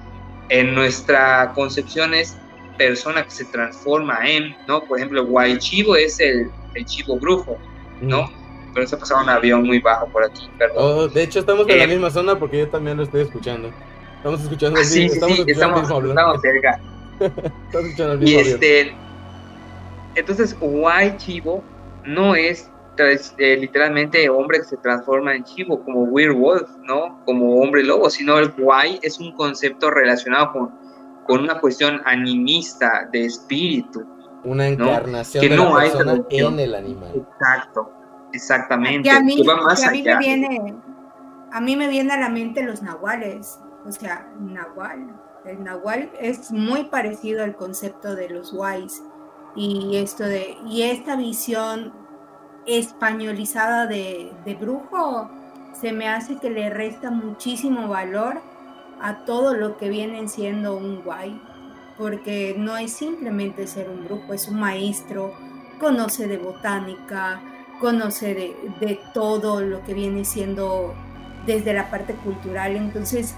en 0.50 0.74
nuestra 0.74 1.52
concepción 1.54 2.12
es 2.12 2.36
persona 2.76 3.24
que 3.24 3.30
se 3.30 3.44
transforma 3.46 4.18
en, 4.28 4.56
¿no? 4.66 4.82
Por 4.82 4.98
ejemplo, 4.98 5.24
guay 5.26 5.58
chivo 5.58 5.96
es 5.96 6.20
el, 6.20 6.50
el 6.74 6.84
chivo 6.84 7.18
brujo, 7.18 7.58
¿no? 8.00 8.30
Pero 8.74 8.86
se 8.86 8.96
pasaba 8.96 9.22
un 9.22 9.28
avión 9.28 9.62
muy 9.64 9.80
bajo 9.80 10.06
por 10.08 10.24
aquí. 10.24 10.48
Oh, 10.76 11.08
de 11.08 11.22
hecho, 11.22 11.40
estamos 11.40 11.68
en 11.68 11.78
la 11.78 11.84
eh, 11.84 11.88
misma 11.88 12.10
zona 12.10 12.38
porque 12.38 12.58
yo 12.58 12.68
también 12.68 12.96
lo 12.96 13.02
estoy 13.02 13.22
escuchando. 13.22 13.70
Estamos 14.16 14.42
escuchando, 14.42 14.80
ah, 14.80 14.84
sí, 14.84 15.04
estamos, 15.04 15.36
sí, 15.36 15.44
estamos, 15.46 15.82
estamos 15.82 16.40
cerca. 16.40 16.80
estamos 17.20 17.86
escuchando 17.86 18.12
el 18.14 18.18
mismo 18.18 18.30
y 18.38 18.40
este, 18.40 18.94
entonces, 20.14 20.58
Guay 20.58 21.16
Chivo 21.16 21.62
no 22.04 22.34
es 22.34 22.70
eh, 22.98 23.56
literalmente 23.56 24.28
hombre 24.28 24.58
que 24.58 24.64
se 24.64 24.76
transforma 24.78 25.34
en 25.34 25.44
chivo, 25.44 25.84
como 25.84 26.02
werewolf, 26.02 26.68
¿no? 26.82 27.22
Como 27.24 27.60
hombre 27.60 27.84
lobo, 27.84 28.10
sino 28.10 28.38
el 28.38 28.50
guay 28.50 28.98
es 29.02 29.20
un 29.20 29.32
concepto 29.36 29.90
relacionado 29.90 30.52
con, 30.52 30.70
con 31.24 31.42
una 31.42 31.60
cuestión 31.60 32.00
animista 32.04 33.08
de 33.12 33.26
espíritu. 33.26 34.04
Una 34.42 34.66
encarnación 34.66 35.48
de 35.48 35.56
la 35.56 35.74
persona 35.74 36.24
en 36.30 36.60
el 36.60 36.74
animal. 36.74 37.12
Exacto, 37.14 37.92
exactamente. 38.32 39.10
a 39.10 39.20
mí, 39.20 39.42
a 39.48 39.90
mí 39.90 40.02
me 40.02 40.18
viene, 40.18 40.74
a 41.52 41.60
mí 41.60 41.76
me 41.76 41.88
viene 41.88 42.12
a 42.12 42.20
la 42.20 42.28
mente 42.28 42.62
los 42.62 42.82
nahuales, 42.82 43.59
o 43.86 43.92
sea, 43.92 44.28
nahual. 44.38 45.20
El 45.44 45.64
nahual 45.64 46.10
es 46.20 46.50
muy 46.50 46.84
parecido 46.84 47.42
al 47.42 47.56
concepto 47.56 48.14
de 48.14 48.28
los 48.28 48.52
guays 48.52 49.02
y 49.55 49.96
esto 49.96 50.24
de 50.24 50.56
y 50.66 50.82
esta 50.82 51.16
visión 51.16 51.92
españolizada 52.66 53.86
de, 53.86 54.30
brujo 54.60 55.30
se 55.72 55.92
me 55.92 56.09
hace 56.09 56.36
que 56.36 56.50
le 56.50 56.70
resta 56.70 57.10
muchísimo 57.10 57.88
valor 57.88 58.42
a 59.00 59.24
todo 59.24 59.55
lo 59.55 59.78
que 59.78 59.88
viene 59.88 60.28
siendo 60.28 60.76
un 60.76 61.02
guay, 61.02 61.40
porque 61.96 62.55
no 62.59 62.76
es 62.76 62.92
simplemente 62.92 63.66
ser 63.66 63.88
un 63.88 64.05
brujo, 64.05 64.34
es 64.34 64.48
un 64.48 64.60
maestro, 64.60 65.32
conoce 65.80 66.26
de 66.26 66.36
botánica, 66.36 67.40
conoce 67.78 68.34
de, 68.34 68.56
de 68.80 69.00
todo 69.14 69.60
lo 69.60 69.84
que 69.84 69.94
viene 69.94 70.24
siendo 70.24 70.94
desde 71.46 71.72
la 71.72 71.90
parte 71.90 72.14
cultural, 72.14 72.76
entonces 72.76 73.34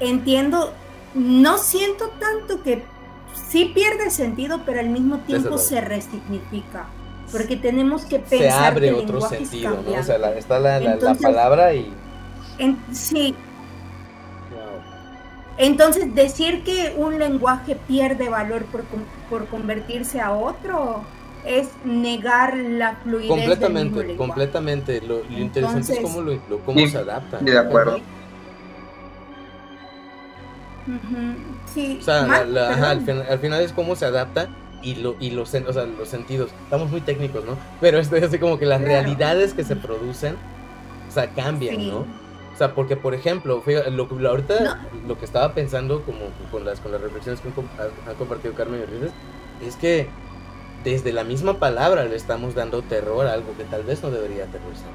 entiendo, 0.00 0.72
no 1.14 1.58
siento 1.58 2.08
tanto 2.18 2.62
que 2.62 2.82
sí 3.48 3.70
pierde 3.74 4.10
sentido, 4.10 4.62
pero 4.64 4.80
al 4.80 4.88
mismo 4.88 5.18
tiempo 5.18 5.58
se 5.58 5.80
resignifica. 5.80 6.86
Porque 7.32 7.56
tenemos 7.56 8.04
que 8.04 8.18
pensar. 8.18 8.38
Se 8.38 8.50
abre 8.50 8.92
otro 8.92 9.20
sentido, 9.22 9.70
¿no? 9.82 9.98
O 9.98 10.02
sea, 10.02 10.16
está 10.36 10.58
la, 10.58 11.16
palabra 11.20 11.74
y. 11.74 11.92
sí. 12.92 13.34
Entonces, 15.56 16.14
decir 16.14 16.64
que 16.64 16.94
un 16.96 17.18
lenguaje 17.18 17.76
pierde 17.76 18.28
valor 18.28 18.64
por, 18.66 18.84
por 19.30 19.46
convertirse 19.46 20.20
a 20.20 20.32
otro 20.32 21.04
es 21.44 21.68
negar 21.84 22.56
la 22.56 22.96
fluidez. 22.96 23.28
Completamente, 23.28 24.16
completamente. 24.16 25.00
Lo, 25.00 25.22
interesante 25.30 25.94
es 25.94 26.00
cómo, 26.00 26.20
lo, 26.20 26.38
cómo 26.64 26.86
se 26.86 26.98
adapta. 26.98 27.38
De 27.38 27.58
acuerdo. 27.58 28.00
Sí. 31.72 31.98
O 32.00 32.04
sea, 32.04 32.24
al, 32.24 33.00
final, 33.38 33.62
es 33.62 33.72
cómo 33.72 33.96
se 33.96 34.04
adapta 34.04 34.48
y, 34.82 34.96
lo, 34.96 35.16
y 35.18 35.30
los, 35.30 35.54
o 35.54 35.72
sea, 35.72 35.84
los 35.84 36.08
sentidos. 36.08 36.50
Estamos 36.64 36.90
muy 36.90 37.00
técnicos, 37.00 37.44
¿no? 37.44 37.56
Pero 37.80 37.98
esto 37.98 38.16
es 38.16 38.24
así 38.24 38.38
como 38.38 38.58
que 38.58 38.66
las 38.66 38.80
realidades 38.80 39.54
que 39.54 39.64
se 39.64 39.76
producen, 39.76 40.36
o 41.08 41.12
sea, 41.12 41.30
cambian, 41.30 41.88
¿no? 41.88 41.98
O 42.54 42.56
sea, 42.56 42.72
porque, 42.74 42.96
por 42.96 43.14
ejemplo, 43.14 43.62
lo, 43.90 44.28
ahorita 44.28 44.86
lo 45.08 45.18
que 45.18 45.24
estaba 45.24 45.54
pensando 45.54 46.02
como 46.02 46.20
con 46.52 46.64
las, 46.64 46.78
con 46.78 46.92
las 46.92 47.00
reflexiones 47.00 47.40
que 47.40 47.48
han, 47.48 48.14
compartido 48.16 48.54
Carmen 48.54 48.80
y 48.80 48.86
Rives, 48.86 49.10
es 49.66 49.74
que 49.74 50.08
desde 50.84 51.12
la 51.12 51.24
misma 51.24 51.58
palabra 51.58 52.04
le 52.04 52.14
estamos 52.14 52.54
dando 52.54 52.82
terror 52.82 53.26
a 53.26 53.32
algo 53.32 53.56
que 53.56 53.64
tal 53.64 53.82
vez 53.82 54.02
no 54.02 54.10
debería 54.10 54.44
aterrorizar. 54.44 54.90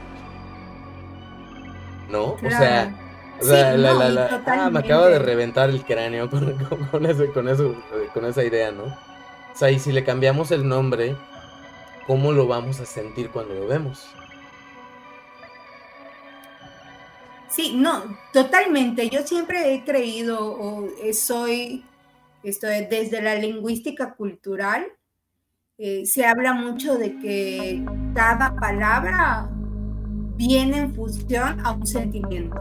¿No? 2.10 2.34
O 2.34 2.50
sea 2.50 2.96
ah, 3.42 4.70
me 4.72 4.80
acaba 4.80 5.08
de 5.08 5.20
reventar 5.20 5.70
el 5.70 5.84
cráneo 5.84 6.30
con, 6.30 6.56
con, 6.92 7.06
ese, 7.06 7.32
con, 7.32 7.48
eso, 7.48 7.76
con 8.14 8.26
esa 8.26 8.44
idea, 8.44 8.72
¿no? 8.72 8.86
O 8.86 9.56
sea, 9.56 9.72
y 9.72 9.80
si 9.80 9.92
le 9.92 10.04
cambiamos 10.04 10.52
el 10.52 10.68
nombre, 10.68 11.16
¿cómo 12.08 12.32
lo 12.32 12.48
vamos 12.48 12.80
a 12.80 12.86
sentir 12.86 13.30
cuando 13.30 13.56
lo 13.56 13.68
vemos? 13.68 14.08
Sí, 17.50 17.74
no, 17.76 18.18
totalmente. 18.32 19.10
Yo 19.10 19.22
siempre 19.24 19.74
he 19.74 19.84
creído 19.84 20.40
o 20.40 20.88
soy, 21.14 21.84
esto 22.44 22.68
desde 22.68 23.22
la 23.22 23.36
lingüística 23.36 24.14
cultural, 24.14 24.86
eh, 25.82 26.06
se 26.06 26.26
habla 26.26 26.54
mucho 26.54 26.98
de 26.98 27.18
que 27.20 27.86
cada 28.14 28.54
palabra 28.58 29.50
viene 30.36 30.78
en 30.78 30.94
función 30.94 31.58
a 31.66 31.72
un 31.72 31.88
sentimiento 31.88 32.58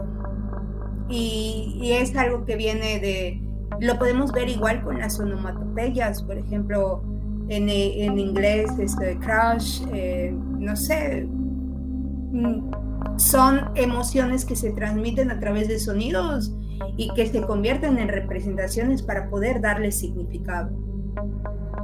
y, 1.09 1.91
es 1.91 2.15
algo 2.15 2.45
que 2.45 2.55
viene 2.55 2.99
de, 2.99 3.41
lo 3.81 3.99
podemos 3.99 4.31
ver 4.31 4.47
igual 4.47 4.81
con 4.83 4.99
las 4.99 5.19
onomatopeyas, 5.19 6.23
por 6.23 6.37
ejemplo, 6.37 7.03
en, 7.49 7.67
en 7.67 8.17
inglés, 8.17 8.71
este, 8.79 9.17
crush, 9.17 9.81
eh, 9.91 10.33
no 10.33 10.77
sé, 10.77 11.25
mm, 11.25 12.71
son 13.17 13.71
emociones 13.75 14.45
que 14.45 14.55
se 14.55 14.71
transmiten 14.71 15.29
a 15.29 15.39
través 15.41 15.67
de 15.67 15.77
sonidos 15.77 16.55
y 16.95 17.13
que 17.15 17.27
se 17.27 17.41
convierten 17.41 17.97
en 17.97 18.07
representaciones 18.07 19.01
para 19.01 19.29
poder 19.29 19.59
darle 19.59 19.91
significado. 19.91 20.69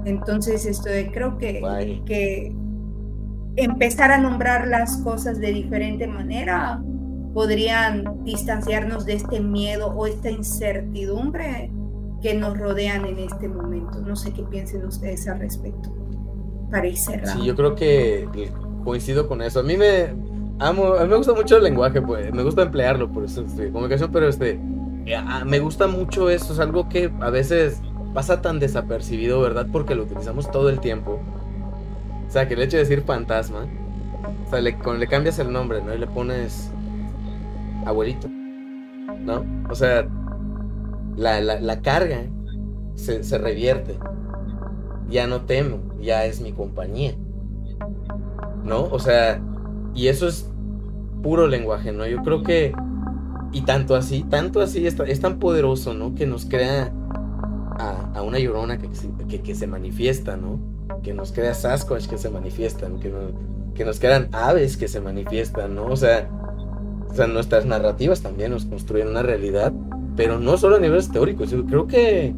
Entonces, 0.06 0.66
esto 0.66 0.90
creo 1.12 1.38
que, 1.38 1.62
que 2.06 2.56
empezar 3.56 4.12
a 4.12 4.18
nombrar 4.18 4.68
las 4.68 4.98
cosas 4.98 5.40
de 5.40 5.52
diferente 5.52 6.08
manera 6.08 6.82
podrían 7.34 8.24
distanciarnos 8.24 9.06
de 9.06 9.14
este 9.14 9.42
miedo 9.42 9.88
o 9.88 10.08
esta 10.08 10.30
incertidumbre 10.30 11.72
que 12.22 12.34
nos 12.34 12.58
rodean 12.58 13.06
en 13.06 13.20
este 13.20 13.50
momento. 13.50 14.00
No 14.00 14.16
sé 14.16 14.32
qué 14.32 14.44
piensen 14.44 14.86
ustedes 14.86 15.28
al 15.28 15.40
respecto. 15.40 15.94
Para 16.72 16.88
ir 16.88 16.98
cerrando. 16.98 17.42
Sí, 17.42 17.46
yo 17.46 17.56
creo 17.56 17.76
que 17.76 18.28
coincido 18.84 19.28
con 19.28 19.42
eso. 19.42 19.60
A 19.60 19.64
mí 19.64 19.76
me 19.76 20.14
amo, 20.60 20.94
a 20.94 21.04
mí 21.04 21.10
me 21.10 21.18
gusta 21.18 21.34
mucho 21.34 21.58
el 21.58 21.64
lenguaje, 21.64 22.02
pues, 22.02 22.34
me 22.34 22.44
gusta 22.44 22.62
emplearlo 22.62 23.12
por 23.12 23.26
eso, 23.26 23.42
este, 23.42 23.70
comunicación, 23.72 24.12
pero 24.12 24.28
este, 24.28 24.60
me 25.46 25.60
gusta 25.60 25.88
mucho 25.88 26.30
eso, 26.30 26.54
es 26.54 26.60
algo 26.60 26.88
que 26.88 27.12
a 27.20 27.30
veces 27.30 27.82
pasa 28.16 28.42
tan 28.42 28.60
desapercibido, 28.60 29.42
¿verdad? 29.42 29.68
Porque 29.72 29.94
lo 29.94 30.04
utilizamos 30.04 30.50
todo 30.50 30.70
el 30.70 30.80
tiempo. 30.80 31.20
O 32.28 32.32
sea, 32.32 32.48
que 32.48 32.56
el 32.56 32.62
hecho 32.62 32.78
de 32.78 32.84
decir 32.84 33.04
fantasma, 33.04 33.68
o 34.48 34.50
sea, 34.50 34.62
le, 34.62 34.76
le 34.98 35.08
cambias 35.08 35.38
el 35.38 35.52
nombre, 35.52 35.84
¿no? 35.84 35.94
Y 35.94 36.00
le 36.00 36.08
pones 36.08 36.72
abuelito, 37.86 38.30
¿no? 39.20 39.44
O 39.70 39.76
sea, 39.76 40.08
la, 41.18 41.82
carga 41.82 42.22
se, 42.96 43.38
revierte. 43.38 44.00
Ya 45.10 45.28
no 45.28 45.42
temo, 45.42 45.80
ya 46.00 46.26
es 46.26 46.40
mi 46.40 46.54
compañía, 46.54 47.16
¿no? 48.64 48.86
O 48.86 48.98
sea, 48.98 49.42
y 49.94 50.08
eso 50.08 50.28
es 50.28 50.50
puro 51.22 51.48
lenguaje, 51.48 51.92
¿no? 51.92 52.08
Yo 52.08 52.24
creo 52.24 52.44
que, 52.44 52.74
y 53.52 53.62
tanto 53.64 53.94
así, 53.94 54.24
tanto 54.24 54.62
así, 54.62 54.88
es, 54.88 54.98
es 55.02 55.20
tan 55.20 55.38
poderoso, 55.38 55.94
¿no? 55.94 56.16
Que 56.16 56.26
nos 56.26 56.46
crea 56.46 56.94
a, 57.78 58.22
una 58.22 58.40
llorona 58.40 58.78
que, 58.78 59.42
que, 59.42 59.56
se 59.56 59.68
manifiesta, 59.68 60.38
¿no? 60.38 60.60
Que 61.04 61.14
nos 61.14 61.32
crea 61.32 61.54
Sasquatch 61.54 62.08
que 62.08 62.18
se 62.18 62.30
manifiestan, 62.30 63.00
que, 63.00 63.14
que 63.74 63.86
nos 63.86 64.00
crean 64.00 64.30
aves 64.32 64.78
que 64.78 64.88
se 64.88 65.02
manifiestan, 65.02 65.76
¿no? 65.76 65.86
O 65.86 65.96
sea, 65.96 66.30
o 67.10 67.14
sea, 67.14 67.28
nuestras 67.28 67.66
narrativas 67.66 68.22
también 68.22 68.52
nos 68.52 68.66
construyen 68.66 69.08
una 69.08 69.22
realidad, 69.22 69.74
pero 70.16 70.40
no 70.40 70.58
solo 70.58 70.78
a 70.78 70.80
niveles 70.80 71.12
teóricos. 71.12 71.52
Yo 71.52 71.66
creo 71.66 71.88
que, 71.88 72.34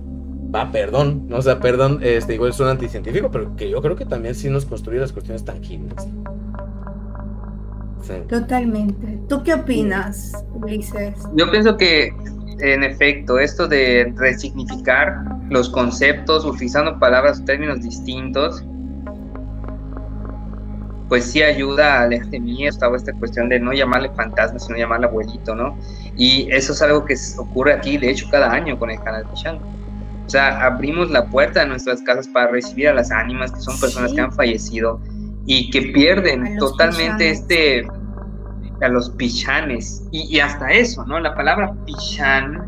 va, 0.53 0.72
perdón, 0.72 1.27
no, 1.27 1.38
o 1.38 1.41
sea, 1.41 1.59
perdón, 1.59 1.99
este, 2.03 2.35
igual 2.35 2.51
es 2.51 2.59
un 2.59 2.68
anticientífico, 2.68 3.31
pero 3.31 3.55
que 3.55 3.69
yo 3.69 3.81
creo 3.81 3.95
que 3.95 4.05
también 4.05 4.35
sí 4.35 4.49
nos 4.49 4.65
construye 4.65 4.99
las 4.99 5.14
cuestiones 5.14 5.45
tangibles. 5.45 6.07
Totalmente. 8.30 9.19
¿Tú 9.27 9.43
qué 9.43 9.53
opinas, 9.53 10.31
Ulises? 10.53 11.15
Yo 11.34 11.49
pienso 11.51 11.76
que, 11.77 12.14
en 12.60 12.84
efecto, 12.84 13.40
esto 13.40 13.68
de 13.68 14.14
resignificar 14.16 15.24
los 15.50 15.70
conceptos 15.70 16.46
utilizando 16.46 17.00
palabras 17.00 17.40
o 17.40 17.46
términos 17.46 17.82
distintos 17.82 18.64
pues 21.08 21.26
sí 21.26 21.42
ayuda 21.42 22.02
a 22.02 22.08
este 22.08 22.40
miedo, 22.40 22.70
estaba 22.70 22.98
esta 22.98 23.14
cuestión 23.14 23.50
de 23.50 23.60
no 23.60 23.74
llamarle 23.74 24.10
fantasma, 24.10 24.60
sino 24.60 24.78
llamarle 24.78 25.08
abuelito, 25.08 25.56
¿no? 25.56 25.78
Y 26.18 26.50
eso 26.52 26.74
es 26.74 26.82
algo 26.82 27.06
que 27.06 27.16
ocurre 27.38 27.74
aquí, 27.74 27.98
de 27.98 28.10
hecho, 28.10 28.28
cada 28.30 28.52
año 28.52 28.78
con 28.78 28.90
el 28.90 29.00
canal 29.02 29.26
Pichán. 29.30 29.60
O 30.26 30.30
sea, 30.30 30.66
abrimos 30.66 31.10
la 31.10 31.26
puerta 31.26 31.62
de 31.62 31.68
nuestras 31.68 32.02
casas 32.02 32.28
para 32.28 32.52
recibir 32.52 32.90
a 32.90 32.94
las 32.94 33.12
ánimas, 33.12 33.52
que 33.52 33.62
son 33.62 33.80
personas 33.80 34.12
que 34.14 34.20
han 34.20 34.34
fallecido 34.34 35.00
y 35.46 35.70
que 35.70 35.84
pierden 35.94 36.58
totalmente 36.58 37.30
este 37.30 37.88
a 38.82 38.90
los 38.90 39.10
pichanes 39.12 40.04
y, 40.12 40.40
hasta 40.40 40.72
eso, 40.72 41.06
¿no? 41.06 41.20
La 41.20 41.34
palabra 41.36 41.74
pichán, 41.86 42.66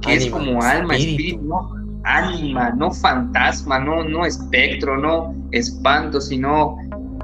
que 0.00 0.14
es 0.14 0.26
como 0.26 0.62
alma, 0.62 0.96
espíritu, 0.96 1.42
no 1.42 1.80
ánima, 2.04 2.70
no 2.70 2.90
fantasma, 2.92 3.78
no, 3.78 4.04
no 4.04 4.24
espectro, 4.24 4.96
no 4.96 5.34
espanto, 5.52 6.20
sino 6.20 6.76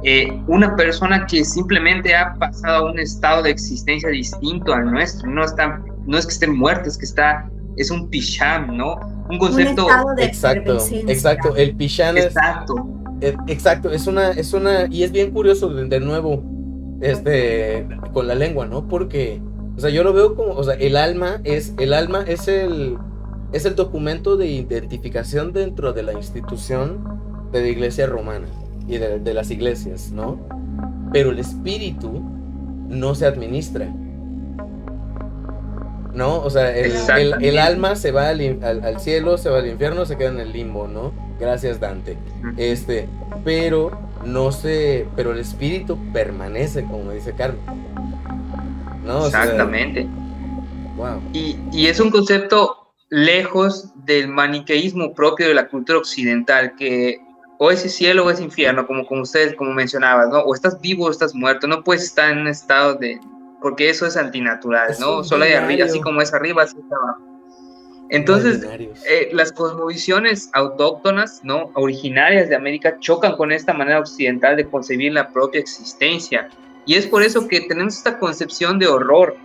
eh, 0.02 0.40
una 0.46 0.76
persona 0.76 1.26
que 1.26 1.44
simplemente 1.44 2.14
ha 2.14 2.34
pasado 2.34 2.86
a 2.86 2.90
un 2.92 2.98
estado 2.98 3.42
de 3.42 3.50
existencia 3.50 4.08
distinto 4.10 4.74
al 4.74 4.90
nuestro, 4.90 5.28
no, 5.30 5.44
está, 5.44 5.82
no 6.06 6.18
es 6.18 6.26
que 6.26 6.32
esté 6.32 6.46
muerto, 6.46 6.88
es 6.88 6.98
que 6.98 7.06
está, 7.06 7.48
es 7.76 7.90
un 7.90 8.08
picham, 8.08 8.76
¿no? 8.76 8.96
Un 9.28 9.38
concepto... 9.38 9.88
exacto, 10.18 10.78
exacto, 11.08 11.56
el 11.56 11.74
picham 11.74 12.16
exacto. 12.16 12.74
es... 13.20 13.34
Exacto, 13.46 13.90
es 13.90 14.06
una, 14.06 14.30
es 14.30 14.52
una, 14.52 14.86
y 14.90 15.02
es 15.02 15.10
bien 15.10 15.30
curioso 15.30 15.68
de, 15.68 16.00
nuevo, 16.00 16.42
este, 17.00 17.86
con 18.12 18.26
la 18.26 18.34
lengua, 18.34 18.66
¿no? 18.66 18.88
Porque, 18.88 19.40
o 19.76 19.80
sea, 19.80 19.90
yo 19.90 20.04
lo 20.04 20.12
veo 20.12 20.34
como, 20.34 20.52
o 20.54 20.64
sea, 20.64 20.74
el 20.74 20.96
alma 20.96 21.40
es, 21.44 21.74
el 21.78 21.92
alma 21.92 22.24
es 22.26 22.48
el, 22.48 22.96
es 23.52 23.64
el 23.64 23.74
documento 23.74 24.36
de 24.36 24.46
identificación 24.46 25.52
dentro 25.52 25.92
de 25.92 26.02
la 26.02 26.12
institución 26.12 27.04
de 27.52 27.62
la 27.62 27.68
iglesia 27.68 28.06
romana 28.06 28.46
y 28.88 28.98
de, 28.98 29.18
de 29.18 29.34
las 29.34 29.50
iglesias, 29.50 30.10
¿no? 30.12 30.38
Pero 31.12 31.30
el 31.30 31.38
espíritu 31.38 32.22
no 32.88 33.14
se 33.14 33.26
administra. 33.26 33.92
¿No? 36.16 36.38
O 36.38 36.48
sea, 36.48 36.74
el, 36.74 37.58
alma 37.58 37.94
se 37.94 38.10
va 38.10 38.30
al, 38.30 39.00
cielo, 39.00 39.36
se 39.36 39.50
va 39.50 39.58
al 39.58 39.68
infierno, 39.68 40.06
se 40.06 40.16
queda 40.16 40.30
en 40.30 40.40
el 40.40 40.52
limbo, 40.52 40.88
¿no? 40.88 41.12
Gracias, 41.38 41.78
Dante. 41.78 42.16
Este, 42.56 43.06
pero 43.44 44.00
no 44.24 44.50
se, 44.50 45.06
pero 45.14 45.32
el 45.32 45.38
espíritu 45.38 45.98
permanece, 46.14 46.84
como 46.84 47.12
dice 47.12 47.34
Carmen. 47.34 47.60
¿No? 49.04 49.26
Exactamente. 49.26 50.08
wow. 50.96 51.20
y, 51.32 51.58
y 51.70 51.86
es 51.86 52.00
un 52.00 52.10
concepto 52.10 52.94
lejos 53.10 53.92
del 54.06 54.28
maniqueísmo 54.28 55.14
propio 55.14 55.46
de 55.46 55.54
la 55.54 55.68
cultura 55.68 55.98
occidental, 55.98 56.74
que 56.76 57.20
o 57.58 57.70
es 57.70 57.80
cielo 57.94 58.24
o 58.24 58.30
es 58.30 58.40
infierno, 58.40 58.86
como, 58.86 59.06
como 59.06 59.22
ustedes, 59.22 59.54
como 59.54 59.72
mencionabas, 59.72 60.30
¿no? 60.30 60.40
O 60.40 60.54
estás 60.54 60.80
vivo 60.80 61.06
o 61.06 61.10
estás 61.10 61.34
muerto, 61.34 61.66
no 61.66 61.84
puedes 61.84 62.04
estar 62.04 62.30
en 62.30 62.38
un 62.38 62.48
estado 62.48 62.94
de, 62.94 63.20
porque 63.66 63.90
eso 63.90 64.06
es 64.06 64.16
antinatural, 64.16 64.94
¿no? 65.00 65.24
Solo 65.24 65.44
hay 65.44 65.54
arriba, 65.54 65.86
así 65.86 66.00
como 66.00 66.22
es 66.22 66.32
arriba, 66.32 66.62
así 66.62 66.76
está 66.78 66.94
abajo. 66.94 67.20
Entonces, 68.10 68.64
eh, 69.10 69.28
las 69.32 69.50
cosmovisiones 69.50 70.50
autóctonas, 70.52 71.40
¿no? 71.42 71.72
Originarias 71.74 72.48
de 72.48 72.54
América 72.54 72.96
chocan 73.00 73.36
con 73.36 73.50
esta 73.50 73.72
manera 73.72 73.98
occidental 73.98 74.54
de 74.54 74.70
concebir 74.70 75.14
la 75.14 75.32
propia 75.32 75.60
existencia. 75.60 76.48
Y 76.84 76.94
es 76.94 77.08
por 77.08 77.24
eso 77.24 77.48
que 77.48 77.62
tenemos 77.62 77.96
esta 77.96 78.20
concepción 78.20 78.78
de 78.78 78.86
horror, 78.86 79.36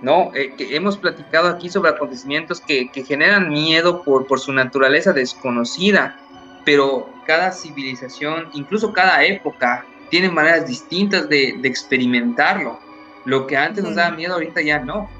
¿no? 0.00 0.30
Eh, 0.34 0.54
que 0.56 0.74
hemos 0.74 0.96
platicado 0.96 1.48
aquí 1.48 1.68
sobre 1.68 1.90
acontecimientos 1.90 2.62
que, 2.62 2.90
que 2.90 3.04
generan 3.04 3.50
miedo 3.50 4.02
por, 4.04 4.26
por 4.26 4.40
su 4.40 4.54
naturaleza 4.54 5.12
desconocida, 5.12 6.18
pero 6.64 7.10
cada 7.26 7.52
civilización, 7.52 8.48
incluso 8.54 8.94
cada 8.94 9.22
época, 9.22 9.84
tiene 10.08 10.30
maneras 10.30 10.66
distintas 10.66 11.28
de, 11.28 11.58
de 11.60 11.68
experimentarlo. 11.68 12.85
Lo 13.26 13.46
que 13.46 13.56
antes 13.56 13.84
nos 13.84 13.96
daba 13.96 14.16
miedo, 14.16 14.34
ahorita 14.34 14.62
ya 14.62 14.78
no. 14.78 15.10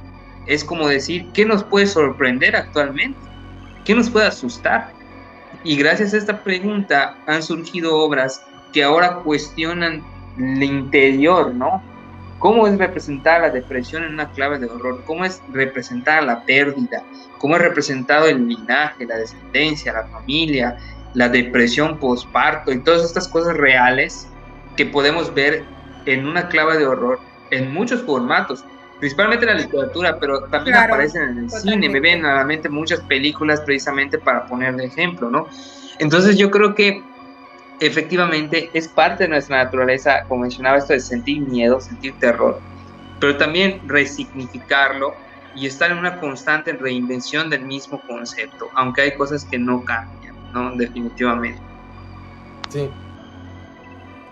Es 0.47 0.65
como 0.65 0.89
decir, 0.89 1.27
¿qué 1.35 1.45
nos 1.45 1.65
puede 1.65 1.87
sorprender 1.87 2.57
actualmente? 2.57 3.19
¿Qué 3.85 3.95
nos 3.95 4.09
puede 4.09 4.27
asustar? 4.27 4.93
Y 5.65 5.77
gracias 5.77 6.15
a 6.15 6.19
esta 6.19 6.43
pregunta 6.43 7.19
han 7.27 7.43
surgido 7.43 7.97
obras 7.99 8.45
que 8.73 8.85
ahora 8.85 9.16
cuestionan 9.16 10.03
el 10.39 10.62
interior, 10.62 11.53
¿no? 11.53 11.83
¿Cómo 12.39 12.69
es 12.69 12.78
representar 12.78 13.41
la 13.41 13.51
depresión 13.51 14.05
en 14.05 14.15
una 14.15 14.31
clave 14.31 14.59
de 14.59 14.66
horror? 14.66 15.03
¿Cómo 15.05 15.24
es 15.24 15.43
representar 15.53 16.23
la 16.23 16.45
pérdida? 16.45 17.03
¿Cómo 17.39 17.57
es 17.57 17.62
representado 17.62 18.27
el 18.27 18.47
linaje, 18.47 19.07
la 19.07 19.16
descendencia, 19.16 19.93
la 19.93 20.07
familia, 20.07 20.77
la 21.15 21.28
depresión 21.28 21.99
postparto 21.99 22.70
y 22.70 22.85
todas 22.85 23.03
estas 23.03 23.27
cosas 23.27 23.57
reales 23.57 24.28
que 24.77 24.87
podemos 24.87 25.35
ver 25.35 25.65
en 26.05 26.27
una 26.27 26.49
clave 26.49 26.78
de 26.78 26.87
horror 26.87 27.19
en 27.51 27.73
muchos 27.73 28.02
formatos, 28.02 28.64
principalmente 28.98 29.47
en 29.47 29.56
la 29.56 29.62
literatura, 29.62 30.18
pero 30.18 30.40
también 30.44 30.77
aparecen 30.77 31.23
en 31.23 31.39
el 31.39 31.51
cine, 31.51 31.89
me 31.89 32.01
ven 32.01 32.24
a 32.24 32.36
la 32.36 32.44
mente 32.44 32.68
muchas 32.68 33.01
películas 33.01 33.60
precisamente 33.60 34.18
para 34.18 34.47
poner 34.47 34.74
de 34.77 34.86
ejemplo, 34.86 35.31
¿no? 35.31 35.47
Entonces 35.98 36.36
yo 36.36 36.51
creo 36.51 36.74
que 36.74 37.02
efectivamente 37.81 38.70
es 38.73 38.89
parte 38.89 39.24
de 39.24 39.28
nuestra 39.28 39.64
naturaleza, 39.64 40.24
como 40.28 40.43
mencionaba 40.43 40.78
esto 40.78 40.93
de 40.93 41.01
sentir 41.01 41.40
miedo, 41.43 41.81
sentir 41.81 42.14
terror, 42.18 42.60
pero 43.20 43.36
también 43.36 43.81
resignificarlo 43.86 45.14
y 45.55 45.66
estar 45.66 45.90
en 45.90 45.98
una 45.98 46.18
constante 46.18 46.73
reinvención 46.73 47.48
del 47.48 47.62
mismo 47.62 48.01
concepto, 48.06 48.68
aunque 48.74 49.02
hay 49.02 49.16
cosas 49.16 49.44
que 49.44 49.59
no 49.59 49.85
cambian, 49.85 50.35
¿no? 50.52 50.77
Definitivamente. 50.77 51.60
Sí, 52.68 52.90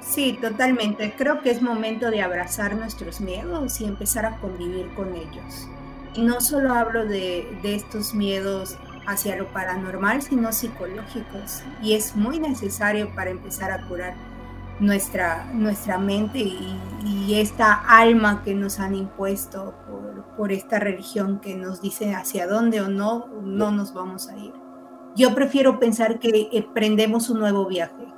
Sí, 0.04 0.38
totalmente. 0.40 1.14
Creo 1.16 1.40
que 1.40 1.50
es 1.50 1.62
momento 1.62 2.10
de 2.10 2.22
abrazar 2.22 2.76
nuestros 2.76 3.20
miedos 3.20 3.80
y 3.80 3.86
empezar 3.86 4.26
a 4.26 4.36
convivir 4.36 4.92
con 4.94 5.14
ellos. 5.14 5.68
Y 6.14 6.22
no 6.22 6.40
solo 6.40 6.74
hablo 6.74 7.06
de, 7.06 7.58
estos 7.64 8.14
miedos 8.14 8.76
hacia 9.06 9.36
lo 9.36 9.48
paranormal, 9.52 10.22
sino 10.22 10.52
psicológicos. 10.52 11.62
Y 11.82 11.94
es 11.94 12.14
muy 12.14 12.38
necesario 12.38 13.14
para 13.14 13.30
empezar 13.30 13.72
a 13.72 13.86
curar 13.88 14.14
nuestra, 14.78 15.46
nuestra 15.52 15.98
mente 15.98 16.38
y, 16.38 16.80
esta 17.34 17.72
alma 17.72 18.42
que 18.44 18.54
nos 18.54 18.78
han 18.78 18.94
impuesto 18.94 19.74
por, 19.86 20.24
por, 20.36 20.52
esta 20.52 20.78
religión 20.78 21.40
que 21.40 21.56
nos 21.56 21.80
dice 21.80 22.14
hacia 22.14 22.46
dónde 22.46 22.80
o 22.80 22.88
no, 22.88 23.26
no 23.42 23.72
nos 23.72 23.92
vamos 23.92 24.28
a 24.28 24.36
ir. 24.36 24.52
Yo 25.16 25.34
prefiero 25.34 25.80
pensar 25.80 26.20
que 26.20 26.48
emprendemos 26.52 27.30
un 27.30 27.40
nuevo 27.40 27.66
viaje 27.66 28.13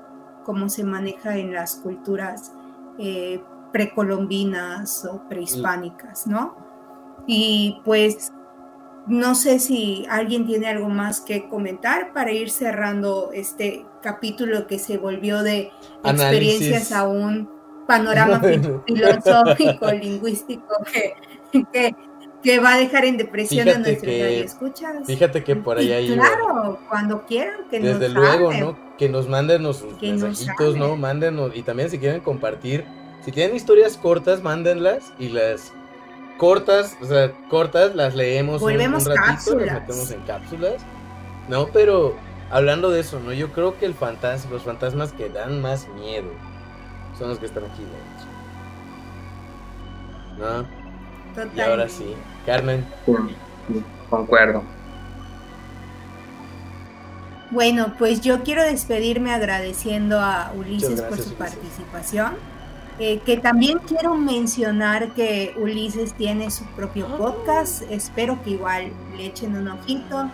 cómo 0.47 0.69
se 0.69 0.85
maneja 0.85 1.37
en 1.37 1.53
las 1.53 1.75
culturas 1.75 2.53
eh, 3.01 3.43
precolombinas 3.73 5.05
o 5.05 5.29
prehispánicas, 5.29 6.29
¿no? 6.29 6.57
Y 7.27 7.81
pues 7.85 8.33
no 9.09 9.35
sé 9.35 9.59
si 9.59 10.07
alguien 10.09 10.47
tiene 10.47 10.69
algo 10.69 10.89
más 10.89 11.21
que 11.21 11.49
comentar 11.49 12.13
para 12.13 12.31
ir 12.31 12.51
cerrando 12.51 13.33
este 13.33 13.85
capítulo 14.03 14.69
que 14.69 14.79
se 14.79 14.99
volvió 14.99 15.43
de 15.43 15.73
experiencias 16.05 16.93
a 16.93 17.09
un 17.09 17.51
panorama 17.89 18.41
filosófico, 18.87 19.91
lingüístico 19.91 20.77
que, 20.93 21.15
que, 21.73 21.97
va 22.63 22.75
a 22.75 22.79
dejar 22.79 23.05
en 23.05 23.17
depresión 23.17 23.69
a 23.69 23.79
nuestros 23.79 24.13
escuchas. 24.13 25.07
Fíjate 25.07 25.43
que 25.43 25.57
por 25.57 25.79
ahí 25.79 25.93
hay. 25.93 26.15
Claro, 26.15 26.79
cuando 26.89 27.27
quieran 27.27 27.61
que 27.71 27.81
Desde 27.81 28.09
luego, 28.09 28.53
¿no? 28.53 28.77
que 28.97 29.09
nos 29.09 29.29
manden 29.29 29.63
sus 29.75 30.01
mensajitos, 30.01 30.77
¿no? 30.77 30.97
Mándenos. 30.97 31.55
Y 31.55 31.63
también 31.63 31.91
si 31.91 31.99
quieren 31.99 32.21
compartir, 32.21 32.85
si 33.25 33.33
tienen 33.33 33.57
historias 33.57 33.97
cortas, 33.97 34.43
mándenlas 34.43 35.13
y 35.19 35.29
las 35.29 35.73
cortas, 36.39 36.97
o 37.01 37.07
sea, 37.07 37.33
cortas, 37.49 37.95
las 37.95 38.15
leemos 38.15 38.63
un, 38.63 38.79
ratito, 38.79 39.59
las 39.59 39.75
metemos 39.75 40.11
en 40.11 40.21
cápsulas. 40.23 40.75
No, 41.49 41.69
pero 41.69 42.15
hablando 42.51 42.91
de 42.91 43.01
eso, 43.01 43.21
¿no? 43.21 43.33
Yo 43.33 43.53
creo 43.53 43.79
que 43.79 43.87
el 43.87 43.95
fantasma, 43.95 44.53
los 44.53 44.63
fantasmas 44.63 45.13
que 45.13 45.29
dan 45.29 45.61
más 45.61 45.89
miedo 45.89 46.31
son 47.19 47.31
los 47.31 47.39
que 47.39 47.47
están 47.47 47.65
aquí 47.65 47.83
¿No? 50.39 50.86
Y 51.55 51.61
ahora 51.61 51.89
sí, 51.89 52.15
Carmen. 52.45 52.85
Concuerdo. 54.11 54.63
Bueno, 57.51 57.95
pues 57.99 58.21
yo 58.21 58.43
quiero 58.43 58.63
despedirme 58.63 59.33
agradeciendo 59.33 60.21
a 60.21 60.53
Ulises 60.57 61.01
por 61.03 61.19
su 61.19 61.35
participación. 61.35 62.35
Eh, 62.99 63.21
que 63.27 63.37
también 63.37 63.79
quiero 63.81 64.15
mencionar 64.15 65.11
que 65.11 65.55
Ulises 65.59 66.15
tiene 66.15 66.51
su 66.51 66.65
propio 66.65 67.07
ah. 67.13 67.17
podcast, 67.19 67.83
espero 67.91 68.43
que 68.43 68.51
igual 68.51 68.91
le 69.19 69.27
echen 69.27 69.55
un 69.55 69.69
ojito, 69.69 70.31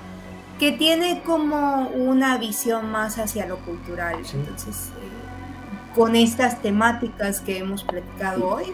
que 0.60 0.70
tiene 0.70 1.22
como 1.24 1.88
una 1.88 2.38
visión 2.38 2.88
más 2.88 3.18
hacia 3.18 3.46
lo 3.46 3.58
cultural. 3.58 4.18
Entonces, 4.32 4.90
eh, 4.90 5.92
con 5.96 6.14
estas 6.14 6.62
temáticas 6.62 7.40
que 7.40 7.58
hemos 7.58 7.82
platicado 7.82 8.46
hoy, 8.46 8.72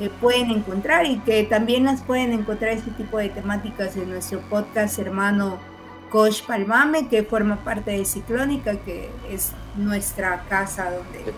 eh, 0.00 0.10
pueden 0.20 0.50
encontrar 0.50 1.06
y 1.06 1.18
que 1.20 1.44
también 1.44 1.84
las 1.84 2.02
pueden 2.02 2.32
encontrar 2.32 2.72
este 2.72 2.90
tipo 2.92 3.18
de 3.18 3.28
temáticas 3.28 3.96
en 3.96 4.10
nuestro 4.10 4.40
podcast 4.50 4.98
hermano 4.98 5.58
Coach 6.14 6.42
Palmame, 6.42 7.08
que 7.08 7.24
forma 7.24 7.64
parte 7.64 7.90
de 7.90 8.04
Ciclónica, 8.04 8.76
que 8.76 9.08
es 9.28 9.50
nuestra 9.76 10.44
casa 10.48 10.92
donde 10.92 11.32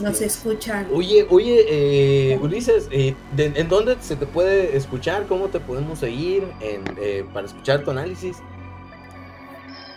nos 0.00 0.20
escuchan. 0.20 0.88
Oye, 0.92 1.24
oye, 1.30 1.64
eh, 1.68 2.38
Ulises, 2.42 2.88
eh, 2.90 3.14
¿en 3.38 3.68
dónde 3.68 3.96
se 4.00 4.16
te 4.16 4.26
puede 4.26 4.76
escuchar? 4.76 5.26
¿Cómo 5.28 5.46
te 5.46 5.60
podemos 5.60 6.00
seguir 6.00 6.42
eh, 6.60 7.24
para 7.32 7.46
escuchar 7.46 7.84
tu 7.84 7.92
análisis? 7.92 8.38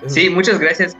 Sí, 0.05 0.29
muchas 0.29 0.59
gracias. 0.59 0.95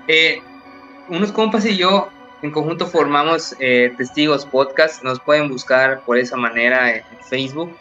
unos 1.07 1.31
compas 1.31 1.67
y 1.67 1.77
yo 1.77 2.09
en 2.41 2.51
conjunto 2.51 2.87
formamos 2.87 3.55
Testigos 3.57 4.45
Podcast. 4.45 5.03
Nos 5.03 5.19
pueden 5.19 5.49
buscar 5.49 6.01
por 6.05 6.17
esa 6.17 6.35
manera 6.35 6.95
en 6.95 7.03
Facebook. 7.29 7.75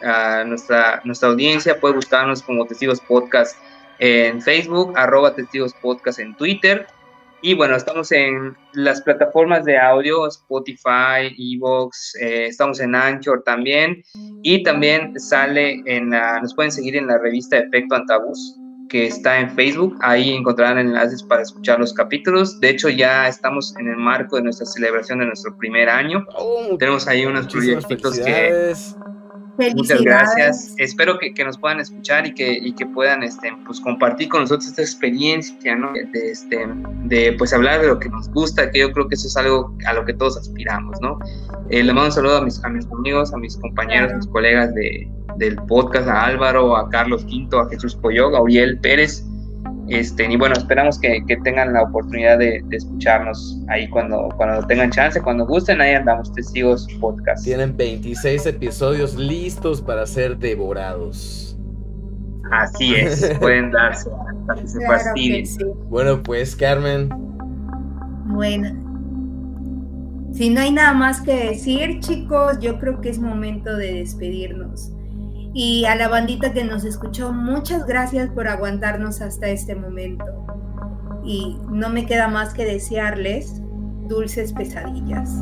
nuestra, 0.45 1.01
nuestra 1.03 1.29
audiencia 1.29 1.79
puede 1.79 1.95
buscarnos 1.95 2.41
como 2.43 2.65
Testigos 2.65 2.99
Podcast 2.99 3.55
en 3.99 4.41
Facebook, 4.41 4.93
arroba 4.97 5.35
testigos 5.35 5.73
podcast 5.73 6.19
en 6.19 6.35
Twitter. 6.35 6.87
Y 7.41 7.53
bueno, 7.53 7.75
estamos 7.77 8.11
en 8.11 8.57
las 8.73 9.01
plataformas 9.01 9.63
de 9.63 9.77
audio, 9.77 10.27
Spotify, 10.27 11.33
Evox, 11.37 12.15
eh, 12.15 12.47
estamos 12.47 12.81
en 12.81 12.95
Anchor 12.95 13.43
también. 13.43 14.03
Y 14.43 14.63
también 14.63 15.17
sale 15.19 15.81
en 15.85 16.09
la, 16.09 16.41
nos 16.41 16.53
pueden 16.53 16.71
seguir 16.71 16.97
en 16.97 17.07
la 17.07 17.17
revista 17.17 17.57
Efecto 17.57 17.95
Antabús. 17.95 18.58
Que 18.89 19.05
está 19.07 19.39
en 19.39 19.51
Facebook. 19.51 19.97
Ahí 20.01 20.31
encontrarán 20.31 20.79
enlaces 20.79 21.23
para 21.23 21.43
escuchar 21.43 21.79
los 21.79 21.93
capítulos. 21.93 22.59
De 22.59 22.69
hecho, 22.69 22.89
ya 22.89 23.27
estamos 23.27 23.75
en 23.77 23.87
el 23.87 23.95
marco 23.97 24.35
de 24.35 24.43
nuestra 24.43 24.65
celebración 24.65 25.19
de 25.19 25.27
nuestro 25.27 25.55
primer 25.55 25.87
año. 25.87 26.25
Oh, 26.35 26.75
Tenemos 26.77 27.07
ahí 27.07 27.25
unos 27.25 27.47
proyectos 27.47 28.19
que 28.19 28.73
Muchas 29.75 30.01
gracias. 30.01 30.73
Espero 30.77 31.17
que, 31.19 31.33
nos 31.43 31.57
puedan 31.57 31.79
escuchar 31.79 32.25
y 32.25 32.33
que, 32.33 32.51
y 32.51 32.73
que 32.73 32.85
puedan 32.85 33.23
este, 33.23 33.51
pues, 33.65 33.79
compartir 33.79 34.29
con 34.29 34.41
nosotros 34.41 34.67
esta 34.67 34.81
experiencia, 34.81 35.75
¿no? 35.75 35.91
De, 35.93 36.31
este, 36.31 36.67
de 37.05 37.33
pues 37.37 37.53
hablar 37.53 37.81
de 37.81 37.87
lo 37.87 37.99
que 37.99 38.09
nos 38.09 38.29
gusta, 38.29 38.71
que 38.71 38.79
yo 38.79 38.91
creo 38.91 39.07
que 39.07 39.15
eso 39.15 39.27
es 39.27 39.37
algo 39.37 39.75
a 39.85 39.93
lo 39.93 40.05
que 40.05 40.13
todos 40.13 40.37
aspiramos, 40.37 40.97
¿no? 41.01 41.19
Eh, 41.69 41.83
le 41.83 41.93
mando 41.93 42.07
un 42.07 42.11
saludo 42.11 42.37
a 42.37 42.41
mis, 42.41 42.63
a 42.63 42.69
mis 42.69 42.85
amigos, 42.87 43.33
a 43.33 43.37
mis 43.37 43.57
compañeros, 43.57 44.13
a 44.13 44.15
mis 44.17 44.27
colegas 44.27 44.73
de, 44.75 45.09
del 45.37 45.55
podcast, 45.67 46.07
a 46.07 46.25
Álvaro, 46.25 46.75
a 46.75 46.89
Carlos 46.89 47.23
Quinto, 47.25 47.59
a 47.59 47.69
Jesús 47.69 47.95
Coyog, 47.95 48.35
a 48.35 48.41
Uriel 48.41 48.79
Pérez, 48.79 49.23
este, 49.89 50.31
y 50.31 50.35
bueno, 50.35 50.55
esperamos 50.55 50.99
que, 50.99 51.23
tengan 51.43 51.73
la 51.73 51.83
oportunidad 51.83 52.37
de, 52.37 52.63
escucharnos 52.71 53.59
ahí 53.67 53.89
cuando, 53.89 54.29
cuando 54.37 54.65
tengan 54.67 54.91
chance, 54.91 55.21
cuando 55.21 55.45
gusten, 55.45 55.81
ahí 55.81 55.93
andamos, 55.93 56.31
Testigos 56.33 56.87
Podcast. 56.99 57.43
Tienen 57.43 57.75
26 57.75 58.45
episodios 58.45 59.15
listos 59.15 59.81
para 59.81 60.05
ser 60.05 60.37
devorados. 60.37 61.57
Así 62.51 62.95
es, 62.95 63.35
pueden 63.39 63.71
darse 63.71 64.09
hasta 64.09 64.61
que 64.61 64.67
se 64.67 64.85
fastidien. 64.85 65.45
Bueno, 65.89 66.21
pues 66.21 66.55
Carmen. 66.55 67.09
Bueno. 68.25 68.89
Si 70.33 70.49
no 70.49 70.61
hay 70.61 70.71
nada 70.71 70.93
más 70.93 71.21
que 71.21 71.49
decir, 71.49 71.99
chicos, 71.99 72.59
yo 72.59 72.79
creo 72.79 73.01
que 73.01 73.09
es 73.09 73.19
momento 73.19 73.75
de 73.75 73.93
despedirnos. 73.93 74.91
Y 75.53 75.85
a 75.85 75.95
la 75.95 76.07
bandita 76.07 76.53
que 76.53 76.63
nos 76.63 76.83
escuchó, 76.83 77.33
muchas 77.33 77.85
gracias 77.85 78.29
por 78.29 78.47
aguantarnos 78.47 79.21
hasta 79.21 79.47
este 79.49 79.75
momento. 79.75 80.25
Y 81.23 81.57
no 81.69 81.89
me 81.89 82.05
queda 82.05 82.27
más 82.27 82.53
que 82.53 82.65
desearles 82.65 83.61
dulces 84.07 84.53
pesadillas. 84.53 85.41